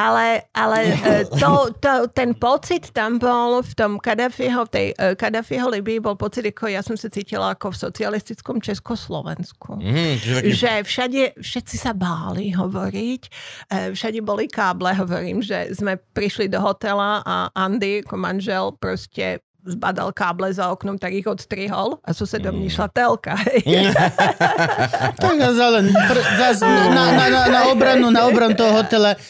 Ale, 0.00 0.48
ale 0.56 0.78
e, 0.96 1.28
to, 1.28 1.68
to, 1.76 2.08
ten 2.16 2.32
pocit 2.32 2.88
tam 2.96 3.20
bol 3.20 3.60
v 3.60 3.72
tom 3.76 3.92
Kadafiho, 4.00 4.64
v 4.64 4.70
tej 4.72 4.86
e, 4.96 5.12
Kadafiho 5.12 5.68
Libii 5.68 6.00
bol 6.00 6.16
pocit, 6.16 6.48
ako 6.48 6.72
ja 6.72 6.80
som 6.80 6.96
sa 6.96 7.12
cítila 7.12 7.52
ako 7.52 7.76
v 7.76 7.80
socialistickom 7.84 8.64
Československu. 8.64 9.76
Taký... 9.76 10.56
Že 10.56 10.72
všade, 10.88 11.22
všetci 11.36 11.76
sa 11.76 11.92
báli 11.92 12.56
hovoriť, 12.56 13.22
e, 13.68 13.92
všade 13.92 14.24
boli 14.24 14.48
káble, 14.48 14.96
hovorím, 14.96 15.44
že 15.44 15.68
sme 15.76 16.00
prišli 16.16 16.48
do 16.48 16.64
hotela 16.64 17.20
a 17.20 17.52
Andy, 17.52 18.00
ako 18.00 18.16
manžel, 18.16 18.72
proste 18.80 19.44
zbadal 19.68 20.16
káble 20.16 20.48
za 20.48 20.72
oknom, 20.72 20.96
tak 20.96 21.12
ich 21.12 21.28
odstrihol 21.28 22.00
a 22.00 22.16
susedom 22.16 22.56
mm. 22.56 22.66
išla 22.72 22.88
telka. 22.88 23.36
Tak 25.20 25.36
a 25.36 25.50
zalen, 25.52 25.92
pr- 25.92 26.26
zas, 26.40 26.64
na, 26.64 26.88
na, 26.88 27.04
na, 27.28 27.40
na, 27.52 27.60
obranu, 27.68 28.08
na 28.08 28.24
obranu 28.24 28.56
toho 28.56 28.72
hotela 28.80 29.20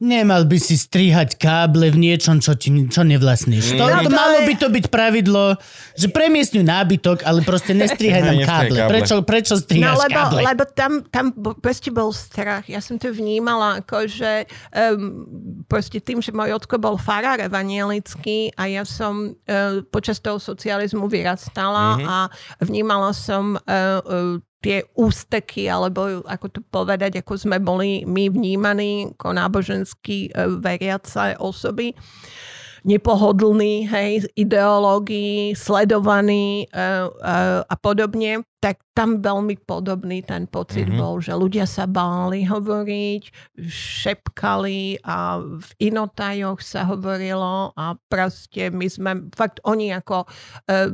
Nemal 0.00 0.48
by 0.48 0.56
si 0.56 0.80
strihať 0.80 1.36
káble 1.36 1.92
v 1.92 2.00
niečom, 2.00 2.40
čo, 2.40 2.56
ti, 2.56 2.72
čo 2.88 3.04
nevlastníš. 3.04 3.76
To, 3.76 3.84
No 3.84 4.00
to 4.00 4.08
to 4.08 4.16
malo 4.16 4.48
by 4.48 4.54
to 4.56 4.72
byť 4.72 4.86
pravidlo, 4.88 5.60
že 5.92 6.08
premiestňuj 6.08 6.64
nábytok, 6.64 7.28
ale 7.28 7.44
proste 7.44 7.76
nestrihaj 7.76 8.24
nám 8.24 8.40
káble. 8.48 8.80
Prečo, 8.88 9.20
prečo 9.20 9.54
No 9.56 9.60
strihaš 9.60 10.00
lebo, 10.08 10.16
káble? 10.16 10.40
lebo 10.40 10.62
tam, 10.72 11.04
tam 11.04 11.36
proste 11.60 11.92
bol 11.92 12.16
strach. 12.16 12.64
Ja 12.64 12.80
som 12.80 12.96
to 12.96 13.12
vnímala 13.12 13.84
ako, 13.84 14.08
že 14.08 14.48
um, 14.72 15.28
proste 15.68 16.00
tým, 16.00 16.24
že 16.24 16.32
môj 16.32 16.56
ocko 16.56 16.80
bol 16.80 16.96
farár 16.96 17.36
evanielický 17.36 18.56
a 18.56 18.72
ja 18.72 18.88
som 18.88 19.36
uh, 19.36 19.84
počas 19.92 20.16
toho 20.16 20.40
socializmu 20.40 21.12
vyrastala 21.12 22.00
a 22.00 22.16
vnímala 22.64 23.12
som 23.12 23.60
uh, 23.60 24.00
uh, 24.00 24.40
tie 24.60 24.84
ústeky, 24.96 25.66
alebo 25.66 26.20
ako 26.28 26.46
to 26.52 26.60
povedať, 26.68 27.20
ako 27.20 27.32
sme 27.36 27.56
boli 27.60 28.04
my 28.04 28.28
vnímaní 28.28 29.12
ako 29.16 29.32
nábožensky 29.32 30.28
uh, 30.32 30.52
veriace 30.60 31.36
osoby 31.40 31.96
nepohodlný, 32.84 33.84
hej, 33.88 34.24
ideológií, 34.36 35.52
sledovaný 35.52 36.64
uh, 36.72 37.12
uh, 37.12 37.60
a 37.60 37.74
podobne, 37.76 38.40
tak 38.60 38.80
tam 38.92 39.24
veľmi 39.24 39.56
podobný 39.64 40.20
ten 40.20 40.44
pocit 40.44 40.84
mm-hmm. 40.84 41.00
bol, 41.00 41.16
že 41.20 41.32
ľudia 41.32 41.64
sa 41.64 41.88
báli 41.88 42.44
hovoriť, 42.44 43.56
šepkali 43.72 45.00
a 45.00 45.40
v 45.40 45.68
inotajoch 45.80 46.60
sa 46.60 46.84
hovorilo 46.84 47.72
a 47.72 47.96
proste 48.12 48.68
my 48.68 48.86
sme, 48.88 49.12
fakt 49.32 49.64
oni 49.64 49.96
ako 49.96 50.28
uh, 50.28 50.88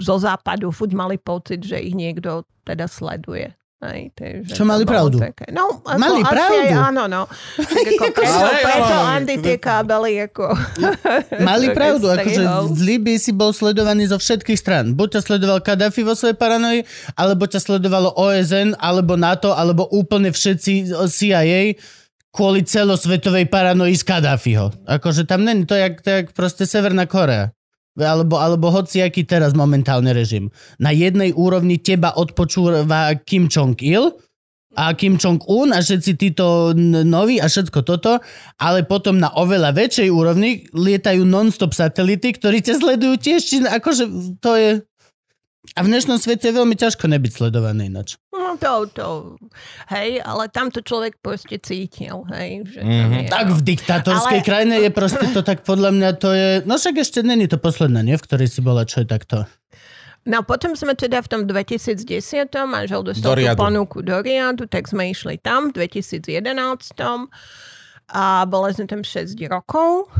zo 0.00 0.16
západu 0.18 0.72
furt 0.72 0.96
mali 0.96 1.20
pocit, 1.20 1.62
že 1.62 1.78
ich 1.78 1.94
niekto 1.94 2.48
teda 2.64 2.88
sleduje. 2.88 3.52
Hej, 3.80 4.12
takže 4.12 4.52
Čo 4.60 4.68
mali 4.68 4.84
pravdu? 4.84 5.16
Také. 5.16 5.48
No, 5.56 5.80
ako 5.80 5.96
Mali 5.96 6.20
asi 6.20 6.28
pravdu. 6.36 6.68
Aj, 6.68 6.92
áno, 6.92 7.02
no. 7.08 7.24
Tak 7.56 7.86
ako 7.96 8.04
preto, 8.12 8.36
Ale 8.36 8.52
preto 8.60 8.96
Andy 9.08 9.34
tie 9.40 9.56
kábely 9.56 10.12
ako... 10.28 10.44
Mali 11.48 11.72
pravdu, 11.72 12.12
akože 12.12 12.44
v 12.76 12.80
Líbii 12.92 13.16
si 13.16 13.32
bol 13.32 13.56
sledovaný 13.56 14.12
zo 14.12 14.20
všetkých 14.20 14.60
strán. 14.60 14.92
Buď 14.92 15.16
ťa 15.16 15.20
sledoval 15.24 15.64
Kadafi 15.64 16.04
vo 16.04 16.12
svojej 16.12 16.36
paranoji, 16.36 16.84
alebo 17.16 17.48
ťa 17.48 17.56
sledovalo 17.56 18.12
OSN, 18.20 18.76
alebo 18.76 19.16
NATO, 19.16 19.56
alebo 19.56 19.88
úplne 19.88 20.28
všetci 20.28 20.92
CIA 21.08 21.80
kvôli 22.36 22.60
celosvetovej 22.68 23.48
paranoji 23.48 23.96
z 23.96 24.04
Kadafiho. 24.04 24.76
Akože 24.84 25.24
tam 25.24 25.48
není 25.48 25.64
to 25.64 25.72
jak, 25.72 26.04
to 26.04 26.20
jak 26.20 26.26
proste 26.36 26.68
Severná 26.68 27.08
Korea. 27.08 27.48
Alebo, 28.02 28.40
alebo 28.40 28.72
hociaký 28.72 29.28
teraz 29.28 29.52
momentálny 29.52 30.10
režim. 30.16 30.48
Na 30.80 30.90
jednej 30.90 31.36
úrovni 31.36 31.76
teba 31.76 32.16
odpočúva 32.16 33.12
Kim 33.22 33.46
Jong-il 33.46 34.16
a 34.78 34.94
Kim 34.94 35.18
Jong-un 35.18 35.74
a 35.74 35.82
všetci 35.82 36.14
títo 36.14 36.70
noví 37.04 37.42
a 37.42 37.50
všetko 37.50 37.82
toto, 37.82 38.22
ale 38.62 38.86
potom 38.86 39.18
na 39.18 39.34
oveľa 39.34 39.74
väčšej 39.74 40.08
úrovni 40.14 40.70
lietajú 40.70 41.26
non-stop 41.26 41.74
satelity, 41.74 42.30
ktorí 42.38 42.62
ťa 42.62 42.78
sledujú 42.78 43.14
tiež, 43.18 43.40
či 43.42 43.56
akože 43.66 44.04
to 44.38 44.52
je... 44.54 44.70
A 45.72 45.80
v 45.80 45.88
dnešnom 45.88 46.16
svete 46.16 46.46
je 46.46 46.56
veľmi 46.56 46.74
ťažko 46.74 47.06
nebyť 47.06 47.32
sledovaný 47.32 47.86
ináč. 47.86 48.18
No 48.30 48.58
to, 48.58 48.90
to, 48.90 49.06
hej, 49.88 50.18
ale 50.18 50.48
tam 50.48 50.66
to 50.66 50.80
človek 50.80 51.16
proste 51.16 51.56
cítil, 51.56 52.26
hej. 52.28 52.66
Že 52.66 52.78
tam 52.80 52.90
Mhm. 53.06 53.14
je, 53.16 53.30
Tak 53.30 53.46
v 53.48 53.60
diktátorskej 53.64 54.40
Ale- 54.40 54.44
krajine 54.44 54.74
je 54.78 54.90
proste 54.90 55.26
to 55.28 55.40
tak 55.40 55.62
podľa 55.62 55.90
mňa 55.92 56.10
to 56.16 56.28
je... 56.30 56.48
No 56.64 56.74
však 56.74 56.98
ešte 56.98 57.22
není 57.22 57.46
to 57.46 57.56
posledná, 57.56 58.00
nie? 58.00 58.14
V 58.14 58.24
ktorej 58.24 58.48
si 58.48 58.60
bola, 58.60 58.82
čo 58.82 59.00
je 59.00 59.08
takto. 59.08 59.46
No 60.22 60.42
potom 60.42 60.74
sme 60.74 60.92
teda 60.92 61.22
v 61.22 61.28
tom 61.28 61.42
2010. 61.44 62.04
manžel 62.66 63.00
Do 63.00 63.14
dostal 63.14 63.32
tú 63.32 63.40
Riadu. 63.40 63.56
ponuku 63.56 64.02
do 64.02 64.18
Riadu, 64.18 64.66
tak 64.66 64.84
sme 64.84 65.08
išli 65.08 65.38
tam 65.38 65.70
v 65.70 65.80
2011. 65.80 67.30
A 68.06 68.42
boli 68.44 68.74
sme 68.74 68.84
tam 68.84 69.00
6 69.00 69.38
rokov. 69.46 70.10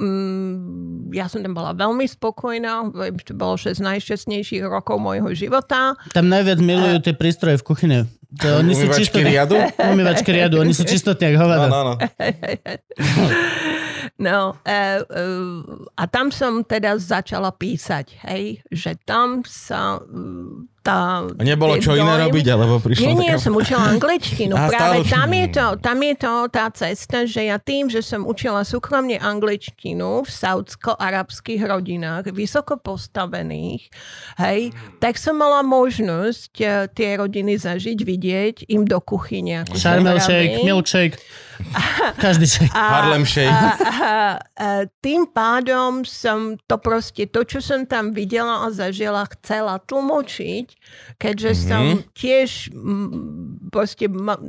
Mm, 0.00 1.12
ja 1.12 1.28
som 1.28 1.44
tam 1.44 1.52
bola 1.52 1.76
veľmi 1.76 2.08
spokojná. 2.08 2.88
To 3.28 3.32
bolo 3.36 3.60
6 3.60 3.84
najšťastnejších 3.84 4.64
rokov 4.64 4.96
môjho 4.96 5.28
života. 5.36 5.92
Tam 6.16 6.32
najviac 6.32 6.56
milujú 6.64 7.04
tie 7.04 7.12
prístroje 7.12 7.60
v 7.60 7.64
kuchyne. 7.68 7.98
To, 8.40 8.62
oni 8.62 8.72
sú 8.72 8.86
Umývačky 8.88 9.04
čisto... 9.04 9.18
riadu? 9.20 9.56
Umývačky 9.92 10.30
riadu, 10.32 10.56
oni 10.62 10.72
sú 10.72 10.88
čistotní, 10.88 11.34
jak 11.34 11.36
No, 11.36 11.42
hovado. 11.44 11.66
no, 11.68 11.80
no. 11.84 11.94
No, 14.20 14.52
e, 14.68 15.00
e, 15.00 15.24
a 15.96 16.04
tam 16.04 16.28
som 16.28 16.60
teda 16.60 17.00
začala 17.00 17.56
písať, 17.56 18.20
hej, 18.28 18.60
že 18.68 18.92
tam 19.08 19.40
sa 19.48 19.96
tá... 20.80 21.28
A 21.28 21.42
nebolo 21.44 21.76
čo 21.76 21.92
iné 21.92 22.08
dojmy- 22.08 22.24
robiť, 22.28 22.46
alebo 22.48 22.74
prišla 22.80 23.04
Nie, 23.04 23.14
nie, 23.14 23.32
taká... 23.36 23.44
som 23.44 23.52
učila 23.52 23.82
angličtinu. 23.92 24.54
Aha, 24.58 24.68
Práve 24.72 24.96
stále- 25.04 25.12
tam 25.12 25.28
je, 25.30 25.46
to, 25.52 25.66
tam 25.80 25.98
je 26.00 26.14
to 26.16 26.32
tá 26.48 26.66
cesta, 26.72 27.18
že 27.28 27.40
ja 27.52 27.56
tým, 27.60 27.92
že 27.92 28.00
som 28.00 28.24
učila 28.24 28.64
súkromne 28.64 29.20
angličtinu 29.20 30.24
v 30.24 30.30
saudsko-arabských 30.30 31.60
rodinách, 31.64 32.32
vysoko 32.32 32.80
postavených, 32.80 33.92
hej, 34.40 34.72
tak 34.98 35.20
som 35.20 35.36
mala 35.36 35.60
možnosť 35.60 36.52
e, 36.60 36.66
tie 36.96 37.10
rodiny 37.20 37.60
zažiť, 37.60 37.98
vidieť 38.00 38.56
im 38.72 38.88
do 38.88 38.98
kuchyne. 39.04 39.68
shake, 39.76 40.64
milkshake. 40.64 41.20
Každý 42.24 42.46
shake. 42.48 42.72
Harlem 42.72 43.28
Shake. 43.28 43.52
A, 43.52 43.60
a, 43.60 44.14
a 44.56 44.68
tým 45.04 45.28
pádom 45.28 46.08
som 46.08 46.56
to 46.64 46.80
proste, 46.80 47.28
to, 47.28 47.44
čo 47.44 47.60
som 47.60 47.84
tam 47.84 48.16
videla 48.16 48.64
a 48.64 48.72
zažila, 48.72 49.28
chcela 49.38 49.76
tlmočiť, 49.76 50.69
keďže 51.16 51.50
mm-hmm. 51.54 51.68
som 51.68 51.84
tiež 52.14 52.50
proste, 53.70 54.06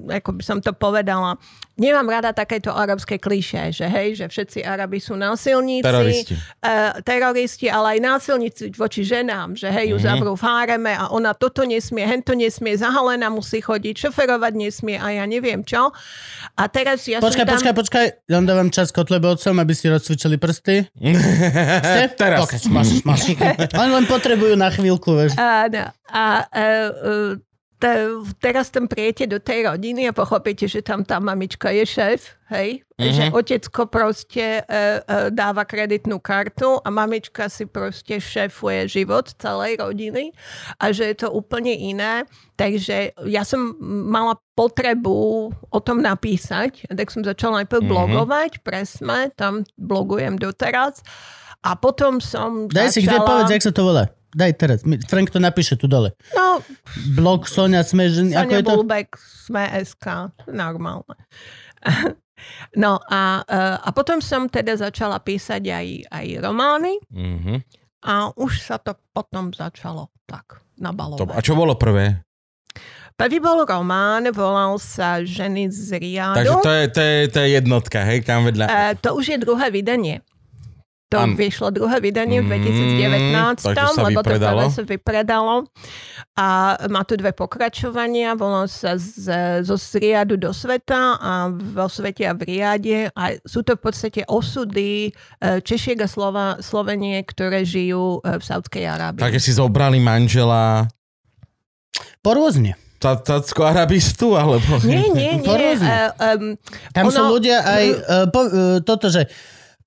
ako 0.09 0.29
by 0.37 0.43
som 0.43 0.57
to 0.59 0.73
povedala, 0.73 1.37
nemám 1.81 2.05
rada 2.05 2.29
takéto 2.29 2.69
arabské 2.69 3.17
klišé, 3.17 3.73
že 3.73 3.89
hej, 3.89 4.21
že 4.21 4.29
všetci 4.29 4.61
Arabi 4.61 5.01
sú 5.01 5.17
násilníci, 5.17 5.81
Teroristi. 5.81 6.33
Uh, 6.61 6.93
teroristi, 7.01 7.65
ale 7.65 7.97
aj 7.97 7.99
násilníci 8.05 8.69
voči 8.77 9.01
ženám, 9.01 9.57
že 9.57 9.73
hej, 9.73 9.91
ju 9.91 9.97
mm-hmm. 9.97 10.13
zabrú 10.13 10.33
v 10.37 10.43
háreme 10.45 10.93
a 10.93 11.09
ona 11.09 11.33
toto 11.33 11.65
nesmie, 11.65 12.05
hento 12.05 12.37
nesmie, 12.37 12.77
zahalená 12.77 13.33
musí 13.33 13.57
chodiť, 13.57 14.07
šoferovať 14.07 14.53
nesmie 14.53 15.01
a 15.01 15.17
ja 15.17 15.25
neviem 15.25 15.65
čo. 15.65 15.89
A 16.53 16.63
teraz 16.69 17.09
ja 17.09 17.17
Počkaj, 17.17 17.41
som 17.41 17.49
tam... 17.49 17.55
počkaj, 17.57 17.73
počkaj. 17.73 18.05
Ja 18.29 18.35
vám 18.37 18.47
dávam 18.47 18.69
čas 18.69 18.93
kotlebovcom, 18.93 19.57
aby 19.57 19.73
si 19.73 19.89
rozcvičili 19.89 20.37
prsty. 20.37 20.85
Ste? 21.89 22.03
Teraz. 22.13 22.45
Okay, 22.45 22.61
máš, 22.69 23.01
máš. 23.01 23.33
Oni 23.81 23.91
len 23.91 24.05
potrebujú 24.05 24.53
na 24.53 24.69
chvíľku, 24.69 25.17
vieš. 25.17 25.33
Áno. 25.39 25.89
A 26.11 26.23
e, 26.51 26.61
e, 26.61 27.50
te, 27.81 28.21
teraz 28.37 28.69
tam 28.69 28.85
prijete 28.85 29.25
do 29.25 29.41
tej 29.41 29.65
rodiny 29.65 30.05
a 30.05 30.13
pochopíte, 30.13 30.69
že 30.69 30.85
tam 30.85 31.01
tá 31.01 31.17
mamička 31.17 31.73
je 31.73 31.81
šéf, 31.81 32.37
hej? 32.53 32.85
Mm-hmm. 33.01 33.15
Že 33.17 33.23
otecko 33.33 33.81
proste 33.89 34.61
e, 34.61 34.61
e, 34.61 35.33
dáva 35.33 35.65
kreditnú 35.65 36.21
kartu 36.21 36.77
a 36.77 36.87
mamička 36.93 37.49
si 37.49 37.65
proste 37.65 38.21
šéfuje 38.21 38.85
život 38.85 39.33
celej 39.41 39.81
rodiny 39.81 40.29
a 40.77 40.93
že 40.93 41.09
je 41.09 41.25
to 41.25 41.33
úplne 41.33 41.73
iné. 41.73 42.29
Takže 42.53 43.17
ja 43.25 43.41
som 43.41 43.73
mala 43.81 44.37
potrebu 44.53 45.49
o 45.49 45.79
tom 45.81 46.05
napísať, 46.05 46.85
tak 46.85 47.09
som 47.09 47.25
začala 47.25 47.65
najprv 47.65 47.81
mm-hmm. 47.81 47.97
blogovať, 47.97 48.51
presme, 48.61 49.33
tam 49.33 49.65
blogujem 49.81 50.37
doteraz. 50.37 51.01
A 51.65 51.73
potom 51.73 52.21
som 52.21 52.69
Daj 52.69 52.93
si, 52.93 53.01
začala... 53.01 53.09
kde 53.09 53.17
povedz, 53.25 53.49
jak 53.49 53.65
sa 53.65 53.73
to 53.73 53.81
volá. 53.81 54.20
Daj 54.31 54.51
teraz. 54.55 54.79
Frank 55.05 55.27
to 55.27 55.37
napíše 55.37 55.75
tu 55.75 55.85
dole. 55.85 56.15
No, 56.31 56.63
Blog 57.13 57.45
Sonia. 57.45 57.83
Ako 57.83 57.91
Sonia 57.91 58.47
je 58.49 58.63
to? 58.63 58.73
Bulbeck, 58.77 59.09
sme 59.19 59.67
SK, 59.77 60.31
normálne. 60.47 61.19
No 62.73 62.97
a, 63.05 63.45
eh, 63.45 63.77
a 63.77 63.89
potom 63.93 64.17
som 64.17 64.49
teda 64.49 64.73
začala 64.73 65.21
písať 65.21 65.61
aj, 65.61 65.87
aj 66.09 66.25
romány 66.41 66.97
Mhm. 67.13 67.61
a 68.01 68.33
už 68.33 68.65
sa 68.65 68.81
to 68.81 68.97
potom 69.13 69.53
začalo 69.53 70.09
tak 70.25 70.57
nabalovať. 70.73 71.37
A 71.37 71.45
čo 71.45 71.53
bolo 71.53 71.77
prvé? 71.77 72.25
Prvý 73.13 73.37
bol 73.37 73.61
román, 73.61 74.25
volal 74.33 74.81
sa 74.81 75.21
Ženy 75.21 75.69
z 75.69 76.01
Takže 76.01 76.01
Riadu. 76.01 76.65
to 76.65 76.71
je, 76.73 76.85
to, 76.89 77.01
je, 77.03 77.17
to 77.29 77.37
je 77.37 77.49
jednotka, 77.53 77.99
hej, 78.01 78.25
tam 78.25 78.41
vedľa. 78.41 78.65
E, 78.65 78.97
to 78.97 79.13
už 79.13 79.25
je 79.29 79.37
druhé 79.37 79.69
vydanie. 79.69 80.25
To 81.11 81.19
Áno. 81.19 81.35
vyšlo 81.35 81.75
druhé 81.75 81.99
vydanie 81.99 82.39
v 82.39 82.47
Mm, 82.47 83.59
2019, 83.59 83.67
takže 83.67 83.83
sa 83.83 84.03
lebo 84.07 84.23
to 84.23 84.31
prvé 84.31 84.47
sa 84.71 84.83
vypredalo. 84.87 85.67
A 86.39 86.47
má 86.87 87.03
tu 87.03 87.19
dve 87.19 87.35
pokračovania, 87.35 88.31
volá 88.31 88.63
sa 88.71 88.95
z, 88.95 89.27
zo 89.59 89.75
Riadu 89.99 90.39
do 90.39 90.55
sveta 90.55 91.19
a 91.19 91.51
vo 91.51 91.91
svete 91.91 92.23
a 92.23 92.31
v 92.31 92.47
Riade. 92.47 92.99
A 93.11 93.35
sú 93.43 93.59
to 93.59 93.75
v 93.75 93.91
podstate 93.91 94.23
osudy 94.23 95.11
e, 95.11 95.59
Češiek 95.59 95.99
a 95.99 96.07
Slova, 96.07 96.63
Sloveniek, 96.63 97.27
ktoré 97.27 97.67
žijú 97.67 98.23
e, 98.23 98.39
v 98.39 98.43
Saudskej 98.47 98.87
Arábii. 98.87 99.19
Takže 99.19 99.43
si 99.43 99.51
zobrali 99.51 99.99
manžela 99.99 100.87
Porôzne. 102.23 102.79
tá- 103.01 103.17
tácko 103.17 103.65
arabistu, 103.65 104.37
alebo... 104.37 104.77
Nie, 104.85 105.09
nie, 105.11 105.41
nie. 105.41 105.43
Porôzne. 105.43 105.89
Uh, 105.89 106.37
um, 106.37 106.43
Tam 106.93 107.09
Ono- 107.09 107.15
sú 107.17 107.21
ľudia 107.33 107.57
aj 107.65 107.85
uh, 107.89 108.25
po, 108.29 108.41
uh, 108.45 108.77
toto, 108.85 109.09
že 109.09 109.25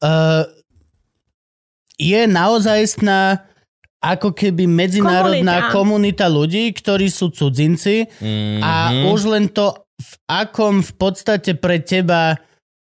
uh, 0.02 0.42
je 1.94 2.24
naozajstná 2.24 3.44
ako 3.98 4.30
keby 4.30 4.64
medzinárodná 4.64 5.72
komunita. 5.72 6.26
Komunita. 6.26 6.26
ľudí, 6.28 6.64
ktorí 6.70 7.08
sú 7.08 7.30
cudzinci 7.30 8.04
a 8.60 8.72
Mhm. 8.90 9.04
už 9.08 9.20
len 9.26 9.44
to, 9.48 9.72
v 9.94 10.12
akom 10.26 10.82
v 10.82 10.92
podstate 10.92 11.54
pre 11.54 11.78
teba 11.78 12.36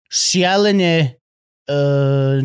šialene 0.08 1.20
uh, 1.68 2.40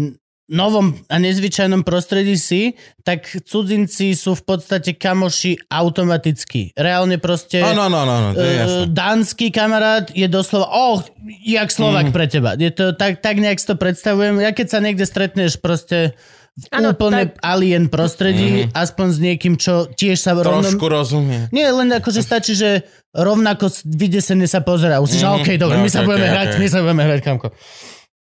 novom 0.47 0.95
a 1.07 1.17
nezvyčajnom 1.17 1.83
prostredí 1.83 2.37
si, 2.37 2.75
tak 3.01 3.27
cudzinci 3.43 4.15
sú 4.15 4.35
v 4.35 4.43
podstate 4.45 4.95
kamoši 4.95 5.59
automaticky. 5.67 6.71
Reálne 6.73 7.19
proste... 7.19 7.59
Áno, 7.59 7.83
áno, 7.83 7.99
áno, 7.99 8.29
to 8.31 8.39
je 8.39 8.47
Eh, 8.47 8.59
jasné. 8.61 8.83
dánsky 8.89 9.47
kamarát 9.51 10.07
je 10.09 10.27
doslova, 10.27 10.67
oh, 10.69 11.03
jak 11.41 11.67
Slovak 11.69 12.11
Mhm. 12.11 12.13
pre 12.13 12.27
teba. 12.27 12.55
Je 12.55 12.71
to 12.71 12.93
tak, 12.93 13.19
tak 13.19 13.39
nejak 13.39 13.57
si 13.57 13.67
to 13.67 13.75
predstavujem. 13.75 14.39
Ja 14.39 14.51
keď 14.51 14.67
sa 14.69 14.79
niekde 14.79 15.03
stretneš 15.03 15.57
proste 15.57 16.15
v 16.57 16.65
Áno, 16.73 16.91
úplne 16.91 17.29
tak- 17.29 17.37
alien 17.43 17.87
prostredí, 17.87 18.73
aspoň 18.73 19.07
s 19.07 19.19
niekým, 19.19 19.55
čo 19.55 19.87
tiež 19.87 20.17
sa 20.17 20.33
rovno... 20.33 20.65
Trošku 20.65 20.89
rozumie. 20.89 21.53
Nie, 21.53 21.69
len 21.69 21.89
akože 21.91 22.19
stačí, 22.19 22.53
že 22.53 22.81
rovnako 23.13 23.69
vydesene 23.85 24.45
sa 24.45 24.61
pozera. 24.61 24.99
Už 24.99 25.09
si, 25.11 25.19
že 25.19 25.27
Mhm. 25.27 25.37
OK, 25.37 25.49
dobre, 25.55 25.77
No, 25.77 25.85
my 25.85 25.91
sa 25.91 26.01
ok, 26.01 26.07
budeme 26.07 26.25
ok, 26.25 26.33
hrať, 26.33 26.49
ok. 26.49 26.57
my 26.57 26.67
sa 26.67 26.79
budeme 26.81 27.03
hrať, 27.05 27.21
kamko. 27.23 27.49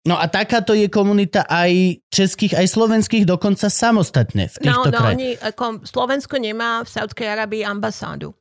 No 0.04 0.16
a 0.16 0.26
takáto 0.26 0.72
je 0.72 0.88
komunita 0.88 1.44
aj 1.44 1.72
českých, 2.08 2.56
aj 2.56 2.68
slovenských, 2.70 3.24
dokonca 3.24 3.68
samostatne 3.68 4.48
v 4.48 4.56
no, 4.58 4.64
týchto 4.66 4.88
no, 4.88 4.92
krajinách. 4.94 5.12
oni, 5.14 5.30
ako, 5.38 5.64
Slovensko 5.84 6.36
nemá 6.38 6.80
v 6.80 6.90
Saudskej 6.90 7.28
Arabii 7.30 7.64
ambasádu. 7.64 8.32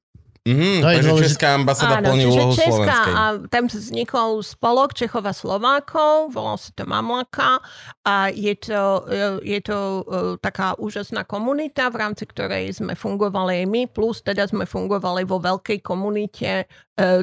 Mhm, 0.47 0.79
To 0.79 0.87
je 0.87 0.95
takže 0.95 1.09
dôležité. 1.11 1.27
Česká 1.27 1.49
ambasáda 1.59 1.97
plní 2.07 2.23
čiže 2.23 2.39
úlohu 2.39 2.53
Česká, 2.55 2.71
slovenskej. 2.71 3.13
a 3.19 3.23
tam 3.51 3.65
vznikol 3.67 4.31
spolok 4.47 4.91
Čechov 4.95 5.25
a 5.27 5.35
Slovákov, 5.35 6.31
volal 6.31 6.55
sa 6.55 6.71
to 6.71 6.87
Mamlaka 6.87 7.59
a 8.07 8.31
je 8.31 8.55
to, 8.55 9.03
e, 9.11 9.43
je 9.43 9.61
to 9.67 9.79
e, 9.79 10.03
taká 10.39 10.79
úžasná 10.79 11.27
komunita, 11.27 11.91
v 11.91 11.99
rámci 11.99 12.31
ktorej 12.31 12.79
sme 12.79 12.95
fungovali 12.95 13.63
aj 13.63 13.67
my, 13.67 13.83
plus 13.91 14.23
teda 14.23 14.47
sme 14.47 14.71
fungovali 14.71 15.27
vo 15.27 15.43
veľkej 15.43 15.83
komunite 15.83 16.63
e, 16.63 16.65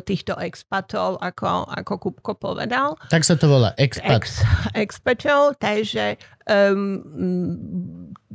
týchto 0.03 0.35
expatov, 0.43 1.15
ako, 1.23 1.63
ako 1.71 1.93
Kupko 2.03 2.35
povedal. 2.35 2.99
Tak 3.07 3.23
sa 3.23 3.39
to 3.39 3.47
volá, 3.47 3.71
expat. 3.79 4.19
Ex, 4.19 4.43
expatov, 4.75 5.55
takže 5.63 6.19
um, 6.43 6.99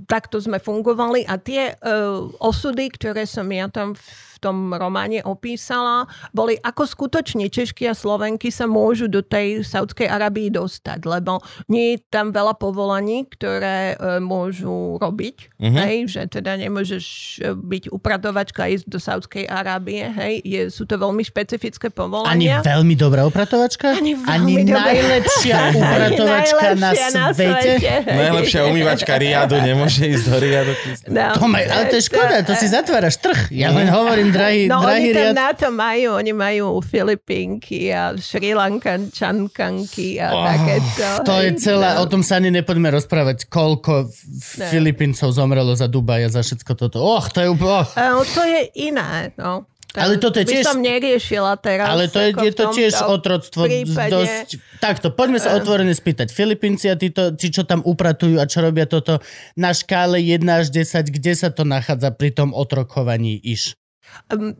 takto 0.08 0.40
sme 0.40 0.56
fungovali 0.56 1.28
a 1.28 1.36
tie 1.36 1.76
uh, 1.76 2.24
osudy, 2.40 2.88
ktoré 2.88 3.28
som 3.28 3.44
ja 3.52 3.68
tam 3.68 3.92
v 3.92 4.27
tom 4.40 4.56
románe 4.70 5.20
opísala, 5.20 6.04
boli 6.30 6.56
ako 6.56 6.82
skutočne 6.84 7.46
Češky 7.46 7.84
a 7.84 7.92
Slovenky 7.92 8.48
sa 8.48 8.64
môžu 8.64 9.06
do 9.06 9.20
tej 9.20 9.62
Saudskej 9.62 10.06
Arabii 10.06 10.48
dostať, 10.48 11.02
lebo 11.02 11.38
nie 11.66 11.94
je 11.94 12.06
tam 12.06 12.30
veľa 12.30 12.54
povolaní, 12.54 13.26
ktoré 13.26 13.92
uh, 13.92 14.18
môžu 14.18 14.68
robiť, 14.96 15.50
Mhm. 15.58 15.74
hej, 15.76 15.96
že 16.06 16.22
teda 16.28 16.54
nemôžeš 16.56 17.04
eh, 17.36 17.52
byť 17.52 17.90
upratovačka 17.90 18.60
a 18.60 18.70
ísť 18.70 18.86
do 18.86 18.96
Saudskej 18.96 19.44
Arábie, 19.44 20.06
hej, 20.08 20.34
je, 20.40 20.60
sú 20.68 20.84
to 20.84 20.94
veľmi 20.94 21.20
špecifické 21.20 21.88
Ani 21.88 21.96
povolania. 21.96 22.62
veľmi 22.62 22.94
dobrá 22.94 23.24
upratovačka? 23.24 23.92
Ani 23.92 24.14
veľmi 24.14 24.28
Ani 24.28 24.54
dobrá. 24.64 24.86
najlepšia 24.88 25.56
Ani 25.58 25.78
upratovačka 25.78 26.66
na 26.70 26.90
najlepšia 26.92 27.22
svete? 27.32 27.70
hej. 27.76 28.02
Najlepšia 28.08 28.60
umývačka 28.64 29.12
Riadu 29.14 29.56
nemôže 29.58 30.06
ísť 30.06 30.24
do 30.24 30.36
Riadu. 30.38 30.72
No. 31.08 31.26
To 31.32 31.40
ale 31.44 31.84
to 31.88 31.96
je 31.96 32.04
škoda, 32.04 32.36
to 32.42 32.54
si 32.54 32.66
zatváraš 32.66 33.18
trh. 33.18 33.50
Ja 33.50 33.70
len 33.70 33.88
hovorím, 33.88 34.27
drahý, 34.30 34.60
No 34.64 34.80
drahý 34.80 35.00
oni 35.00 35.10
tam 35.10 35.22
riad. 35.22 35.34
na 35.34 35.48
to 35.52 35.68
majú, 35.68 36.08
oni 36.14 36.32
majú 36.32 36.66
Filipínky 36.80 37.88
a 37.88 38.12
Sri 38.14 38.52
Lankančankanky 38.52 40.16
a 40.16 40.28
Oh, 40.28 40.44
takéto. 40.44 41.06
To 41.24 41.34
je 41.38 41.50
celé, 41.54 41.88
no. 41.90 42.00
o 42.00 42.06
tom 42.06 42.20
sa 42.20 42.36
ani 42.36 42.50
nepoďme 42.50 42.88
rozprávať, 42.90 43.46
koľko 43.46 44.08
Ne. 44.56 44.68
Filipíncov 44.68 45.30
zomrelo 45.30 45.72
za 45.72 45.86
Dubaj 45.86 46.24
a 46.24 46.30
za 46.30 46.40
všetko 46.40 46.72
toto. 46.74 46.98
Och, 46.98 47.28
to 47.28 47.40
je 47.40 47.48
úplne... 47.48 47.82
Oh. 47.82 47.86
Eh, 47.88 48.24
To 48.28 48.42
je 48.42 48.60
iné, 48.84 49.32
no. 49.34 49.66
Ale 49.90 50.16
toto 50.16 50.36
je 50.36 50.44
tiež- 50.46 50.68
som 50.68 50.78
neriešila 50.78 51.56
teraz. 51.56 51.88
Ale 51.88 52.06
to 52.06 52.20
je, 52.20 52.30
je 52.30 52.52
to 52.52 52.64
tiež 52.70 52.92
otroctvo 53.00 53.64
prípade. 53.64 54.12
dosť... 54.12 54.48
Takto, 54.78 55.10
poďme 55.10 55.40
sa 55.40 55.56
otvorene 55.56 55.90
spýtať. 55.90 56.28
Filipínci 56.28 56.86
a 56.86 56.94
títo, 56.94 57.32
tí, 57.32 57.48
čo 57.48 57.64
tam 57.64 57.80
upratujú 57.82 58.36
a 58.36 58.44
čo 58.44 58.60
robia 58.60 58.84
toto, 58.84 59.18
na 59.54 59.72
škále 59.72 60.20
1 60.20 60.38
až 60.46 60.68
10, 60.70 61.08
kde 61.08 61.32
sa 61.32 61.48
to 61.48 61.64
nachádza 61.64 62.12
pri 62.12 62.30
tom 62.30 62.52
otrokovaní 62.52 63.40
iš? 63.40 63.74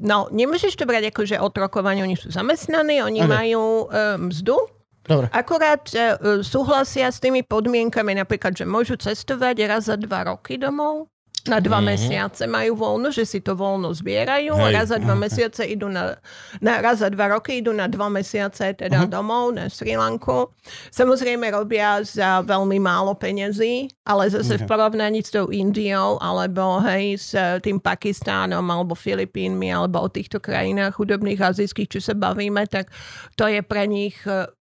No, 0.01 0.29
nemôžeš 0.33 0.79
to 0.79 0.89
brať 0.89 1.13
ako, 1.13 1.23
že 1.29 1.37
otrokovanie, 1.37 2.05
oni 2.05 2.17
sú 2.17 2.31
zamestnaní, 2.33 3.03
oni 3.03 3.21
Ok. 3.25 3.29
majú 3.29 3.65
um, 3.85 3.89
mzdu, 4.33 4.57
Dobre. 5.05 5.27
akorát 5.33 5.83
uh, 5.93 6.41
súhlasia 6.41 7.09
s 7.13 7.21
tými 7.21 7.45
podmienkami, 7.45 8.17
napríklad, 8.17 8.57
že 8.57 8.65
môžu 8.69 8.97
cestovať 8.97 9.57
raz 9.69 9.89
za 9.89 9.97
dva 9.97 10.29
roky 10.29 10.57
domov, 10.57 11.09
na 11.49 11.59
dva 11.59 11.81
Mhm. 11.81 11.87
mesiace 11.89 12.45
majú 12.45 12.77
voľno, 12.77 13.09
že 13.09 13.25
si 13.25 13.41
to 13.41 13.53
voľno 13.53 13.91
zbierajú, 13.91 14.53
Hej. 14.55 14.73
raz 14.73 14.87
za 14.93 14.99
dva 15.01 15.17
mesiace 15.17 15.65
idú 15.65 15.89
na, 15.89 16.15
na, 16.61 16.79
raz 16.79 17.01
za 17.01 17.09
dva 17.09 17.33
roky 17.33 17.59
idú 17.59 17.73
na 17.73 17.89
dva 17.89 18.07
mesiace 18.07 18.73
teda 18.73 19.05
Mhm. 19.05 19.11
domov 19.11 19.57
na 19.57 19.67
Sri 19.67 19.97
Lanku. 19.97 20.53
Samozrejme 20.93 21.49
robia 21.51 22.05
za 22.05 22.45
veľmi 22.45 22.77
málo 22.79 23.17
peniazí, 23.17 23.89
ale 24.05 24.29
zase 24.29 24.61
v 24.61 24.69
porovnaní 24.69 25.25
s 25.25 25.33
tou 25.33 25.49
Indiou 25.49 26.21
alebo 26.21 26.81
hej, 26.85 27.17
s 27.17 27.33
tým 27.65 27.81
Pakistánom 27.81 28.63
alebo 28.63 28.93
Filipínmi 28.93 29.73
alebo 29.73 30.05
o 30.05 30.09
týchto 30.13 30.39
krajinách 30.39 31.01
chudobných 31.01 31.41
azijských, 31.41 31.89
čo 31.89 32.01
sa 32.03 32.13
bavíme, 32.13 32.69
tak 32.69 32.93
to 33.37 33.49
je 33.49 33.65
pre 33.65 33.89
nich 33.89 34.21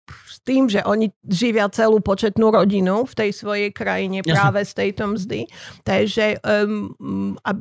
s 0.09 0.43
tým, 0.43 0.67
že 0.67 0.83
oni 0.83 1.09
živia 1.23 1.71
celú 1.71 2.03
početnú 2.03 2.51
rodinu 2.51 3.07
v 3.07 3.13
tej 3.15 3.31
svojej 3.31 3.69
krajine 3.71 4.19
Jasne. 4.19 4.33
práve 4.35 4.59
z 4.67 4.73
tejto 4.75 5.03
mzdy. 5.15 5.47
Takže 5.87 6.43
um, 6.43 7.39
a 7.39 7.55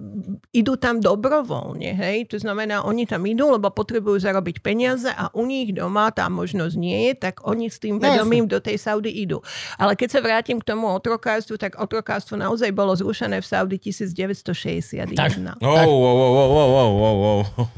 idú 0.51 0.75
tam 0.75 0.99
dobrovoľne, 0.99 1.95
hej? 1.95 2.27
To 2.35 2.43
znamená, 2.43 2.83
oni 2.83 3.07
tam 3.07 3.23
idú, 3.23 3.55
lebo 3.55 3.71
potrebujú 3.71 4.19
zarobiť 4.19 4.59
peniaze 4.65 5.07
a 5.07 5.31
u 5.37 5.47
nich 5.47 5.71
doma 5.71 6.11
tá 6.11 6.27
možnosť 6.27 6.75
nie 6.75 7.11
je, 7.11 7.13
tak 7.29 7.47
oni 7.47 7.71
s 7.71 7.79
tým 7.79 8.03
No, 8.03 8.11
vedomím 8.11 8.51
do 8.51 8.59
tej 8.59 8.83
Saudy 8.83 9.15
idú. 9.15 9.39
Ale 9.79 9.95
keď 9.95 10.19
sa 10.19 10.21
vrátim 10.25 10.59
k 10.59 10.67
tomu 10.67 10.91
otrokárstvu, 10.91 11.55
tak 11.61 11.79
otrokárstvo 11.79 12.35
naozaj 12.35 12.75
bolo 12.75 12.97
zrušené 12.99 13.39
v 13.39 13.47
Saudi 13.47 13.77
1961. 13.79 15.15
Tak. 15.15 15.39
Oh, 15.63 15.71
oh, 15.71 15.87
oh, 15.87 16.19
oh, 16.19 16.51
oh, 16.51 16.71
oh, 16.73 16.93
oh, 16.99 17.43
oh. 17.55 17.69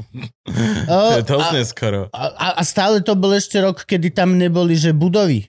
To 0.85 1.17
je 1.19 1.25
dosť 1.25 1.51
a, 1.51 1.53
neskoro. 1.53 2.01
a, 2.13 2.47
a 2.57 2.63
stále 2.65 3.01
to 3.01 3.13
bol 3.13 3.33
ešte 3.33 3.57
rok, 3.61 3.85
kedy 3.85 4.13
tam 4.13 4.37
neboli, 4.55 4.73
že 4.73 4.95
budovy. 4.95 5.43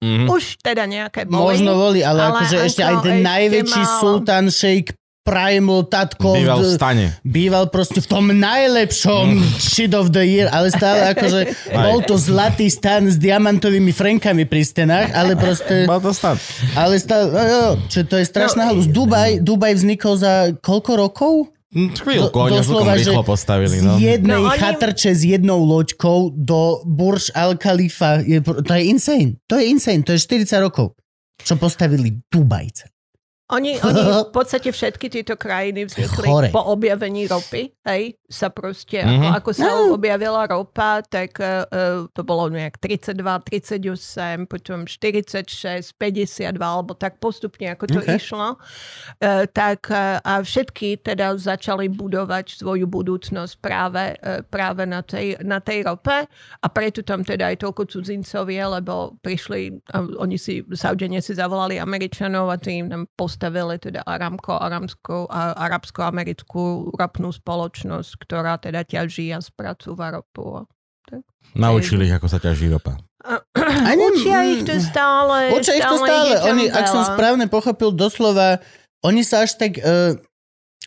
Mhm. 0.00 0.28
Už 0.28 0.60
teda 0.60 0.84
nejaké 0.84 1.24
boli. 1.24 1.56
Možno 1.56 1.72
boli, 1.74 2.00
ale, 2.00 2.20
ale 2.22 2.32
akože 2.38 2.56
ešte 2.62 2.82
aj 2.82 2.96
ten 3.00 3.16
najväčší 3.20 3.82
málo. 3.82 3.96
sultán, 3.96 4.46
šejk, 4.46 4.92
Primal, 5.20 5.84
tatko, 5.84 6.32
Býval 6.32 6.58
v 6.58 6.72
stane. 6.72 7.06
býval 7.22 7.68
proste 7.68 8.00
v 8.00 8.08
tom 8.08 8.32
najlepšom 8.32 9.36
shit 9.60 9.92
of 9.92 10.08
the 10.08 10.24
year, 10.24 10.48
ale 10.48 10.72
stále 10.72 11.12
akože 11.12 11.40
bol 11.78 12.00
to 12.00 12.16
zlatý 12.16 12.66
stan 12.66 13.04
s 13.04 13.20
diamantovými 13.20 13.92
frenkami 13.92 14.48
pri 14.48 14.64
stenách, 14.64 15.12
ale 15.12 15.36
proste, 15.36 15.84
Mal 15.84 16.00
to 16.00 16.10
stan. 16.10 16.40
ale 16.72 16.96
stále, 16.96 17.28
jo, 17.28 17.44
jo, 17.44 17.62
čo 17.86 18.00
to 18.02 18.16
je 18.16 18.24
strašná 18.24 18.64
No, 18.64 18.68
halus. 18.72 18.88
Dubaj, 18.88 19.44
Dubaj 19.44 19.76
vznikol 19.76 20.16
za 20.16 20.32
koľko 20.56 20.92
rokov? 20.98 21.32
Hm, 21.70 21.94
Chvíľku, 21.94 22.34
Do- 22.34 22.44
oni 22.44 22.58
doslova, 22.58 22.92
že 22.92 23.06
rýchlo 23.06 23.22
postavili. 23.22 23.76
Z 23.76 23.84
No. 23.84 23.94
jednej 23.96 24.42
No, 24.42 24.50
oni- 24.50 24.58
chatrče 24.58 25.10
s 25.10 25.22
jednou 25.24 25.62
loďkou 25.62 26.34
do 26.34 26.82
Burj 26.84 27.30
Al 27.32 27.54
Khalifa. 27.54 28.18
Je, 28.20 28.38
to 28.42 28.72
je 28.72 28.82
insane. 28.84 29.38
To 29.46 29.54
je 29.54 29.64
insane. 29.68 30.02
To 30.02 30.10
je 30.10 30.18
40 30.18 30.58
rokov. 30.58 30.98
Čo 31.38 31.54
postavili 31.56 32.18
Dubajce. 32.26 32.90
Oni, 33.50 33.76
oni 33.76 34.00
v 34.24 34.32
podstate 34.36 34.70
všetky 34.70 35.10
tieto 35.10 35.34
krajiny 35.34 35.84
vznikli 35.84 36.26
po 36.50 36.62
objavení 36.70 37.26
ropy, 37.26 37.74
hej, 37.84 38.14
sa 38.26 38.48
proste, 38.48 39.02
Mhm. 39.02 39.34
ako, 39.34 39.36
ako 39.36 39.50
sa 39.52 39.66
No. 39.66 39.94
objavila 39.94 40.46
ropa, 40.46 41.02
tak 41.02 41.34
uh, 41.38 41.66
to 42.14 42.22
bolo 42.22 42.46
nejak 42.46 42.78
32, 42.78 43.18
38, 43.42 44.46
potom 44.46 44.86
46, 44.86 45.90
52, 45.98 46.54
alebo 46.60 46.94
tak 46.94 47.18
postupne, 47.18 47.74
ako 47.74 47.84
to 47.88 47.98
Okay. 48.00 48.16
išlo. 48.16 48.54
Uh, 49.18 49.44
tak 49.50 49.90
uh, 49.90 50.22
a 50.22 50.38
všetky 50.40 51.02
teda 51.02 51.34
začali 51.34 51.90
budovať 51.90 52.62
svoju 52.62 52.86
budúcnosť 52.86 53.58
práve, 53.58 54.14
uh, 54.16 54.46
práve 54.46 54.86
na, 54.86 55.02
tej, 55.02 55.42
na 55.42 55.58
tej 55.58 55.82
rope 55.82 56.24
a 56.56 56.66
preto 56.70 57.02
tam 57.02 57.26
teda 57.26 57.50
aj 57.50 57.66
toľko 57.66 57.82
cudzincov 57.90 58.46
je, 58.46 58.62
lebo 58.62 59.18
prišli, 59.18 59.60
a 59.90 60.06
oni 60.22 60.38
si, 60.38 60.62
Saudenie 60.70 61.18
si 61.18 61.34
zavolali 61.34 61.76
Američanov 61.76 62.46
a 62.48 62.56
tí 62.56 62.78
im 62.78 62.86
tam 62.86 63.02
postavili 63.40 63.80
teda 63.80 64.04
Aramco, 64.04 64.52
aramskú, 64.52 65.24
a, 65.24 65.56
arabsko-americkú 65.56 66.92
ropnú 66.92 67.32
spoločnosť, 67.32 68.10
ktorá 68.20 68.60
teda 68.60 68.84
ťaží 68.84 69.32
a 69.32 69.40
spracúva 69.40 70.12
ropu. 70.12 70.68
Naučili 71.50 72.04
ich, 72.04 72.12
ako 72.12 72.28
sa 72.28 72.36
ťaží 72.36 72.68
ropa. 72.68 73.00
Ani- 73.56 74.12
Učia 74.12 74.44
ich 74.46 74.62
to 74.62 74.76
stále. 74.78 75.50
Učia 75.50 75.72
ich 75.74 75.82
to 75.82 75.96
stále. 75.96 76.36
tam 76.36 76.52
Oni, 76.52 76.68
ak 76.68 76.84
som 76.86 77.02
správne 77.02 77.48
pochopil, 77.48 77.90
doslova, 77.90 78.60
oni 79.00 79.24
sa 79.24 79.42
až 79.42 79.56
tak... 79.56 79.80
Uh, 79.80 80.20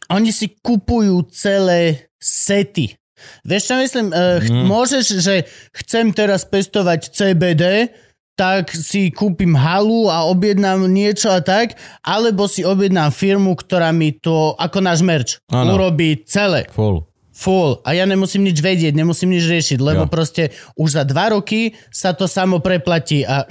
oni 0.07 0.30
si 0.30 0.53
kupujú 0.53 1.25
celé 1.27 2.05
sety. 2.15 2.93
Vieš 3.41 3.63
čo 3.65 3.75
myslím? 3.77 4.07
Uh, 4.09 4.38
ch- 4.38 4.51
Mm. 4.53 4.67
Môžeš, 4.67 5.05
že 5.17 5.35
chcem 5.73 6.11
teraz 6.11 6.45
pestovať 6.45 7.09
CBD, 7.09 7.89
tak 8.34 8.73
si 8.73 9.14
kúpim 9.14 9.53
halu 9.53 10.10
a 10.10 10.26
objednám 10.26 10.89
niečo 10.89 11.30
a 11.30 11.38
tak, 11.39 11.77
alebo 12.01 12.49
si 12.49 12.65
objednám 12.65 13.14
firmu, 13.14 13.53
ktorá 13.53 13.93
mi 13.93 14.10
to, 14.18 14.57
ako 14.57 14.81
náš 14.81 15.05
merch, 15.05 15.38
Áno. 15.53 15.77
urobí 15.77 16.26
celé. 16.26 16.65
Full. 16.73 17.05
Full. 17.34 17.81
A 17.85 17.97
ja 17.97 18.05
nemusím 18.05 18.45
nič 18.45 18.61
vedieť, 18.61 18.93
nemusím 18.93 19.34
nič 19.34 19.45
riešiť, 19.45 19.80
lebo 19.81 20.05
Jo. 20.05 20.10
proste 20.10 20.53
už 20.77 21.01
za 21.01 21.03
dva 21.05 21.34
roky 21.34 21.73
sa 21.93 22.14
to 22.14 22.26
samo 22.30 22.61
preplatí 22.61 23.26
a... 23.26 23.45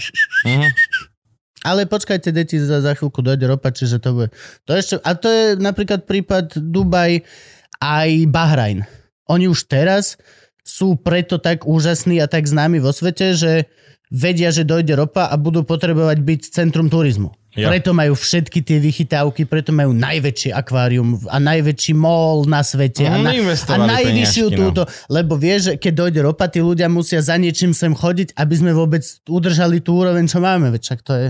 Mhm. 0.47 0.71
Ale 1.63 1.87
počkajte, 1.87 2.35
deti, 2.35 2.59
za, 2.59 2.83
za 2.83 2.91
chvíľku 2.99 3.23
dojde 3.23 3.47
ropa, 3.47 3.71
čiže 3.71 4.03
to 4.03 4.11
bude... 4.19 4.29
To 4.67 4.75
ešte, 4.75 4.99
a 4.99 5.15
to 5.15 5.31
je 5.31 5.45
napríklad 5.63 6.11
prípad 6.11 6.59
Dubaj 6.59 7.23
aj 7.79 8.11
Bahrajn. 8.27 8.83
Oni 9.31 9.47
už 9.47 9.71
teraz 9.71 10.19
sú 10.67 10.99
preto 10.99 11.39
tak 11.39 11.63
úžasní 11.63 12.19
a 12.19 12.27
tak 12.27 12.51
známi 12.51 12.83
vo 12.83 12.91
svete, 12.91 13.39
že 13.39 13.71
vedia, 14.13 14.53
že 14.53 14.69
dojde 14.69 14.93
ropa 14.93 15.33
a 15.33 15.35
budú 15.41 15.65
potrebovať 15.65 16.21
byť 16.21 16.41
centrum 16.53 16.93
turizmu. 16.93 17.33
Ja. 17.53 17.69
Preto 17.69 17.93
majú 17.93 18.17
všetky 18.17 18.65
tie 18.65 18.81
vychytávky, 18.81 19.45
preto 19.45 19.77
majú 19.77 19.93
najväčšie 19.93 20.57
akvárium 20.57 21.21
a 21.29 21.37
najväčší 21.37 21.93
mall 21.93 22.49
na 22.49 22.65
svete 22.65 23.05
a, 23.05 23.17
Mm, 23.21 23.25
na, 23.29 23.33
a 23.53 23.77
najvyššiu 24.01 24.47
peniažky, 24.49 24.57
no. 24.57 24.73
túto, 24.73 24.83
lebo 25.13 25.37
vieš, 25.37 25.61
že 25.69 25.73
keď 25.77 25.93
dojde 25.93 26.21
ropa, 26.25 26.49
tí 26.49 26.65
ľudia 26.65 26.89
musia 26.89 27.21
za 27.21 27.37
niečím 27.37 27.77
sem 27.77 27.93
chodiť, 27.93 28.33
aby 28.41 28.55
sme 28.57 28.73
vôbec 28.73 29.05
udržali 29.29 29.85
tú 29.85 30.01
úroveň, 30.01 30.25
čo 30.29 30.41
máme. 30.41 30.73
Veď 30.73 30.81
však 30.81 31.01
to 31.05 31.13
je... 31.13 31.27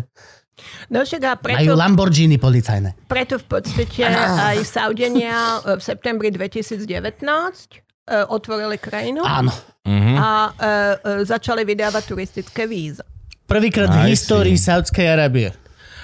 No 0.95 1.03
však 1.03 1.23
a 1.27 1.35
preto, 1.35 1.59
Majú 1.59 1.75
Lamborghini 1.75 2.39
policajné. 2.39 2.95
preto 3.11 3.43
v 3.43 3.47
podstate 3.59 4.07
aj 4.07 4.63
Saudenia 4.63 5.59
v 5.65 5.83
septembri 5.83 6.31
2019 6.31 6.87
e, 6.87 7.83
otvorili 8.09 8.79
krajinu 8.79 9.23
Áno. 9.23 9.53
Mhm. 9.87 10.15
a 10.19 10.31
e, 10.51 10.51
e, 10.51 11.25
začali 11.27 11.63
vydávať 11.63 12.03
turistické 12.07 12.67
víza. 12.67 13.07
Prvýkrát 13.47 13.91
v 13.93 14.11
histórii. 14.11 14.57
Saudskej 14.57 15.07
Arábie. 15.07 15.53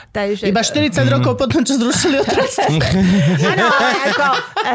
Takže, 0.08 0.48
Iba 0.48 0.64
40 0.64 1.04
rokov 1.12 1.36
potom, 1.36 1.60
čo 1.60 1.76
zrušili 1.76 2.16
otroctvo. 2.24 2.80
Áno, 3.52 3.64
ale 3.68 3.90
ako, 4.08 4.26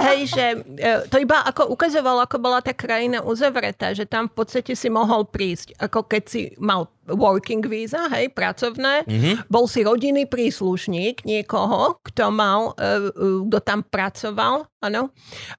hej, 0.07 0.19
že 0.29 0.45
e, 0.77 0.89
to 1.09 1.17
iba 1.17 1.41
ako 1.41 1.73
ukazovalo, 1.73 2.21
ako 2.21 2.37
bola 2.37 2.61
tá 2.61 2.69
krajina 2.71 3.19
uzavretá, 3.25 3.97
že 3.97 4.05
tam 4.05 4.29
v 4.29 4.33
podstate 4.37 4.77
si 4.77 4.93
mohol 4.93 5.25
prísť, 5.25 5.73
ako 5.81 6.05
keď 6.05 6.23
si 6.29 6.41
mal 6.61 6.85
working 7.09 7.65
visa, 7.65 8.07
hej, 8.13 8.29
pracovné, 8.31 9.03
mm-hmm. 9.03 9.49
bol 9.49 9.65
si 9.65 9.81
rodinný 9.81 10.29
príslušník 10.29 11.25
niekoho, 11.25 11.97
kto 12.05 12.29
mal, 12.29 12.77
e, 12.77 13.09
e, 13.09 13.49
kto 13.49 13.57
tam 13.65 13.81
pracoval, 13.81 14.69
áno, 14.79 15.09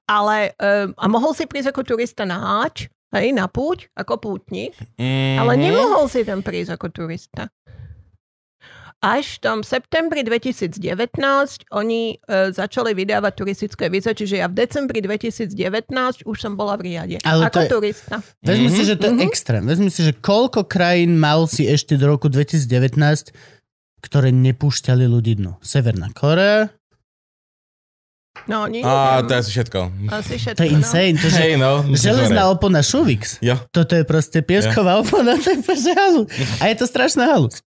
ale 0.07 0.55
a 0.95 1.05
mohol 1.11 1.35
si 1.35 1.45
prísť 1.45 1.75
ako 1.75 1.81
turista 1.83 2.23
na 2.23 2.37
háč, 2.37 2.87
hej, 3.13 3.31
na 3.31 3.47
púť, 3.47 3.91
ako 3.95 4.17
pútnik, 4.17 4.75
Mhm. 4.97 5.37
ale 5.39 5.53
nemohol 5.59 6.07
si 6.07 6.23
tam 6.23 6.39
prísť 6.41 6.75
ako 6.79 6.87
turista. 6.91 7.51
Až 9.05 9.37
v 9.37 9.39
tom 9.45 9.57
septembri 9.61 10.25
2019 10.25 10.81
oni 11.69 12.17
e, 12.17 12.49
začali 12.49 12.97
vydávať 12.97 13.33
turistické 13.37 13.85
víza, 13.85 14.17
čiže 14.17 14.41
ja 14.41 14.49
v 14.49 14.57
decembri 14.57 14.97
2019 15.05 15.53
už 16.25 16.37
som 16.41 16.57
bola 16.57 16.73
v 16.73 16.89
riade. 16.89 17.17
Ale 17.21 17.45
ako 17.45 17.53
to 17.53 17.61
je- 17.61 17.69
turista. 17.69 18.15
Vezmi 18.41 18.69
si, 18.73 18.81
že 18.81 18.97
to 18.97 19.13
je 19.13 19.21
extrém. 19.21 19.61
Vezmi 19.61 19.93
si, 19.93 20.01
že 20.01 20.09
koľko 20.17 20.65
krajín 20.65 21.21
mal 21.21 21.45
si 21.45 21.69
ešte 21.69 22.01
do 22.01 22.09
roku 22.09 22.33
2019, 22.33 23.29
ktoré 24.01 24.33
nepúšťali 24.33 25.05
ľudí 25.05 25.37
dnu. 25.37 25.61
Severná 25.61 26.09
Korea. 26.09 26.73
No, 28.49 28.65
nie, 28.65 28.81
A 28.81 29.21
to 29.21 29.31
je 29.31 29.39
asi 29.41 29.51
všetko. 29.53 29.79
Asi 30.11 30.33
všetko, 30.41 30.59
To 30.59 30.63
je 30.65 30.71
no. 30.73 30.77
insane. 30.81 31.15
To, 31.17 31.27
že 31.29 31.39
Hej, 31.39 31.53
no. 31.61 31.71
železná 31.93 32.49
opona 32.49 32.81
Šuvix. 32.81 33.37
Jo. 33.39 33.57
Toto 33.69 33.93
je 33.95 34.01
proste 34.01 34.41
piesková 34.41 34.97
opona, 34.97 35.37
to 35.45 35.53
je. 35.53 35.61
A 36.57 36.63
je 36.73 36.75
to 36.75 36.85
strašná 36.89 37.29
halus. 37.29 37.61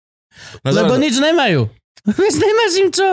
No, 0.65 0.70
Lebo 0.73 0.97
dobre, 0.97 1.09
nič 1.09 1.15
nemajú. 1.19 1.70
Veď 2.05 2.35
nemáš 2.44 2.73
im 2.81 2.89
čo... 2.93 3.06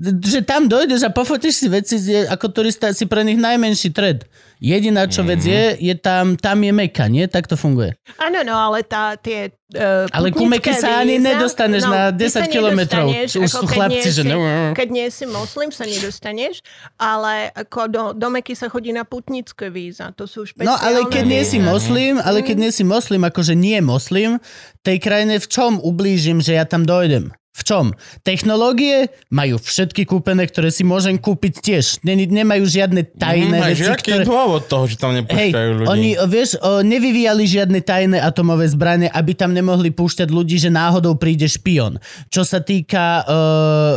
Že 0.00 0.40
tam 0.42 0.64
dojdeš 0.64 1.02
a 1.02 1.10
pofotíš 1.10 1.54
si 1.56 1.66
veci, 1.66 1.98
je, 1.98 2.22
ako 2.24 2.48
turista 2.50 2.86
si 2.88 3.02
pre 3.02 3.20
nich 3.20 3.34
najmenší 3.36 3.90
tred. 3.90 4.30
Jediná 4.56 5.06
čo 5.06 5.22
vec 5.22 5.38
Mhm. 5.38 5.48
je, 5.48 5.62
je 5.80 5.94
tam, 5.96 6.34
tam 6.34 6.58
je 6.58 6.70
meka, 6.70 7.06
nie? 7.06 7.26
Tak 7.26 7.46
to 7.46 7.54
funguje. 7.54 7.94
Áno, 8.16 8.42
no, 8.42 8.54
ale 8.54 8.82
tá, 8.82 9.14
tie 9.14 9.54
uh, 9.70 10.06
Ale 10.10 10.30
ku 10.30 10.44
Meky 10.44 10.70
sa 10.72 10.98
ani 10.98 11.14
nedostaneš 11.16 11.82
na 11.84 12.10
10 12.10 12.14
ty 12.16 12.26
sa 12.28 12.42
kilometrov. 12.44 13.06
Už 13.10 13.46
sú 13.48 13.66
chlapci, 13.66 14.08
že 14.08 14.22
si- 14.22 14.28
no- 14.28 14.70
Keď 14.72 14.88
nie 14.88 15.06
si 15.08 15.26
moslim, 15.26 15.70
sa 15.70 15.82
nedostaneš, 15.84 16.62
ale 16.96 17.50
ako 17.52 17.80
do, 17.86 18.02
do 18.14 18.28
Meky 18.28 18.52
sa 18.52 18.66
chodí 18.66 18.90
na 18.90 19.02
putnické 19.02 19.66
víza. 19.68 20.10
To 20.12 20.24
sú 20.24 20.42
špeciálne 20.42 20.66
No 20.68 20.74
ale 20.76 21.06
keď 21.06 21.24
nie 21.24 21.42
si 21.42 21.58
víza. 21.58 21.68
moslim, 21.68 22.14
ale 22.18 22.38
keď 22.40 22.56
nie 22.56 22.70
si 22.70 22.82
moslim, 22.82 23.22
akože 23.24 23.54
nie 23.54 23.78
moslim, 23.80 24.38
tej 24.80 24.98
krajine 24.98 25.36
v 25.36 25.46
čom 25.46 25.78
ublížim, 25.80 26.38
že 26.38 26.54
ja 26.54 26.64
tam 26.64 26.82
dojdem? 26.82 27.30
V 27.58 27.62
čom? 27.66 27.90
Technológie 28.22 29.10
majú 29.28 29.58
všetky 29.58 30.06
kúpené, 30.06 30.46
ktoré 30.46 30.70
si 30.70 30.86
môžem 30.86 31.18
kúpiť 31.18 31.54
tiež. 31.58 31.84
Ne, 32.06 32.14
nemajú 32.14 32.62
žiadne 32.62 33.02
tajné 33.18 33.58
Mhm, 33.58 33.66
veci, 33.66 33.90
aký 33.90 34.12
ktoré... 34.14 34.22
dôvod 34.22 34.62
toho, 34.64 34.86
že 34.86 34.94
tam 34.94 35.10
nepúšťajú 35.18 35.70
ľudí? 35.74 35.88
oni, 35.90 36.10
vieš, 36.24 36.54
o, 36.58 36.86
nevyvíjali 36.86 37.42
žiadne 37.42 37.82
tajné 37.82 38.22
atomové 38.22 38.70
zbranie, 38.70 39.10
aby 39.10 39.34
tam 39.34 39.50
nemohli 39.50 39.90
púšťať 39.90 40.30
ľudí, 40.30 40.54
že 40.56 40.70
náhodou 40.70 41.18
príde 41.18 41.44
špion. 41.44 41.98
Čo 42.30 42.46
sa 42.46 42.62
týka 42.62 43.20
uh, 43.20 43.26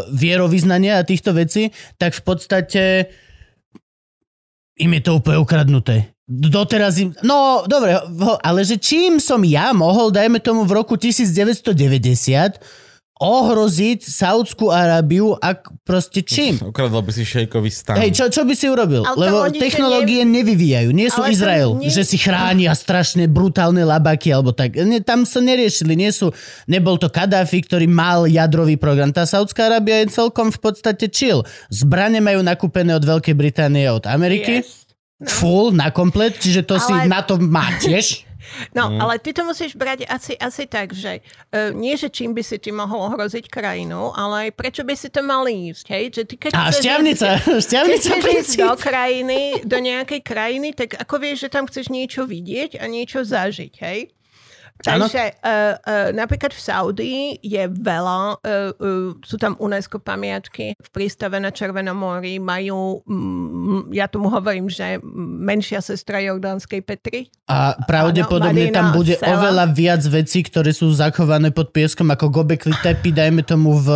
vierovýznania 0.10 0.98
a 0.98 1.06
týchto 1.06 1.30
vecí, 1.32 1.70
tak 1.96 2.18
v 2.18 2.22
podstate 2.26 2.84
im 4.78 4.92
je 4.92 5.02
to 5.04 5.22
úplne 5.22 5.38
ukradnuté. 5.38 6.10
Doteraz 6.26 6.96
im... 6.98 7.12
No, 7.22 7.68
dobre, 7.68 7.92
ale 8.40 8.64
že 8.64 8.80
čím 8.80 9.20
som 9.20 9.44
ja 9.44 9.76
mohol, 9.76 10.10
dajme 10.10 10.40
tomu 10.40 10.64
v 10.64 10.74
roku 10.74 10.96
1990, 10.96 12.56
ohroziť 13.22 14.02
Saudskú 14.02 14.68
Arábiu, 14.68 15.38
ak 15.38 15.70
proste 15.86 16.26
čím? 16.26 16.58
Ukradol 16.74 17.06
by 17.06 17.14
si 17.14 17.22
šejkový 17.22 17.70
stan. 17.70 17.96
Hej, 17.96 18.18
čo, 18.18 18.26
čo 18.28 18.42
by 18.42 18.52
si 18.52 18.66
urobil? 18.66 19.06
Ale 19.06 19.30
Lebo 19.30 19.38
technológie 19.54 20.26
nevyvíjajú. 20.26 20.90
Nie 20.90 21.08
sú 21.08 21.22
Ale 21.22 21.30
Izrael, 21.30 21.70
nie- 21.78 21.88
že 21.88 22.02
si 22.02 22.18
chránia 22.18 22.74
strašne 22.74 23.30
brutálne 23.30 23.86
labaky 23.86 24.34
alebo 24.34 24.52
tak. 24.52 24.74
Nie, 24.76 25.00
tam 25.00 25.22
sa 25.24 25.38
neriešili. 25.38 25.94
Nie 25.94 26.10
sú, 26.10 26.34
nebol 26.66 26.98
to 26.98 27.08
Kadáfi, 27.08 27.62
ktorý 27.62 27.86
mal 27.86 28.26
jadrový 28.26 28.76
program. 28.76 29.14
Tá 29.14 29.24
Saudská 29.24 29.70
Arábia 29.70 30.02
je 30.02 30.10
celkom 30.12 30.50
v 30.50 30.58
podstate 30.58 31.06
chill. 31.08 31.46
Zbrane 31.70 32.18
majú 32.18 32.42
nakúpené 32.42 32.92
od 32.92 33.06
Veľkej 33.06 33.38
Británie 33.38 33.86
a 33.86 33.94
od 33.94 34.10
Ameriky. 34.10 34.66
Yes. 34.66 34.82
Full, 35.22 35.78
na 35.78 35.94
komplet, 35.94 36.34
čiže 36.34 36.66
to 36.66 36.82
si 36.82 36.90
Ale- 36.90 37.06
na 37.06 37.22
to 37.22 37.38
má 37.38 37.70
tiež. 37.78 38.26
No, 38.72 38.90
ale 38.98 39.18
ty 39.18 39.32
to 39.32 39.42
musíš 39.42 39.74
brať 39.74 40.06
asi, 40.06 40.34
asi 40.34 40.66
tak, 40.66 40.92
že 40.92 41.22
uh, 41.50 41.70
nie, 41.72 41.94
že 41.94 42.08
čím 42.08 42.32
by 42.32 42.42
si 42.42 42.58
ti 42.58 42.70
mohol 42.70 43.08
ohroziť 43.08 43.48
krajinu, 43.48 44.12
ale 44.12 44.48
aj 44.48 44.52
prečo 44.54 44.82
by 44.82 44.94
si 44.94 45.08
to 45.08 45.22
mal 45.22 45.44
ísť, 45.44 45.86
hej? 45.88 46.04
Že 46.12 46.22
ty, 46.24 46.36
keď 46.38 46.52
A 46.52 46.62
šťavnica, 46.70 47.28
ísť- 47.28 47.44
Keď 47.44 47.62
šťavnica 47.68 48.10
ísť 48.10 48.22
princíp. 48.22 48.60
do 48.60 48.74
krajiny, 48.76 49.40
do 49.62 49.78
nejakej 49.78 50.22
krajiny, 50.22 50.70
tak 50.72 50.96
ako 50.96 51.16
vieš, 51.18 51.38
že 51.42 51.50
tam 51.50 51.66
chceš 51.66 51.88
niečo 51.88 52.24
vidieť 52.24 52.78
a 52.78 52.86
niečo 52.86 53.22
zažiť, 53.22 53.74
hej? 53.80 54.00
Takže 54.82 55.24
uh, 55.38 55.78
uh, 55.78 56.10
napríklad 56.12 56.52
v 56.52 56.62
Saudii 56.62 57.24
je 57.40 57.64
veľa, 57.70 58.38
uh, 58.38 58.74
uh, 58.76 59.14
sú 59.22 59.38
tam 59.38 59.54
UNESCO 59.58 59.98
pamiatky 59.98 60.74
v 60.74 60.90
prístave 60.90 61.38
na 61.38 61.50
Červenom 61.50 61.94
mori, 61.94 62.42
majú, 62.42 63.06
mm, 63.06 63.94
ja 63.94 64.10
tomu 64.10 64.28
hovorím, 64.28 64.68
že 64.68 64.98
menšia 65.42 65.80
sestra 65.80 66.18
Jordánskej 66.20 66.82
Petry. 66.82 67.30
A 67.46 67.78
pravdepodobne 67.86 68.70
Áno, 68.70 68.76
tam 68.76 68.88
bude 68.92 69.16
Sela. 69.16 69.38
oveľa 69.38 69.66
viac 69.72 70.02
vecí, 70.08 70.42
ktoré 70.42 70.74
sú 70.74 70.90
zachované 70.92 71.54
pod 71.54 71.70
pieskom, 71.70 72.10
ako 72.10 72.42
gobekli 72.42 72.74
tepy, 72.82 73.14
dajme 73.14 73.46
tomu 73.46 73.78
v, 73.78 73.88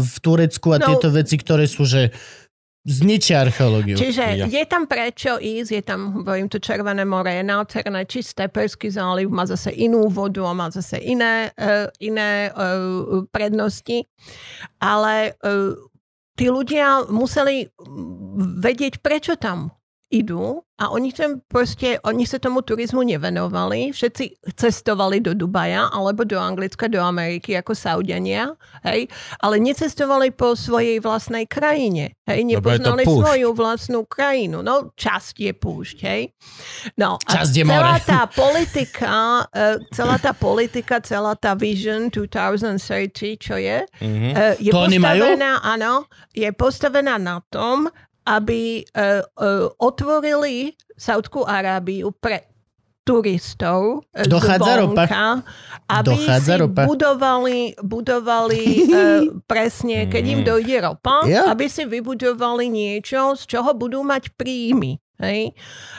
v 0.00 0.14
Turecku 0.18 0.72
a 0.72 0.78
No. 0.80 0.88
tieto 0.88 1.12
veci, 1.12 1.36
ktoré 1.36 1.68
sú, 1.68 1.84
že 1.84 2.08
zničia 2.84 3.44
archeológiu. 3.44 3.96
Čiže 3.96 4.24
Ja. 4.40 4.46
je 4.48 4.64
tam 4.64 4.88
prečo 4.88 5.36
ísť, 5.36 5.70
je 5.70 5.82
tam, 5.84 6.24
hovorím 6.24 6.48
to 6.48 6.56
Červené 6.56 7.04
more, 7.04 7.28
je 7.28 7.44
nádherné, 7.44 8.08
čisté 8.08 8.48
Perský 8.48 8.88
záliv, 8.88 9.28
má 9.28 9.44
zase 9.44 9.68
inú 9.76 10.08
vodu 10.08 10.40
a 10.48 10.56
má 10.56 10.72
zase 10.72 10.96
iné, 10.96 11.52
uh, 11.60 11.92
iné 12.00 12.48
uh, 12.52 13.24
prednosti. 13.28 14.08
Ale 14.80 15.36
uh, 15.44 15.76
tí 16.40 16.48
ľudia 16.48 17.04
museli 17.12 17.68
mm, 17.68 18.64
vedieť, 18.64 19.04
prečo 19.04 19.36
tam 19.36 19.76
idú 20.10 20.66
a 20.74 20.90
oni 20.90 21.14
tam 21.14 21.38
proste, 21.46 22.02
oni 22.02 22.26
sa 22.26 22.42
tomu 22.42 22.66
turizmu 22.66 23.06
nevenovali. 23.06 23.94
Všetci 23.94 24.50
cestovali 24.58 25.22
do 25.22 25.36
Dubaja 25.38 25.86
alebo 25.86 26.26
do 26.26 26.34
Anglicka, 26.34 26.90
do 26.90 26.98
Ameriky 26.98 27.54
ako 27.54 27.76
Saudania, 27.76 28.50
hej, 28.82 29.06
ale 29.38 29.62
necestovali 29.62 30.34
po 30.34 30.58
svojej 30.58 30.98
vlastnej 30.98 31.46
krajine. 31.46 32.18
Hej, 32.26 32.42
nepoznali 32.42 33.06
svoju 33.06 33.54
vlastnú 33.54 34.02
krajinu. 34.02 34.66
No, 34.66 34.90
časť 34.96 35.34
je 35.38 35.52
púšť, 35.54 35.96
hej. 36.02 36.22
No, 36.98 37.20
a 37.22 37.30
Časť 37.30 37.54
je 37.54 37.64
celá 37.70 37.94
more. 37.94 38.08
tá 38.16 38.22
politika, 38.26 39.12
eh, 39.54 39.78
celá 39.94 40.16
tá 40.18 40.32
politika, 40.34 40.98
celá 41.04 41.38
tá 41.38 41.54
Vision 41.54 42.10
2030, 42.10 43.38
čo 43.38 43.54
je, 43.60 43.86
Mhm. 44.02 44.30
eh, 44.34 44.54
je 44.58 44.70
To 44.74 44.88
postavená, 44.90 45.62
áno, 45.62 46.08
je 46.34 46.48
postavená 46.50 47.14
na 47.20 47.38
tom, 47.46 47.86
aby 48.24 48.84
uh, 48.92 49.22
uh, 49.36 49.68
otvorili 49.76 50.76
Saudskú 50.94 51.44
Arábiu 51.44 52.12
pre 52.12 52.50
turistov 53.00 54.04
eh, 54.12 54.28
Dochádza 54.28 54.84
ropa. 54.84 55.08
zvonka, 55.08 55.24
aby 55.88 56.06
Dochádza 56.14 56.54
si 56.54 56.60
ropa. 56.60 56.82
budovali, 56.86 57.58
budovali 57.80 58.62
uh, 58.86 59.24
presne, 59.50 60.06
keď 60.06 60.24
im 60.28 60.40
dojde 60.44 60.76
ropa, 60.84 61.24
Ja. 61.26 61.48
aby 61.50 61.66
si 61.66 61.88
vybudovali 61.88 62.68
niečo, 62.68 63.34
z 63.34 63.48
čoho 63.48 63.72
budú 63.74 64.04
mať 64.04 64.30
príjmy. 64.36 65.00
Hej? 65.20 65.52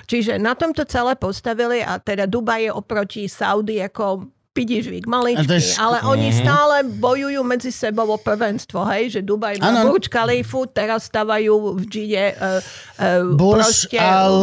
Čiže 0.09 0.41
na 0.41 0.57
tomto 0.57 0.81
celé 0.85 1.13
postavili 1.13 1.81
a 1.81 2.01
teda 2.01 2.25
Dubaj 2.25 2.65
je 2.65 2.71
oproti 2.73 3.21
Saudi 3.29 3.77
ako 3.77 4.25
pidižvík, 4.51 5.07
maličký, 5.07 5.47
ale 5.79 6.03
oni 6.03 6.27
Mhm. 6.27 6.37
stále 6.37 6.75
bojujú 6.83 7.39
medzi 7.41 7.71
sebou 7.71 8.03
o 8.11 8.19
prvenstvo, 8.19 8.83
hej, 8.83 9.15
že 9.15 9.19
Dubaj 9.23 9.63
má. 9.63 9.87
Burj 9.87 10.11
Khalifu, 10.11 10.67
teraz 10.67 11.07
stavajú 11.07 11.79
v 11.79 11.83
Džide 11.87 12.25
uh, 12.35 12.59
uh, 12.99 13.31
Burj 13.31 13.63
proste... 13.63 13.95
al 13.95 14.35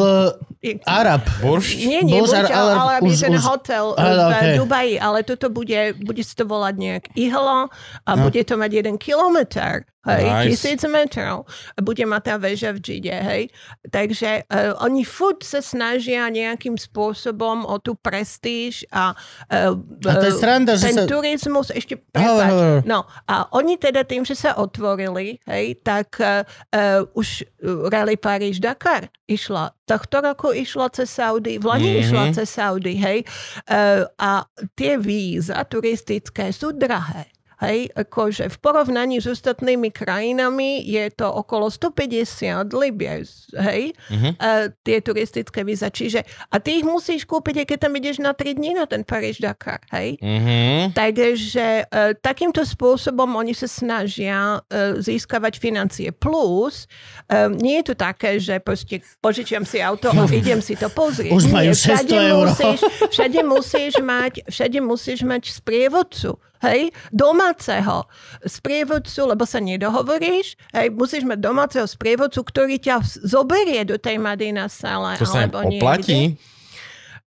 Arab. 0.89 1.23
Burš? 1.39 1.77
Nie, 1.79 2.03
nie, 2.03 2.19
Burj 2.19 2.35
Burj 2.35 2.51
Al 2.51 2.69
Arab 2.75 3.05
je 3.05 3.17
ten 3.21 3.37
hotel 3.37 3.95
Ale 3.95 4.11
v 4.11 4.33
okej. 4.33 4.55
Dubaji, 4.59 4.95
ale 4.99 5.19
toto 5.23 5.47
bude, 5.49 5.81
bude 6.01 6.23
sa 6.25 6.35
to 6.35 6.45
volať 6.45 6.75
nejak 6.75 7.05
ihlo 7.15 7.69
a 8.03 8.11
No. 8.17 8.27
bude 8.27 8.41
to 8.43 8.57
mať 8.57 8.71
jeden 8.75 8.97
kilometr, 8.97 9.87
hej, 10.07 10.25
Nice. 10.25 10.47
tisíc 10.55 10.83
metrov. 10.87 11.49
A 11.75 11.79
bude 11.83 12.05
mať 12.07 12.23
tá 12.23 12.35
väža 12.39 12.71
v 12.71 12.79
Džide, 12.79 13.17
hej. 13.19 13.43
Takže 13.89 14.47
uh, 14.47 14.79
oni 14.85 15.03
furt 15.03 15.43
sa 15.43 15.59
snažia 15.59 16.29
nejakým 16.31 16.79
spôsobom 16.79 17.67
o 17.67 17.81
tú 17.83 17.99
prestíž 17.99 18.87
a, 18.95 19.17
uh, 19.51 19.75
A 20.07 20.15
to 20.21 20.29
je 20.31 20.37
sranda, 20.39 20.79
že 20.79 20.93
ten 20.93 21.03
sa... 21.03 21.11
turizmus 21.11 21.75
ešte 21.75 21.99
prepáč. 21.99 22.87
No 22.87 23.09
a 23.27 23.49
oni 23.57 23.75
teda 23.75 24.07
tým, 24.07 24.23
že 24.23 24.39
sa 24.39 24.55
otvorili, 24.55 25.41
hej, 25.49 25.81
tak 25.83 26.21
uh, 26.21 26.47
uh, 26.77 27.03
už 27.17 27.49
Rally 27.91 28.15
Paríž-Dakar 28.21 29.09
išla. 29.27 29.75
Tohto 29.89 30.21
roku 30.21 30.53
išla 30.53 30.93
cez 30.93 31.09
Saudi, 31.09 31.57
v 31.57 31.65
Lani 31.65 31.91
Mhm. 31.97 32.01
išla 32.05 32.25
cez 32.37 32.49
Saudi, 32.53 32.95
hej. 32.97 33.25
Uh, 33.65 34.05
a 34.21 34.45
tie 34.77 35.01
víza 35.01 35.57
turistické 35.65 36.53
sú 36.53 36.77
drahé. 36.77 37.29
Hej, 37.59 37.91
akože 37.91 38.55
v 38.55 38.57
porovnaní 38.63 39.19
s 39.19 39.27
ostatnými 39.27 39.91
krajinami 39.91 40.79
je 40.79 41.11
to 41.11 41.27
okolo 41.27 41.67
150 41.67 42.71
libies, 42.71 43.51
hej, 43.51 43.91
Mhm. 44.15 44.39
uh, 44.39 44.71
tie 44.87 45.03
turistické 45.03 45.67
víza. 45.67 45.91
Čiže, 45.91 46.23
a 46.55 46.63
ty 46.63 46.79
ich 46.79 46.87
musíš 46.87 47.27
kúpiť, 47.27 47.63
aj 47.63 47.67
keď 47.67 47.79
tam 47.83 47.93
ideš 47.99 48.23
na 48.23 48.31
3 48.31 48.55
dní 48.55 48.79
na 48.79 48.87
ten 48.87 49.03
Paríž-Dakar, 49.03 49.83
hej. 49.91 50.23
Mhm. 50.23 50.95
Takže 50.95 51.67
e, 51.85 52.15
takýmto 52.15 52.63
spôsobom 52.63 53.27
oni 53.35 53.53
sa 53.53 53.67
snažia 53.67 54.63
e, 54.71 55.03
získavať 55.03 55.59
financie. 55.59 56.15
Plus, 56.15 56.87
e, 57.27 57.51
nie 57.59 57.83
je 57.83 57.91
to 57.91 57.95
také, 57.99 58.39
že 58.39 58.63
proste 58.63 59.03
požičiam 59.19 59.67
si 59.67 59.83
auto 59.83 60.15
a 60.15 60.31
idem 60.31 60.63
si 60.63 60.79
to 60.79 60.87
pozrieť. 60.89 61.35
Už 61.35 61.51
majú 61.51 61.75
Nie, 61.75 61.79
všade 61.79 62.15
600 62.15 62.31
eur. 62.31 62.47
Musíš, 62.47 62.81
všade, 63.11 63.41
musíš 63.43 63.93
mať, 63.99 64.33
všade 64.47 64.79
musíš 64.79 65.19
mať 65.27 65.43
sprievodcu. 65.51 66.39
Hej, 66.59 66.91
domáceho 67.15 68.07
sprievodcu, 68.43 69.21
lebo 69.31 69.47
sa 69.47 69.63
nedohovoríš. 69.63 70.59
Hej, 70.75 70.91
musíš 70.95 71.23
mať 71.23 71.39
domáceho 71.39 71.87
sprievodcu, 71.87 72.41
ktorý 72.43 72.83
ťa 72.83 73.03
zoberie 73.23 73.87
do 73.87 73.97
tej 73.97 74.19
Madina 74.19 74.67
Sala. 74.67 75.15
To 75.19 75.27
sa 75.27 75.47
alebo 75.47 75.63
niekde. 75.67 75.83
oplatí? 75.83 76.19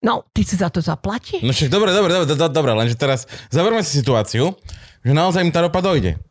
No, 0.06 0.22
ty 0.30 0.46
si 0.46 0.54
za 0.54 0.70
to 0.70 0.86
zaplatíš? 0.86 1.42
No 1.42 1.50
však 1.50 1.74
dobre, 1.74 1.90
dobre, 1.90 2.14
dobre, 2.14 2.38
dobre, 2.54 2.72
lenže 2.78 2.94
teraz 2.94 3.26
zaberme 3.50 3.82
si 3.82 3.98
situáciu, 3.98 4.54
že 5.02 5.12
naozaj 5.18 5.42
im 5.42 5.50
tá 5.50 5.66
ropa 5.66 5.82
dojde. 5.82 6.22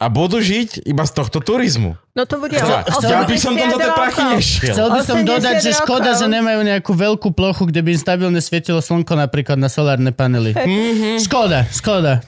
A 0.00 0.08
budú 0.08 0.40
žiť 0.40 0.88
iba 0.88 1.04
z 1.04 1.12
tohto 1.12 1.44
turizmu. 1.44 1.92
No 2.16 2.24
to 2.24 2.40
bude 2.40 2.56
Ja, 2.56 2.80
o- 2.88 3.04
ja 3.04 3.20
by 3.28 3.36
som 3.36 3.52
tam 3.52 3.68
80 3.68 3.76
tie 3.76 3.90
prachy 3.92 4.22
nešiel. 4.32 4.72
Chcel 4.72 4.88
by 4.88 5.00
som 5.04 5.18
80 5.20 5.28
dodať, 5.28 5.54
že 5.60 5.70
škoda, 5.76 6.10
že 6.16 6.26
nemajú 6.26 6.60
nejakú 6.64 6.92
veľkú 6.96 7.28
plochu, 7.30 7.68
kde 7.68 7.84
by 7.84 7.92
im 7.92 8.00
stabilne 8.00 8.40
svietilo 8.40 8.80
slnko 8.80 9.12
napríklad 9.14 9.60
na 9.60 9.68
solárne 9.68 10.08
panely. 10.10 10.56
Mhm. 10.60 11.20
Škoda, 11.20 11.68
škoda. 11.68 12.24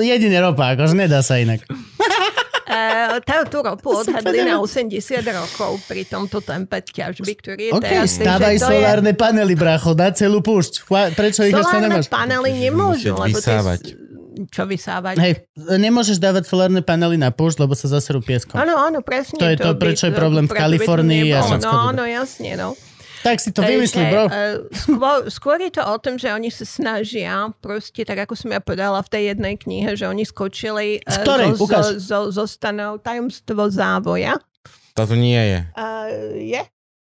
Jediný 0.00 0.38
ropa, 0.40 0.78
akože 0.78 0.94
nedá 0.94 1.26
sa 1.26 1.42
inak. 1.42 1.66
Uh, 2.72 3.20
tú 3.52 3.60
ropu 3.60 3.92
odhadli 3.92 4.48
na 4.48 4.56
80 4.56 4.96
rokov 5.28 5.76
pri 5.84 6.08
tomto 6.08 6.40
tempe 6.40 6.80
ťažby, 6.80 7.32
ktorý 7.36 7.62
je 7.68 7.72
OK, 7.76 7.84
teraz. 7.84 8.16
Takže 8.16 8.48
to 8.56 8.64
solárne 8.64 9.12
panely, 9.12 9.52
bracho, 9.52 9.92
na 9.92 10.08
celú 10.08 10.40
púšť. 10.40 10.88
Prečo 11.12 11.44
ich 11.44 11.52
ešte 11.52 11.68
Solárne 11.68 12.00
nemáš? 12.00 12.08
panely 12.08 12.50
nemôžu, 12.56 13.12
lebo 13.12 13.28
vysávať. 13.28 13.92
Čo 14.48 14.64
vysávať? 14.64 15.16
Hej, 15.16 15.34
nemôžeš 15.56 16.16
dávať 16.16 16.46
solárne 16.46 16.80
panely 16.80 17.14
na 17.14 17.28
púšť, 17.28 17.60
lebo 17.60 17.72
sa 17.72 17.86
zaserú 17.86 18.18
pieskom. 18.18 18.56
Áno, 18.56 18.74
áno, 18.74 19.00
presne. 19.00 19.36
To 19.36 19.46
je 19.46 19.56
to, 19.56 19.72
by- 19.72 19.80
prečo 19.82 20.08
je 20.08 20.14
problém 20.14 20.44
v 20.44 20.52
to 20.52 20.58
Kalifornii 20.58 21.28
a 21.30 21.40
No, 21.42 21.58
toto. 21.58 21.68
áno, 21.68 22.02
jasne, 22.02 22.54
no. 22.54 22.72
Tak 23.22 23.38
si 23.38 23.54
to 23.54 23.62
vymyslí, 23.62 24.02
bro. 24.08 24.26
eh, 24.26 24.58
skôr, 24.74 25.18
skôr 25.30 25.58
je 25.60 25.70
to 25.70 25.82
o 25.84 25.94
tom, 25.96 26.18
že 26.18 26.26
oni 26.28 26.50
sa 26.50 26.66
snažia, 26.66 27.30
proste 27.58 28.02
tak 28.02 28.18
ako 28.18 28.34
som 28.34 28.50
ja 28.50 28.58
povedala 28.58 28.98
v 28.98 29.08
tej 29.08 29.22
jednej 29.30 29.54
knihe, 29.54 29.94
že 29.94 30.10
oni 30.10 30.22
skočili 30.22 30.98
eh, 30.98 31.22
ktorej? 31.22 31.54
zo, 31.54 31.62
Ukáž. 31.62 31.84
zo, 32.02 32.26
zo, 32.26 32.42
zo 32.42 32.44
stanov 32.46 32.98
tajomstvo 32.98 33.70
závoja. 33.70 34.42
Táto 34.92 35.14
nie 35.14 35.38
je. 35.38 35.60
Uh, 35.72 36.08
je 36.36 36.62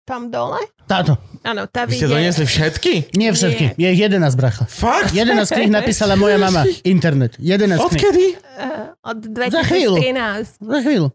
tam 0.09 0.33
dole? 0.33 0.65
Táto. 0.89 1.21
Áno, 1.45 1.69
tá 1.69 1.85
Vy 1.85 2.01
ste 2.01 2.09
doniesli 2.09 2.49
všetky? 2.49 3.13
Nie 3.13 3.37
všetky. 3.37 3.77
Je 3.77 3.89
ich 3.93 4.01
11, 4.01 4.25
bracho. 4.41 4.65
Fakt? 4.65 5.13
11 5.13 5.45
kníh 5.45 5.69
napísala 5.69 6.17
moja 6.17 6.41
mama. 6.41 6.65
Internet. 6.89 7.37
11 7.37 7.77
kníh. 7.77 7.85
Odkedy? 7.85 8.27
Eh, 8.57 8.89
od 9.05 9.19
Za 9.53 9.63
chvíľu. 9.69 10.01
2013. 10.01 10.65
Za 10.65 10.79
chvíľu. 10.81 11.09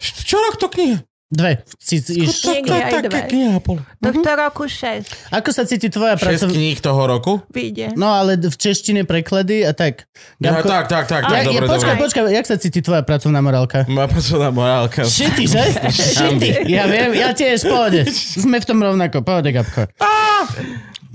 Čo 0.00 0.36
rok 0.40 0.56
to 0.56 0.72
kniha? 0.72 1.04
Dve. 1.32 1.64
Si, 1.80 1.96
iš. 1.96 2.44
To, 2.44 2.52
to, 2.52 2.60
Niekde 2.60 2.76
je 2.76 2.84
aj 2.84 3.02
dve. 3.08 3.20
kniha 3.32 3.58
pol. 3.64 3.80
Tohto 4.04 4.30
roku 4.36 4.68
6 4.68 5.32
Ako 5.32 5.48
sa 5.48 5.64
cíti 5.64 5.88
tvoja 5.88 6.20
6 6.20 6.28
pracovná... 6.28 6.52
kníh 6.52 6.76
toho 6.76 7.02
roku? 7.08 7.40
vyjde. 7.48 7.96
No 7.96 8.12
ale 8.12 8.36
v 8.36 8.52
češtine 8.52 9.08
preklady 9.08 9.64
a 9.64 9.72
tak. 9.72 10.04
Ja, 10.44 10.60
tak, 10.60 10.92
tak, 10.92 11.08
tak, 11.08 11.24
tak, 11.24 11.32
ja, 11.32 11.48
dobre, 11.48 11.64
počkaj, 11.72 11.96
počkaj, 11.96 12.22
jak 12.28 12.44
sa 12.44 12.60
cíti 12.60 12.84
tvoja 12.84 13.00
pracovná 13.00 13.40
morálka? 13.40 13.88
Moja 13.88 14.12
pracovná 14.12 14.52
morálka. 14.52 15.08
Šity, 15.08 15.44
že? 15.48 15.62
Šity. 16.20 16.68
Ja 16.68 16.84
viem, 16.84 17.16
ja 17.16 17.32
tiež, 17.32 17.64
pohode. 17.64 18.04
Sme 18.12 18.60
v 18.60 18.66
tom 18.68 18.84
rovnako, 18.84 19.24
pohode, 19.24 19.48
Gabko. 19.56 19.88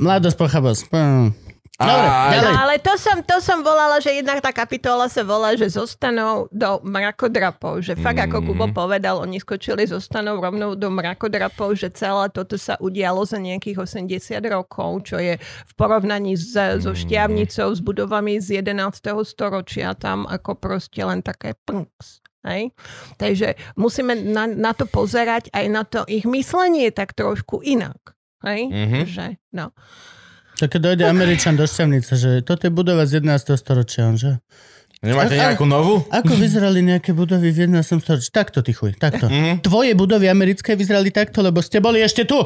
Mladosť, 0.02 0.38
pochabosť. 0.38 0.81
Dobre, 1.78 2.10
ďalej. 2.10 2.41
No, 2.41 2.52
ale 2.58 2.76
to 2.82 2.94
som, 2.98 3.22
to 3.22 3.38
som 3.38 3.62
volala, 3.62 4.02
že 4.02 4.10
jednak 4.10 4.41
tá 4.41 4.49
kapitola 4.49 5.06
sa 5.06 5.22
volá, 5.22 5.54
že 5.54 5.70
zostanú 5.70 6.49
do 6.49 6.82
mrakodrapov. 6.82 7.86
Že 7.86 8.02
fakt, 8.02 8.18
ako 8.18 8.49
Kubo 8.49 8.66
povedal, 8.74 9.22
oni 9.22 9.38
skočili 9.38 9.86
zostanú 9.86 10.41
rovnou 10.41 10.74
do 10.74 10.90
mrakodrapov, 10.90 11.78
že 11.78 11.94
celé 11.94 12.34
toto 12.34 12.58
sa 12.58 12.82
udialo 12.82 13.22
za 13.30 13.38
nejakých 13.38 13.78
80 13.78 14.41
rokov, 14.49 15.06
čo 15.06 15.22
je 15.22 15.38
v 15.38 15.72
porovnaní 15.78 16.34
s, 16.34 16.58
so 16.82 16.98
šťavnicou, 16.98 17.70
s 17.70 17.82
budovami 17.86 18.41
z 18.41 18.66
11. 18.66 18.98
storočia 19.22 19.94
tam 19.94 20.26
ako 20.26 20.58
proste 20.58 21.06
len 21.06 21.22
také 21.22 21.54
plnks. 21.62 22.26
Hej? 22.41 22.74
Takže 23.22 23.54
musíme 23.78 24.18
na, 24.18 24.49
na 24.49 24.74
to 24.74 24.90
pozerať 24.90 25.54
aj 25.54 25.66
na 25.70 25.86
to 25.86 26.10
ich 26.10 26.26
myslenie 26.26 26.90
tak 26.90 27.14
trošku 27.14 27.62
inak. 27.62 28.18
Hej? 28.41 28.66
Mhm. 28.66 28.99
Že, 29.06 29.26
no. 29.54 29.78
To 30.58 30.66
keď 30.66 30.80
dojde 30.82 31.04
Američan 31.06 31.54
do 31.54 31.70
Šťavnice, 31.70 32.18
že 32.18 32.30
toto 32.42 32.66
je 32.66 32.74
budova 32.74 33.06
z 33.06 33.22
11. 33.22 33.54
storočia, 33.54 34.10
on, 34.10 34.18
že? 34.18 34.42
Nemáte 35.06 35.38
A- 35.38 35.54
nejakú 35.54 35.70
novú? 35.70 36.02
Ako 36.10 36.34
vyzerali 36.34 36.82
nejaké 36.82 37.14
budovy 37.14 37.54
v 37.54 37.70
11. 37.70 38.02
storočí? 38.02 38.34
Takto, 38.34 38.66
ty 38.66 38.74
chuj, 38.74 38.98
takto. 38.98 39.30
Mhm. 39.30 39.62
Tvoje 39.62 39.94
budovy 39.94 40.26
americké 40.26 40.74
vyzerali 40.74 41.14
takto, 41.14 41.46
lebo 41.46 41.62
ste 41.62 41.78
boli 41.78 42.02
ešte 42.02 42.26
tu. 42.26 42.42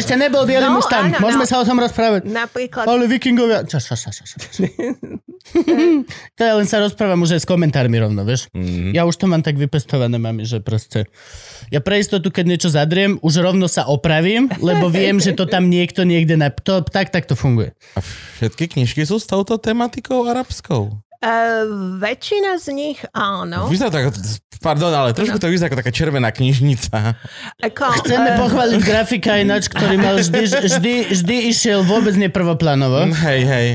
Ešte 0.00 0.14
nebol 0.16 0.44
Bielý 0.44 0.66
No, 0.66 0.78
Mustang. 0.78 1.12
áno, 1.12 1.22
Môžeme 1.22 1.44
no. 1.44 1.50
sa 1.50 1.60
o 1.60 1.64
tom 1.64 1.78
rozprávať. 1.78 2.26
Napríklad 2.26 2.84
Ale 2.84 3.04
vikingovia... 3.06 3.64
Čas, 3.64 3.86
čas, 3.86 4.00
čas, 4.02 4.14
čas, 4.16 4.28
čas. 4.36 4.56
to 6.36 6.40
ja 6.40 6.54
len 6.56 6.66
sa 6.68 6.80
rozprávam 6.80 7.20
už 7.22 7.36
aj 7.36 7.42
s 7.42 7.48
komentármi 7.48 7.96
rovno, 7.96 8.22
vieš. 8.22 8.48
Mhm. 8.52 8.92
Ja 8.92 9.04
už 9.04 9.16
to 9.16 9.26
mám 9.26 9.40
tak 9.40 9.56
vypestované, 9.56 10.16
mami, 10.16 10.44
že 10.44 10.60
proste... 10.60 11.08
Ja 11.70 11.78
pre 11.78 12.02
istotu, 12.02 12.28
keď 12.28 12.44
niečo 12.46 12.68
zadriem, 12.68 13.16
už 13.22 13.40
rovno 13.40 13.70
sa 13.70 13.86
opravím, 13.86 14.50
lebo 14.58 14.90
viem, 14.90 15.22
že 15.22 15.32
to 15.32 15.46
tam 15.46 15.70
niekto 15.70 16.02
niekde... 16.02 16.34
Na... 16.34 16.50
To, 16.50 16.82
tak, 16.82 17.14
tak 17.14 17.24
to 17.26 17.34
funguje. 17.38 17.72
A 17.94 18.00
všetky 18.38 18.66
knižky 18.68 19.02
sú 19.06 19.20
s 19.20 19.26
touto 19.26 19.56
tematikou 19.56 20.26
arabskou? 20.26 20.90
Uh, 21.20 22.00
väčšina 22.00 22.56
z 22.56 22.66
nich 22.72 22.98
áno. 23.12 23.68
Vyzerá 23.68 23.92
tak, 23.92 24.16
pardon, 24.64 24.88
ale 24.88 25.12
trošku 25.12 25.36
to 25.36 25.52
vyzerá 25.52 25.68
ako 25.68 25.84
taká 25.84 25.92
červená 25.92 26.32
knižnica. 26.32 27.12
Ako, 27.60 27.92
Chceme 28.00 28.32
eh, 28.32 28.40
pochváliť 28.40 28.80
grafika 28.80 29.36
ináč, 29.36 29.68
ktorý 29.68 30.00
mal 30.00 30.16
vždy, 30.16 30.48
vždy, 30.48 30.94
vždy 31.12 31.36
išiel 31.52 31.84
vôbec 31.84 32.16
neprvoplánovo. 32.16 33.12
Hej, 33.12 33.40
hej. 33.44 33.68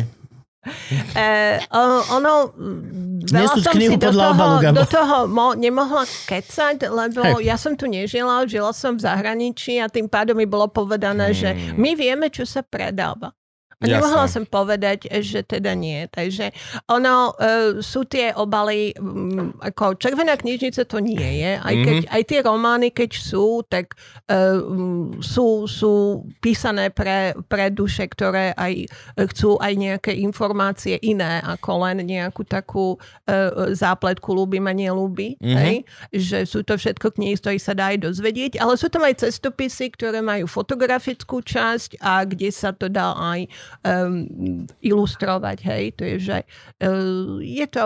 Eh, 1.14 1.62
o- 1.70 2.06
ono, 2.18 2.50
mm, 2.50 3.30
veľa 3.30 3.42
Nesúď 3.46 3.64
som 3.70 3.74
knihu 3.78 3.94
si 3.94 4.02
do 4.02 4.10
toho, 4.10 4.32
obalu, 4.34 4.58
do 4.74 4.86
toho 4.90 5.18
mo, 5.30 5.54
nemohla 5.54 6.10
kecať, 6.26 6.90
lebo 6.90 7.22
Hej. 7.22 7.46
ja 7.46 7.56
som 7.62 7.78
tu 7.78 7.86
nežila, 7.86 8.42
žila 8.50 8.74
som 8.74 8.98
v 8.98 9.06
zahraničí 9.06 9.78
a 9.78 9.86
tým 9.86 10.10
pádom 10.10 10.34
mi 10.34 10.50
bolo 10.50 10.66
povedané, 10.66 11.38
že 11.38 11.54
my 11.78 11.94
vieme, 11.94 12.34
čo 12.34 12.50
sa 12.50 12.66
predáva. 12.66 13.38
A 13.84 13.92
nemohla 13.92 14.24
Jasné. 14.24 14.34
som 14.40 14.44
povedať, 14.48 15.12
že 15.20 15.44
teda 15.44 15.76
nie. 15.76 16.08
Takže 16.08 16.56
ono, 16.88 17.36
uh, 17.36 17.84
sú 17.84 18.08
tie 18.08 18.32
obaly, 18.32 18.96
um, 18.96 19.52
ako 19.60 20.00
Červená 20.00 20.40
knižnica 20.40 20.88
to 20.88 21.04
nie 21.04 21.44
je. 21.44 21.52
Aj, 21.60 21.76
keď, 21.76 21.98
aj 22.08 22.22
tie 22.24 22.40
romány, 22.40 22.88
keď 22.96 23.12
sú, 23.20 23.68
tak 23.68 24.00
uh, 24.32 24.64
um, 24.64 25.20
sú, 25.20 25.68
sú 25.68 26.24
písané 26.40 26.88
pre, 26.88 27.36
pre 27.52 27.68
duše, 27.68 28.08
ktoré 28.08 28.56
aj 28.56 28.88
chcú 29.36 29.60
aj 29.60 29.74
nejaké 29.76 30.12
informácie 30.24 30.96
iné, 31.04 31.44
ako 31.44 31.84
len 31.84 32.08
nejakú 32.08 32.48
takú 32.48 32.96
uh, 32.96 33.76
zápletku 33.76 34.32
ľúbi 34.32 34.64
ma 34.64 34.72
nelúbi. 34.72 35.36
Mhm. 35.44 35.58
Hej? 35.60 35.76
Že 36.16 36.38
sú 36.48 36.60
to 36.64 36.80
všetko 36.80 37.20
knihy, 37.20 37.36
z 37.36 37.44
ktorých 37.44 37.64
sa 37.64 37.74
dá 37.76 37.92
aj 37.92 38.08
dozvedieť, 38.08 38.64
ale 38.64 38.80
sú 38.80 38.88
tam 38.88 39.04
aj 39.04 39.28
cestopisy, 39.28 39.92
ktoré 40.00 40.24
majú 40.24 40.48
fotografickú 40.48 41.44
časť 41.44 42.00
a 42.00 42.24
kde 42.24 42.50
sa 42.56 42.72
to 42.72 42.88
dá 42.88 43.12
aj 43.20 43.52
um, 43.84 44.68
ilustrovať. 44.80 45.58
Hej? 45.64 45.84
To 46.00 46.04
je, 46.04 46.16
že 46.20 46.38
uh, 46.82 47.38
je 47.42 47.66
to 47.70 47.84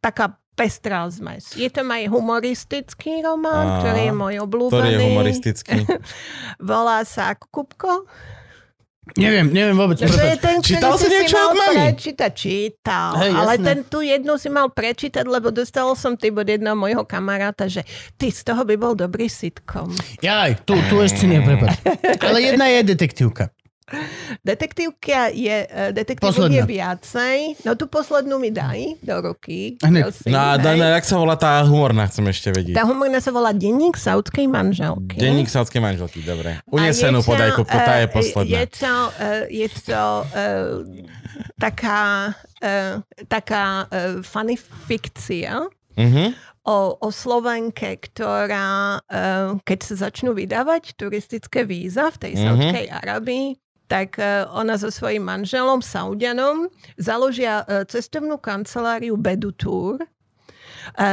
taká 0.00 0.36
pestrá 0.58 1.06
zmes. 1.06 1.54
Je 1.54 1.70
tam 1.70 1.94
aj 1.94 2.10
humoristický 2.10 3.22
román, 3.22 3.66
Á, 3.66 3.74
ktorý 3.78 4.00
je 4.10 4.14
môj 4.14 4.34
obľúbený. 4.42 4.74
Ktorý 4.74 4.90
je 4.90 5.00
humoristický. 5.06 5.78
Volá 6.58 7.06
sa 7.06 7.38
Kupko. 7.38 8.10
Neviem, 9.16 9.48
neviem 9.48 9.72
vôbec. 9.72 9.96
To 9.96 10.04
je 10.04 10.36
ten, 10.36 10.60
Čítal 10.60 10.92
si 11.00 11.08
niečo 11.08 11.40
od 11.40 11.56
mami? 11.56 11.96
prečítať. 11.96 12.32
Čítal. 12.34 13.10
Hej, 13.16 13.32
ale 13.32 13.52
jasné. 13.56 13.64
ten 13.64 13.78
tu 13.88 13.98
jednu 14.04 14.36
si 14.36 14.52
mal 14.52 14.68
prečítať, 14.68 15.24
lebo 15.24 15.48
dostal 15.48 15.88
som 15.96 16.12
tým 16.12 16.36
od 16.36 16.44
jedného 16.44 16.76
môjho 16.76 17.08
kamaráta, 17.08 17.70
že 17.72 17.88
ty 18.20 18.28
z 18.28 18.44
toho 18.44 18.68
by 18.68 18.76
bol 18.76 18.92
dobrý 18.92 19.32
sitcom. 19.32 19.88
Jaj, 20.20 20.60
tu, 20.68 20.76
tu 20.92 21.00
ešte 21.00 21.24
nie, 21.24 21.40
prepáč. 21.40 21.80
Ale 22.28 22.38
jedna 22.44 22.68
je 22.68 22.92
detektívka. 22.92 23.48
Detektívka 24.40 25.28
je, 25.28 25.56
detektívok 25.90 26.34
Posledná. 26.34 26.54
je 26.54 26.62
viacej. 26.64 27.36
No 27.62 27.74
tu 27.74 27.86
poslednú 27.86 28.36
mi 28.36 28.48
daj 28.48 29.00
do 29.00 29.14
ruky. 29.22 29.76
Hneď. 29.78 30.02
prosím, 30.04 30.28
No 30.28 30.38
a 30.38 30.50
hej. 30.50 30.62
Dana, 30.62 30.86
jak 30.92 31.04
sa 31.04 31.16
volá 31.16 31.34
tá 31.34 31.60
humorná, 31.62 32.04
chcem 32.06 32.24
ešte 32.26 32.48
vedieť. 32.50 32.74
Tá 32.74 32.84
humorná 32.84 33.18
sa 33.18 33.30
volá 33.30 33.50
Denník 33.50 33.94
saudskej 33.94 34.46
manželky. 34.46 35.16
Denník 35.16 35.46
sádskej 35.46 35.80
manželky, 35.80 36.20
dobre. 36.20 36.60
Unesenú 36.66 37.20
podaj 37.20 37.54
kupku, 37.54 37.74
tá 37.74 37.98
je 37.98 38.08
posledná. 38.08 38.58
Je 38.58 38.66
to, 38.70 38.94
eh, 39.16 39.42
je 39.48 39.68
to 39.82 40.02
eh, 40.28 40.74
taká, 41.56 42.32
eh, 42.60 43.00
taká 43.24 43.64
eh, 43.84 43.98
funny 44.22 44.56
fikcia, 44.56 45.64
Mhm. 45.94 46.30
o, 46.62 46.78
o 46.94 47.08
Slovenke, 47.08 47.98
ktorá, 47.98 49.00
keď 49.64 49.78
sa 49.82 50.06
začnú 50.06 50.30
vydávať 50.30 50.94
turistické 50.94 51.64
víza 51.64 52.06
v 52.08 52.18
tej 52.20 52.32
Mhm. 52.34 52.42
Saudskej 52.44 52.86
Arabii, 52.92 53.46
tak 53.88 54.20
eh, 54.20 54.44
ona 54.52 54.76
so 54.76 54.92
svojím 54.92 55.24
manželom 55.24 55.80
Saudianom 55.80 56.68
založia 57.00 57.64
eh, 57.64 57.88
cestovnú 57.88 58.36
kanceláriu 58.36 59.16
Bedu 59.16 59.50
Tour, 59.56 60.04
eh, 60.04 60.17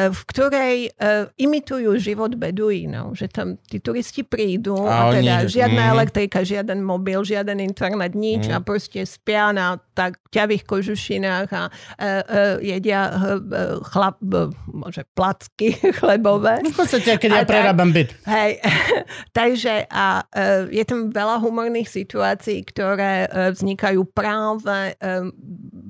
v 0.07 0.21
ktorej 0.25 0.75
eh, 0.87 1.25
imitujú 1.35 1.97
život 1.97 2.31
beduínov. 2.31 3.13
Že 3.13 3.25
tam 3.27 3.47
tí 3.61 3.77
turisti 3.77 4.21
prídu 4.21 4.77
A 4.79 4.87
a, 4.87 5.09
oni- 5.09 5.21
teda 5.21 5.35
žiadna 5.45 5.83
mhm. 5.83 5.91
elektrika, 5.91 6.39
žiaden 6.41 6.79
mobil, 6.79 7.19
žiaden 7.21 7.59
internet, 7.59 8.13
nič 8.13 8.45
Mhm. 8.45 8.53
a 8.53 8.59
proste 8.59 9.01
spia 9.01 9.49
na 9.49 9.75
tak 9.91 10.19
ťavých 10.27 10.63
kožušinách 10.65 11.47
a 11.49 11.63
e, 11.63 11.71
e, 11.97 12.11
jedia 12.67 13.01
e, 13.05 13.11
e, 13.11 13.19
chlap, 13.81 14.19
e, 14.21 14.43
môže 14.69 15.07
placky 15.09 15.71
chlebové. 15.97 16.59
V 16.61 16.75
podstate, 16.75 17.15
keď 17.15 17.29
ja 17.29 17.37
A 17.37 17.41
tak- 17.41 17.51
prerábam 17.55 17.89
byt. 17.89 18.11
Hej, 18.25 18.59
takže 19.31 19.87
a 19.87 20.23
e, 20.25 20.43
je 20.71 20.83
tam 20.83 21.09
veľa 21.09 21.39
humorných 21.39 21.87
situácií, 21.87 22.63
ktoré 22.65 23.23
e, 23.23 23.55
vznikajú 23.55 24.03
práve 24.07 24.91
e, 24.91 25.31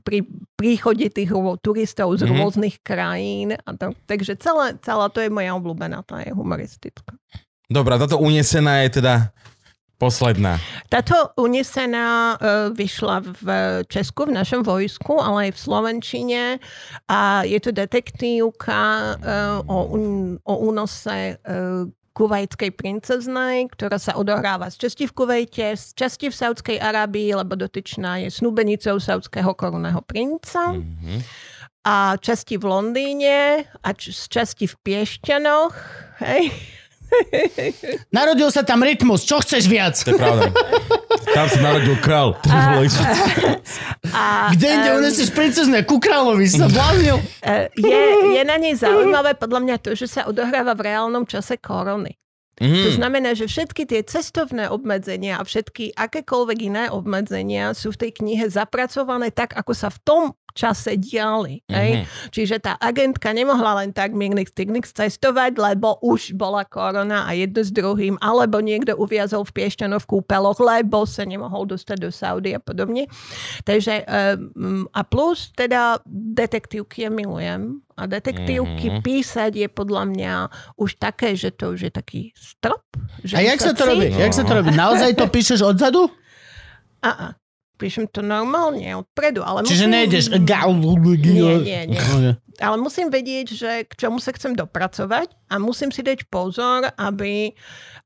pri 0.05 0.21
príchode 0.53 1.09
tých 1.09 1.33
turistov 1.65 2.13
z 2.15 2.29
Mhm. 2.29 2.31
rôznych 2.37 2.75
krajín. 2.85 3.57
A 3.57 3.69
to, 3.73 3.97
takže 4.05 4.37
celé, 4.37 4.77
celá 4.85 5.09
to 5.09 5.19
je 5.19 5.33
moja 5.33 5.57
obľúbená, 5.57 6.05
tá 6.05 6.21
je 6.21 6.29
humoristická. 6.31 7.17
Dobrá, 7.65 7.97
táto 7.97 8.21
unesená 8.21 8.85
je 8.85 9.01
teda 9.01 9.33
posledná. 9.97 10.59
Táto 10.91 11.33
unesená 11.39 12.35
uh, 12.35 12.69
vyšla 12.69 13.23
v 13.41 13.47
Česku, 13.89 14.27
v 14.29 14.35
našom 14.37 14.61
vojsku, 14.61 15.17
ale 15.17 15.49
aj 15.49 15.51
v 15.55 15.59
Slovenčine 15.59 16.41
a 17.09 17.47
je 17.47 17.57
to 17.57 17.71
detektívka 17.71 19.15
uh, 19.17 19.63
o, 19.65 19.79
o 20.43 20.53
únose 20.61 21.39
uh, 21.41 21.87
kuvajskej 22.15 22.71
princeznej, 22.71 23.67
ktorá 23.75 23.99
sa 23.99 24.15
odohráva 24.15 24.71
z 24.71 24.87
časti 24.87 25.03
v 25.03 25.13
Kuvejte, 25.13 25.75
z 25.75 25.91
časti 25.99 26.31
v 26.31 26.35
Saudskej 26.39 26.77
Arábii, 26.79 27.35
lebo 27.35 27.59
dotyčná 27.59 28.23
je 28.23 28.31
snúbenicou 28.31 29.03
saudského 29.03 29.51
korunného 29.51 29.99
princa. 30.07 30.71
Mhm. 30.71 31.19
A 31.85 32.17
časti 32.17 32.57
v 32.57 32.65
Londýne 32.65 33.67
a 33.85 33.93
č- 33.93 34.09
z 34.09 34.25
časti 34.31 34.65
v 34.65 34.73
Piešťanoch. 34.81 35.75
Hej. 36.23 36.49
Narodil 38.09 38.49
sa 38.49 38.61
tam 38.61 38.79
rytmus, 38.79 39.21
čo 39.21 39.39
chceš 39.39 39.65
viac? 39.65 39.95
To 39.97 40.11
je 40.11 40.15
pravda. 40.15 40.49
Tam 41.27 41.47
sa 41.47 41.59
narodil 41.59 41.95
král. 41.97 42.37
To 42.37 42.47
ešte- 42.81 43.05
A, 44.09 44.49
Kde 44.49 44.67
inde 44.69 44.89
em, 44.89 44.97
unesieš 44.97 45.29
princezné? 45.29 45.83
Ku 45.83 45.97
kráľovi 45.97 46.45
sa 46.45 46.65
bláznil? 46.65 47.17
E, 47.45 47.69
je, 47.71 48.01
je 48.31 48.43
na 48.43 48.57
nej 48.57 48.73
zaujímavé 48.73 49.33
podľa 49.33 49.61
mňa 49.61 49.75
to, 49.77 49.93
že 49.93 50.07
sa 50.07 50.21
odohráva 50.25 50.73
v 50.73 50.89
reálnom 50.89 51.23
čase 51.23 51.55
korony. 51.55 52.17
To 52.55 52.63
Mhm. 52.63 52.95
znamená, 52.95 53.35
že 53.35 53.45
všetky 53.45 53.83
tie 53.83 53.99
cestovné 54.01 54.71
obmedzenia 54.71 55.37
a 55.37 55.43
všetky 55.43 55.91
akékoľvek 55.91 56.57
iné 56.63 56.83
obmedzenia 56.87 57.75
sú 57.75 57.91
v 57.91 58.07
tej 58.07 58.11
knihe 58.15 58.47
zapracované 58.47 59.27
tak, 59.27 59.53
ako 59.53 59.75
sa 59.75 59.91
v 59.91 59.99
tom 60.01 60.21
čase 60.55 60.95
diali. 60.95 61.59
Hej? 61.67 62.07
Čiže 62.31 62.63
tá 62.63 62.79
agentka 62.79 63.29
nemohla 63.29 63.83
len 63.83 63.91
tak 63.91 64.15
Mignix 64.15 64.55
Tignix 64.55 64.95
cestovať, 64.95 65.59
lebo 65.59 65.99
už 65.99 66.31
bola 66.33 66.63
korona 66.63 67.27
a 67.27 67.35
jedno 67.35 67.59
s 67.59 67.69
druhým, 67.69 68.15
alebo 68.23 68.63
niekto 68.63 68.95
uviazol 68.95 69.43
v 69.43 69.51
Piešťanov 69.51 70.07
v 70.07 70.09
kúpeloch, 70.15 70.57
lebo 70.57 71.03
sa 71.03 71.27
nemohol 71.27 71.67
dostať 71.67 71.97
do 71.99 72.09
Saudy 72.09 72.55
a 72.55 72.63
podobne. 72.63 73.11
Takže 73.67 74.07
um, 74.07 74.87
a 74.89 75.03
plus 75.03 75.51
teda 75.51 75.99
detektívky 76.07 77.03
ja 77.03 77.11
milujem. 77.11 77.83
A 77.95 78.07
detektívky 78.07 78.91
Mhm. 78.91 79.01
písať 79.03 79.51
je 79.55 79.67
podľa 79.67 80.03
mňa 80.07 80.33
už 80.75 80.99
také, 80.99 81.31
že 81.35 81.51
to 81.51 81.75
už 81.75 81.87
je 81.87 81.91
taký 81.91 82.21
strop. 82.35 82.83
Že 83.23 83.33
A 83.35 83.39
jak 83.39 83.59
sa 83.59 83.71
to 83.71 83.83
robí? 83.87 84.11
cíti. 84.11 84.19
Jak 84.19 84.33
sa 84.35 84.43
to 84.43 84.53
robí? 84.53 84.71
Naozaj 84.83 85.15
to 85.15 85.25
píšeš 85.27 85.59
odzadu? 85.63 86.11
A, 86.99 87.11
a. 87.11 87.25
Píšem 87.75 88.07
to 88.07 88.19
normálne 88.19 88.87
odpredu, 88.95 89.39
ale 89.39 89.61
Čiže 89.61 89.85
musím... 89.85 89.93
nejdeš... 89.93 90.23
Nie, 91.35 91.55
nie, 91.59 91.81
nie. 91.91 92.01
Ale 92.55 92.75
musím 92.77 93.07
vedieť, 93.07 93.47
že 93.51 93.71
k 93.83 93.93
čomu 93.97 94.15
sa 94.17 94.31
chcem 94.31 94.55
dopracovať 94.55 95.27
a 95.45 95.59
musím 95.59 95.91
si 95.91 95.99
dať 95.99 96.23
pozor, 96.25 96.87
aby, 96.95 97.51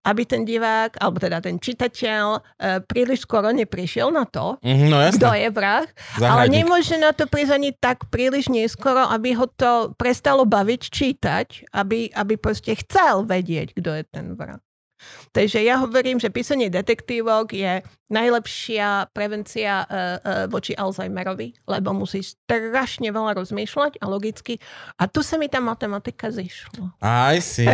aby 0.01 0.21
ten 0.25 0.41
divák, 0.41 0.97
alebo 0.97 1.17
teda 1.17 1.37
ten 1.37 1.55
čitateľ 1.55 2.25
e, 2.33 2.39
príliš 2.81 3.23
skoro 3.23 3.53
neprišiel 3.53 4.09
na 4.09 4.25
to, 4.25 4.57
Mhm, 4.59 4.89
No 4.89 4.97
kto 5.13 5.29
je 5.31 5.49
vrah, 5.49 5.85
ale 5.85 6.17
Zahradník. 6.17 6.65
nemôže 6.65 6.97
na 6.97 7.13
to 7.13 7.29
prísť 7.29 7.53
ani 7.53 7.69
tak 7.71 8.09
príliš 8.09 8.49
neskoro, 8.49 9.05
aby 9.05 9.37
ho 9.37 9.45
to 9.47 9.93
prestalo 9.93 10.43
baviť 10.43 10.81
čítať, 10.81 11.47
aby, 11.69 12.09
aby 12.09 12.33
proste 12.33 12.73
chcel 12.73 13.23
vedieť, 13.23 13.77
kto 13.77 14.01
je 14.01 14.03
ten 14.03 14.33
vrah. 14.33 14.57
Takže 15.29 15.61
ja 15.61 15.77
hovorím, 15.77 16.17
že 16.17 16.33
písanie 16.33 16.67
detektívok 16.67 17.53
je 17.53 17.81
najlepšia 18.09 19.13
prevencia 19.13 19.85
uh, 19.85 19.85
uh, 19.85 19.99
voči 20.49 20.73
Alzheimerovi, 20.73 21.53
lebo 21.69 21.93
musíš 21.93 22.33
strašne 22.49 23.13
veľa 23.13 23.37
rozmýšľať 23.37 24.01
a 24.01 24.09
logicky. 24.09 24.57
A 24.97 25.05
tu 25.05 25.21
sa 25.21 25.37
mi 25.37 25.45
tá 25.45 25.61
matematika 25.61 26.33
zišla. 26.33 26.97
Aj 26.97 27.37
si. 27.37 27.69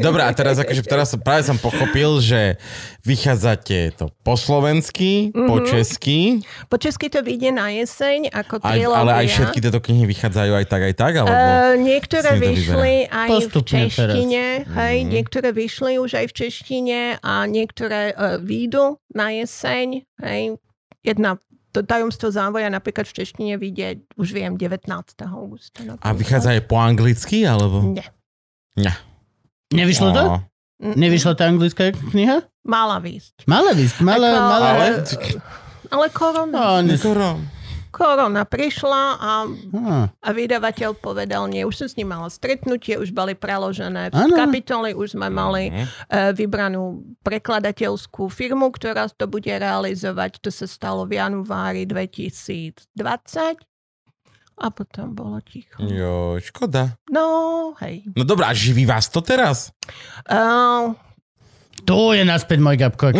Dobre, 0.00 0.24
a 0.24 0.32
teraz 0.32 0.56
akože 0.56 0.88
teraz 0.88 1.12
som, 1.12 1.20
práve 1.20 1.44
som 1.44 1.60
pochopil, 1.60 2.16
že 2.24 2.56
vychádzate 3.04 3.92
to 4.00 4.08
po 4.24 4.40
slovensky, 4.40 5.28
mm-hmm. 5.28 5.48
po 5.52 5.60
česky, 5.68 6.40
Po 6.72 6.80
česky 6.80 7.12
to 7.12 7.20
vyjde 7.20 7.52
na 7.52 7.68
jeseň 7.76 8.32
ako 8.32 8.64
aj, 8.64 8.68
trilógia. 8.72 9.00
ale 9.04 9.12
aj 9.20 9.26
všetky 9.36 9.58
tieto 9.60 9.80
knihy 9.84 10.04
vychádzajú 10.08 10.52
aj 10.56 10.66
tak, 10.66 10.80
aj 10.80 10.94
tak, 10.96 11.12
alebo... 11.20 11.28
Uh, 11.36 11.76
niektoré 11.76 12.30
vyšli 12.40 12.94
aj 13.12 13.28
Postupne 13.28 13.84
v 13.84 13.92
češtine, 13.92 14.44
hej, 14.64 14.96
Mhm. 15.04 15.10
niektoré 15.12 15.48
vyšli 15.52 16.00
už 16.00 16.24
aj 16.24 16.26
v 16.32 16.34
češtine 16.34 16.93
a 17.20 17.44
niektoré 17.46 18.12
uh, 18.12 18.36
výjdu 18.40 18.98
na 19.14 19.30
jeseň, 19.34 20.02
hej. 20.22 20.42
Jedna 21.04 21.36
to 21.74 21.82
tajomstvo 21.82 22.30
závoja 22.30 22.70
napríklad 22.70 23.10
v 23.10 23.14
češtine 23.18 23.58
vyjde, 23.58 24.06
už 24.14 24.30
viem, 24.30 24.54
19. 24.54 24.86
augusta. 25.26 25.82
A 26.00 26.14
vychádza 26.14 26.54
aj 26.54 26.70
po 26.70 26.78
anglicky, 26.78 27.42
alebo... 27.42 27.82
Nie. 27.82 28.06
Nie. 28.78 28.94
Nevyšlo 29.74 30.14
to? 30.14 30.22
No. 30.22 30.36
Mm-mm. 30.78 30.94
Nevyšla 30.94 31.32
tá 31.34 31.50
anglická 31.50 31.90
kniha? 31.90 32.46
Mala 32.62 33.02
výsť. 33.02 33.46
Mala 33.50 33.74
vysť, 33.74 33.96
mala, 34.06 34.28
Ako, 34.30 34.42
mala... 34.46 34.68
Ale... 34.70 34.86
Ale 35.90 36.06
korona. 36.10 36.54
No, 36.54 36.66
ne... 36.82 36.94
Korona 37.94 38.42
prišla 38.42 39.02
a, 39.14 39.32
Á, 39.46 40.10
a 40.10 40.28
vydavateľ 40.34 40.98
povedal, 40.98 41.46
nie, 41.46 41.62
už 41.62 41.86
som 41.86 41.86
s 41.86 41.94
ním 41.94 42.10
mala 42.10 42.26
stretnutie, 42.26 42.98
už 42.98 43.14
boli 43.14 43.38
preložené 43.38 44.10
Áno. 44.10 44.34
kapitoly, 44.34 44.98
už 44.98 45.14
sme 45.14 45.30
mali 45.30 45.70
e, 45.70 45.86
vybranú 46.34 47.06
prekladateľskú 47.22 48.26
firmu, 48.26 48.74
ktorá 48.74 49.06
to 49.14 49.30
bude 49.30 49.46
realizovať. 49.46 50.42
To 50.42 50.50
sa 50.50 50.66
stalo 50.66 51.06
v 51.06 51.22
januári 51.22 51.86
2020 51.86 52.82
a 54.54 54.66
potom 54.70 55.14
bolo 55.14 55.38
ticho. 55.42 55.82
Jo, 55.82 56.38
škoda. 56.38 56.98
No, 57.10 57.74
hej. 57.82 58.06
No 58.14 58.22
dobrá, 58.26 58.50
a 58.50 58.58
živí 58.58 58.86
vás 58.86 59.10
to 59.10 59.22
teraz? 59.22 59.70
Uh, 60.30 60.94
tu 61.84 62.10
je 62.10 62.22
naspäť 62.22 62.58
môj 62.58 62.76
Gabko. 62.76 63.12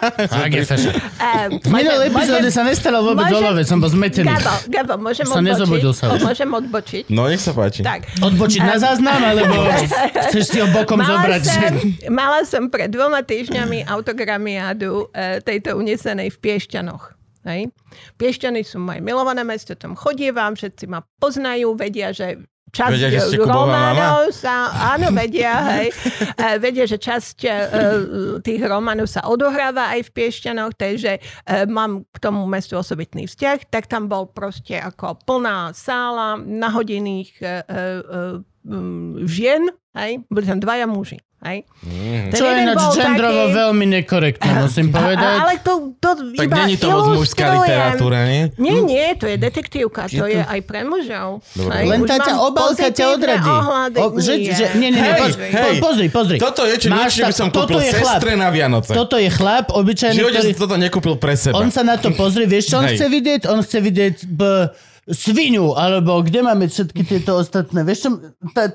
Tak 0.00 0.48
je 0.48 0.64
fashion. 0.64 0.96
uh, 0.96 1.52
V 1.52 1.68
minulej 1.68 2.08
epizóde 2.08 2.48
sa 2.48 2.64
nestalo 2.64 3.04
vôbec 3.04 3.28
môžem- 3.28 3.44
love, 3.44 3.60
som 3.62 3.76
bol 3.76 3.90
zmetený. 3.90 4.32
Gabo, 4.32 4.52
Gabo, 4.66 4.94
môžem 4.98 5.28
nezobudil 5.28 5.92
odbočiť? 5.92 6.00
sa 6.00 6.04
už. 6.10 6.20
Môžem 6.24 6.50
odbočiť? 6.50 7.02
No, 7.08 7.28
nech 7.28 7.36
sa 7.36 7.52
páči. 7.52 7.84
Tak. 7.84 8.08
Odbočiť 8.18 8.60
na 8.60 8.76
záznam, 8.76 9.20
alebo 9.20 9.60
chceš 10.24 10.44
si 10.46 10.56
ho 10.56 10.72
bokom 10.72 10.96
Mala 10.96 11.20
zobrať? 11.20 11.42
som, 11.44 11.52
Že... 11.52 11.68
mala 12.08 12.40
som 12.42 12.62
pred 12.66 12.88
dvoma 12.88 13.20
týždňami 13.20 13.84
autogramiádu 13.84 15.12
e, 15.12 15.38
tejto 15.38 15.76
unesenej 15.76 16.32
v 16.32 16.38
Piešťanoch. 16.38 17.12
Hej. 17.42 17.68
Piešťany 18.16 18.60
sú 18.62 18.76
moje 18.78 19.00
milované 19.00 19.40
mesto, 19.42 19.72
tam 19.72 19.92
chodievam, 19.92 20.52
všetci 20.52 20.84
ma 20.86 21.04
poznajú, 21.18 21.72
vedia, 21.72 22.08
že 22.10 22.40
časť 22.70 22.90
Vedia, 22.90 23.10
že 23.10 23.20
ste 23.26 23.36
Kubová 23.38 23.62
románov 23.62 24.34
sa, 24.34 24.54
áno, 24.94 25.10
vedia, 25.14 25.54
hej, 25.78 25.88
e, 26.34 26.46
vedia, 26.58 26.84
že 26.86 26.98
časť 26.98 27.36
e, 27.44 27.50
tých 28.42 28.62
románov 28.66 29.06
sa 29.06 29.26
odohráva 29.26 29.94
aj 29.94 30.08
v 30.08 30.10
Piešťanoch, 30.14 30.74
takže 30.74 31.22
mám 31.68 32.06
k 32.08 32.16
tomu 32.18 32.46
mestu 32.46 32.78
osobitný 32.78 33.26
vzťah, 33.26 33.68
tak 33.68 33.86
tam 33.90 34.06
bol 34.06 34.30
proste 34.30 34.78
ako 34.78 35.18
plná 35.26 35.74
sála 35.74 36.38
nahodených 36.38 37.32
žien, 39.26 39.62
hej, 39.96 40.12
boli 40.28 40.44
tam 40.46 40.60
dvaja 40.60 40.86
muži. 40.86 41.18
Hej. 41.40 41.64
Mm. 41.80 42.28
Čo 42.30 42.44
je 42.44 42.52
ináč 42.54 42.76
bol 42.76 42.92
genderovo 42.92 43.42
taký- 43.42 43.56
veľmi 43.56 43.86
nekorektné, 43.90 44.50
musím 44.60 44.86
A, 44.90 44.94
povedať. 44.94 45.36
ale 45.40 45.54
to, 45.58 45.72
to 45.96 46.10
Tak 46.30 46.44
iba 46.44 46.56
není 46.58 46.76
to 46.76 46.86
moc 46.86 47.04
mužská 47.16 47.44
literatúra, 47.56 48.18
nie? 48.22 48.42
Nie, 48.54 48.76
nie, 48.78 49.06
to 49.14 49.24
je 49.24 49.36
detektívka, 49.36 50.04
to 50.06 50.20
Je 50.22 50.36
je, 50.36 50.36
to- 50.36 50.48
aj 50.48 50.60
pre 50.62 50.80
mužov. 50.82 51.40
Hej, 51.56 51.84
Len 51.86 52.00
tá 52.04 52.16
ťa 52.18 52.34
obálka 52.38 52.86
ťa 52.88 53.04
odradí. 53.10 53.52
O, 53.96 54.06
že, 54.14 54.32
že, 54.46 54.64
nie, 54.76 54.88
nie, 54.88 55.00
nie, 55.00 55.02
Hej, 55.02 55.16
poz, 55.18 55.32
hej. 55.34 55.52
po, 55.54 55.68
pozri, 55.82 56.06
pozri. 56.10 56.36
Toto 56.36 56.62
je 56.62 56.76
čo 56.76 56.88
Máš 56.88 57.16
niečo, 57.16 57.24
by 57.24 57.34
som 57.34 57.48
toto 57.48 57.72
kúpil 57.72 57.80
je 57.80 57.92
chlap. 57.94 58.20
sestre 58.20 58.30
na 58.34 58.48
Vianoce. 58.48 58.92
Toto 58.92 59.16
je 59.16 59.28
chlap, 59.28 59.66
obyčajný, 59.70 60.14
živote 60.14 60.38
ktorý... 60.38 60.52
toto 60.54 60.76
nekúpil 60.76 61.14
pre 61.16 61.34
seba. 61.34 61.56
On 61.56 61.68
sa 61.68 61.80
na 61.80 61.96
to 61.96 62.12
pozrie, 62.12 62.44
vieš, 62.44 62.68
čo 62.68 62.76
on 62.76 62.86
chce 62.86 63.06
vidieť? 63.06 63.40
On 63.46 63.58
chce 63.58 63.78
vidieť 63.80 64.16
b, 64.26 64.68
svinu, 65.06 65.72
alebo 65.72 66.20
kde 66.20 66.40
máme 66.42 66.66
všetky 66.66 67.02
tieto 67.02 67.34
ostatné, 67.34 67.80
vieš 67.80 68.04
čo? 68.04 68.10
Tá, 68.52 68.70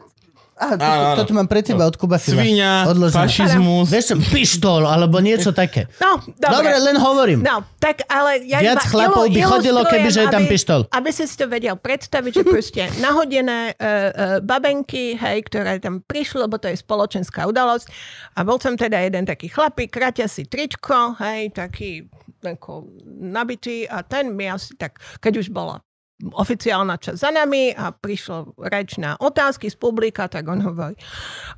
aha, 0.55 0.73
toto, 0.75 0.87
Áno, 0.87 1.03
áno. 1.11 1.17
toto 1.19 1.31
mám 1.35 1.47
pre 1.47 1.61
teba 1.61 1.83
od 1.85 1.95
Kuba 1.95 2.15
Fila. 2.15 2.41
Svíňa, 2.41 2.87
Odložené. 2.87 3.19
fašizmus. 3.27 3.87
Vieš 3.91 4.05
čo, 4.11 4.15
pištol, 4.31 4.81
alebo 4.87 5.19
niečo 5.19 5.51
také. 5.51 5.85
No, 5.99 6.23
dobre. 6.39 6.55
Dobre, 6.55 6.73
len 6.81 6.95
hovorím. 6.97 7.39
No, 7.43 7.61
tak 7.77 8.07
ale 8.07 8.41
ja 8.47 8.63
Viac 8.63 8.81
iba 8.81 8.89
chlapov 8.89 9.23
by 9.29 9.41
chodilo, 9.43 9.81
ilustrujem, 9.83 9.91
kebyže 10.01 10.21
je 10.23 10.29
tam 10.31 10.43
pištol. 10.47 10.79
Aby 10.89 11.09
si 11.11 11.23
si 11.27 11.35
to 11.35 11.45
vedel 11.45 11.75
predstaviť, 11.77 12.31
že 12.31 12.43
proste 12.43 12.81
nahodené 13.05 13.75
uh, 13.75 13.77
uh, 13.77 14.03
babenky, 14.41 15.13
hej, 15.13 15.45
ktoré 15.45 15.77
tam 15.77 16.01
prišli, 16.01 16.41
lebo 16.47 16.57
to 16.57 16.71
je 16.71 16.79
spoločenská 16.79 17.45
udalosť. 17.45 17.85
A 18.33 18.41
bol 18.41 18.57
tam 18.57 18.73
teda 18.73 19.03
jeden 19.03 19.27
taký 19.27 19.51
chlapík, 19.51 19.93
kratia 19.93 20.25
si 20.25 20.47
tričko, 20.49 21.13
hej, 21.21 21.53
taký 21.53 22.07
ako 22.45 22.85
nabitý 23.05 23.89
a 23.89 24.05
ten 24.05 24.29
mi 24.29 24.45
asi 24.45 24.77
tak, 24.77 25.01
keď 25.17 25.41
už 25.41 25.49
bola 25.49 25.81
oficiálna 26.23 26.95
časť 26.95 27.17
za 27.19 27.29
nami 27.31 27.75
a 27.75 27.91
prišlo 27.91 28.55
reč 28.71 28.95
na 28.95 29.19
otázky 29.19 29.67
z 29.67 29.75
publika, 29.75 30.31
tak 30.31 30.47
on 30.47 30.63
hovorí 30.63 30.95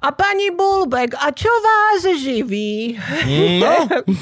a 0.01 0.09
pani 0.09 0.49
Bulbek, 0.49 1.13
a 1.13 1.29
čo 1.29 1.49
vás 1.49 2.01
živí? 2.17 2.97
No, 3.61 3.73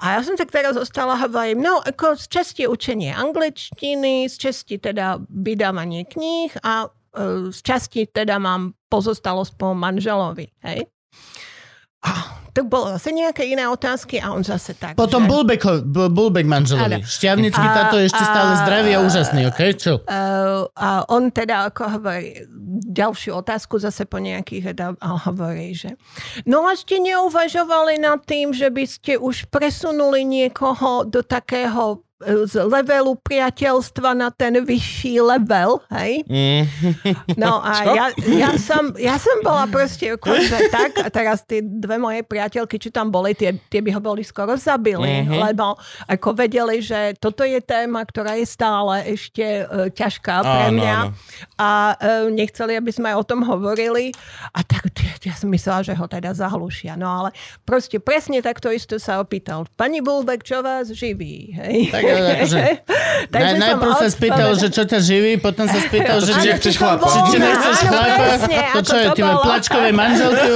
A 0.00 0.16
ja 0.16 0.20
som 0.24 0.32
tak 0.32 0.48
teraz 0.48 0.80
zostala 0.80 1.12
a 1.12 1.28
hovorím, 1.28 1.60
no 1.60 1.76
ako 1.84 2.16
z 2.16 2.24
časti 2.32 2.64
učenie 2.64 3.12
angličtiny, 3.12 4.32
z 4.32 4.34
časti 4.48 4.80
teda 4.80 5.20
vydávanie 5.28 6.08
kníh 6.08 6.48
a 6.64 6.88
e, 6.88 7.52
z 7.52 7.60
časti 7.60 8.08
teda 8.08 8.40
mám 8.40 8.72
pozostalosť 8.88 9.60
po 9.60 9.76
manželovi. 9.76 10.48
Hej? 10.64 10.88
A 12.00 12.40
to 12.50 12.66
bolo 12.66 12.90
zase 12.98 13.14
nejaké 13.14 13.46
iné 13.46 13.62
otázky 13.68 14.18
a 14.18 14.34
on 14.34 14.42
zase 14.42 14.74
tak. 14.74 14.98
Potom 14.98 15.22
že, 15.22 15.30
Bulbek, 15.30 15.62
Bulbek 16.10 16.46
manželovi. 16.48 17.06
Šťavnický 17.06 17.62
A- 17.62 17.74
táto 17.76 18.00
je 18.00 18.10
ešte 18.10 18.24
stále 18.26 18.52
a- 18.56 18.60
zdravý 18.66 18.90
a 18.96 19.00
úžasný, 19.06 19.40
ok? 19.46 19.60
Čo? 19.78 19.92
Uh, 20.02 20.66
a 20.74 21.06
on 21.06 21.30
teda 21.30 21.70
ako 21.70 22.00
hovorí, 22.00 22.42
ďalšiu 22.90 23.38
otázku 23.38 23.78
zase 23.78 24.02
po 24.08 24.18
nejakých 24.18 24.74
a 24.98 25.08
hovorí, 25.30 25.76
že 25.76 25.94
no 26.48 26.66
a 26.66 26.74
ste 26.74 26.98
neuvažovali 26.98 28.02
nad 28.02 28.24
tým, 28.26 28.50
že 28.50 28.66
by 28.72 28.84
ste 28.88 29.12
už 29.20 29.46
presunuli 29.52 30.26
niekoho 30.26 31.06
do 31.06 31.22
takého 31.22 32.02
z 32.20 32.54
levelu 32.60 33.16
priateľstva 33.16 34.12
na 34.12 34.28
ten 34.28 34.60
vyšší 34.60 35.18
level, 35.18 35.80
hej? 35.88 36.20
mm, 36.28 36.64
No 37.40 37.58
a 37.58 37.72
Čo? 37.80 37.92
ja, 37.96 38.06
ja, 38.28 38.50
som, 38.54 38.92
ja 38.94 39.16
som 39.16 39.40
bola 39.40 39.64
proste 39.66 40.12
akože 40.14 40.68
tak 40.68 41.00
a 41.00 41.08
teraz 41.08 41.42
tie 41.42 41.60
dve 41.60 41.96
moje 41.96 42.20
priateľky, 42.20 42.76
čo 42.76 42.92
tam 42.92 43.08
boli, 43.08 43.32
tie, 43.32 43.56
tie 43.66 43.80
by 43.80 43.90
ho 43.90 44.00
boli 44.00 44.20
skoro 44.20 44.52
zabili, 44.54 45.24
Mhm. 45.24 45.32
lebo 45.40 45.74
ako 46.06 46.36
vedeli, 46.36 46.78
že 46.78 47.16
toto 47.16 47.40
je 47.40 47.56
téma, 47.58 48.04
ktorá 48.04 48.36
je 48.36 48.44
stále 48.44 49.08
ešte 49.08 49.64
uh, 49.64 49.88
ťažká 49.88 50.34
Áno, 50.40 50.46
pre 50.46 50.66
mňa 50.72 50.96
áno. 51.00 51.10
a 51.56 51.70
uh, 51.92 52.28
nechceli, 52.28 52.76
aby 52.76 52.92
sme 52.92 53.10
o 53.12 53.24
tom 53.24 53.42
hovorili 53.42 54.12
a 54.52 54.60
tak 54.60 54.92
ja 55.20 55.32
som 55.32 55.48
myslela, 55.48 55.80
že 55.80 55.92
ho 55.92 56.04
teda 56.04 56.32
zahlušia. 56.32 56.96
No 56.96 57.24
ale 57.24 57.28
proste 57.62 57.96
presne 57.96 58.40
takto 58.40 58.68
isto 58.68 58.96
sa 58.96 59.20
opýtal. 59.20 59.64
Pani 59.74 60.00
Bulbek, 60.00 60.40
čo 60.40 60.60
vás 60.60 60.88
živí? 60.88 61.52
Hej? 61.52 61.92
Tak, 61.92 62.02
akože, 62.12 62.60
Naj, 63.30 63.54
najprv 63.56 63.92
sa 63.94 64.08
spýtal, 64.08 64.50
že 64.54 64.68
čo 64.68 64.82
ťa 64.82 64.98
živí, 64.98 65.32
potom 65.36 65.64
sa 65.64 65.78
spýtal, 65.78 66.18
že 66.18 66.32
Či 66.32 66.48
to 66.56 66.70
chlapa. 66.74 67.06
či, 67.06 67.18
či 67.26 67.36
nechceš 67.38 67.76
chlapa. 67.82 68.24
To 68.70 68.80
čo 68.80 68.96
je, 68.96 69.06
ty 69.12 69.20
plačkové 69.22 69.90
manželky? 69.90 70.50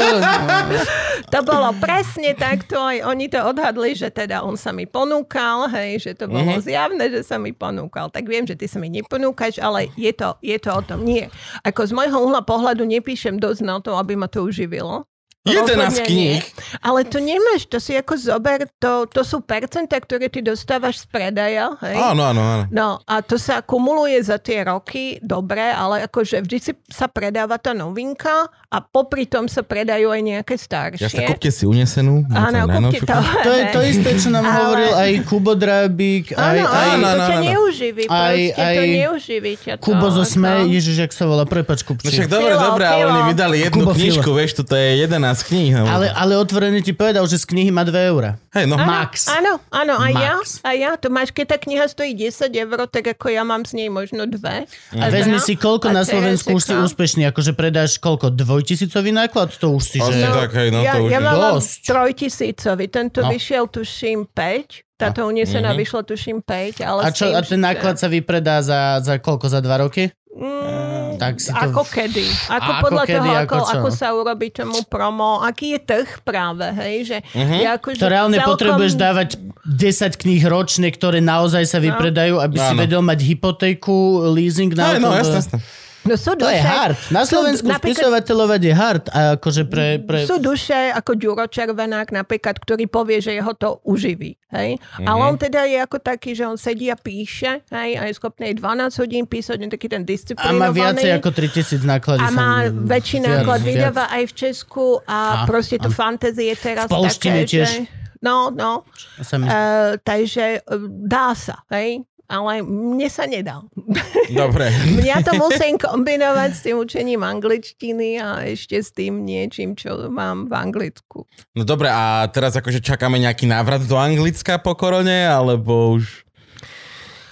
To 1.26 1.38
bolo 1.42 1.74
presne 1.74 2.32
takto, 2.32 2.78
aj 2.78 3.02
oni 3.02 3.26
to 3.26 3.40
odhadli, 3.40 3.92
že 3.92 4.08
teda 4.08 4.40
on 4.40 4.54
sa 4.54 4.70
mi 4.70 4.84
ponúkal, 4.84 5.66
hej, 5.68 5.98
že 6.00 6.10
to 6.14 6.26
bolo 6.26 6.44
Mhm. 6.52 6.62
zjavné, 6.62 7.04
že 7.10 7.20
sa 7.20 7.36
mi 7.36 7.50
ponúkal. 7.50 8.06
Tak 8.08 8.24
viem, 8.24 8.44
že 8.44 8.54
ty 8.54 8.64
sa 8.64 8.78
mi 8.78 8.86
neponúkaš, 8.88 9.58
ale 9.58 9.90
je 9.94 10.12
to, 10.12 10.36
je 10.40 10.56
to 10.56 10.70
o 10.70 10.80
tom. 10.80 11.02
Nie. 11.02 11.30
Ako 11.62 11.84
z 11.84 11.92
môjho 11.92 12.18
uhla 12.20 12.40
pohľadu 12.40 12.84
nepíšem 12.84 13.36
dosť 13.36 13.60
na 13.60 13.76
to, 13.78 13.94
aby 13.94 14.14
ma 14.14 14.26
to 14.26 14.42
uživilo. 14.42 15.06
11 15.44 15.76
Rozhodne 15.76 16.02
kníh. 16.02 16.40
Ale 16.80 17.04
to 17.04 17.20
nemáš, 17.20 17.68
to 17.68 17.76
si 17.76 17.92
ako 17.92 18.16
zober, 18.16 18.64
to, 18.74 19.04
to 19.04 19.20
sú 19.20 19.38
percentá, 19.38 20.00
ktoré 20.00 20.26
ty 20.26 20.40
dostávaš 20.40 21.04
z 21.04 21.06
predaja, 21.06 21.76
hej? 21.84 22.00
Áno, 22.00 22.24
áno, 22.24 22.40
áno. 22.40 22.64
No 22.70 22.88
a 23.04 23.20
to 23.20 23.36
sa 23.36 23.60
kumuluje 23.60 24.16
za 24.18 24.40
tie 24.40 24.64
roky, 24.64 25.20
dobre, 25.20 25.60
ale 25.60 26.00
akože 26.02 26.40
vždy 26.40 26.58
si 26.58 26.72
sa 26.88 27.04
predáva 27.06 27.60
tá 27.60 27.70
novinka 27.70 28.48
a 28.66 28.80
popri 28.80 29.28
tom 29.28 29.44
sa 29.44 29.60
predajú 29.60 30.08
aj 30.08 30.20
nejaké 30.24 30.54
staršie. 30.56 31.04
Jasne, 31.04 31.28
kúpte 31.28 31.52
si 31.52 31.64
unesenú. 31.64 32.24
máte 32.24 32.56
Áno, 32.56 32.88
kúpte 32.88 33.04
to. 33.04 33.20
To 33.44 33.50
je 33.52 33.64
to 33.68 33.80
isté, 33.84 34.10
čo 34.16 34.28
nám 34.30 34.42
Ale- 34.42 34.56
hovoril 34.56 34.92
aj 34.96 35.10
Kubo 35.28 35.52
Drábik, 35.52 36.32
aj, 36.32 36.40
Áno, 36.56 36.64
aj 36.64 36.88
áno, 36.88 36.96
to 36.96 37.04
áno, 37.06 37.20
ťa 37.22 37.36
áno. 37.36 37.44
neuživí, 37.44 38.02
Aj- 38.08 38.32
proste 38.32 38.56
to 38.56 38.64
aj 38.64 38.76
neuživí 38.96 39.52
ťa 39.58 39.72
to. 39.76 39.82
Kubo 39.82 40.06
zo 40.08 40.24
ako- 40.24 40.32
Sme, 40.32 40.52
Ježiš, 40.66 40.96
jak 40.98 41.12
sa 41.12 41.28
volá, 41.28 41.44
prepač 41.44 41.84
No 41.84 41.92
Kupči. 41.92 42.08
však 42.10 42.32
dobre, 42.32 42.56
dobre, 42.56 42.84
ale 42.86 43.02
oni 43.04 43.22
vydali 43.28 43.56
jednu 43.60 43.84
Kubo 43.84 43.92
knižku, 43.92 44.30
vieš, 44.32 44.56
toto 44.56 44.72
je 44.72 44.88
11 44.98 45.33
z 45.34 45.42
kníh. 45.50 45.74
No. 45.74 45.90
Ale, 45.90 46.06
ale 46.14 46.38
otvorene 46.38 46.78
ti 46.78 46.94
povedal, 46.94 47.26
že 47.26 47.42
z 47.42 47.50
knihy 47.50 47.74
má 47.74 47.82
2 47.82 47.90
eurá. 48.14 48.38
Hej, 48.54 48.70
no. 48.70 48.78
Max. 48.78 49.26
Áno, 49.26 49.58
áno, 49.74 49.98
aj 49.98 50.12
ja, 50.14 50.34
aj 50.62 50.76
ja. 50.78 50.90
To 51.02 51.10
máš, 51.10 51.34
keď 51.34 51.54
tá 51.54 51.56
kniha 51.58 51.90
stojí 51.90 52.14
10 52.14 52.54
eur, 52.54 52.78
tak 52.86 53.18
ako 53.18 53.34
ja 53.34 53.42
mám 53.42 53.66
z 53.66 53.82
nej 53.82 53.90
možno 53.90 54.30
dve. 54.30 54.70
A 54.94 55.10
vezmi 55.10 55.42
si, 55.42 55.58
koľko 55.58 55.90
A 55.90 56.00
na 56.00 56.02
Slovensku 56.06 56.54
už 56.54 56.62
si 56.62 56.74
úspešný, 56.78 57.26
akože 57.34 57.58
predáš 57.58 57.98
koľko, 57.98 58.30
dvojtisícový 58.30 59.10
náklad? 59.10 59.50
To 59.58 59.74
už 59.74 59.82
si, 59.82 59.98
že... 59.98 60.22
tak, 60.30 60.54
hej, 60.54 60.70
no 60.70 60.86
ja, 60.86 60.94
to 60.94 60.98
už 61.02 61.10
ja 61.10 61.18
je. 61.18 61.26
mám 61.26 61.58
trojtisícový, 61.58 62.86
tento 62.86 63.24
No. 63.24 63.32
vyšiel 63.32 63.64
tuším 63.72 64.28
5, 64.28 65.00
táto 65.00 65.24
unesená 65.26 65.72
vyšla 65.72 66.04
tuším 66.04 66.44
5, 66.44 66.84
ale 66.84 67.00
A, 67.02 67.08
čo, 67.10 67.32
a 67.32 67.40
ten 67.40 67.58
náklad 67.58 67.96
sa 67.96 68.06
vypredá 68.06 68.60
za, 68.60 69.00
za 69.00 69.16
koľko, 69.16 69.48
za 69.48 69.64
dva 69.64 69.80
roky? 69.82 70.12
Mm, 70.34 71.14
Tak 71.14 71.38
si 71.38 71.48
to... 71.48 71.62
Ako 71.62 71.82
kedy? 71.84 72.26
Ako 72.48 72.58
A 72.60 72.74
ako 72.74 72.82
podľa 72.84 73.04
kedy, 73.04 73.14
toho, 73.22 73.32
ako 73.38 73.54
ako, 73.54 73.70
ako 73.72 73.88
sa 73.88 74.08
urobí 74.10 74.48
tomu 74.50 74.78
promo, 74.84 75.38
aký 75.40 75.66
je 75.72 75.80
trh 75.80 76.10
práve, 76.20 76.66
hej, 76.76 76.96
že 77.06 77.16
Mhm. 77.32 77.56
ja 77.56 77.70
akože 77.74 77.98
To 77.98 78.08
reálne 78.08 78.34
celkom... 78.34 78.50
potrebuješ 78.52 78.94
dávať 78.94 79.28
10 79.64 79.78
kníh 80.16 80.42
ročne, 80.44 80.88
ktoré 80.88 81.18
naozaj 81.20 81.64
sa 81.64 81.78
vypredajú, 81.78 82.36
aby 82.36 82.56
si 82.56 82.66
Áno. 82.68 82.80
vedel 82.80 83.00
mať 83.00 83.18
hypotéku, 83.22 83.94
leasing 84.28 84.74
na 84.74 84.90
Hej, 84.90 84.98
no, 84.98 85.08
auto. 85.08 85.22
jasné, 85.22 85.38
jasné. 85.40 85.58
No 86.04 86.14
sú 86.14 86.36
To 86.36 86.44
je 86.44 86.60
duše, 86.60 86.68
hard. 86.68 86.98
Na 87.08 87.24
Slovensku 87.24 87.64
napríklad- 87.64 87.96
spisovateľovať 87.96 88.60
je 88.60 88.72
hard. 88.72 89.04
A 89.08 89.20
akože 89.36 89.62
pre... 89.64 89.98
pre... 89.98 90.28
Sú 90.28 90.36
duše 90.36 90.76
ako 90.92 91.16
Ďuro 91.16 91.48
Červenák 91.48 92.12
napríklad, 92.12 92.60
ktorý 92.60 92.84
povie, 92.84 93.24
že 93.24 93.32
jeho 93.32 93.56
to 93.56 93.80
uživí. 93.88 94.36
Hej? 94.52 94.76
Mhm. 95.00 95.06
Ale 95.08 95.20
on 95.24 95.36
teda 95.40 95.64
je 95.64 95.78
ako 95.80 95.98
taký, 95.98 96.36
že 96.36 96.44
on 96.44 96.54
sedí 96.54 96.92
a 96.92 96.94
píše 96.94 97.64
hej? 97.72 97.90
a 97.96 98.04
je 98.04 98.12
schopný 98.14 98.52
aj 98.52 98.60
12 98.60 99.00
hodín 99.00 99.24
písať, 99.24 99.56
on 99.58 99.72
taký 99.72 99.88
ten 99.88 100.04
A 100.04 100.06
disciplinovaný. 100.06 100.60
má 100.60 100.68
viacej 100.70 101.10
ako 101.10 101.30
3000 101.32 101.82
nákladí. 101.82 102.20
a 102.20 102.28
má 102.30 102.52
som- 102.62 102.84
väčší 102.84 103.18
viac, 103.18 103.28
náklad, 103.40 103.60
vydáva 103.64 104.04
aj 104.12 104.22
v 104.28 104.32
Česku 104.36 104.86
A- 105.02 105.42
a, 105.42 105.46
proste 105.48 105.76
to 105.80 105.88
a- 105.88 105.96
fantasy 105.96 106.52
je 106.52 106.56
teraz 106.56 106.86
také, 106.86 107.48
tiež. 107.48 107.66
že... 107.66 107.80
No, 108.20 108.48
no. 108.48 108.88
Sa 109.20 109.36
mi... 109.36 109.44
Uh, 109.44 110.00
takže 110.00 110.64
uh, 110.64 110.80
dá 110.88 111.36
sa, 111.36 111.60
hej? 111.68 112.04
Ale 112.24 112.64
mne 112.64 113.08
sa 113.12 113.28
nedá. 113.28 113.60
Dobre. 114.32 114.72
Ja 115.04 115.20
to 115.20 115.36
musím 115.36 115.76
kombinovať 115.76 116.50
s 116.56 116.60
tým 116.64 116.80
učením 116.80 117.20
angličtiny 117.20 118.16
a 118.16 118.48
ešte 118.48 118.80
s 118.80 118.90
tým 118.96 119.28
niečím, 119.28 119.76
čo 119.76 120.08
mám 120.08 120.48
v 120.48 120.52
Anglicku. 120.56 121.28
No 121.52 121.62
dobre, 121.68 121.92
a 121.92 122.24
teraz 122.32 122.56
akože 122.56 122.80
čakáme 122.80 123.20
nejaký 123.20 123.44
návrat 123.44 123.84
do 123.84 124.00
Anglicka 124.00 124.56
po 124.56 124.72
korone, 124.72 125.28
alebo 125.28 126.00
už 126.00 126.24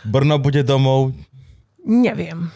Brno 0.05 0.37
bude 0.37 0.61
domov? 0.67 1.17
Neviem. 1.83 2.53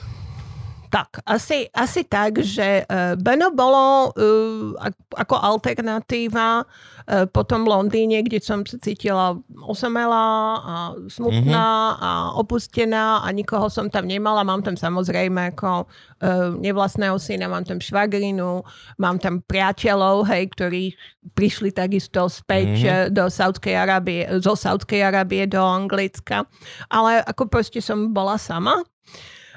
Tak, 0.96 1.20
asi, 1.28 1.68
asi 1.76 2.08
tak, 2.08 2.40
že 2.40 2.80
uh, 2.88 3.20
Beno 3.20 3.52
bolo 3.52 4.16
uh, 4.16 4.72
ako 5.12 5.36
alternatíva 5.36 6.64
uh, 6.64 7.28
po 7.28 7.44
tom 7.44 7.68
Londýne, 7.68 8.24
kde 8.24 8.40
som 8.40 8.64
sa 8.64 8.80
cítila 8.80 9.36
osamelá 9.68 10.56
a 10.56 10.74
smutná 11.12 11.68
mm-hmm. 11.92 12.00
a 12.00 12.10
opustená 12.40 13.20
a 13.20 13.28
nikoho 13.28 13.68
som 13.68 13.92
tam 13.92 14.08
nemala. 14.08 14.40
Mám 14.40 14.64
tam 14.64 14.72
samozrejme 14.72 15.52
ako 15.52 15.84
uh, 15.84 16.56
nevlastného 16.64 17.20
syna, 17.20 17.52
mám 17.52 17.68
tam 17.68 17.76
švagrinu, 17.76 18.64
mám 18.96 19.20
tam 19.20 19.44
priateľov, 19.44 20.24
hej, 20.32 20.48
ktorí 20.56 20.96
prišli 21.36 21.76
takisto 21.76 22.24
späť 22.32 22.72
mm-hmm. 22.72 23.12
do 23.12 23.28
Saudskej 23.28 23.76
Arábie, 23.76 24.24
zo 24.40 24.56
Saudskej 24.56 25.04
Arábie 25.04 25.44
do 25.44 25.60
Anglicka. 25.60 26.48
Ale 26.88 27.20
ako 27.20 27.52
proste 27.52 27.84
som 27.84 28.16
bola 28.16 28.40
sama. 28.40 28.80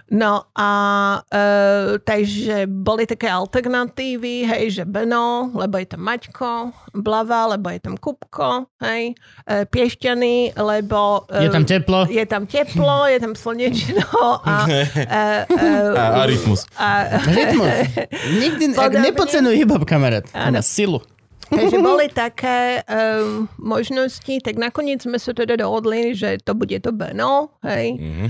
No 0.09 0.49
a 0.57 0.69
e, 1.29 1.43
takže 2.01 2.65
boli 2.65 3.05
také 3.05 3.29
alternatívy, 3.29 4.49
hej, 4.49 4.81
že 4.81 4.83
Beno, 4.85 5.53
lebo 5.53 5.77
je 5.77 5.85
tam 5.85 6.01
Maťko, 6.01 6.73
Blava, 6.97 7.53
lebo 7.53 7.69
je 7.69 7.79
tam 7.79 7.93
Kupko, 7.93 8.65
hej, 8.81 9.13
e, 9.45 9.65
Piešťany, 9.69 10.57
lebo... 10.57 11.29
E, 11.29 11.45
Je 11.45 11.49
tam 11.53 11.65
teplo? 11.65 12.09
Je 12.09 12.25
tam 12.25 12.49
teplo, 12.49 13.05
je 13.05 13.19
tam 13.21 13.37
slnečno 13.37 14.05
a... 14.41 14.65
e, 14.69 14.81
e, 15.45 15.69
A, 15.93 16.03
a 16.19 16.21
rytmus. 16.25 16.65
a, 16.73 17.05
Rytmus. 17.37 17.75
Nikdy 18.41 18.65
ak 18.73 18.89
Podobne. 18.89 19.05
nepocenuj 19.05 19.53
hip-hop, 19.61 19.85
kamarát. 19.85 20.25
Má 20.33 20.61
silu. 20.65 21.05
Takže 21.49 21.81
boli 21.81 22.05
také 22.13 22.85
um, 22.85 23.49
možnosti, 23.57 24.37
tak 24.45 24.53
nakoniec 24.61 25.01
sme 25.01 25.17
sa 25.17 25.33
teda 25.33 25.57
dohodli, 25.57 26.13
že 26.13 26.37
to 26.45 26.53
bude 26.53 26.77
to 26.77 26.93
Beno, 26.93 27.57
hej. 27.65 27.97
Mhm. 27.97 28.27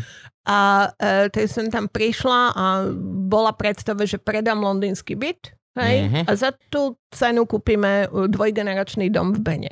A 0.49 0.89
uh, 0.89 1.29
tak 1.29 1.45
som 1.45 1.69
tam 1.69 1.85
prišla 1.85 2.57
a 2.57 2.89
bola 3.29 3.53
predstava, 3.53 4.01
že 4.09 4.17
predám 4.17 4.57
londýnsky 4.57 5.13
byt, 5.13 5.53
hej, 5.77 6.09
Mhm. 6.09 6.21
a 6.25 6.31
za 6.33 6.49
tú 6.73 6.97
cenu 7.13 7.45
kúpime 7.45 8.09
uh, 8.09 8.25
dvojgeneračný 8.25 9.13
dom 9.13 9.37
v 9.37 9.39
Bene. 9.45 9.71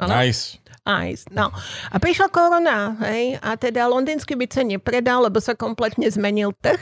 Áno? 0.00 0.12
Nice. 0.16 0.56
Aj, 0.86 1.10
no. 1.28 1.50
A 1.90 1.96
prišla 1.96 2.30
korona, 2.30 2.78
hej, 3.02 3.36
a 3.36 3.54
teda 3.54 3.84
londýnsky 3.84 4.32
byt 4.32 4.52
sa 4.52 4.62
nepredal, 4.62 5.18
lebo 5.20 5.36
sa 5.36 5.52
kompletne 5.52 6.06
zmenil 6.06 6.54
trh 6.54 6.78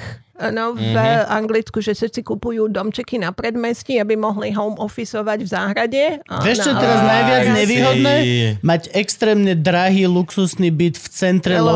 no, 0.50 0.74
v 0.74 0.92
Mhm. 0.92 1.30
Anglicku, 1.30 1.78
že 1.78 1.94
všetci 1.94 2.20
kupujú 2.22 2.66
domčeky 2.66 3.16
na 3.16 3.30
predmestí, 3.30 3.96
aby 3.96 4.12
mohli 4.14 4.50
home 4.50 4.76
officeovať 4.76 5.38
v 5.38 5.48
záhrade. 5.48 6.02
A 6.26 6.42
Vieš, 6.42 6.58
čo 6.60 6.72
na- 6.72 6.82
teraz 6.82 7.00
najviac 7.00 7.40
Aj, 7.40 7.54
nevýhodné? 7.54 8.14
si. 8.18 8.32
Mať 8.60 8.82
extrémne 8.92 9.54
drahý 9.54 10.04
luxusný 10.04 10.68
byt 10.68 10.98
v 10.98 11.06
centre 11.08 11.54
Londýna, 11.54 11.72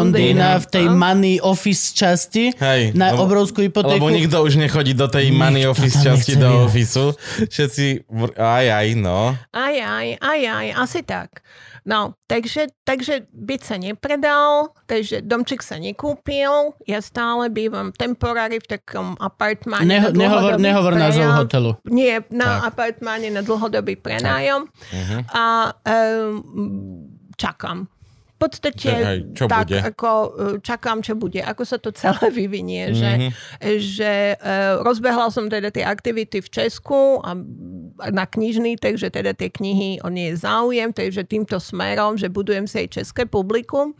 Londýna, 0.52 0.58
v 0.58 0.66
tej 0.68 0.86
no. 0.86 0.96
money 0.96 1.36
office 1.38 1.94
časti, 1.94 2.50
Hej, 2.52 2.92
na 2.92 3.14
lebo- 3.14 3.24
obrovskú 3.24 3.62
hypotéku. 3.62 3.94
Lebo 3.96 4.10
nikto 4.10 4.42
už 4.42 4.58
nechodí 4.58 4.92
do 4.92 5.06
tej 5.06 5.30
money 5.30 5.62
Nikto 5.62 5.72
office 5.72 5.96
časti 5.96 6.34
do 6.34 6.50
ísť. 6.50 6.64
ofisu. 6.66 7.04
Všetci, 7.46 7.86
aj, 8.34 8.66
aj, 8.74 8.86
no. 8.96 9.32
Aj, 9.48 9.74
aj, 9.78 10.08
aj, 10.18 10.40
aj, 10.44 10.66
asi 10.76 11.00
tak. 11.00 11.40
No, 11.88 12.12
takže, 12.28 12.68
takže 12.84 13.32
byt 13.32 13.64
sa 13.64 13.80
nepredal, 13.80 14.76
takže 14.84 15.24
domček 15.24 15.64
sa 15.64 15.80
nekúpil, 15.80 16.76
ja 16.84 17.00
stále 17.00 17.48
bývam 17.48 17.96
temporári 17.96 18.60
v 18.60 18.76
takom 18.76 19.16
apartmáne 19.16 19.88
Neho, 19.88 20.12
na 20.12 20.20
nehovor, 20.20 20.52
nehovor 20.60 20.92
názov 20.92 21.32
hotelu. 21.32 21.70
Nie, 21.88 22.20
na 22.28 22.60
Tak. 22.60 22.76
apartmáne 22.76 23.32
na 23.32 23.40
dlhodobý 23.40 23.96
prenájom 23.96 24.68
Mhm. 24.92 25.18
a 25.32 25.44
um, 25.72 27.08
čakám. 27.40 27.88
Podstate 28.38 28.86
Hej, 28.86 29.34
čo 29.34 29.50
tak, 29.50 29.66
bude? 29.66 29.82
ako 29.82 30.10
uh, 30.10 30.28
čakám, 30.62 31.02
čo 31.02 31.18
bude, 31.18 31.42
ako 31.42 31.62
sa 31.66 31.74
to 31.82 31.90
celé 31.90 32.30
vyvinie, 32.38 32.94
že, 32.94 33.10
Mhm. 33.18 33.30
že 33.82 34.12
uh, 34.38 34.78
rozbehla 34.86 35.26
som 35.34 35.50
teda 35.50 35.74
tie 35.74 35.82
aktivity 35.82 36.38
v 36.38 36.46
Česku 36.46 37.18
a 37.26 37.34
na 38.14 38.30
knižný, 38.30 38.78
takže 38.78 39.10
teda 39.10 39.34
tie 39.34 39.50
knihy, 39.50 39.98
on 40.06 40.14
nie 40.14 40.30
je 40.30 40.46
záujem, 40.46 40.94
takže 40.94 41.26
týmto 41.26 41.58
smerom, 41.58 42.14
že 42.14 42.30
budujem 42.30 42.70
si 42.70 42.86
aj 42.86 43.02
české 43.02 43.26
publikum. 43.26 43.98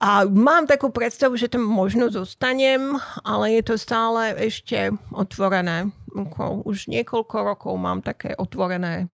A 0.00 0.24
mám 0.24 0.64
takú 0.64 0.88
predstavu, 0.88 1.36
že 1.36 1.52
tam 1.52 1.60
možno 1.60 2.08
zostanem, 2.08 2.96
ale 3.20 3.60
je 3.60 3.62
to 3.62 3.76
stále 3.76 4.32
ešte 4.42 4.90
otvorené. 5.12 5.92
Ako 6.14 6.66
Už 6.66 6.90
niekoľko 6.90 7.36
rokov 7.46 7.74
mám 7.78 8.02
také 8.02 8.34
otvorené 8.34 9.08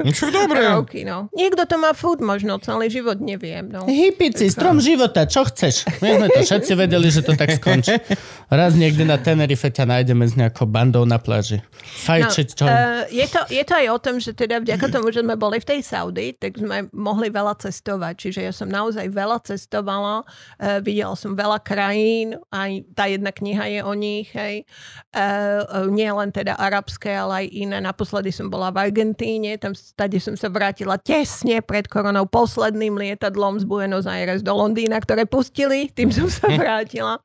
No 0.00 0.10
čo 0.10 0.32
dobre. 0.32 0.64
roky. 0.78 1.04
No. 1.04 1.28
Niekto 1.34 1.68
to 1.68 1.76
má 1.76 1.92
furt 1.92 2.22
možno 2.22 2.56
celý 2.62 2.88
život, 2.88 3.20
neviem. 3.20 3.68
No. 3.68 3.84
Hypici, 3.84 4.48
strom 4.48 4.80
života, 4.80 5.28
čo 5.28 5.44
chceš? 5.46 5.86
My 6.00 6.18
sme 6.18 6.28
to 6.32 6.40
všetci 6.42 6.72
vedeli, 6.78 7.08
že 7.12 7.20
to 7.24 7.36
tak 7.36 7.58
skončí. 7.58 7.98
Raz 8.52 8.76
niekde 8.76 9.04
na 9.04 9.20
Tenerife 9.20 9.68
ťa 9.68 9.88
nájdeme 9.88 10.24
s 10.24 10.36
nejakou 10.36 10.68
bandou 10.68 11.04
na 11.04 11.20
pláži. 11.20 11.60
Fajčiť, 12.06 12.48
čo? 12.54 12.64
uh, 12.64 13.04
je, 13.08 13.26
to, 13.28 13.40
je 13.48 13.62
to 13.64 13.74
aj 13.76 13.86
o 13.90 13.98
tom, 13.98 14.16
že 14.20 14.30
teda 14.32 14.60
vďaka 14.60 14.86
tomu, 14.88 15.10
že 15.10 15.24
sme 15.24 15.36
boli 15.36 15.58
v 15.58 15.66
tej 15.68 15.80
Saudi, 15.84 16.36
tak 16.36 16.56
sme 16.56 16.88
mohli 16.92 17.28
veľa 17.28 17.58
cestovať. 17.58 18.14
Čiže 18.28 18.40
ja 18.44 18.52
som 18.54 18.68
naozaj 18.68 19.08
veľa 19.10 19.42
cestovala, 19.44 20.22
uh, 20.24 20.78
videla 20.80 21.16
som 21.16 21.34
veľa 21.34 21.60
krajín, 21.60 22.38
aj 22.52 22.86
tá 22.94 23.08
jedna 23.08 23.32
kniha 23.34 23.64
je 23.68 23.80
o 23.82 23.92
nich, 23.96 24.28
hej. 24.32 24.64
Uh, 25.12 25.64
uh, 25.68 25.88
nie 25.88 26.08
len 26.22 26.30
teda 26.30 26.54
arabské, 26.54 27.18
ale 27.18 27.44
aj 27.44 27.46
iné. 27.50 27.78
Naposledy 27.82 28.30
som 28.30 28.46
bola 28.46 28.70
v 28.70 28.88
Argentíne, 28.88 29.58
tam 29.58 29.74
stade 29.74 30.22
som 30.22 30.38
sa 30.38 30.46
vrátila 30.46 30.94
tesne 31.02 31.58
pred 31.58 31.90
koronou 31.90 32.24
posledným 32.30 32.94
lietadlom 32.94 33.58
z 33.58 33.66
Buenos 33.66 34.06
Aires 34.06 34.40
do 34.46 34.54
Londýna, 34.54 35.02
ktoré 35.02 35.26
pustili, 35.26 35.90
tým 35.90 36.14
som 36.14 36.30
sa 36.30 36.46
vrátila. 36.54 37.18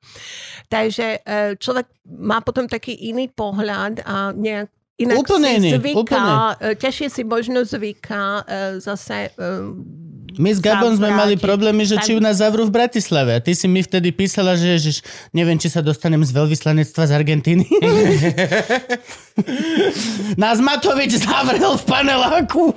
Takže 0.73 1.21
e, 1.21 1.55
človek 1.61 1.85
má 2.17 2.41
potom 2.41 2.65
taký 2.65 2.97
iný 2.97 3.29
pohľad 3.29 4.01
a 4.01 4.33
nejak 4.33 4.73
inak 4.97 5.21
Úplne 5.21 5.51
si 5.61 5.77
zvyká, 5.77 6.01
úplne. 6.01 6.33
e, 6.57 6.73
ťažšie 6.73 7.07
si 7.13 7.21
možno 7.21 7.61
zvyká 7.61 8.23
e, 8.41 8.43
zase 8.81 9.29
My 10.37 10.53
s 10.53 10.61
Gabom 10.61 10.93
sme 10.93 11.13
mali 11.13 11.37
problémy, 11.37 11.85
že 11.85 11.97
či 12.01 12.13
ju 12.13 12.19
nás 12.21 12.41
zavrú 12.41 12.65
v 12.65 12.73
Bratislave. 12.73 13.37
A 13.37 13.39
ty 13.41 13.53
si 13.53 13.65
mi 13.65 13.81
vtedy 13.81 14.13
písala, 14.13 14.57
že 14.57 14.77
ježiš, 14.77 15.01
neviem, 15.33 15.57
či 15.57 15.69
sa 15.69 15.85
dostanem 15.85 16.21
z 16.25 16.33
veľvyslanectva 16.33 17.09
z 17.09 17.11
Argentíny. 17.13 17.65
nás 20.41 20.57
Matovič 20.61 21.21
zavrel 21.21 21.77
v 21.77 21.83
paneláku. 21.85 22.73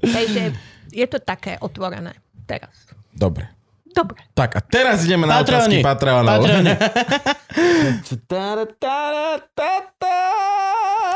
takže 0.00 0.56
je 0.92 1.06
to 1.08 1.18
také 1.20 1.60
otvorené 1.60 2.16
teraz. 2.48 2.72
Dobre. 3.12 3.55
Dobre. 3.96 4.20
Tak 4.36 4.52
a 4.52 4.60
teraz 4.60 5.08
ideme 5.08 5.24
na 5.24 5.40
otázky 5.40 5.80
Patroni. 5.80 6.20
Patreonov. 6.20 6.44
Patroni. 6.44 6.72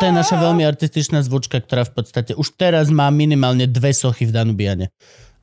to 0.01 0.05
je 0.09 0.13
naša 0.17 0.41
veľmi 0.41 0.65
artističná 0.65 1.21
zvučka, 1.21 1.61
ktorá 1.61 1.85
v 1.85 1.93
podstate 1.93 2.33
už 2.33 2.57
teraz 2.57 2.89
má 2.89 3.13
minimálne 3.13 3.69
dve 3.69 3.93
sochy 3.93 4.25
v 4.25 4.33
Danubiane. 4.33 4.89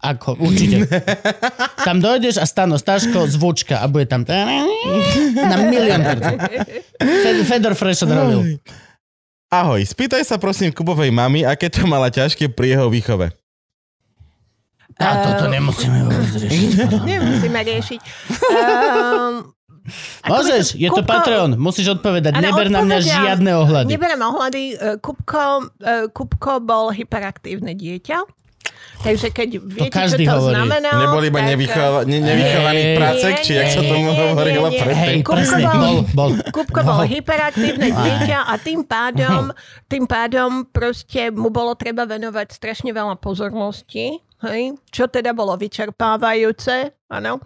Ako, 0.02 0.38
určite. 0.38 0.86
Tam 1.88 2.02
dojdeš 2.02 2.38
a 2.42 2.46
stano 2.46 2.78
Staško, 2.78 3.26
zvučka 3.30 3.82
a 3.82 3.90
bude 3.90 4.06
tam 4.06 4.22
na 5.50 5.58
milión 5.66 6.06
percent. 6.06 6.38
Fed- 7.02 7.46
Fedor 7.50 7.74
Frešo 7.74 8.06
robil. 8.06 8.62
Ahoj, 9.50 9.82
spýtaj 9.82 10.22
sa 10.22 10.38
prosím 10.38 10.70
Kubovej 10.70 11.10
mamy, 11.10 11.42
aké 11.48 11.72
to 11.72 11.88
mala 11.90 12.14
ťažké 12.14 12.52
pri 12.52 12.78
jeho 12.78 12.92
výchove. 12.94 13.34
A 14.98 15.14
toto 15.22 15.46
nemusíme 15.46 16.04
vôbec 16.04 16.34
riešiť. 16.44 16.70
Nemusíme 17.02 17.60
riešiť. 17.62 18.00
Um, 18.48 19.54
Môžeš, 20.28 20.76
je 20.76 20.90
to 20.90 21.00
Kupko- 21.00 21.08
Patreon, 21.08 21.56
musíš 21.56 21.96
odpovedať. 21.96 22.36
Áno, 22.36 22.44
Neber 22.44 22.68
na 22.68 22.84
mňa 22.84 22.98
žiadne 23.00 23.52
ohľady. 23.56 23.88
Neberiem 23.88 24.20
ohľady. 24.20 24.64
E, 24.68 24.76
Kupko, 25.00 25.72
Kupko 26.12 26.60
bol 26.60 26.92
hyperaktívne 26.92 27.72
dieťa. 27.72 28.20
Takže 28.98 29.30
keď 29.30 29.50
viete, 29.62 29.94
každý 29.94 30.26
čo 30.26 30.34
to 30.34 30.38
hovorí. 30.44 30.54
znamená... 30.58 30.90
Neboli 30.92 31.26
iba 31.30 31.40
tak, 31.40 31.48
nevychova- 31.48 32.04
ne- 32.04 32.20
nevychovaný 32.20 32.82
Hej, 32.82 32.96
prácek, 32.98 33.34
či 33.46 33.52
jak 33.54 33.68
sa 33.70 33.82
tomu 33.82 34.10
hovorilo 34.10 34.68
predtým. 34.68 35.18
Kupko 35.24 35.56
bol- 36.12 36.44
bol 36.84 37.02
hyperaktívne 37.06 37.88
dieťa 37.88 38.40
a 38.44 38.54
tým 38.58 38.82
pádom, 38.84 39.54
tým 39.86 40.04
pádom 40.04 40.66
proste 40.66 41.30
mu 41.30 41.48
bolo 41.48 41.78
treba 41.78 42.04
venovať 42.04 42.52
strašne 42.52 42.90
veľa 42.92 43.16
pozornosti, 43.16 44.18
hej? 44.46 44.78
čo 44.90 45.08
teda 45.10 45.34
bolo 45.34 45.54
vyčerpávajúce, 45.58 46.97
áno. 47.08 47.40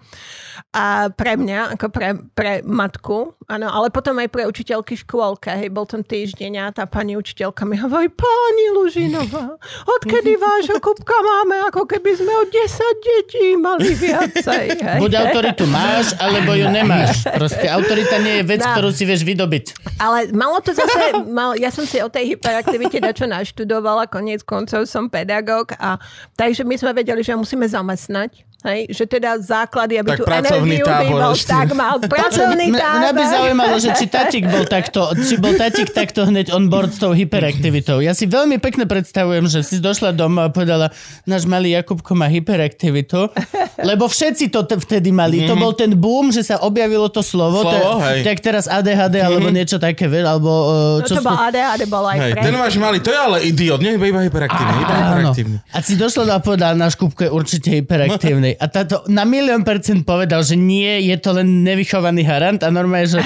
A 0.73 1.09
pre 1.13 1.37
mňa, 1.37 1.77
ako 1.77 1.87
pre, 1.93 2.17
pre 2.33 2.51
matku, 2.65 3.37
áno, 3.45 3.69
ale 3.69 3.93
potom 3.93 4.17
aj 4.17 4.29
pre 4.33 4.49
učiteľky 4.49 4.97
škôlka, 5.05 5.53
hej, 5.57 5.69
bol 5.69 5.85
ten 5.85 6.01
týždeň 6.01 6.53
a 6.57 6.65
tá 6.73 6.89
pani 6.89 7.13
učiteľka 7.13 7.61
mi 7.69 7.77
hovorí, 7.77 8.09
pani 8.09 8.65
Lužinová, 8.73 9.57
odkedy 9.85 10.37
vášho 10.41 10.81
Kupka 10.81 11.13
máme, 11.13 11.69
ako 11.69 11.85
keby 11.85 12.11
sme 12.17 12.33
o 12.41 12.43
10 12.49 13.05
detí 13.05 13.45
mali 13.57 13.93
viacej, 13.93 14.65
hej. 14.85 14.99
Buď 14.99 15.29
autoritu 15.29 15.69
máš, 15.69 16.17
alebo 16.17 16.57
ju 16.57 16.65
nemáš. 16.65 17.29
Proste 17.29 17.69
autorita 17.69 18.17
nie 18.17 18.41
je 18.41 18.43
vec, 18.49 18.61
Dá. 18.65 18.73
ktorú 18.73 18.89
si 18.89 19.05
vieš 19.05 19.21
vydobiť. 19.21 19.97
Ale 20.01 20.33
malo 20.33 20.57
to 20.65 20.73
zase, 20.73 21.21
mal, 21.29 21.53
ja 21.53 21.69
som 21.69 21.85
si 21.85 22.01
o 22.01 22.09
tej 22.09 22.33
hyperaktivite 22.33 22.97
dačo 22.97 23.29
naštudovala, 23.29 24.09
koniec 24.09 24.41
koncov 24.41 24.89
som 24.89 25.05
pedagóg 25.05 25.77
a 25.77 26.01
takže 26.33 26.65
my 26.65 26.73
sme 26.81 26.97
vedeli, 26.97 27.21
že 27.21 27.37
musíme 27.37 27.69
zamestnať. 27.69 28.50
Hej, 28.61 28.93
že 28.93 29.03
teda 29.05 29.35
základy, 29.37 29.97
aby 29.97 30.09
Tak 30.11 30.17
tu 30.17 30.25
energiu 30.27 30.85
tábor 30.85 31.17
bol, 31.19 31.33
ešte. 31.33 31.49
tak 31.49 31.73
mal 31.73 31.97
pracovný 32.13 32.65
Mňa 32.67 32.77
mňa 32.93 33.09
by 33.09 33.17
tábor. 33.19 33.33
zaujímalo, 33.33 33.75
že 33.75 33.89
či 33.91 34.05
tatík 34.05 34.45
bol 34.45 34.65
takto, 34.65 35.01
či 35.17 35.33
bol 35.35 35.53
tatík 35.55 35.89
takto 35.89 36.23
hneď 36.23 36.51
on 36.51 36.67
board 36.67 36.89
s 36.89 36.97
tou 36.97 37.09
hyperaktivitou. 37.11 37.99
Ja 37.99 38.13
si 38.13 38.25
veľmi 38.25 38.57
pekne 38.57 38.85
predstavujem, 38.85 39.45
že 39.45 39.61
si 39.61 39.77
došla 39.77 40.11
doma 40.11 40.45
a 40.45 40.49
povedala, 40.49 40.93
náš 41.23 41.43
malý 41.43 41.73
Jakubko 41.73 42.13
má 42.13 42.29
hyperaktivitu, 42.29 43.33
lebo 43.79 44.05
všetci 44.05 44.47
to 44.47 44.61
t- 44.63 44.77
vtedy 44.77 45.09
mali. 45.09 45.41
To 45.43 45.55
bol 45.55 45.73
ten 45.73 45.91
boom, 45.91 46.29
že 46.29 46.43
sa 46.43 46.59
objavilo 46.59 47.07
to 47.07 47.19
slovo. 47.19 47.63
to, 47.63 47.71
Slovo, 47.71 47.97
je- 48.05 48.05
hej. 48.13 48.19
tak 48.23 48.37
teraz 48.39 48.65
ADHD 48.65 49.15
alebo 49.19 49.49
niečo 49.49 49.77
také, 49.77 50.05
alebo... 50.07 50.49
Uh, 50.49 50.77
No 51.01 51.07
čo 51.07 51.17
to 51.17 51.21
sú- 51.21 51.27
bol 51.27 51.39
ADHD, 51.39 51.81
bol 51.87 52.05
aj 52.05 52.17
Hej, 52.19 52.31
ten 52.37 52.53
váš 52.53 52.75
malý, 52.75 52.97
to 52.99 53.09
je 53.09 53.17
ale 53.17 53.37
idiot, 53.41 53.79
nie 53.79 53.95
iba 53.95 54.21
hyperaktívny, 54.21 54.77
iba 54.77 54.93
hyperaktívny. 55.01 55.57
A 55.67 55.81
si 55.81 55.93
došla 55.95 56.29
a 56.29 56.39
povedala, 56.39 56.77
náš 56.77 56.93
Kupko 56.93 57.25
je 57.25 57.31
určite 57.31 57.73
hyperaktívny. 57.73 58.50
A 58.55 58.65
táto 58.65 59.05
na 59.05 59.23
milión 59.23 59.61
percent 59.61 60.01
povedal, 60.01 60.41
že 60.41 60.55
nie, 60.55 61.05
je 61.05 61.15
to 61.15 61.31
len 61.31 61.61
nevychovaný 61.61 62.23
harant 62.23 62.59
a 62.59 62.69
normálne, 62.69 63.07
že... 63.07 63.19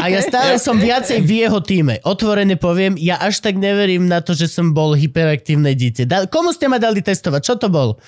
A 0.00 0.06
ja 0.06 0.20
stále 0.20 0.56
som 0.56 0.76
viacej 0.76 1.20
v 1.20 1.44
jeho 1.44 1.58
týme. 1.58 1.98
Otvorene 2.02 2.54
poviem, 2.54 2.94
ja 2.96 3.16
až 3.16 3.40
tak 3.40 3.56
neverím 3.56 4.06
na 4.06 4.20
to, 4.20 4.32
že 4.32 4.46
som 4.46 4.70
bol 4.70 4.92
hyperaktívne 4.92 5.72
dieťa. 5.72 6.02
Da- 6.04 6.26
Komu 6.26 6.50
ste 6.50 6.66
ma 6.66 6.76
dali 6.76 7.00
testovať? 7.00 7.40
Čo 7.42 7.54
to 7.56 7.68
bol? 7.68 7.98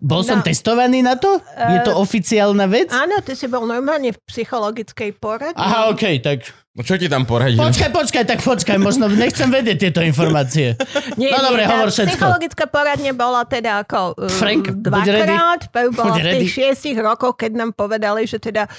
Bol 0.00 0.24
som 0.24 0.40
No. 0.40 0.44
testovaný 0.44 1.04
na 1.04 1.14
to? 1.14 1.38
Je 1.54 1.78
to 1.84 1.92
oficiálna 1.94 2.64
vec? 2.66 2.88
Áno, 2.88 3.20
ty 3.20 3.36
si 3.36 3.44
bol 3.46 3.68
normálne 3.68 4.10
v 4.10 4.18
psychologickej 4.24 5.12
poradni. 5.14 5.60
Aha, 5.60 5.92
okej, 5.92 6.18
tak... 6.20 6.48
No 6.70 6.86
čo 6.86 6.94
ti 6.94 7.10
tam 7.10 7.26
poradili? 7.26 7.58
Počkaj, 7.58 7.90
počkaj, 7.90 8.24
tak 8.30 8.46
počkaj, 8.46 8.78
možno 8.78 9.10
nechcem 9.10 9.50
vedieť 9.50 9.90
tieto 9.90 10.06
informácie. 10.06 10.78
Nie, 11.18 11.34
no 11.34 11.50
dobre, 11.50 11.66
hovor 11.66 11.90
všetko. 11.90 12.14
Psychologická 12.14 12.70
poradne 12.70 13.10
bola 13.10 13.42
teda 13.42 13.82
ako 13.82 14.14
um, 14.14 14.30
Frank, 14.30 14.78
dvakrát. 14.78 15.66
Prv 15.66 15.90
bola 15.90 16.14
v 16.14 16.22
ready. 16.22 16.46
tých 16.46 16.62
šiestich 16.62 16.94
rokoch, 16.94 17.34
keď 17.42 17.58
nám 17.58 17.70
povedali, 17.74 18.22
že 18.22 18.38
teda 18.38 18.70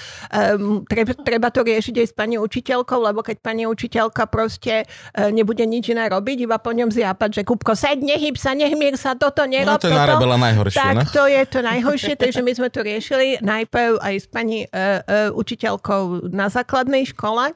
um, 0.56 0.88
treba, 0.88 1.12
treba 1.12 1.52
to 1.52 1.60
riešiť 1.60 1.94
aj 2.00 2.06
s 2.08 2.14
pani 2.16 2.40
učiteľkou, 2.40 2.96
lebo 2.96 3.20
keď 3.20 3.44
pani 3.44 3.68
učiteľka 3.68 4.24
proste 4.24 4.88
uh, 4.88 5.28
nebude 5.28 5.68
nič 5.68 5.92
iné 5.92 6.08
robiť, 6.08 6.48
iba 6.48 6.56
po 6.56 6.72
ňom 6.72 6.88
zjápať, 6.88 7.28
že 7.28 7.42
Kupko, 7.44 7.76
seď, 7.76 8.00
nehyb 8.00 8.40
sa, 8.40 8.56
nehmír 8.56 8.96
sa, 8.96 9.12
toto 9.20 9.44
nerob, 9.44 9.76
No 9.76 9.76
to 9.76 9.92
je 9.92 10.00
toto. 10.00 10.32
najhoršie, 10.32 10.80
Tak 10.80 10.94
no. 10.96 11.02
to 11.12 11.28
je 11.28 11.42
to 11.44 11.60
najhoršie, 11.60 12.16
takže 12.16 12.40
my 12.40 12.56
sme 12.56 12.72
to 12.72 12.80
riešili 12.80 13.36
najprv 13.44 14.00
aj 14.00 14.14
s 14.16 14.26
pani 14.32 14.64
uh, 14.64 15.04
uh, 15.04 15.28
učiteľkou 15.36 16.32
na 16.32 16.48
základnej 16.48 17.04
škole. 17.12 17.52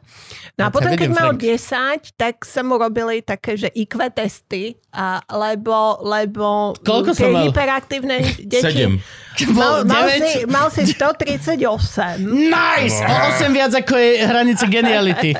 No 0.56 0.66
a 0.66 0.68
potom, 0.72 0.92
keď 0.96 1.10
mal 1.12 1.36
Frank. 1.36 2.10
10, 2.10 2.16
tak 2.16 2.34
sa 2.42 2.60
mu 2.64 2.80
robili 2.80 3.20
také, 3.20 3.60
že 3.60 3.68
IQ 3.76 4.00
testy, 4.14 4.74
a, 4.90 5.20
lebo, 5.28 6.00
lebo 6.02 6.72
Koľko 6.80 7.12
tie 7.12 7.20
som 7.26 7.30
mal? 7.32 7.44
hyperaktívne 7.48 8.16
deti... 8.40 8.62
Sedem. 8.64 8.98
Mal, 9.36 9.84
mal, 9.84 10.08
si, 10.08 10.48
mal 10.48 10.68
si 10.72 10.82
138 10.88 12.24
Nice! 12.24 13.04
O 13.04 13.14
8 13.36 13.52
viac 13.52 13.72
ako 13.76 13.94
je 14.00 14.10
hranica 14.24 14.64
geniality. 14.64 15.30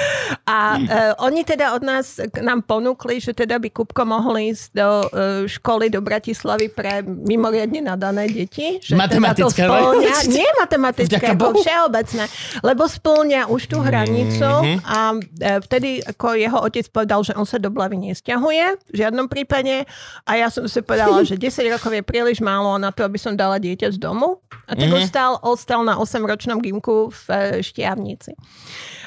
a 0.58 0.58
uh, 0.76 1.12
oni 1.22 1.46
teda 1.46 1.78
od 1.78 1.86
nás 1.86 2.18
k 2.18 2.42
nám 2.42 2.66
ponúkli, 2.66 3.22
že 3.22 3.30
teda 3.30 3.62
by 3.62 3.70
Kupko 3.70 4.02
mohol 4.02 4.50
ísť 4.50 4.64
do 4.74 4.88
uh, 4.90 5.06
školy 5.46 5.86
do 5.86 6.02
Bratislavy 6.02 6.66
pre 6.74 7.06
mimoriadne 7.06 7.86
nadané 7.86 8.26
deti. 8.26 8.82
Že 8.82 8.98
Matematická, 8.98 9.64
teda 9.64 9.70
to 9.70 9.78
spĺňa, 9.78 10.14
ne? 10.18 10.32
nie 10.42 10.50
matematické, 10.58 11.26
ako 11.38 11.46
všeobecné, 11.62 12.24
lebo 12.66 12.82
splňa 12.90 13.40
už 13.48 13.62
tú 13.70 13.78
hranicu 13.78 14.50
a 14.82 15.14
uh, 15.14 15.58
vtedy 15.62 16.02
ako 16.02 16.34
jeho 16.34 16.58
otec 16.58 16.86
povedal, 16.90 17.22
že 17.22 17.32
on 17.38 17.46
sa 17.46 17.62
do 17.62 17.70
Blavy 17.70 17.96
nesťahuje 18.10 18.90
v 18.90 18.94
žiadnom 18.94 19.30
prípade 19.30 19.86
a 20.26 20.30
ja 20.34 20.50
som 20.50 20.66
si 20.66 20.82
povedala, 20.82 21.22
že 21.22 21.38
10 21.38 21.74
rokov 21.74 21.94
je 21.94 22.02
príliš 22.02 22.42
málo 22.42 22.74
na 22.76 22.90
to, 22.90 23.06
aby 23.06 23.16
som 23.16 23.32
dala 23.44 23.60
dieťa 23.60 23.92
z 23.92 23.98
domu. 24.00 24.40
A 24.64 24.72
tak 24.72 24.88
mm-hmm. 24.88 25.04
ostal, 25.04 25.32
ostal 25.44 25.80
na 25.84 26.00
8-ročnom 26.00 26.64
gimku 26.64 27.12
v 27.12 27.24
e, 27.28 27.36
Štiavnici. 27.60 28.32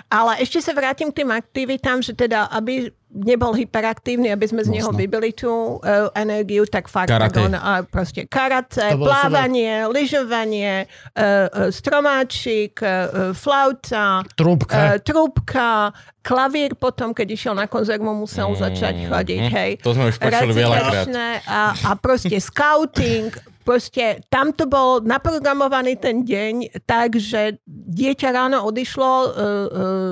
Ale 0.07 0.37
ešte 0.39 0.61
sa 0.61 0.71
vrátim 0.77 1.09
k 1.09 1.25
tým 1.25 1.33
aktivitám, 1.33 2.05
že 2.05 2.13
teda, 2.13 2.47
aby 2.53 2.93
nebol 3.11 3.55
hyperaktívny, 3.55 4.29
aby 4.31 4.45
sme 4.45 4.61
z 4.61 4.69
neho 4.77 4.91
vybili 4.91 5.31
tú 5.31 5.79
uh, 5.79 6.11
energiu, 6.13 6.67
tak 6.67 6.91
fakt 6.91 7.09
Karate. 7.09 7.39
on, 7.39 7.55
a 7.55 7.81
proste 7.87 8.27
karate, 8.27 8.93
plávanie, 8.99 9.87
lyžovanie, 9.87 10.85
uh, 11.15 11.47
uh, 11.47 11.67
stromáčik, 11.71 12.77
uh, 12.83 13.31
flauta, 13.31 14.27
Trúbka. 14.35 14.75
uh, 14.75 14.97
trúbka, 14.99 15.95
klavír 16.19 16.75
potom, 16.75 17.15
keď 17.15 17.27
išiel 17.31 17.53
na 17.55 17.65
konzervu, 17.65 18.11
musel 18.11 18.51
začať 18.59 19.07
chodiť, 19.07 19.43
hej. 19.55 19.71
To 19.81 19.95
sme 19.95 20.11
už 20.11 20.19
počuli 20.19 20.51
veľakrát. 20.51 21.07
A, 21.47 21.61
a 21.73 21.91
proste 21.95 22.35
scouting, 22.35 23.31
proste 23.67 24.23
tam 24.31 24.55
to 24.55 24.63
bol 24.63 25.03
naprogramovaný 25.03 25.99
ten 25.99 26.23
deň 26.23 26.79
tak, 26.87 27.19
že 27.19 27.59
dieťa 27.67 28.31
ráno 28.31 28.63
odišlo 28.63 29.11
uh, 29.11 29.27
uh, 29.27 29.29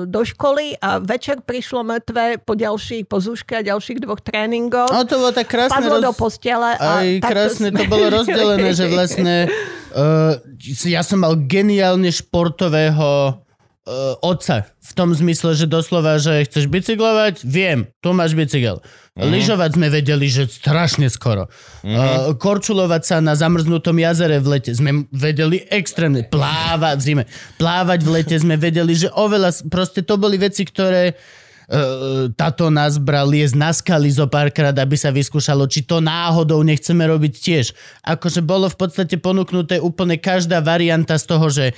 do 0.04 0.20
školy 0.20 0.76
a 0.76 1.00
večer 1.00 1.40
prišlo 1.40 1.80
mŕtve 1.80 2.36
po 2.44 2.52
ďalších, 2.52 3.08
po 3.08 3.16
zúške 3.16 3.56
a 3.56 3.64
ďalších 3.64 4.04
dvoch 4.04 4.20
tréningoch. 4.20 4.92
No 4.92 5.08
to 5.08 5.16
bolo 5.16 5.32
tak 5.32 5.48
krásne. 5.48 5.72
Padlo 5.72 6.04
do 6.04 6.12
roz- 6.12 6.20
postele. 6.20 6.76
A 6.76 7.00
Aj 7.00 7.08
krásne 7.24 7.72
sme- 7.72 7.80
to 7.80 7.84
bolo 7.88 8.12
rozdelené, 8.12 8.76
že 8.76 8.92
vlastne 8.92 9.48
uh, 9.96 10.36
ja 10.84 11.00
som 11.00 11.24
mal 11.24 11.32
geniálne 11.48 12.12
športového 12.12 13.40
uh, 13.86 14.14
otca. 14.20 14.68
V 14.84 14.92
tom 14.92 15.16
zmysle, 15.16 15.56
že 15.56 15.64
doslova, 15.64 16.20
že 16.20 16.44
chceš 16.44 16.68
bicyklovať, 16.68 17.40
viem, 17.46 17.88
tu 18.04 18.12
máš 18.12 18.36
bicykel. 18.36 18.84
Mhm. 19.16 19.32
Lyžovať 19.32 19.70
sme 19.80 19.88
vedeli, 19.88 20.28
že 20.28 20.44
strašne 20.44 21.08
skoro. 21.08 21.48
Uh, 21.80 22.36
korčulovať 22.36 23.02
sa 23.02 23.16
na 23.24 23.32
zamrznutom 23.32 23.96
jazere 23.96 24.36
v 24.44 24.60
lete 24.60 24.76
sme 24.76 25.08
vedeli 25.08 25.64
extrémne. 25.72 26.28
Plávať 26.28 26.96
v 27.00 27.04
zime. 27.04 27.24
Plávať 27.56 28.04
v 28.04 28.10
lete 28.12 28.36
sme 28.36 28.60
vedeli, 28.60 28.92
že 28.92 29.08
oveľa... 29.08 29.72
Proste 29.72 30.04
to 30.04 30.20
boli 30.20 30.36
veci, 30.36 30.68
ktoré 30.68 31.16
uh, 31.16 32.28
táto 32.36 32.68
nás 32.68 33.00
bral 33.00 33.32
liesť 33.32 33.56
na 33.56 33.72
skaly 33.72 34.12
zo 34.12 34.28
párkrát, 34.28 34.76
aby 34.76 35.00
sa 35.00 35.08
vyskúšalo, 35.08 35.64
či 35.64 35.88
to 35.88 36.04
náhodou 36.04 36.60
nechceme 36.60 37.00
robiť 37.08 37.32
tiež. 37.40 37.72
Akože 38.04 38.44
bolo 38.44 38.68
v 38.68 38.76
podstate 38.76 39.16
ponúknuté 39.16 39.80
úplne 39.80 40.20
každá 40.20 40.60
varianta 40.60 41.16
z 41.16 41.24
toho, 41.24 41.48
že 41.48 41.72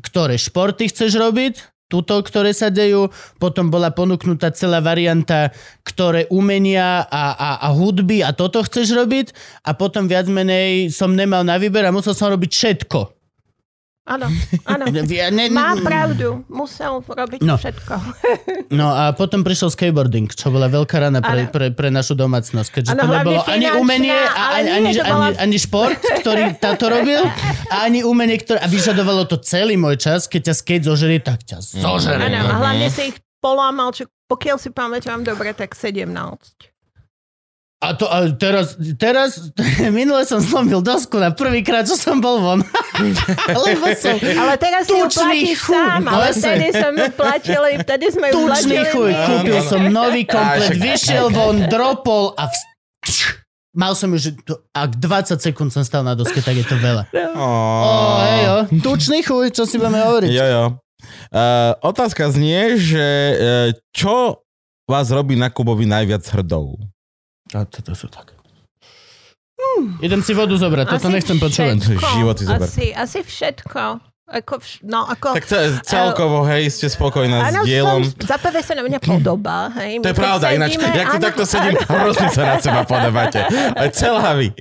ktoré 0.00 0.40
športy 0.40 0.88
chceš 0.88 1.20
robiť, 1.20 1.77
tuto, 1.88 2.20
ktoré 2.20 2.52
sa 2.52 2.68
dejú, 2.68 3.08
potom 3.40 3.72
bola 3.72 3.90
ponúknutá 3.90 4.52
celá 4.52 4.78
varianta, 4.84 5.50
ktoré 5.82 6.28
umenia 6.28 7.08
a, 7.08 7.24
a, 7.34 7.50
a 7.64 7.68
hudby 7.72 8.20
a 8.22 8.36
toto 8.36 8.60
chceš 8.62 8.92
robiť 8.94 9.32
a 9.64 9.74
potom 9.74 10.06
viac 10.06 10.28
menej 10.28 10.92
som 10.92 11.16
nemal 11.16 11.42
na 11.42 11.56
výber 11.56 11.82
a 11.88 11.92
musel 11.92 12.12
som 12.12 12.28
robiť 12.28 12.50
všetko. 12.52 13.17
Áno, 14.08 14.26
áno. 14.64 14.84
Ja, 15.08 15.28
ne, 15.28 15.46
Má 15.48 15.76
ne, 15.76 15.84
pravdu, 15.84 16.42
musel 16.48 17.00
robiť 17.00 17.44
No. 17.44 17.60
všetko. 17.60 17.94
no 18.78 18.88
a 18.88 19.12
potom 19.12 19.44
prišiel 19.44 19.68
skateboarding, 19.68 20.28
čo 20.28 20.48
bola 20.48 20.66
veľká 20.66 20.96
rana 20.98 21.20
pre, 21.20 21.46
pre, 21.46 21.66
pre 21.70 21.88
našu 21.88 22.16
domácnosť, 22.16 22.68
keďže 22.72 22.90
Áno, 22.96 23.02
to 23.02 23.06
nebolo 23.12 23.40
ani 23.44 23.66
finančná, 23.68 23.78
umenie, 23.78 24.16
a 24.16 24.42
ani, 24.56 24.70
ani, 24.70 24.90
bola- 24.96 25.28
ani, 25.28 25.36
ani 25.38 25.56
šport, 25.56 26.00
ktorý 26.18 26.56
táto 26.56 26.88
robil, 26.88 27.20
a 27.68 27.84
ani 27.84 28.00
umenie, 28.02 28.40
ktoré... 28.40 28.58
A 28.58 28.66
vyžadovalo 28.66 29.24
to 29.24 29.36
celý 29.38 29.76
môj 29.76 30.00
čas, 30.00 30.24
keď 30.24 30.50
ťa 30.50 30.54
skate 30.56 30.84
zožerie, 30.84 31.20
tak 31.20 31.44
ťa 31.44 31.60
zožerie. 31.60 32.32
Áno, 32.32 32.48
a 32.48 32.54
hlavne 32.58 32.88
si 32.88 33.12
ich 33.12 33.16
polámal, 33.38 33.92
čo 33.92 34.08
pokiaľ 34.26 34.56
si 34.60 34.68
pamätám 34.68 35.24
dobre, 35.24 35.52
tak 35.52 35.72
17. 35.72 36.04
A 37.78 37.94
to 37.94 38.10
a 38.10 38.26
teraz, 38.34 38.74
teraz, 38.98 39.54
minule 39.94 40.26
som 40.26 40.42
zlomil 40.42 40.82
dosku 40.82 41.14
na 41.14 41.30
prvýkrát, 41.30 41.86
čo 41.86 41.94
som 41.94 42.18
bol 42.18 42.42
von. 42.42 42.60
Lebo 43.66 43.86
som 43.94 44.18
Ale 44.18 44.58
teraz 44.58 44.90
si 44.90 44.98
ju 44.98 45.06
Tučný 45.06 45.14
platíš 45.46 45.58
chuj, 45.62 45.74
sám, 45.78 46.02
ale 46.10 46.26
vtedy 46.34 46.66
sme 46.74 46.88
mu 46.90 47.06
platili, 47.14 47.70
vtedy 47.78 48.06
sme 48.10 48.26
ju 48.26 48.34
tučný 48.34 48.50
platili. 48.82 48.90
chuj. 48.90 49.10
my. 49.14 49.22
Kúpil 49.30 49.60
som 49.62 49.82
nový 49.94 50.22
komplet, 50.26 50.74
vyšiel 50.74 51.30
von, 51.30 51.56
dropol 51.70 52.34
a 52.34 52.50
vst... 52.50 52.66
Mal 53.78 53.94
som 53.94 54.10
už, 54.10 54.42
to- 54.42 54.58
ak 54.74 54.98
20 54.98 55.38
sekúnd 55.38 55.70
som 55.70 55.86
stal 55.86 56.02
na 56.02 56.18
doske, 56.18 56.42
tak 56.42 56.58
je 56.58 56.66
to 56.66 56.74
veľa. 56.74 57.06
Ó, 57.38 57.46
Ó, 57.46 57.92
hej, 58.26 58.40
jo. 58.42 58.56
Tučný 58.82 59.22
chuj, 59.22 59.54
čo 59.54 59.70
si 59.70 59.78
budeme 59.78 60.02
hovoriť? 60.02 60.30
Jo, 60.34 60.46
jo. 60.50 60.64
Uh, 61.30 61.78
otázka 61.86 62.26
znie, 62.34 62.74
že 62.74 63.06
uh, 63.06 63.38
čo 63.94 64.42
vás 64.90 65.14
robí 65.14 65.38
na 65.38 65.46
Kubovi 65.46 65.86
najviac 65.86 66.26
hrdou? 66.26 66.74
A 67.54 67.64
toto 67.64 67.92
sú 67.96 68.08
tak. 68.10 68.34
Idem 70.02 70.22
si 70.22 70.34
vodu 70.34 70.54
zobrať, 70.54 70.86
toto 70.98 71.08
Asi 71.08 71.14
nechcem 71.14 71.38
počúvať. 71.38 71.78
všetko. 71.78 72.08
Život 72.18 72.36
si 72.38 72.44
zober. 72.46 72.66
Asi, 72.66 72.86
asi 72.94 73.18
všetko. 73.22 73.82
Ako, 74.28 74.60
vš- 74.60 74.84
no, 74.84 75.08
ako... 75.08 75.32
Tak 75.32 75.48
ce- 75.48 75.80
celkovo, 75.88 76.44
hej, 76.44 76.68
ste 76.68 76.84
spokojná 76.86 77.48
s 77.48 77.64
dielom. 77.64 78.04
som, 78.04 78.28
za 78.28 78.36
prvé 78.36 78.60
sa 78.60 78.76
na 78.76 78.84
mňa 78.84 79.00
podobá. 79.00 79.72
Hej. 79.80 80.04
To 80.04 80.12
je 80.12 80.16
pravda, 80.16 80.52
ináč, 80.52 80.76
sedíme- 80.76 80.92
jak 80.92 81.08
tu 81.08 81.16
áno, 81.16 81.24
takto 81.24 81.44
sedím, 81.48 81.74
hrozne 81.80 82.28
sa 82.28 82.42
na 82.44 82.56
seba 82.60 82.84
podobáte. 82.84 83.48
Celá 83.96 84.36
vy. 84.36 84.52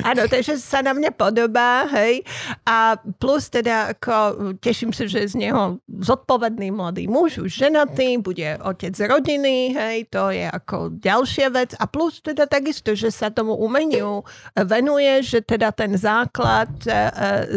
Áno, 0.00 0.24
takže 0.24 0.56
sa 0.56 0.80
na 0.80 0.96
mňa 0.96 1.12
podobá, 1.12 1.84
hej. 1.92 2.24
A 2.64 2.96
plus 3.20 3.52
teda, 3.52 3.92
ako, 3.92 4.14
teším 4.56 4.96
sa, 4.96 5.04
že 5.04 5.28
z 5.28 5.36
neho 5.36 5.76
zodpovedný 5.92 6.72
mladý 6.72 7.04
muž, 7.04 7.36
už 7.36 7.52
ženatý, 7.52 8.16
bude 8.16 8.56
otec 8.64 8.96
rodiny, 8.96 9.76
hej, 9.76 10.08
to 10.08 10.32
je 10.32 10.48
ako 10.48 10.88
ďalšia 10.96 11.52
vec. 11.52 11.76
A 11.76 11.84
plus 11.84 12.24
teda 12.24 12.48
takisto, 12.48 12.96
že 12.96 13.12
sa 13.12 13.28
tomu 13.28 13.52
umeniu 13.60 14.24
venuje, 14.56 15.20
že 15.20 15.44
teda 15.44 15.68
ten 15.68 15.92
základ, 16.00 16.72
e, 16.84 16.88
e, 16.88 17.00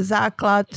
základ, 0.03 0.68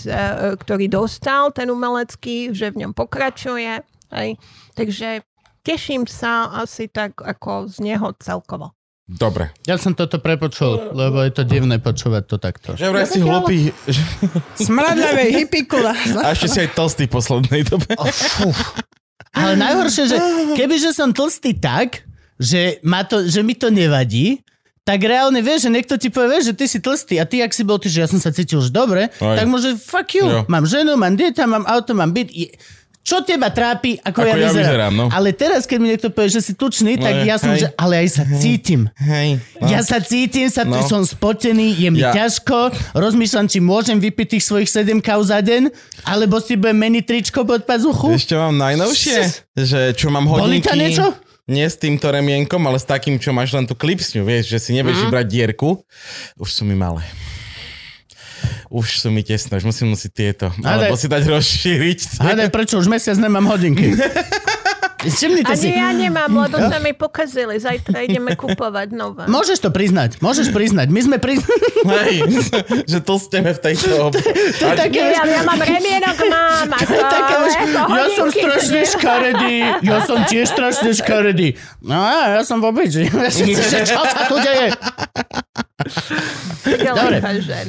ktorý 0.69 0.85
dostal, 0.93 1.49
ten 1.49 1.73
umelecký, 1.73 2.53
že 2.53 2.69
v 2.69 2.85
ňom 2.85 2.93
pokračuje, 2.93 3.81
hej. 4.12 4.36
Takže 4.77 5.24
teším 5.65 6.05
sa 6.05 6.53
asi 6.61 6.93
tak 6.93 7.16
ako 7.24 7.73
z 7.73 7.81
neho 7.81 8.12
celkovo. 8.20 8.77
Dobre. 9.09 9.49
Ja 9.65 9.81
som 9.81 9.97
toto 9.97 10.20
prepočul, 10.20 10.93
lebo 10.93 11.24
je 11.24 11.32
to 11.32 11.49
divné 11.49 11.81
počúvať 11.81 12.23
to 12.28 12.36
takto. 12.36 12.69
Že 12.77 12.93
vraj 12.93 13.09
si 13.09 13.24
hlupý. 13.24 13.73
že- 13.89 14.05
Smradľavej 14.61 15.28
hippikula. 15.40 15.97
A 16.20 16.36
ešte 16.36 16.53
si 16.53 16.59
aj 16.61 16.77
tlstý 16.77 17.09
v 17.09 17.16
poslednej 17.16 17.65
dobe. 17.65 17.89
Oh. 17.97 18.53
Ale 19.32 19.57
najhoršie, 19.57 20.05
že 20.12 20.16
kebyže 20.61 20.93
som 20.93 21.16
tlstý 21.16 21.57
tak, 21.57 22.05
že, 22.36 22.85
ma 22.85 23.09
to, 23.09 23.24
že 23.24 23.40
mi 23.40 23.57
to 23.57 23.73
nevadí, 23.73 24.45
tak 24.89 25.05
reálne 25.05 25.36
vieš, 25.39 25.69
že 25.69 25.70
niekto 25.70 25.94
ti 25.94 26.09
povie, 26.09 26.32
vieš, 26.32 26.48
že 26.48 26.55
ty 26.56 26.65
si 26.65 26.78
tlstý 26.81 27.20
a 27.20 27.28
ty, 27.28 27.44
ak 27.44 27.52
si 27.52 27.60
bol 27.60 27.77
ty, 27.77 27.93
že 27.93 28.01
ja 28.01 28.09
som 28.09 28.16
sa 28.16 28.32
cítil 28.32 28.56
už 28.56 28.73
dobre, 28.73 29.12
Aj. 29.12 29.36
tak 29.36 29.44
môže 29.44 29.77
fuck 29.77 30.09
you. 30.16 30.24
Jo. 30.24 30.48
Mám 30.48 30.65
ženu, 30.65 30.97
mám 30.97 31.12
dieťa, 31.12 31.44
mám 31.44 31.69
auto, 31.69 31.93
mám 31.93 32.09
byt. 32.09 32.32
Je- 32.32 32.56
Čo 33.01 33.24
teba 33.24 33.48
trápi, 33.48 33.97
ako, 33.98 34.20
Ako 34.20 34.20
ja, 34.20 34.28
ja 34.28 34.36
vyzerám. 34.47 34.60
vyzerám, 34.60 34.93
no. 34.93 35.06
Ale 35.09 35.32
teraz, 35.32 35.65
keď 35.65 35.78
mi 35.78 35.89
niekto 35.89 36.09
povie, 36.09 36.28
že 36.31 36.40
si 36.40 36.52
tučný, 36.52 36.97
tak 36.97 37.12
je, 37.15 37.24
ja 37.24 37.36
som, 37.36 37.52
hej. 37.52 37.65
že 37.65 37.69
ale 37.74 38.05
aj 38.05 38.09
sa 38.10 38.24
cítim. 38.36 38.85
Hej. 38.94 39.40
Ja 39.65 39.81
sa 39.81 39.97
cítim, 39.98 40.44
sa, 40.47 40.60
No. 40.62 40.85
som 40.85 41.01
spotený, 41.01 41.73
je 41.74 41.89
mi 41.89 42.01
Ja- 42.01 42.12
ťažko, 42.12 42.69
rozmýšľam, 42.93 43.44
či 43.47 43.59
môžem 43.59 43.97
vypiť 43.97 44.36
tých 44.36 44.44
svojich 44.44 44.69
7 44.69 45.01
kau 45.01 45.20
za 45.23 45.40
deň, 45.40 45.73
alebo 46.05 46.36
si 46.36 46.52
budem 46.55 46.77
meniť 46.78 47.05
tričko 47.06 47.44
pod 47.44 47.65
pazuchu. 47.65 48.12
Ešte 48.12 48.32
mám 48.35 48.52
najnovšie, 48.55 49.19
že 49.56 49.81
čo 49.93 50.09
mám 50.09 50.24
Boli 50.24 50.60
hodinky... 50.60 50.69
ťa 50.69 50.74
niečo? 50.74 51.06
Nie 51.48 51.64
s 51.64 51.74
týmto 51.74 52.06
remienkom, 52.06 52.60
ale 52.62 52.76
s 52.76 52.84
takým, 52.84 53.16
čo 53.16 53.32
máš 53.32 53.50
len 53.50 53.64
tú 53.64 53.72
klipsňu, 53.72 54.20
vieš, 54.20 54.48
že 54.48 54.58
si 54.60 54.70
nevieš 54.72 54.94
Mhm. 54.94 55.04
vybrať 55.06 55.26
dierku. 55.26 55.80
Už 56.36 56.48
sú 56.50 56.62
mi 56.62 56.74
malé. 56.74 57.00
Už 58.68 59.00
sú 59.00 59.08
mi 59.08 59.24
tesné, 59.24 59.56
už 59.56 59.64
musím 59.64 59.88
nosiť 59.88 60.12
tieto. 60.12 60.46
Ale- 60.60 60.86
Alebo 60.86 60.94
si 60.94 61.08
dať 61.08 61.24
rozšíriť. 61.26 62.20
Hádaj, 62.20 62.48
prečo 62.48 62.76
už 62.76 62.86
mesiac 62.86 63.16
nemám 63.16 63.48
hodinky. 63.48 63.96
Všimnite 64.98 65.52
si. 65.55 65.70
Ani 65.70 65.78
ja 65.78 65.90
nemám, 65.94 66.26
lebo 66.26 66.59
sa 66.59 66.82
mi 66.82 66.90
pokazili. 66.90 67.62
Zajtra 67.62 68.02
ideme 68.02 68.34
kupovať 68.34 68.90
nové. 68.90 69.24
Môžeš 69.30 69.62
to 69.62 69.70
priznať, 69.70 70.18
môžeš 70.18 70.50
priznať. 70.50 70.90
My 70.90 71.00
sme 71.06 71.16
priznali. 71.22 71.70
Hej, 71.86 72.16
že 72.90 72.98
tlsteme 72.98 73.55
v 73.55 73.60
tejto... 73.62 74.10
To 74.10 74.66
také, 74.74 74.98
Nie, 74.98 75.18
ale 75.22 75.32
ja 75.38 75.42
mám 75.46 75.60
remienok, 75.62 76.18
mám. 76.26 76.68
Ako, 76.74 76.94
také, 76.98 77.34
ja 77.94 78.06
som 78.10 78.28
strašne 78.34 78.80
škaredý, 78.90 79.56
ja 79.86 79.98
som 80.02 80.18
tiež 80.26 80.46
strašne 80.50 80.90
škaredý. 80.90 81.55
No 81.78 81.94
a 81.94 82.38
ja 82.38 82.42
som 82.42 82.59
v 82.59 82.74
obyči. 82.74 83.06
Čo 83.86 84.02
sa 84.02 84.26
tu 84.26 84.36
deje? 84.42 84.74
Dobre. 86.66 87.16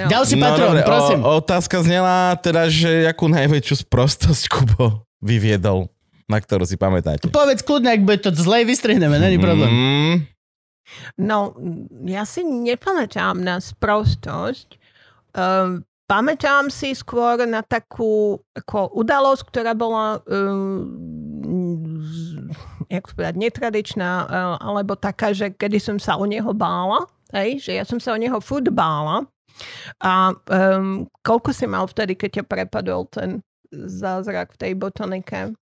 No. 0.02 0.08
Ďalší 0.10 0.36
patrón, 0.42 0.74
dobre, 0.74 0.82
prosím. 0.82 1.20
O, 1.22 1.38
otázka 1.40 1.86
znela 1.86 2.34
teda, 2.42 2.68
že 2.68 3.06
akú 3.06 3.30
najväčšiu 3.30 3.86
sprostosť 3.86 4.44
Kubo 4.50 5.06
vyviedol, 5.22 5.94
na 6.30 6.38
ktorú 6.38 6.64
si 6.64 6.78
pamätáte. 6.78 7.34
Povedz 7.34 7.66
kľudne, 7.66 7.98
ak 7.98 8.06
bude 8.06 8.22
to 8.22 8.30
zlej, 8.32 8.70
vystrihneme, 8.70 9.18
není 9.18 9.42
problém. 9.42 9.70
Mm, 9.70 10.16
No, 11.20 11.54
ja 12.06 12.26
si 12.26 12.42
nepamätám 12.42 13.40
na 13.40 13.62
sprostosť. 13.62 14.82
Um, 15.38 15.86
pamätám 16.10 16.74
si 16.74 16.98
skôr 16.98 17.46
na 17.46 17.62
takú 17.62 18.42
ako 18.58 18.98
udalosť, 18.98 19.44
ktorá 19.54 19.78
bola 19.78 20.18
um, 20.26 20.90
jak 22.90 23.06
povedať, 23.14 23.36
netradičná, 23.38 24.12
uh, 24.26 24.56
alebo 24.58 24.98
taká, 24.98 25.32
že 25.34 25.54
kedy 25.54 25.78
som 25.78 25.98
sa 26.02 26.18
o 26.18 26.26
neho 26.26 26.50
bála. 26.54 27.06
Hej, 27.30 27.70
že 27.70 27.78
ja 27.78 27.86
som 27.86 28.02
sa 28.02 28.18
o 28.18 28.22
neho 28.22 28.42
furt 28.42 28.66
bála. 28.74 29.30
A 30.02 30.34
um, 30.34 31.06
koľko 31.22 31.54
si 31.54 31.70
mal 31.70 31.86
vtedy, 31.86 32.18
keď 32.18 32.42
ťa 32.42 32.46
prepadol 32.50 33.06
ten 33.14 33.46
zázrak 33.70 34.58
v 34.58 34.60
tej 34.66 34.72
botanike? 34.74 35.54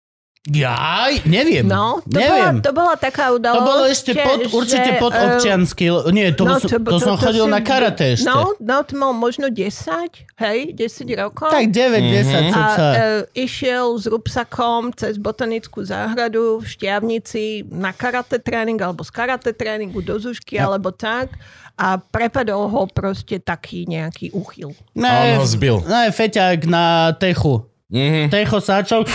Jaj, 0.47 1.27
neviem. 1.27 1.67
No, 1.67 1.99
to, 1.99 2.07
bola, 2.07 2.23
neviem. 2.23 2.55
to 2.63 2.71
bola 2.71 2.95
taká 2.95 3.35
udalosť. 3.35 3.51
To 3.53 3.67
bolo 3.67 3.83
ešte 3.83 4.11
pod, 4.15 4.39
že, 4.39 4.47
určite 4.49 4.89
pod 4.95 5.11
um, 5.11 5.19
občiansky. 5.27 5.83
Nie, 6.09 6.31
to, 6.31 6.47
no, 6.47 6.55
to, 6.55 6.71
to, 6.71 6.79
to 6.79 6.97
som 6.97 7.19
chodil 7.19 7.43
si- 7.43 7.51
na 7.51 7.59
karate 7.59 8.15
ešte. 8.15 8.25
No, 8.25 8.55
no, 8.55 8.75
to 8.79 8.95
mal 8.95 9.11
možno 9.11 9.51
10, 9.51 10.07
hej, 10.39 10.71
10 10.71 10.79
rokov. 11.19 11.51
Tak 11.51 11.67
9, 11.67 11.99
10, 11.99 12.47
Mhm. 12.47 12.51
co 12.53 12.57
a 12.57 12.67
sa. 12.71 12.87
e, 12.89 12.99
išiel 13.35 13.91
s 13.93 14.07
rúbsakom 14.07 14.95
cez 14.95 15.19
botanickú 15.19 15.83
záhradu 15.83 16.63
v 16.63 16.65
Šťavnici 16.65 17.43
na 17.67 17.91
karate 17.91 18.39
tréning 18.39 18.79
alebo 18.79 19.03
z 19.03 19.11
karate 19.11 19.51
tréningu 19.51 19.99
do 19.99 20.15
Zušky 20.15 20.55
Ja. 20.55 20.65
alebo 20.65 20.89
tak 20.89 21.35
a 21.75 21.99
prepadol 21.99 22.71
ho 22.71 22.87
proste 22.87 23.37
taký 23.37 23.83
nejaký 23.85 24.31
úchyl. 24.31 24.71
A 24.95 25.35
on 25.35 25.43
ho 25.43 25.45
zbil. 25.45 25.83
No, 25.83 26.07
feťák 26.07 26.65
na 26.65 27.11
techu. 27.13 27.67
Mhm. 27.89 28.27
Techo 28.27 28.59
sáčok, 28.59 29.05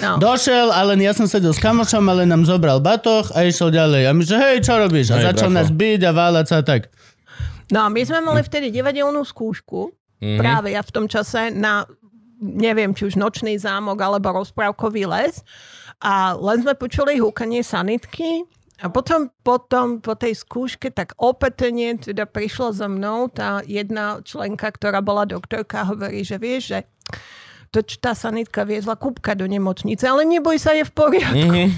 No. 0.00 0.16
došiel, 0.16 0.70
ale 0.70 0.96
ja 0.96 1.12
som 1.12 1.26
sedel 1.26 1.52
s 1.52 1.58
kamošom, 1.58 2.00
ale 2.02 2.24
nám 2.24 2.42
zobral 2.42 2.78
batoh 2.78 3.28
a 3.30 3.44
išiel 3.44 3.68
ďalej. 3.68 4.08
A 4.08 4.12
my 4.12 4.22
že, 4.22 4.34
hej, 4.34 4.56
čo 4.62 4.74
robíš? 4.74 5.10
A 5.10 5.20
Hej, 5.20 5.24
začal 5.28 5.50
brafo. 5.50 5.58
nás 5.58 5.68
byť 5.68 6.00
a 6.00 6.10
váľať 6.10 6.46
sa 6.46 6.56
a 6.56 6.64
tak. 6.64 6.82
No 7.68 7.84
a 7.84 7.88
my 7.88 8.00
sme 8.00 8.18
mali 8.20 8.40
vtedy 8.40 8.70
divadelnú 8.70 9.20
skúšku, 9.20 9.92
Mhm. 10.18 10.38
práve 10.38 10.68
ja 10.70 10.80
v 10.80 10.90
tom 10.90 11.06
čase 11.06 11.50
na 11.50 11.84
neviem, 12.38 12.90
či 12.90 13.04
už 13.04 13.14
nočný 13.14 13.52
zámok 13.54 14.00
alebo 14.00 14.32
rozprávkový 14.34 15.04
les. 15.04 15.44
A 16.00 16.32
len 16.32 16.64
sme 16.64 16.72
počuli 16.72 17.20
húkanie 17.20 17.60
sanitky 17.60 18.48
a 18.80 18.88
potom, 18.88 19.28
potom 19.44 20.00
po 20.00 20.16
tej 20.16 20.32
skúške 20.34 20.88
tak 20.88 21.12
opätne 21.20 22.00
teda 22.00 22.24
prišla 22.24 22.72
za 22.72 22.88
mnou 22.88 23.28
tá 23.28 23.60
jedna 23.62 24.24
členka, 24.24 24.72
ktorá 24.72 25.04
bola 25.04 25.28
doktorka 25.28 25.84
hovorí, 25.84 26.24
že 26.24 26.40
vieš, 26.40 26.72
že 26.72 26.78
to, 27.70 27.80
čo 27.80 27.96
tá 27.98 28.12
sanitka 28.12 28.66
viezla 28.66 28.98
kúbka 28.98 29.34
do 29.34 29.46
nemocnice, 29.46 30.02
ale 30.04 30.26
neboj 30.26 30.58
sa, 30.58 30.74
je 30.74 30.82
v 30.82 30.92
poriadku. 30.92 31.50
Mhm. 31.50 31.68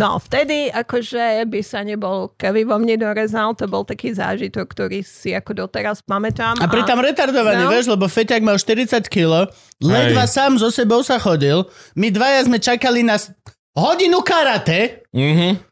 No, 0.00 0.16
vtedy 0.16 0.72
akože 0.72 1.44
by 1.44 1.60
sa 1.60 1.84
nebol, 1.84 2.32
keby 2.40 2.64
vo 2.64 2.80
mne 2.80 2.96
dorezal, 2.96 3.52
to 3.52 3.68
bol 3.68 3.84
taký 3.84 4.16
zážitok, 4.16 4.64
ktorý 4.64 5.04
si 5.04 5.36
ako 5.36 5.68
doteraz 5.68 6.00
pamätám. 6.00 6.56
A 6.56 6.64
pritom 6.64 6.96
retardovaný, 6.96 7.68
No. 7.68 7.70
vieš, 7.70 7.92
lebo 7.92 8.08
feťák 8.08 8.40
mal 8.40 8.56
40 8.56 9.12
kg, 9.12 9.52
ledva 9.76 10.24
Hej. 10.24 10.32
sám 10.32 10.56
so 10.56 10.72
sebou 10.72 11.04
sa 11.04 11.20
chodil, 11.20 11.68
my 11.92 12.08
dvaja 12.08 12.48
sme 12.48 12.56
čakali 12.56 13.04
na 13.04 13.20
hodinu 13.76 14.24
karate 14.24 15.04
Mhm. 15.12 15.71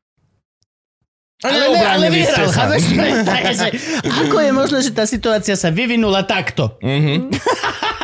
Ale, 1.41 1.65
ne, 1.67 1.81
ale 1.81 2.05
ste 2.05 2.17
vyhral, 2.19 2.47
sa. 2.47 2.57
chápeš? 2.61 2.83
Takže, 3.41 3.69
ako 4.05 4.37
je 4.39 4.51
možné, 4.53 4.79
že 4.81 4.91
tá 4.91 5.05
situácia 5.05 5.55
sa 5.55 5.69
vyvinula 5.69 6.21
takto? 6.23 6.77
Mhm. 6.79 7.33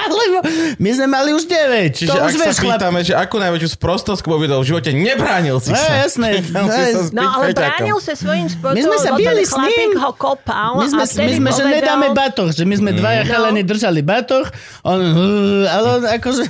Lebo 0.07 0.39
my 0.79 0.91
sme 0.93 1.07
mali 1.09 1.35
už 1.35 1.45
9. 1.45 1.91
Čiže 1.93 2.09
to 2.09 2.15
ak 2.17 2.31
už 2.31 2.33
sa 2.33 2.41
vieš, 2.41 2.57
chlap. 2.57 2.79
pýtame, 2.79 3.01
že 3.03 3.13
akú 3.13 3.37
najväčšiu 3.37 3.71
sprostosť 3.75 4.23
Kubo 4.23 4.39
vydal 4.39 4.63
v 4.63 4.71
živote, 4.71 4.91
nebránil 4.93 5.59
si 5.59 5.69
No, 5.69 5.77
sa. 5.77 5.93
jasné. 5.99 6.41
Nechal 6.47 6.63
si 6.65 6.81
sa 6.87 7.01
No, 7.11 7.21
No 7.21 7.23
ale 7.29 7.45
feťakom. 7.45 7.59
bránil 7.59 7.99
sa 7.99 8.15
svojím 8.15 8.47
spôsobom, 8.47 8.77
My 8.79 8.83
sme 8.87 8.97
sa 8.97 9.11
ten 9.13 9.37
s 9.37 9.53
ním. 9.59 9.91
ho 9.99 10.11
kopal 10.15 10.73
My 10.77 10.87
sme, 10.87 11.03
a 11.03 11.07
my 11.19 11.33
sme 11.35 11.51
že 11.51 11.59
povedal, 11.59 11.75
nedáme 11.75 12.09
batoh, 12.15 12.49
že 12.49 12.63
my 12.63 12.75
sme 12.77 12.91
dvaja 12.95 13.19
Mm. 13.19 13.29
chalani 13.29 13.63
držali 13.63 14.01
batoh, 14.01 14.47
on, 14.85 15.01
ale 15.67 15.87
on 15.93 16.03
akože... 16.07 16.43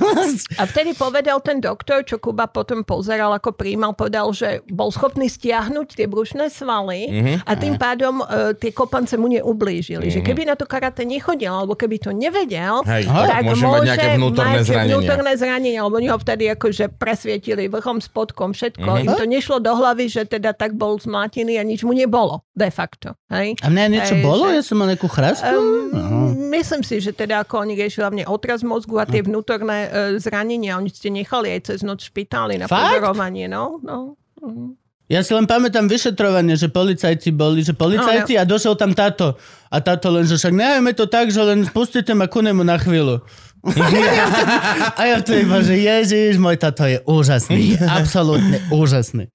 A 0.53 0.63
vtedy 0.63 0.93
povedal 0.93 1.41
ten 1.41 1.57
doktor, 1.57 2.05
čo 2.05 2.21
Kuba 2.21 2.45
potom 2.45 2.85
pozeral, 2.85 3.33
ako 3.33 3.51
príjmal, 3.51 3.91
povedal, 3.91 4.29
že 4.31 4.61
bol 4.67 4.93
schopný 4.93 5.25
stiahnuť 5.25 5.87
tie 5.93 6.05
brušné 6.05 6.45
svaly 6.47 6.76
Mhm. 6.83 7.33
a 7.41 7.51
tým 7.53 7.75
pádom 7.75 8.19
uh, 8.19 8.51
tie 8.53 8.69
kopance 8.69 9.15
mu 9.15 9.25
neublížili. 9.27 10.09
Že 10.09 10.19
keby 10.21 10.43
na 10.43 10.53
to 10.53 10.63
karate 10.63 11.01
nechodil, 11.01 11.49
alebo 11.55 11.73
keby 11.73 11.97
to 11.97 12.11
nevedel, 12.11 12.83
Hej, 12.83 13.05
tak 13.05 13.25
tak 13.31 13.43
môže 13.43 13.63
mať 13.63 13.81
nejaké 13.85 14.07
vnútorné 14.13 14.51
mať 14.53 14.65
zranenia. 14.65 14.91
vnútorné 14.91 15.31
zranenia, 15.33 15.79
lebo 15.81 15.95
oni 15.95 16.07
ho 16.07 16.17
vtedy 16.17 16.43
akože 16.49 16.85
presvietili 16.91 17.65
vrchom, 17.65 17.97
spodkom, 17.97 18.51
všetko. 18.51 18.85
Mhm. 18.87 19.01
Im 19.01 19.11
to 19.13 19.25
nešlo 19.25 19.57
do 19.57 19.71
hlavy, 19.71 20.05
že 20.05 20.23
teda 20.23 20.51
tak 20.51 20.73
bol 20.73 20.97
zmlátený 20.97 21.55
a 21.55 21.63
nič 21.63 21.81
mu 21.81 21.91
nebolo, 21.91 22.43
de 22.51 22.67
facto. 22.67 23.15
Hej? 23.27 23.55
A 23.59 23.67
mňa 23.67 23.85
niečo 23.87 24.15
Hej, 24.15 24.23
bolo? 24.23 24.43
že- 24.47 24.53
Ja 24.53 24.63
som 24.63 24.77
mal 24.77 24.87
nejakú 24.87 25.07
chrastu? 25.07 25.47
Um, 25.47 26.49
myslím 26.49 26.81
si, 26.81 26.97
že 26.97 27.11
teda 27.11 27.41
ako 27.41 27.61
oni 27.61 27.73
riešili 27.73 28.03
hlavne 28.03 28.23
otraz 28.25 28.61
mozgu 28.61 28.97
a 28.97 29.05
tie 29.05 29.21
vnútorné 29.21 29.77
uh, 29.83 29.89
zranenia, 30.17 30.75
oni 30.75 30.87
ste 30.87 31.07
nechali 31.07 31.51
aj 31.51 31.61
cez 31.67 31.79
noc 31.81 31.99
v 31.99 32.09
špitáli 32.09 32.55
na 32.55 32.65
Fakt? 32.65 32.97
pozorovanie, 32.97 33.45
no. 33.45 33.77
no. 33.79 34.17
Mhm. 34.39 34.86
Ja 35.07 35.23
si 35.23 35.31
len 35.31 35.47
pamätám 35.47 35.87
vyšetrovanie, 35.87 36.59
že 36.59 36.67
policajti 36.67 37.31
boli, 37.31 37.63
že 37.63 37.71
policajti 37.71 38.35
a 38.35 38.43
došiel 38.43 38.75
tam 38.75 38.91
táto. 38.91 39.39
A 39.71 39.79
táto 39.79 40.11
len, 40.11 40.27
že 40.27 40.35
však 40.35 40.51
nehajme 40.51 40.91
to 40.91 41.07
tak, 41.07 41.31
že 41.31 41.39
len 41.39 41.63
spustite 41.63 42.11
ma 42.11 42.27
ku 42.27 42.43
nemu 42.43 42.59
na 42.67 42.75
chvíľu. 42.75 43.23
a 44.99 45.01
ja 45.07 45.17
to 45.23 45.31
iba, 45.31 45.63
že 45.63 45.79
ježiš, 45.79 46.35
môj 46.39 46.59
táto 46.59 46.83
je 46.83 46.99
úžasný. 47.07 47.79
Absolútne 47.99 48.59
úžasný. 48.67 49.31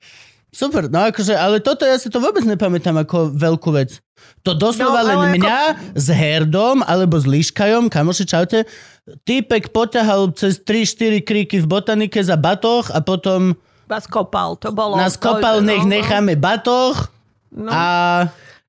Super, 0.52 0.92
no 0.92 1.08
akože, 1.08 1.32
ale 1.32 1.64
toto 1.64 1.88
ja 1.88 1.96
si 1.96 2.12
to 2.12 2.20
vôbec 2.20 2.44
nepamätám 2.44 2.92
ako 3.00 3.32
veľkú 3.32 3.72
vec. 3.72 4.04
To 4.44 4.52
doslova 4.52 5.00
No, 5.00 5.08
len 5.08 5.18
ako- 5.24 5.32
mňa 5.40 5.58
s 5.96 6.06
Herdom 6.12 6.84
alebo 6.84 7.16
s 7.16 7.24
Líškajom, 7.24 7.88
kamoši, 7.88 8.28
čaute, 8.28 8.68
týpek 9.24 9.72
poťahal 9.72 10.36
cez 10.36 10.60
3-4 10.60 11.24
kríky 11.24 11.56
v 11.56 11.66
botanike 11.66 12.20
za 12.20 12.36
batoh 12.36 12.84
a 12.92 13.00
potom 13.00 13.56
Vás 13.92 14.08
kopal, 14.08 14.56
to 14.56 14.72
bolo... 14.72 14.96
nás 14.96 15.14
to- 15.14 15.22
kopal, 15.22 15.60
nech 15.60 15.84
no, 15.84 15.92
necháme 15.92 16.32
batoh 16.34 16.96
No, 17.52 17.68
a... 17.68 17.84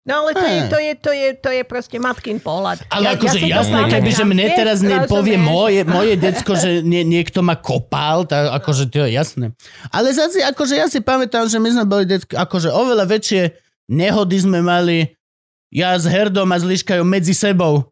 no 0.03 0.13
ale 0.19 0.35
to 0.35 0.43
je, 0.43 0.59
Hm. 0.59 0.67
to, 0.67 0.77
je, 0.77 0.91
to, 0.99 1.11
je, 1.13 1.27
to 1.39 1.49
je 1.49 1.61
proste 1.63 1.95
matkin 1.95 2.35
pohľad. 2.35 2.83
Ale 2.91 3.15
akože 3.15 3.39
si 3.39 3.47
to 3.47 3.55
jasné, 3.55 3.79
keby 3.87 4.11
že 4.11 4.23
mne 4.23 4.45
teraz 4.51 4.77
rozumieš? 4.77 5.07
nepovie 5.07 5.37
moje, 5.39 5.81
moje 5.95 6.13
decko, 6.17 6.51
že 6.53 6.83
nie, 6.83 7.01
niekto 7.01 7.39
ma 7.39 7.55
kopal, 7.55 8.27
tak 8.27 8.51
akože 8.53 8.91
to 8.91 9.07
je 9.07 9.15
jasné. 9.15 9.55
Ale 9.87 10.11
zase, 10.11 10.43
akože 10.43 10.75
ja 10.75 10.91
si 10.91 10.99
pamätám, 10.99 11.47
že 11.47 11.55
my 11.55 11.69
sme 11.71 11.85
boli 11.87 12.03
decko, 12.03 12.35
akože 12.35 12.67
oveľa 12.67 13.07
väčšie 13.07 13.41
nehody 13.87 14.35
sme 14.35 14.59
mali 14.59 15.15
ja 15.71 15.95
s 15.95 16.03
Herdom 16.03 16.45
a 16.45 16.59
s 16.59 16.67
Liškajom 16.67 17.07
medzi 17.07 17.31
sebou. 17.31 17.87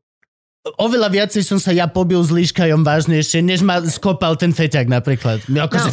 Oveľa 0.61 1.09
viacej 1.09 1.41
som 1.41 1.57
sa 1.57 1.73
ja 1.73 1.89
pobil 1.89 2.21
s 2.21 2.29
Líškajom 2.29 2.85
vážnejšie, 2.85 3.41
než 3.41 3.65
ma 3.65 3.81
skopal 3.81 4.37
ten 4.37 4.53
feťak 4.53 4.85
napríklad. 4.93 5.41
My 5.49 5.65
akože, 5.65 5.89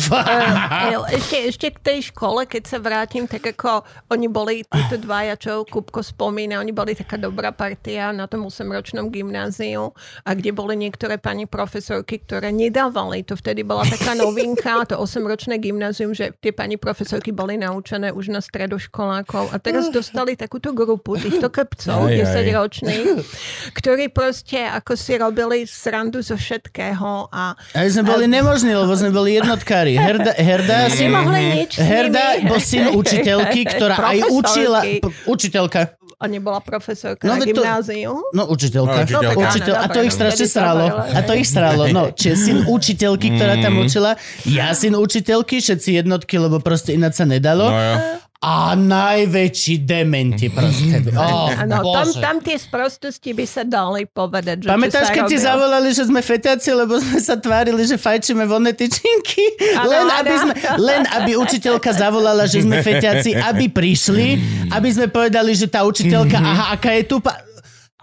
No, 0.93 1.09
eh, 1.09 1.17
ešte, 1.17 1.37
ešte 1.49 1.67
k 1.73 1.79
tej 1.81 1.99
škole, 2.13 2.45
keď 2.45 2.63
sa 2.69 2.77
vrátim, 2.77 3.25
tak 3.25 3.49
ako 3.49 3.81
oni 4.13 4.29
boli, 4.29 4.69
títo 4.69 5.01
dvaja, 5.01 5.41
čo 5.41 5.65
Kupko 5.65 6.05
spomína, 6.05 6.61
oni 6.61 6.77
boli 6.77 6.93
taká 6.93 7.17
dobrá 7.17 7.49
partia 7.49 8.13
na 8.13 8.29
tom 8.29 8.45
8-ročnom 8.45 9.09
gymnáziu 9.09 9.97
a 10.29 10.37
kde 10.37 10.53
boli 10.53 10.77
niektoré 10.77 11.17
pani 11.17 11.49
profesorky, 11.49 12.21
ktoré 12.21 12.53
nedávali. 12.53 13.25
To 13.25 13.41
vtedy 13.41 13.65
bola 13.65 13.89
taká 13.89 14.13
novinka, 14.21 14.85
to 14.85 15.01
8-ročné 15.01 15.57
gymnázium, 15.65 16.13
že 16.13 16.37
tie 16.45 16.53
pani 16.53 16.77
profesorky 16.77 17.33
boli 17.33 17.57
naučené 17.57 18.13
už 18.13 18.29
na 18.29 18.45
stredoškolákov 18.45 19.49
a 19.49 19.57
teraz 19.57 19.89
dostali 19.89 20.37
takúto 20.37 20.77
grupu 20.77 21.17
týchto 21.17 21.49
aj. 21.49 22.21
10-ročných, 22.21 23.09
ktorí 23.73 24.13
proste 24.13 24.58
ako 24.65 24.93
si 24.95 25.13
robili 25.15 25.63
srandu 25.63 26.19
zo 26.19 26.35
všetkého 26.35 27.29
a 27.29 27.53
A 27.55 27.79
my 27.79 27.91
sme 27.91 28.05
boli 28.05 28.25
nemožní, 28.25 28.73
lebo 28.73 28.91
sme 28.93 29.11
boli 29.11 29.37
jednotkári. 29.37 29.95
Herda, 29.95 30.33
Herda, 30.33 30.89
syn, 30.89 31.13
Herda 31.71 32.25
bol 32.43 32.59
syn 32.59 32.91
učiteľky, 33.01 33.63
ktorá 33.69 33.95
aj 34.09 34.19
učila... 34.27 34.81
Učiteľka. 35.25 35.95
A 36.19 36.27
nebola 36.27 36.59
profesorka 36.59 37.23
No, 37.23 37.39
na 37.39 37.47
to- 37.47 37.55
gymnáziu? 37.55 38.11
No, 38.35 38.51
učiteľka. 38.51 39.07
No, 39.07 39.23
učiteľka. 39.23 39.39
Učiteľ, 39.39 39.75
a 39.77 39.87
to 39.87 39.99
ich 40.03 40.11
strašne 40.11 40.47
to 40.47 40.51
sralo. 40.51 40.87
A 40.91 41.21
to 41.23 41.33
ich 41.33 41.47
sralo. 41.47 41.87
No, 41.89 42.11
čiže 42.11 42.35
syn 42.35 42.59
učiteľky, 42.67 43.39
ktorá 43.39 43.55
tam 43.63 43.79
učila, 43.79 44.19
ja 44.43 44.75
syn 44.75 44.99
učiteľky, 44.99 45.63
všetci 45.63 45.95
jednotky, 45.95 46.43
lebo 46.43 46.59
proste 46.59 46.91
ináč 46.91 47.23
sa 47.23 47.27
nedalo. 47.29 47.71
No 47.71 47.79
jo. 47.79 47.95
A 48.39 48.71
najväčší 48.73 49.83
dementi 49.83 50.47
proste. 50.47 51.03
Oh, 51.19 51.51
Áno, 51.51 51.83
tam, 51.83 52.07
bože. 52.07 52.21
tam 52.23 52.37
tie 52.39 52.55
sprostosti 52.55 53.35
by 53.35 53.43
sa 53.43 53.67
dali 53.67 54.07
povedať. 54.07 54.63
Že 54.63 54.69
Pamätáš, 54.71 55.11
keď 55.11 55.25
ti 55.27 55.37
zavolali, 55.37 55.91
že 55.91 56.07
sme 56.07 56.23
feťaci, 56.23 56.71
lebo 56.73 56.95
sme 56.97 57.19
sa 57.19 57.35
tvárili, 57.35 57.83
že 57.83 57.99
fajčíme 57.99 58.47
vonné 58.47 58.71
tyčinky? 58.71 59.43
Len, 59.75 60.07
aby 60.15 60.35
sme, 60.39 60.53
len 60.79 61.03
aby 61.11 61.35
učiteľka 61.35 61.91
zavolala, 61.91 62.47
že 62.47 62.63
sme 62.63 62.79
feťaci, 62.79 63.35
aby 63.35 63.67
prišli, 63.67 64.29
aby 64.71 64.89
sme 64.89 65.11
povedali, 65.11 65.51
že 65.53 65.67
tá 65.67 65.83
učiteľka, 65.83 66.39
aha, 66.39 66.65
aká 66.73 66.95
je 66.95 67.05
tu... 67.05 67.19
Pa- 67.19 67.43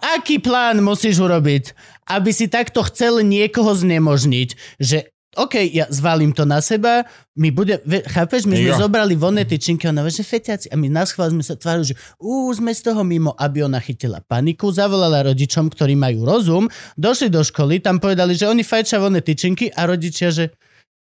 Aký 0.06 0.38
plán 0.38 0.84
musíš 0.84 1.18
urobiť, 1.18 1.72
aby 2.06 2.30
si 2.30 2.46
takto 2.46 2.84
chcel 2.86 3.26
niekoho 3.26 3.74
znemožniť, 3.74 4.50
že 4.78 5.15
OK, 5.36 5.56
ja 5.76 5.86
zvalím 5.92 6.32
to 6.32 6.48
na 6.48 6.64
seba, 6.64 7.04
my 7.36 7.52
bude, 7.52 7.84
chápeš, 8.08 8.48
my 8.48 8.56
sme 8.56 8.72
Jo. 8.72 8.88
zobrali 8.88 9.20
vonné 9.20 9.44
tyčinky, 9.44 9.86
ona 9.92 10.08
že 10.08 10.24
feťaci, 10.24 10.72
a 10.72 10.76
my 10.80 10.88
na 10.88 11.04
schvál 11.04 11.36
sme 11.36 11.44
sa 11.44 11.60
tvárili, 11.60 11.92
že 11.92 11.96
ú, 12.18 12.48
sme 12.56 12.72
z 12.72 12.92
toho 12.92 13.04
mimo, 13.04 13.36
aby 13.36 13.68
ona 13.68 13.84
chytila 13.84 14.24
paniku, 14.24 14.72
zavolala 14.72 15.28
rodičom, 15.28 15.68
ktorí 15.68 16.00
majú 16.00 16.24
rozum, 16.24 16.66
došli 16.96 17.28
do 17.28 17.44
školy, 17.44 17.84
tam 17.84 18.00
povedali, 18.00 18.34
že 18.34 18.48
oni 18.48 18.64
fajčia 18.64 19.04
vonné 19.04 19.20
tyčinky 19.20 19.68
a 19.76 19.84
rodičia, 19.84 20.32
že, 20.32 20.56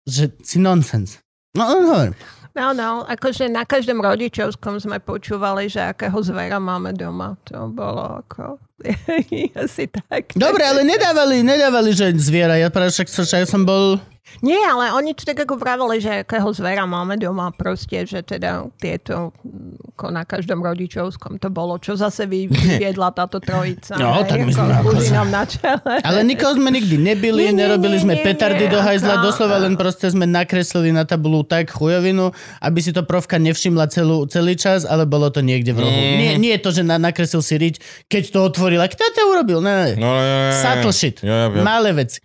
že 0.06 0.30
si 0.46 0.62
nonsens. 0.62 1.18
No, 1.58 1.68
no, 1.68 1.90
hovorím. 1.90 2.16
No, 2.52 2.76
no, 2.76 3.08
akože 3.08 3.48
na 3.48 3.64
každom 3.64 4.04
rodičovskom 4.04 4.76
sme 4.84 5.00
počúvali, 5.00 5.72
že 5.72 5.88
akého 5.88 6.20
zvera 6.20 6.60
máme 6.60 6.92
doma. 6.92 7.40
To 7.48 7.72
bolo 7.72 8.20
ako... 8.28 8.60
Asi 9.64 9.88
tak. 9.88 10.36
Dobre, 10.36 10.68
ale 10.68 10.84
nedávali, 10.84 11.48
nedávali, 11.48 11.96
že 11.96 12.12
zviera, 12.20 12.60
ja 12.60 12.68
práve 12.68 12.92
však, 12.92 13.08
však 13.08 13.48
som 13.48 13.64
bol... 13.64 14.04
Nie, 14.40 14.64
ale 14.64 14.94
oni 14.94 15.12
to 15.12 15.26
tak 15.26 15.44
ako 15.44 15.58
vravali, 15.58 16.00
že 16.00 16.24
akého 16.24 16.48
zvera 16.54 16.86
máme 16.86 17.18
doma 17.18 17.52
proste, 17.52 18.06
že 18.06 18.22
teda 18.22 18.70
tieto 18.80 19.36
mm, 19.44 19.92
ako 19.92 20.06
na 20.08 20.24
každom 20.24 20.62
rodičovskom 20.62 21.36
to 21.36 21.50
bolo, 21.50 21.76
čo 21.76 21.94
zase 21.94 22.26
vy- 22.26 22.48
vyviedla 22.54 23.12
táto 23.12 23.44
trojica. 23.44 24.00
No, 24.00 24.16
hej, 24.16 24.26
tak 24.26 24.40
my 24.42 24.52
sme 24.54 25.28
na 25.28 25.44
čele. 25.44 25.94
Ale 26.02 26.24
nikoho 26.24 26.54
sme 26.54 26.72
nikdy 26.72 26.96
nebili, 26.96 27.44
Nie, 27.44 27.52
nie, 27.52 27.60
nerobili 27.60 27.98
nie, 27.98 28.04
sme 28.04 28.16
nie, 28.16 28.24
petardy 28.24 28.66
nie, 28.66 28.72
do 28.72 28.80
hajzla, 28.80 29.20
ako- 29.20 29.26
doslova 29.26 29.58
len 29.60 29.74
proste 29.76 30.08
sme 30.08 30.24
nakreslili 30.24 30.90
na 30.90 31.04
tabulu 31.04 31.44
tak 31.44 31.68
chujovinu, 31.70 32.32
aby 32.64 32.80
si 32.80 32.96
to 32.96 33.04
profka 33.04 33.36
nevšimla 33.36 33.90
celú, 33.90 34.24
celý 34.26 34.56
čas, 34.56 34.86
ale 34.86 35.04
bolo 35.04 35.28
to 35.28 35.44
niekde 35.44 35.76
v 35.76 35.82
rohu. 35.82 35.92
Mm. 35.92 36.16
Nie, 36.16 36.32
nie 36.40 36.52
je 36.56 36.62
to, 36.62 36.70
že 36.72 36.86
na, 36.86 36.96
nakreslil 36.96 37.44
si 37.44 37.58
riť, 37.58 37.76
keď 38.08 38.24
to 38.32 38.40
otvorila. 38.48 38.86
Kto 38.88 39.02
to 39.12 39.22
urobil? 39.28 39.60
Ne, 39.60 39.74
ne. 39.76 39.88
No, 39.98 40.08
jo, 40.08 40.24
jo, 40.24 40.40
jo. 40.40 40.54
Subtle 40.56 40.94
shit. 40.94 41.16
Jo, 41.20 41.36
jo, 41.36 41.48
jo. 41.58 41.64
Malé 41.66 41.90
veci. 41.92 42.22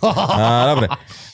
Oh. 0.00 0.08
Á, 0.08 0.66
dobre. 0.74 0.88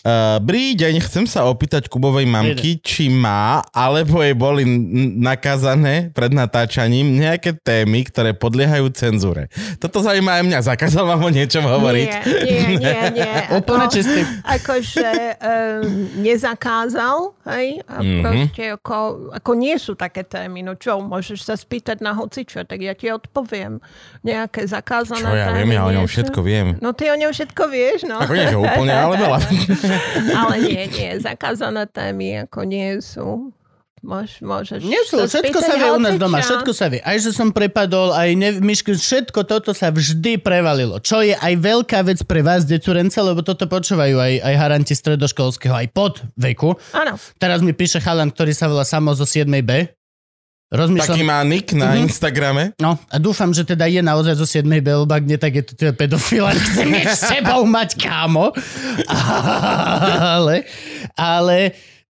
Uh, 0.05 0.37
Brý 0.37 0.77
deň, 0.77 1.01
chcem 1.01 1.25
sa 1.25 1.49
opýtať 1.49 1.89
Kubovej 1.89 2.29
mamky, 2.29 2.77
či 2.79 3.09
má, 3.09 3.65
alebo 3.73 4.21
jej 4.21 4.37
boli 4.37 4.61
n- 4.61 4.85
nakázané 5.17 6.13
pred 6.13 6.29
natáčaním 6.29 7.17
nejaké 7.17 7.57
témy, 7.57 8.05
ktoré 8.05 8.31
podliehajú 8.31 8.85
cenzúre. 8.91 9.49
Toto 9.81 9.99
zaujíma 9.99 10.37
aj 10.37 10.45
mňa. 10.45 10.59
Zakázal 10.63 11.09
vám 11.09 11.25
o 11.25 11.31
niečom 11.31 11.65
hovoriť? 11.65 12.09
Nie, 12.21 12.37
nie, 12.37 12.77
nie, 12.77 13.01
nie. 13.17 13.33
Úplne 13.59 13.87
čistý. 13.89 14.29
Akože 14.45 15.09
um, 15.35 15.89
nezakázal, 16.21 17.17
hej, 17.49 17.81
a 17.83 17.97
Mhm. 17.97 18.21
proste 18.21 18.65
ako, 18.77 18.97
ako 19.33 19.51
nie 19.55 19.77
sú 19.77 19.97
také 19.97 20.21
témy. 20.21 20.61
No 20.61 20.77
čo, 20.77 21.01
môžeš 21.01 21.41
sa 21.43 21.55
spýtať 21.55 21.99
na 21.99 22.13
hocičo, 22.13 22.61
tak 22.63 22.77
ja 22.79 22.93
ti 22.93 23.09
odpoviem. 23.09 23.81
Nejaké 24.21 24.69
zakázané 24.69 25.23
Čo 25.23 25.33
ja 25.33 25.49
témy. 25.49 25.57
viem, 25.59 25.71
ja 25.71 25.83
o 25.83 25.93
ňom 25.93 26.05
všetko 26.05 26.41
viem. 26.41 26.67
No 26.79 26.93
ty 26.93 27.09
o 27.09 27.17
ňom 27.17 27.33
všetko 27.33 27.63
vieš, 27.67 28.05
no. 28.05 28.21
Ako 28.21 28.33
nie, 28.33 28.47
že 28.47 28.59
úplne, 28.59 28.93
ale 28.93 29.17
veľa. 29.17 29.39
ale 30.41 30.55
nie, 30.63 30.83
nie, 30.91 31.11
zakázané 31.21 31.87
témy 31.89 32.47
ako 32.49 32.61
nie 32.67 32.99
sú. 33.01 33.55
Môž, 34.05 34.45
môžeš 34.45 34.85
Nie 34.85 35.01
sú, 35.09 35.17
všetko 35.17 35.59
sa 35.65 35.81
vie 35.81 35.89
u 35.89 35.97
nás 35.97 36.21
doma, 36.21 36.45
všetko 36.45 36.73
sa 36.77 36.93
vie. 36.93 37.01
Aj 37.01 37.17
že 37.17 37.33
som 37.33 37.49
prepadol, 37.49 38.13
aj 38.13 38.31
ne, 38.37 38.51
myšky, 38.61 38.93
všetko 38.93 39.49
toto 39.49 39.73
sa 39.73 39.89
vždy 39.89 40.37
prevalilo. 40.45 41.01
Čo 41.01 41.25
je 41.25 41.33
aj 41.33 41.57
veľká 41.57 42.05
vec 42.05 42.21
pre 42.29 42.45
vás, 42.45 42.69
decurence, 42.69 43.17
lebo 43.17 43.41
toto 43.41 43.65
počúvajú 43.65 44.21
aj, 44.21 44.45
aj 44.45 44.55
haranti 44.61 44.93
stredoškolského, 44.93 45.73
aj 45.73 45.89
pod 45.97 46.21
veku. 46.37 46.77
Áno. 46.93 47.17
Teraz 47.41 47.65
mi 47.65 47.73
píše 47.73 47.97
chalan, 47.97 48.29
ktorý 48.29 48.53
sa 48.53 48.69
volá 48.69 48.85
Samo 48.85 49.17
zo 49.17 49.25
7B. 49.25 50.04
Rozmýšľam, 50.75 51.07
Taký 51.09 51.23
má 51.23 51.39
nick 51.41 51.71
na 51.73 51.95
Mhm. 51.95 52.03
Instagrame. 52.03 52.65
No 52.77 52.99
a 52.99 53.17
dúfam, 53.17 53.55
že 53.55 53.63
teda 53.63 53.87
je 53.87 54.03
naozaj 54.03 54.35
zo 54.35 54.43
7. 54.43 54.67
Belbak, 54.83 55.23
nie 55.23 55.39
tak 55.39 55.55
je 55.55 55.63
to 55.63 55.73
teda 55.75 55.95
pedofil, 55.95 56.43
ale 56.45 56.59
chcem 56.59 56.91
s 57.07 57.23
sebou 57.25 57.63
mať 57.65 57.95
kámo. 57.97 58.51
Ale, 60.35 60.67
ale 61.15 61.59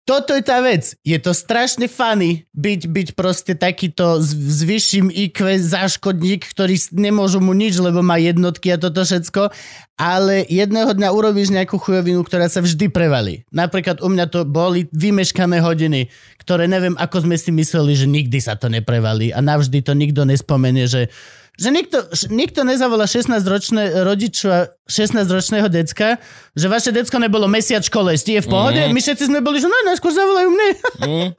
toto 0.02 0.34
je 0.34 0.42
tá 0.42 0.58
vec. 0.58 0.98
Je 1.06 1.14
to 1.22 1.30
strašne 1.30 1.86
funny 1.86 2.50
byť, 2.58 2.80
byť 2.90 3.08
proste 3.14 3.54
takýto 3.54 4.18
s, 4.18 4.34
s 4.34 4.66
vyšším 4.66 5.14
IQ 5.14 5.62
záškodník, 5.62 6.42
ktorý 6.42 6.74
nemôžu 6.90 7.38
mu 7.38 7.54
nič, 7.54 7.78
lebo 7.78 8.02
má 8.02 8.18
jednotky 8.18 8.74
a 8.74 8.82
toto 8.82 9.06
všetko. 9.06 9.54
Ale 9.94 10.42
jedného 10.50 10.90
dňa 10.90 11.08
urobíš 11.14 11.54
nejakú 11.54 11.78
chujovinu, 11.78 12.26
ktorá 12.26 12.50
sa 12.50 12.58
vždy 12.58 12.90
prevalí. 12.90 13.46
Napríklad 13.54 14.02
u 14.02 14.10
mňa 14.10 14.26
to 14.26 14.42
boli 14.42 14.90
vymeškané 14.90 15.62
hodiny, 15.62 16.10
ktoré 16.42 16.66
neviem, 16.66 16.98
ako 16.98 17.22
sme 17.22 17.38
si 17.38 17.54
mysleli, 17.54 17.94
že 17.94 18.10
nikdy 18.10 18.42
sa 18.42 18.58
to 18.58 18.66
neprevalí 18.66 19.30
a 19.30 19.38
navždy 19.38 19.86
to 19.86 19.94
nikto 19.94 20.26
nespomenie, 20.26 20.90
že 20.90 21.14
že 21.60 21.68
nikto, 21.68 22.08
nikto 22.32 22.64
nezavolá 22.64 23.04
16-ročné 23.04 24.08
rodiča 24.08 24.72
16-ročného 24.88 25.68
decka, 25.68 26.16
že 26.56 26.66
vaše 26.72 26.96
decko 26.96 27.20
nebolo 27.20 27.44
mesiac 27.44 27.84
škole, 27.84 28.16
ste 28.16 28.40
je 28.40 28.44
v 28.44 28.48
pohode? 28.48 28.80
Mhm. 28.80 28.92
My 28.96 29.00
všetci 29.00 29.28
sme 29.28 29.44
boli, 29.44 29.60
že 29.60 29.68
no 29.68 29.76
najskôr 29.84 30.16
zavolajú 30.16 30.48
mne. 30.48 30.68
Mm. 31.04 31.30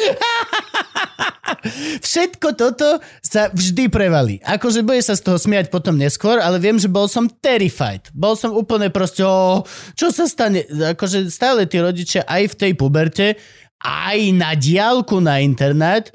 Všetko 2.06 2.56
toto 2.56 3.04
sa 3.20 3.52
vždy 3.52 3.92
prevalí. 3.92 4.40
Akože 4.40 4.80
bude 4.80 5.02
sa 5.04 5.18
z 5.18 5.28
toho 5.28 5.36
smiať 5.36 5.68
potom 5.68 5.98
neskôr, 5.98 6.40
ale 6.40 6.62
viem, 6.62 6.80
že 6.80 6.88
bol 6.88 7.10
som 7.10 7.28
terrified. 7.28 8.08
Bol 8.16 8.38
som 8.38 8.54
úplne 8.54 8.88
proste, 8.88 9.26
o, 9.26 9.66
čo 9.92 10.08
sa 10.14 10.24
stane? 10.24 10.64
Akože 10.64 11.28
stále 11.28 11.68
tí 11.68 11.76
rodičia 11.82 12.24
aj 12.24 12.56
v 12.56 12.58
tej 12.58 12.72
puberte, 12.78 13.36
aj 13.80 14.18
na 14.36 14.52
diálku 14.56 15.20
na 15.20 15.40
internet 15.40 16.12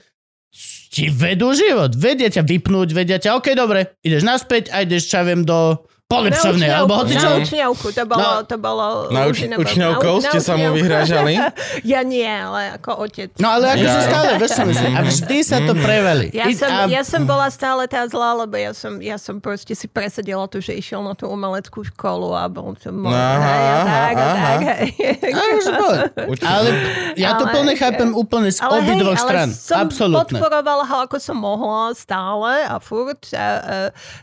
ti 0.90 1.12
vedú 1.12 1.52
život. 1.52 1.92
Vedia 1.96 2.32
ťa 2.32 2.48
vypnúť, 2.48 2.96
vedia 2.96 3.20
ťa, 3.20 3.36
OK, 3.36 3.52
dobre, 3.52 4.00
ideš 4.00 4.24
naspäť 4.24 4.72
a 4.72 4.88
ideš, 4.88 5.12
čo 5.12 5.20
ja 5.20 5.28
viem, 5.28 5.44
do 5.44 5.84
polepšovnej, 6.06 6.70
alebo 6.70 7.02
hoci 7.02 7.18
čo. 7.18 7.26
Na 7.26 7.42
učňovku, 7.42 7.88
to 7.90 8.04
bolo, 8.06 8.22
No. 8.22 8.46
to 8.46 8.56
bolo... 8.56 8.86
Na 9.10 9.26
uč- 9.26 9.42
učňovkou 9.42 10.22
ste 10.22 10.38
sa 10.38 10.54
mu 10.54 10.70
vyhrážali? 10.72 11.34
ja 11.94 12.02
nie, 12.02 12.22
ale 12.24 12.78
ako 12.78 13.10
otec. 13.10 13.34
No 13.42 13.50
ale 13.52 13.74
akože 13.74 13.90
Ja. 13.90 14.06
stále, 14.06 14.30
vieš 14.38 14.54
myslím. 14.64 14.94
A 14.94 15.02
vždy 15.02 15.38
sa 15.42 15.58
to 15.60 15.74
prevalí. 15.74 16.30
Ja 16.30 16.46
I- 16.46 16.54
som, 16.54 16.70
a- 16.70 16.86
ja 16.86 17.02
som 17.02 17.26
bola 17.26 17.50
stále 17.50 17.90
tá 17.90 18.06
zlá, 18.06 18.38
lebo 18.38 18.54
ja 18.54 18.72
som, 18.72 19.02
ja 19.02 19.18
som 19.18 19.42
proste 19.42 19.74
si 19.74 19.90
presedela 19.90 20.46
to, 20.46 20.62
že 20.62 20.74
išiel 20.74 21.02
na 21.02 21.18
tú 21.18 21.26
umeleckú 21.26 21.82
školu 21.84 22.38
a 22.38 22.46
bol. 22.48 22.78
Aha, 22.78 23.10
hej, 23.42 23.66
a 23.66 23.78
tak, 23.82 24.14
a 24.14 24.26
aha. 24.26 24.54
tak. 24.54 24.80
Ale 26.44 26.68
ja 27.16 27.34
to 27.36 27.46
plne 27.48 27.74
chápem 27.74 28.10
úplne 28.12 28.50
z 28.52 28.60
Ale 28.62 28.82
obi 28.82 28.94
hej, 28.94 29.00
dvoch 29.02 29.18
ale 29.18 29.26
stran. 29.26 29.50
som 29.50 29.78
Absolútne. 29.82 30.38
podporovala 30.38 30.84
ho, 30.86 30.98
ako 31.06 31.18
som 31.18 31.38
mohla 31.38 31.94
stále 31.98 32.66
a 32.66 32.78
furt. 32.78 33.26
A, 33.32 33.38
a, 33.38 33.48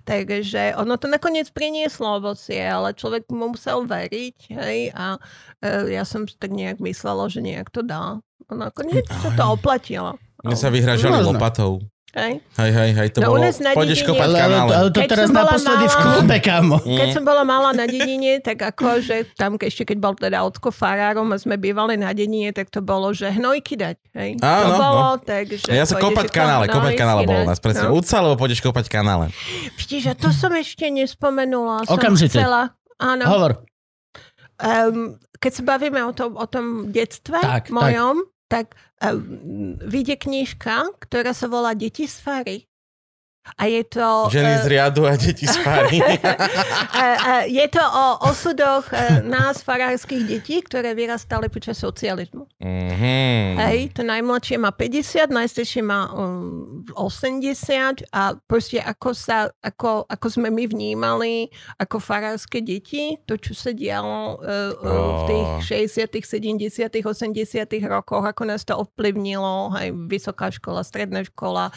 takže 0.04 0.74
ono 0.76 0.94
to 0.94 1.06
nakoniec 1.06 1.50
prinieslo 1.72 2.20
ovocie, 2.20 2.60
ale 2.60 2.92
človek 2.92 3.32
mu 3.32 3.56
musel 3.56 3.88
veriť. 3.88 4.38
Hej, 4.52 4.92
a 4.92 5.16
a 5.64 5.88
ja 5.88 6.04
som 6.04 6.28
tak 6.28 6.52
nejak 6.52 6.84
myslela, 6.84 7.32
že 7.32 7.40
nejak 7.40 7.72
to 7.72 7.80
dá. 7.80 8.20
A 8.20 8.52
nakoniec 8.52 9.08
sa 9.08 9.32
to 9.32 9.56
oplatilo. 9.56 10.20
Mne 10.44 10.52
sa 10.60 10.68
vyhražali 10.68 11.16
Možno. 11.16 11.32
lopatou. 11.32 11.80
Hej. 12.12 12.44
Hej, 12.60 12.70
hej, 12.76 12.90
hej, 12.93 13.09
to 13.16 13.24
No, 13.24 13.32
u 13.32 13.40
bolo, 13.40 13.48
nás 13.48 13.56
na 13.56 13.72
pôjdeš 13.72 14.05
kopať 14.05 14.28
Ale, 14.28 14.36
ale, 14.36 14.72
ale 14.76 14.89
to 14.93 15.01
Keď 15.01 15.09
teraz 15.09 15.28
naposledy 15.32 15.84
v 15.84 15.89
malá- 15.89 16.02
klube, 16.05 16.36
kámo. 16.44 16.76
Keď 16.84 17.09
som 17.09 17.24
bola 17.24 17.40
malá 17.40 17.72
na 17.72 17.89
dedine, 17.89 18.36
tak 18.44 18.60
akože 18.60 19.32
tam 19.32 19.56
ešte 19.56 19.89
keď 19.89 19.97
bol 19.97 20.12
teda 20.12 20.44
ocko 20.44 20.68
farárom 20.68 21.32
a 21.32 21.40
sme 21.40 21.56
bývali 21.56 21.97
na 21.97 22.12
dedine, 22.12 22.52
tak 22.52 22.68
to 22.68 22.84
bolo, 22.84 23.16
že 23.16 23.32
hnojky 23.32 23.80
dať. 23.80 23.97
Hej. 24.12 24.30
to 24.36 24.44
Áno, 24.44 24.76
bolo, 24.76 25.01
no. 25.16 25.24
takže 25.24 25.72
Ja 25.72 25.89
sa 25.89 25.97
kopať 25.97 26.28
ako 26.28 26.36
kanále, 26.36 26.64
kopať 26.68 26.93
kanále 27.01 27.20
bolo 27.24 27.40
u 27.43 27.48
nás, 27.48 27.56
presne. 27.56 27.89
No. 27.89 27.97
Uca, 27.97 28.14
alebo 28.20 28.36
pôjdeš 28.36 28.60
kopať 28.60 28.93
kanále. 28.93 29.32
Vidíš, 29.80 30.12
a 30.12 30.14
to 30.14 30.28
som 30.36 30.52
ešte 30.52 30.93
nespomenula. 30.93 31.89
Som 31.89 31.97
Okamžite. 31.97 32.36
Chcela, 32.36 32.76
áno. 33.01 33.24
Hovor. 33.24 33.64
Um, 34.60 35.16
keď 35.40 35.52
sa 35.59 35.62
bavíme 35.64 35.98
o 36.05 36.12
tom, 36.14 36.39
o 36.39 36.47
tom 36.47 36.93
detstve 36.93 37.40
Tak, 37.40 37.72
mojom, 37.72 38.20
tak, 38.20 38.31
um, 39.00 39.80
vyjde 39.80 40.20
knižka, 40.20 40.92
ktorá 41.00 41.32
sa 41.32 41.48
volá 41.48 41.72
Deti 41.72 42.04
z 42.04 42.16
fary. 42.20 42.58
A 43.59 43.66
je 43.66 43.82
to... 43.85 44.31
Ženy 44.31 44.55
z 44.62 44.66
eh, 44.66 44.70
riadu 44.70 45.02
a 45.02 45.19
deti 45.19 45.51
z 45.51 45.56
fary. 45.66 45.98
eh, 45.98 46.23
eh, 46.23 47.44
je 47.51 47.66
to 47.74 47.82
o 47.82 48.31
osudoch 48.31 48.86
nás, 49.27 49.66
farárskych 49.66 50.31
detí, 50.31 50.62
ktoré 50.62 50.94
vyrastali 50.94 51.51
počas 51.51 51.82
socializmu. 51.82 52.47
Mhm. 52.62 53.59
Hej, 53.59 53.98
to 53.98 54.06
najmladšie 54.06 54.62
má 54.62 54.70
50, 54.70 55.35
najstaršie 55.35 55.82
má 55.82 56.06
um, 56.14 56.86
80 56.94 58.06
a 58.14 58.39
proste 58.47 58.78
ako, 58.78 59.10
sa, 59.10 59.51
ako, 59.59 60.06
ako 60.06 60.27
sme 60.31 60.47
my 60.55 60.70
vnímali 60.70 61.51
ako 61.82 61.98
farárske 61.98 62.62
deti, 62.62 63.19
to, 63.27 63.35
čo 63.35 63.59
sa 63.59 63.74
dialo 63.74 64.39
v 64.78 65.23
tých 65.27 65.48
60 65.98 66.14
70 66.14 67.02
80 67.02 67.90
rokoch, 67.90 68.23
ako 68.23 68.43
nás 68.47 68.62
to 68.62 68.78
ovplyvnilo, 68.78 69.74
aj 69.74 69.90
vysoká 70.06 70.55
škola, 70.55 70.86
stredná 70.86 71.27
škola, 71.27 71.74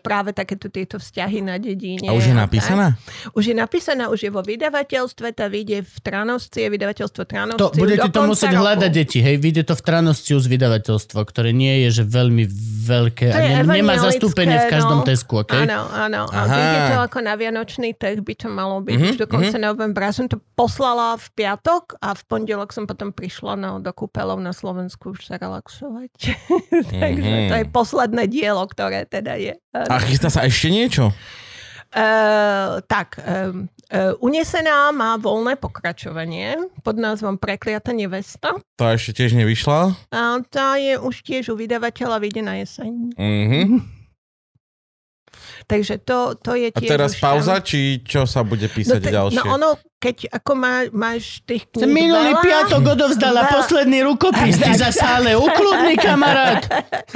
práve 0.00 0.32
takéto 0.32 0.72
tieto 0.72 1.01
vzťahy 1.02 1.38
na 1.42 1.58
dedine. 1.58 2.06
A 2.06 2.14
už 2.14 2.30
je 2.30 2.34
tak. 2.34 2.42
napísaná? 2.46 2.86
Už 3.34 3.50
je 3.50 3.54
napísaná, 3.58 4.06
už 4.08 4.22
je 4.22 4.30
vo 4.30 4.40
vydavateľstve, 4.40 5.26
tá 5.34 5.50
vyjde 5.50 5.82
v 5.82 5.96
Tranosci, 6.00 6.62
je 6.62 6.68
vydavateľstvo 6.70 7.22
Tranosci. 7.26 7.58
To, 7.58 7.74
budete 7.74 8.08
to 8.08 8.20
musieť 8.22 8.54
roku. 8.54 8.62
hľadať, 8.62 8.90
deti, 8.94 9.18
hej, 9.18 9.36
vyjde 9.36 9.62
to 9.66 9.74
v 9.74 9.82
Tranoscius 9.82 10.46
vydavateľstvo, 10.46 11.18
ktoré 11.18 11.50
nie 11.50 11.82
je, 11.86 12.00
že 12.00 12.04
veľmi 12.06 12.44
veľké 12.82 13.26
a 13.28 13.34
To 13.34 13.40
je 13.42 13.50
ne, 13.58 13.82
nemá 13.82 13.98
zastúpenie 13.98 14.56
v 14.62 14.66
každom 14.70 15.02
no. 15.02 15.06
Tesku, 15.06 15.42
okej? 15.42 15.66
Áno, 15.66 15.90
áno. 15.90 16.22
A 16.30 16.38
Aha. 16.38 16.54
vyjde 16.54 16.78
to 16.86 16.96
ako 17.02 17.18
na 17.20 17.34
Vianočný 17.34 17.90
trh, 17.92 18.22
by 18.22 18.34
to 18.38 18.46
malo 18.46 18.78
byť 18.78 18.90
Mhm, 18.92 19.00
mm-hmm, 19.00 19.16
už 19.16 19.22
do 19.24 19.26
konca 19.26 19.48
mm-hmm. 19.56 19.64
novembra. 19.64 20.04
Ja 20.04 20.14
som 20.14 20.26
to 20.28 20.36
poslala 20.52 21.16
v 21.16 21.26
piatok 21.32 21.96
a 21.98 22.12
v 22.12 22.22
pondelok 22.28 22.70
som 22.70 22.84
potom 22.84 23.08
prišla 23.08 23.52
na, 23.56 23.68
do 23.80 23.88
kúpeľov 23.88 24.36
na 24.36 24.52
Slovensku 24.52 25.16
už 25.16 25.32
sa 25.32 25.40
relaxovať. 25.40 26.12
Takže 27.02 27.32
Mhm. 27.32 27.48
to 27.48 27.54
je 27.56 27.66
posledné 27.72 28.22
dielo, 28.28 28.62
ktoré 28.68 29.08
teda 29.08 29.40
je. 29.40 29.56
A 29.72 29.96
chystá 30.04 30.28
sa 30.28 30.44
ešte 30.44 30.68
niečo? 30.68 30.91
Uh, 31.00 32.80
tak, 32.88 33.20
um, 33.20 33.68
uh, 33.92 34.16
Unesená 34.24 34.88
má 34.96 35.20
voľné 35.20 35.60
pokračovanie 35.60 36.56
pod 36.80 36.96
názvom 36.96 37.36
Prekliata 37.36 37.92
nevesta. 37.92 38.56
To 38.80 38.84
ešte 38.88 39.20
tiež 39.20 39.36
nevyšla? 39.36 39.92
A 40.08 40.40
tá 40.48 40.80
je 40.80 40.96
už 40.96 41.20
tiež 41.20 41.52
u 41.52 41.56
vydavateľa, 41.56 42.16
vyjde 42.16 42.42
na 42.42 42.54
jeseň. 42.64 42.92
Mhm. 43.12 44.00
Takže 45.62 46.00
to, 46.04 46.34
to 46.40 46.52
je 46.56 46.68
A 46.72 46.76
tiež 46.80 46.90
teraz 46.90 47.12
už 47.16 47.20
pauza, 47.20 47.60
tam. 47.60 47.66
či 47.68 48.00
čo 48.02 48.24
sa 48.24 48.40
bude 48.40 48.66
písať 48.68 49.00
te- 49.00 49.12
ďalšie? 49.12 49.38
No 49.40 49.56
ono, 49.56 49.68
keď 50.02 50.34
ako 50.34 50.52
má, 50.58 50.74
máš 50.90 51.38
tých 51.46 51.70
kníh 51.70 51.86
minulý 51.86 52.34
veľa, 52.34 52.42
piatok 52.42 52.82
odovzdala 52.82 53.46
veľa- 53.46 53.52
posledný 53.54 53.98
rukopis, 54.02 54.58
ty 54.58 54.74
za 54.74 54.90
sále, 54.90 55.38
ukludný 55.38 55.94
kamarát. 55.94 56.66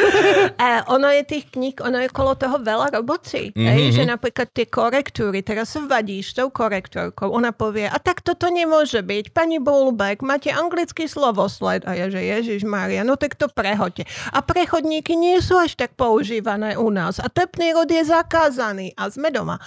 A 0.62 0.86
ono 0.86 1.10
je 1.10 1.22
tých 1.26 1.50
kníh, 1.50 1.74
ono 1.82 1.98
je 1.98 2.08
kolo 2.14 2.38
toho 2.38 2.62
veľa 2.62 2.94
roboci. 2.94 3.50
Mhm, 3.50 3.66
Mm-hmm. 3.66 3.74
Hej, 3.82 3.98
že 3.98 4.04
mhm. 4.06 4.10
napríklad 4.14 4.48
tie 4.54 4.66
korektúry, 4.70 5.42
teraz 5.42 5.74
sa 5.74 5.82
vadíš 5.82 6.38
tou 6.38 6.54
korektórkou, 6.54 7.34
ona 7.34 7.50
povie, 7.50 7.90
a 7.90 7.98
tak 7.98 8.22
toto 8.22 8.46
nemôže 8.46 9.02
byť, 9.02 9.34
pani 9.34 9.58
Bulbeck, 9.58 10.22
máte 10.22 10.54
anglický 10.54 11.10
slovosled. 11.10 11.82
A 11.82 11.98
ja, 11.98 12.06
že 12.06 12.22
Ježiš 12.22 12.62
Maria, 12.62 13.02
no 13.02 13.18
tak 13.18 13.34
to 13.34 13.50
prehoďte. 13.50 14.06
A 14.30 14.38
prechodníky 14.38 15.18
nie 15.18 15.42
sú 15.42 15.58
až 15.58 15.74
tak 15.74 15.98
používané 15.98 16.78
u 16.78 16.92
nás. 16.94 17.18
A 17.18 17.26
tepný 17.26 17.74
rod 17.74 17.90
je 17.90 18.06
zakázaný. 18.06 18.94
A 18.94 19.10
sme 19.10 19.34
doma. 19.34 19.58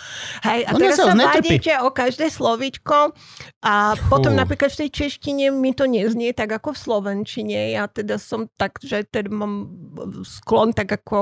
Hej, 0.46 0.70
a 0.70 0.72
Ona 0.78 0.80
teraz 0.80 0.96
sa 0.96 1.12
sa 1.12 1.16
vadíte 1.18 1.74
o 1.82 1.90
každé 1.92 2.30
slovíčko 2.30 3.09
a 3.60 3.74
potom 4.08 4.32
Fú. 4.32 4.38
napríklad 4.38 4.70
v 4.70 4.80
tej 4.86 4.90
češtine 4.92 5.50
mi 5.50 5.72
to 5.72 5.86
neznie 5.86 6.32
tak 6.32 6.52
ako 6.52 6.72
v 6.72 6.80
slovenčine. 6.80 7.74
Ja 7.74 7.86
teda 7.86 8.16
som 8.16 8.48
tak, 8.54 8.78
že 8.80 9.04
teda 9.04 9.30
mám 9.30 9.68
sklon 10.24 10.72
tak 10.72 10.92
ako 10.92 11.18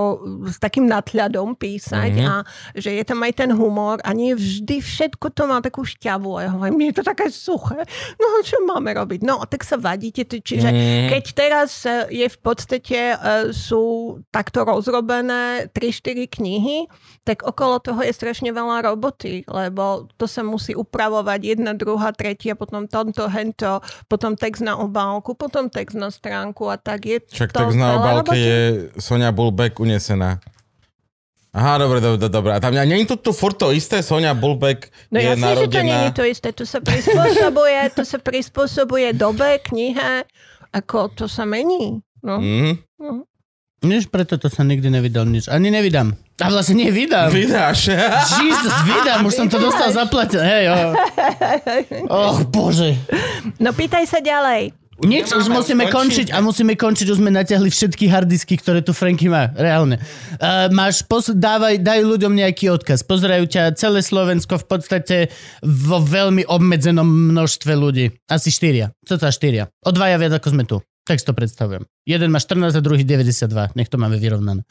s 0.45 0.57
takým 0.57 0.85
nadhľadom 0.85 1.53
písať 1.53 2.11
Mhm. 2.13 2.25
a 2.25 2.33
že 2.73 2.91
je 2.91 3.03
tam 3.03 3.21
aj 3.21 3.33
ten 3.35 3.51
humor 3.51 4.01
a 4.01 4.11
nie 4.11 4.33
vždy 4.33 4.81
všetko 4.81 5.29
to 5.31 5.45
má 5.45 5.61
takú 5.61 5.81
šťavu. 5.81 6.29
A 6.35 6.45
ja 6.45 6.49
hovorím, 6.51 6.89
je 6.89 6.95
to 6.95 7.03
také 7.03 7.29
suché. 7.29 7.85
No 8.17 8.25
čo 8.41 8.57
máme 8.63 8.91
robiť? 8.91 9.21
No 9.21 9.45
tak 9.45 9.63
sa 9.63 9.77
vadíte. 9.77 10.25
to- 10.25 10.41
Čiže 10.41 10.69
Mhm. 10.69 11.07
keď 11.09 11.23
teraz 11.31 11.71
e, 11.85 12.09
je 12.09 12.27
v 12.27 12.37
podstate, 12.39 12.99
e, 13.13 13.17
sú 13.53 13.83
takto 14.27 14.65
rozrobené 14.65 15.69
3-4 15.71 16.25
knihy, 16.27 16.89
tak 17.23 17.45
okolo 17.45 17.77
toho 17.77 18.01
je 18.01 18.09
strašne 18.09 18.49
veľa 18.49 18.81
roboty, 18.83 19.45
lebo 19.45 20.09
to 20.17 20.25
sa 20.25 20.41
musí 20.41 20.73
upravovať 20.73 21.39
jedna, 21.45 21.76
druhá, 21.77 22.11
tretia, 22.11 22.57
potom 22.57 22.89
tomto, 22.89 23.29
hento, 23.29 23.79
potom 24.09 24.33
text 24.33 24.65
na 24.65 24.75
obálku, 24.75 25.37
potom 25.37 25.69
text 25.69 25.93
na 25.93 26.09
stránku 26.09 26.67
a 26.67 26.75
tak 26.81 27.05
je 27.05 27.17
Však 27.21 27.53
to 27.53 27.59
tak 27.61 27.77
na 27.77 28.01
obálke 28.01 28.33
je 28.33 28.89
Sonia 28.97 29.29
Bulbeck 29.29 29.77
unesená. 29.77 30.41
Aha, 31.57 31.81
dobre, 31.81 31.97
dobre, 32.03 32.29
dobre. 32.29 32.51
A 32.53 32.59
tam 32.61 32.75
nie 32.75 33.01
je 33.01 33.15
to 33.15 33.17
tu 33.17 33.31
furt 33.33 33.57
to 33.57 33.73
isté? 33.73 34.05
Sonia 34.05 34.37
Bulbeck 34.37 34.93
No 35.09 35.17
je 35.17 35.33
jasne, 35.33 35.57
že 35.57 35.65
to 35.65 35.81
je 35.81 36.11
to 36.13 36.23
isté, 36.27 36.47
to 36.53 36.65
sa 36.69 36.79
prispôsobuje, 36.83 37.79
to 37.97 38.03
sa 38.05 38.19
prispôsobuje 38.21 39.09
dobe, 39.17 39.57
knihe, 39.65 40.27
ako 40.69 41.09
to 41.13 41.25
sa 41.25 41.47
mení. 41.47 42.03
No. 42.21 42.37
Mhm. 42.37 42.73
Mhm. 42.99 43.21
Nič, 43.77 44.09
preto 44.09 44.41
to 44.41 44.49
sa 44.49 44.65
nikdy 44.65 44.89
nevydal 44.89 45.29
nič. 45.29 45.45
Ani 45.49 45.69
nevydám. 45.69 46.17
A 46.37 46.53
vlastne 46.53 46.85
nevydám. 46.85 47.33
Vydáš. 47.33 47.89
Jesus, 48.45 48.75
vydám, 48.85 49.25
už 49.25 49.33
som 49.33 49.47
to 49.49 49.57
dostal 49.57 49.89
zaplatené. 49.89 50.45
Hej, 50.45 50.65
oh. 50.69 50.93
oh, 52.13 52.37
bože. 52.45 52.93
No 53.57 53.73
pýtaj 53.73 54.05
sa 54.05 54.21
ďalej. 54.21 54.69
Nič, 54.97 55.29
už 55.29 55.53
musíme 55.53 55.93
končiť 55.93 56.33
a 56.33 56.41
musíme 56.41 56.73
končiť, 56.73 57.05
už 57.13 57.21
sme 57.21 57.29
natiahli 57.29 57.69
všetky 57.69 58.09
hardisky, 58.09 58.57
ktoré 58.57 58.81
tu 58.81 58.97
Franky 58.97 59.29
má, 59.29 59.53
reálne. 59.53 60.01
Uh, 60.41 60.73
máš, 60.73 61.05
pos- 61.05 61.29
dávaj, 61.29 61.77
daj 61.77 62.01
ľuďom 62.01 62.33
nejaký 62.33 62.73
odkaz. 62.73 63.05
Pozerajú 63.05 63.45
ťa 63.45 63.77
celé 63.77 64.01
Slovensko 64.01 64.57
v 64.57 64.65
podstate 64.65 65.17
vo 65.61 66.01
veľmi 66.01 66.49
obmedzenom 66.49 67.05
množstve 67.05 67.77
ľudí. 67.77 68.09
Asi 68.25 68.49
štyria. 68.49 68.89
Co 69.05 69.21
to 69.21 69.29
štyria? 69.29 69.69
O 69.85 69.93
dvaja 69.93 70.17
viac 70.17 70.33
ako 70.41 70.49
sme 70.49 70.65
tu. 70.65 70.81
Tak 71.05 71.21
si 71.21 71.29
to 71.29 71.37
predstavujem. 71.37 71.85
Jeden 72.09 72.33
má 72.33 72.41
14 72.41 72.73
a 72.73 72.81
druhý 72.81 73.05
92. 73.05 73.77
Nech 73.77 73.93
to 73.93 74.01
máme 74.01 74.17
vyrovnané. 74.17 74.65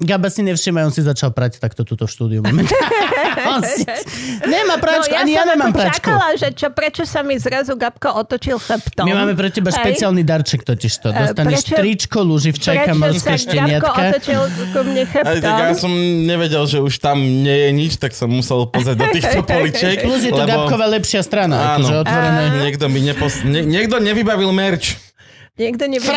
Gaba 0.00 0.26
si 0.26 0.40
nevšimaj, 0.40 0.82
on 0.82 0.90
si 0.90 1.00
začal 1.00 1.28
prať 1.28 1.60
takto 1.60 1.84
túto 1.84 2.04
štúdiu. 2.04 2.40
Nemá 4.42 4.76
pračku, 4.76 5.12
ani 5.12 5.32
ja 5.32 5.44
som 5.44 5.48
nemám 5.50 5.70
ako 5.70 5.76
pračku. 5.76 6.08
čakala, 6.08 6.28
že 6.34 6.48
čo, 6.50 6.68
prečo 6.70 7.02
sa 7.04 7.20
mi 7.20 7.36
zrazu 7.36 7.76
Gabko 7.76 8.08
otočil 8.14 8.56
chrbtom. 8.56 9.04
My 9.04 9.12
máme 9.14 9.32
pre 9.34 9.48
teba 9.48 9.68
Hej. 9.68 9.76
špeciálny 9.76 10.22
darček 10.22 10.62
totiž 10.62 10.92
to. 10.96 11.08
E, 11.08 11.16
Dostaneš 11.26 11.60
prečo- 11.62 11.76
tričko, 11.76 12.18
luživčajka, 12.22 12.80
Prečo 12.86 12.96
morské 12.96 13.20
sa 13.20 13.36
Gabko 13.36 13.44
šteniatka. 13.44 14.00
otočil 14.08 14.40
ku 14.72 14.80
mne 14.82 15.02
Aj 15.04 15.12
tak 15.36 15.52
ja 15.52 15.52
chrbtom? 15.68 15.76
som 15.78 15.92
nevedel, 16.24 16.64
že 16.64 16.78
už 16.80 16.94
tam 16.96 17.16
nie 17.20 17.58
je 17.58 17.70
nič, 17.70 17.92
tak 17.96 18.12
som 18.12 18.28
musel 18.30 18.64
pozrieť 18.66 18.96
do 18.96 19.06
týchto 19.10 19.38
poličiek. 19.50 20.00
Plus 20.00 20.22
je 20.22 20.32
to 20.32 20.42
Gabková 20.42 20.86
lepšia 20.90 21.20
strana. 21.20 21.76
Áno. 21.76 21.84
Akože 21.84 21.94
otvorené. 21.98 22.42
Niekto 22.58 22.84
mi 22.86 23.00
nepos... 23.02 23.42
Nie, 23.42 23.62
niekto 23.62 23.98
nevybavil 23.98 24.48
merch. 24.50 24.96
Niekto 25.60 25.84
nevidel. 25.84 26.16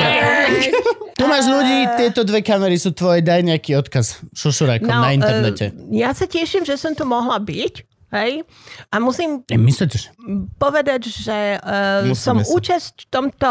Tu 1.13 1.25
máš 1.25 1.45
ľudí, 1.45 1.77
tieto 1.97 2.23
dve 2.23 2.39
kamery 2.39 2.75
sú 2.75 2.89
tvoje, 2.89 3.19
daj 3.19 3.43
nejaký 3.43 3.75
odkaz 3.75 4.23
šušurákom 4.31 4.87
na 4.87 5.11
internete. 5.11 5.69
e, 5.69 5.99
ja 5.99 6.11
sa 6.11 6.23
teším, 6.23 6.63
že 6.63 6.73
som 6.73 6.95
tu 6.95 7.03
mohla 7.03 7.35
byť. 7.37 7.83
Hej? 8.13 8.45
A 8.87 9.01
musím 9.01 9.41
E, 9.43 9.57
myslíte, 9.57 9.97
že... 9.97 10.07
povedať, 10.55 11.01
že 11.03 11.57
uh, 11.57 12.05
som 12.13 12.37
sa. 12.37 12.45
účasť 12.47 12.93
v 13.03 13.09
tomto 13.09 13.49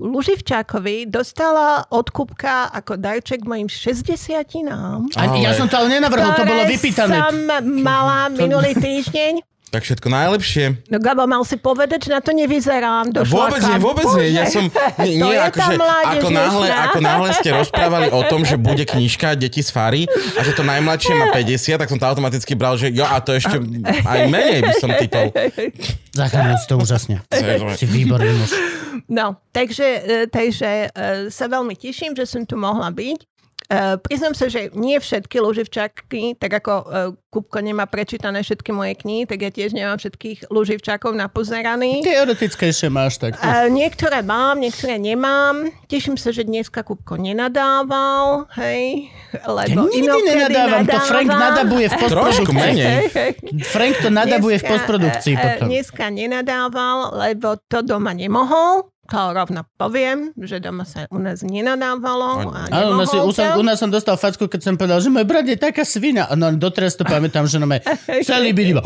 Luživčákovi 0.00 1.04
dostala 1.06 1.84
od 1.86 2.08
Kupka 2.08 2.72
ako 2.72 2.96
darček 2.96 3.44
mojim 3.44 3.68
60 3.68 4.16
nám. 4.64 5.12
Ja 5.12 5.28
Ale- 5.28 5.52
som 5.54 5.68
to 5.68 5.76
ale 5.76 5.92
nenavrhol, 5.92 6.32
to 6.32 6.44
bolo 6.44 6.64
vypýtané. 6.64 7.14
som 7.14 7.36
mala 7.76 8.32
minulý 8.32 8.72
týždeň. 8.72 9.44
Tak 9.66 9.82
všetko 9.82 10.06
najlepšie. 10.06 10.86
No 10.86 11.02
Gabo, 11.02 11.26
mal 11.26 11.42
si 11.42 11.58
povedať, 11.58 12.06
že 12.06 12.10
na 12.14 12.22
to 12.22 12.30
nevyzerám. 12.30 13.10
Došla 13.10 13.34
Vôbec 13.34 13.62
nie, 13.66 13.78
vôbec 13.82 14.06
nie. 14.14 14.28
Ja 14.30 14.46
som... 14.46 14.70
Nie, 15.02 15.18
To 15.20 15.26
nie 15.26 15.34
je 15.34 15.40
tá 15.42 15.50
akože, 15.50 15.74
mládež 15.74 16.20
ako, 16.22 16.28
náhle, 16.30 16.66
ako 16.70 16.98
náhle 17.02 17.28
ste 17.34 17.48
rozprávali 17.50 18.08
o 18.14 18.20
tom, 18.30 18.46
že 18.46 18.54
bude 18.54 18.86
knižka 18.86 19.34
Deti 19.34 19.66
z 19.66 19.74
Fary 19.74 20.06
a 20.38 20.40
že 20.46 20.54
to 20.54 20.62
najmladšie 20.62 21.18
má 21.18 21.34
50, 21.34 21.82
tak 21.82 21.88
som 21.90 21.98
to 21.98 22.06
automaticky 22.06 22.54
bral, 22.54 22.78
že 22.78 22.94
jo, 22.94 23.02
a 23.02 23.18
to 23.18 23.34
ešte 23.34 23.58
aj 24.06 24.20
menej 24.30 24.62
by 24.62 24.72
som 24.78 24.90
typol. 24.94 25.34
Zachránil 26.14 26.56
si 26.62 26.66
to 26.70 26.78
úžasne. 26.78 27.16
Si 27.74 27.84
výborný 27.90 28.32
muž. 28.38 28.50
No, 29.06 29.38
takže, 29.52 29.86
e, 30.02 30.26
takže 30.26 30.88
e, 30.88 31.28
sa 31.28 31.46
veľmi 31.46 31.76
teším, 31.78 32.16
že 32.16 32.26
som 32.26 32.42
tu 32.42 32.58
mohla 32.58 32.90
byť. 32.90 33.18
Uh, 33.66 33.98
priznám 33.98 34.30
sa, 34.38 34.46
že 34.46 34.70
nie 34.78 34.94
všetky 34.94 35.42
Luživčáky, 35.42 36.38
tak 36.38 36.62
ako 36.62 36.72
uh, 36.86 37.10
Kupko 37.34 37.58
nemá 37.58 37.90
prečítané 37.90 38.46
všetky 38.46 38.70
moje 38.70 38.94
knihy, 38.94 39.26
tak 39.26 39.42
ja 39.42 39.50
tiež 39.50 39.74
nemám 39.74 39.98
všetkých 39.98 40.48
Luživčákov 40.48 41.18
napozeraných. 41.18 42.06
Teoretickejšie 42.06 42.88
máš 42.88 43.18
tak. 43.18 43.34
Uh, 43.42 43.66
niektoré 43.66 44.22
mám, 44.22 44.62
niektoré 44.62 45.02
nemám. 45.02 45.66
Teším 45.90 46.14
sa, 46.14 46.30
že 46.30 46.46
dneska 46.46 46.86
Kupko 46.86 47.18
nenadával, 47.18 48.46
hej, 48.54 49.10
Ja 49.34 49.50
lebo 49.50 49.90
nikdy 49.90 49.98
inokedy 49.98 50.30
nenadávam, 50.30 50.82
to 50.86 50.98
Frank 51.02 51.28
nadabuje 51.28 51.86
v 51.90 51.94
postprodukcii. 51.98 52.54
menej. 52.54 52.94
Frank 53.66 53.94
to 53.98 54.08
nadabuje 54.14 54.56
v 54.62 54.64
postprodukcii 54.64 55.34
potom. 55.36 55.66
Dneska 55.68 56.04
nenadával, 56.08 57.18
lebo 57.18 57.58
to 57.66 57.82
doma 57.82 58.14
nemohol. 58.14 58.94
To 59.08 59.32
rovno 59.32 59.60
poviem, 59.74 60.18
že 60.36 60.58
doma 60.58 60.82
sa 60.82 61.06
u 61.06 61.16
nás 61.16 61.40
nenadávalo. 61.40 62.48
A 62.48 62.66
Áno, 62.68 62.92
u 62.92 62.96
nás, 62.96 63.10
u, 63.10 63.30
som, 63.30 63.46
to. 63.48 63.58
u 63.58 63.64
nás 63.64 63.76
som 63.76 63.88
dostal 63.88 64.14
facku, 64.14 64.44
keď 64.44 64.60
som 64.62 64.74
povedal, 64.74 64.98
že 64.98 65.08
môj 65.08 65.22
brat 65.22 65.44
je 65.44 65.54
taká 65.54 65.82
svina. 65.82 66.24
A 66.24 66.34
no, 66.34 66.50
doteraz 66.50 66.92
to 66.92 67.02
pamätám, 67.02 67.44
že 67.44 67.56
no, 67.56 67.66
celý 68.28 68.50
byt 68.50 68.68
iba... 68.68 68.82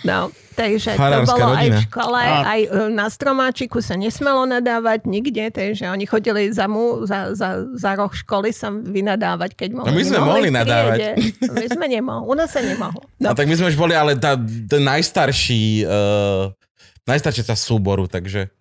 No, 0.00 0.30
takže 0.54 0.94
to 0.94 1.00
Farárska 1.00 1.32
bolo 1.32 1.46
aj 1.48 1.66
v 1.66 1.72
rodina. 1.72 1.78
škole, 1.82 2.20
A- 2.20 2.44
aj 2.46 2.60
e, 2.62 2.68
na 2.88 3.06
stromáčiku 3.08 3.78
sa 3.78 3.94
nesmelo 3.94 4.44
nadávať 4.44 5.04
nikde, 5.04 5.50
takže 5.50 5.84
oni 5.86 6.04
chodili 6.04 6.48
za, 6.48 6.66
mu, 6.66 7.02
za, 7.02 7.34
za, 7.34 7.66
za 7.68 7.90
roh 7.94 8.12
školy 8.12 8.50
sa 8.50 8.70
vynadávať, 8.70 9.56
keď 9.56 9.68
mohli. 9.74 9.88
No 9.88 9.94
my 9.94 10.04
sme 10.04 10.18
mohli 10.20 10.48
nadávať. 10.50 10.98
My 11.42 11.66
sme 11.66 11.86
nemohli, 11.88 12.24
u 12.24 12.34
nás 12.34 12.48
sa 12.48 12.60
nemohlo. 12.60 13.02
No 13.18 13.28
No, 13.28 13.34
tak 13.34 13.44
my 13.44 13.54
sme 13.54 13.68
už 13.68 13.76
boli 13.76 13.92
ale 13.92 14.14
tá, 14.14 14.38
ten 14.38 14.82
najstarší, 14.82 15.84
uh, 15.84 16.48
najstaršia 17.08 17.48
časť 17.48 17.62
súboru, 17.64 18.04
takže... 18.04 18.52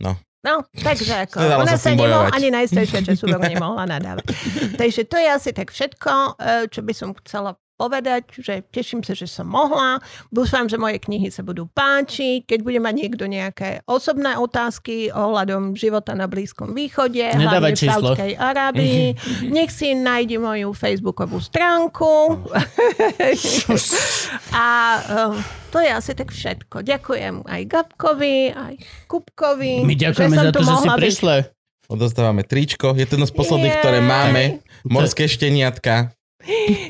No. 0.00 0.20
No, 0.40 0.64
takže 0.72 1.28
ako, 1.28 1.36
Nedalo 1.44 1.64
u 1.64 1.68
sa 1.68 1.76
sa 1.76 1.90
nemohla, 1.92 2.32
ani 2.32 2.48
najstaršia 2.48 3.00
času 3.12 3.24
nemohla 3.52 3.84
nadávať. 3.84 4.32
takže 4.80 5.04
to 5.08 5.16
je 5.20 5.28
asi 5.28 5.50
tak 5.52 5.68
všetko, 5.72 6.12
eh, 6.40 6.64
čo 6.68 6.80
by 6.80 6.92
som 6.96 7.12
chcela 7.24 7.56
povedať, 7.80 8.28
že 8.36 8.60
teším 8.68 9.00
sa, 9.00 9.16
že 9.16 9.24
som 9.24 9.48
mohla. 9.48 10.04
Dúfam, 10.28 10.68
že 10.68 10.76
moje 10.76 11.00
knihy 11.00 11.32
sa 11.32 11.40
budú 11.40 11.64
páčiť. 11.72 12.44
Keď 12.44 12.60
bude 12.60 12.76
mať 12.76 12.94
niekto 13.00 13.24
nejaké 13.24 13.80
osobné 13.88 14.36
otázky 14.36 15.08
ohľadom 15.08 15.72
života 15.72 16.12
na 16.12 16.28
Blízkom 16.28 16.76
východe, 16.76 17.24
Nedávaj 17.24 17.72
hlavne 17.72 17.72
v. 17.72 17.88
Saudskej 17.88 18.32
Arábii, 18.36 19.02
nech 19.56 19.72
si 19.72 19.96
nájde 19.96 20.36
moju 20.36 20.76
facebookovú 20.76 21.40
stránku. 21.40 22.36
A 24.52 24.66
um, 25.08 25.40
to 25.72 25.80
je 25.80 25.88
asi 25.88 26.12
tak 26.12 26.28
všetko. 26.28 26.84
Ďakujem 26.84 27.48
aj 27.48 27.62
Gabkovi, 27.64 28.52
aj 28.52 28.74
Kupkovi. 29.08 29.88
My 29.88 29.96
ďakujeme 29.96 30.36
za 30.36 30.50
som 30.50 30.54
to, 30.54 30.60
že 30.66 30.74
si 30.84 30.88
prišla. 30.92 31.34
Odozdávame 31.90 32.46
tričko, 32.46 32.94
je 32.94 33.02
to 33.02 33.18
jedno 33.18 33.26
z 33.26 33.34
posledných, 33.34 33.74
Jej. 33.74 33.82
ktoré 33.82 33.98
máme. 33.98 34.42
Morské 34.86 35.26
šteniatka. 35.26 36.14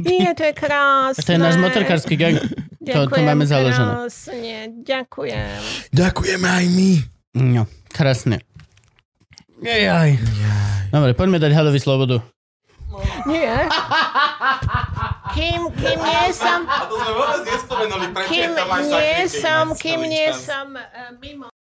Nie, 0.06 0.30
to 0.34 0.46
je 0.46 0.54
krásne. 0.54 1.22
To 1.26 1.30
je 1.34 1.40
náš 1.40 1.56
motorkársky 1.58 2.14
gang. 2.14 2.38
To, 2.80 3.06
to 3.10 3.20
máme 3.20 3.44
založené. 3.44 4.08
krásne. 4.08 4.56
Ďakujem. 4.86 5.60
Ďakujeme 5.92 6.48
aj 6.48 6.66
my. 6.70 6.90
No, 7.36 7.62
krásne. 7.90 8.40
Jaj. 9.60 10.16
Dobre, 10.88 11.12
poďme 11.12 11.36
dať 11.36 11.52
hadovi 11.52 11.78
slobodu. 11.82 12.24
Nie. 13.28 13.68
Kým, 15.30 15.70
kým 15.78 15.98
nie 16.00 16.26
som, 16.34 16.66
A 16.66 16.90
to 16.90 16.94
sme 16.98 17.12
vôbec 17.14 17.42
nespomenuli, 17.46 18.06
prečo 18.10 18.30
kým 18.34 18.50
nie 18.90 19.18
som, 19.30 19.64
kým 19.78 20.00
nie 20.10 20.28
som 20.34 20.74
eh, 20.74 21.14
mimo 21.22 21.50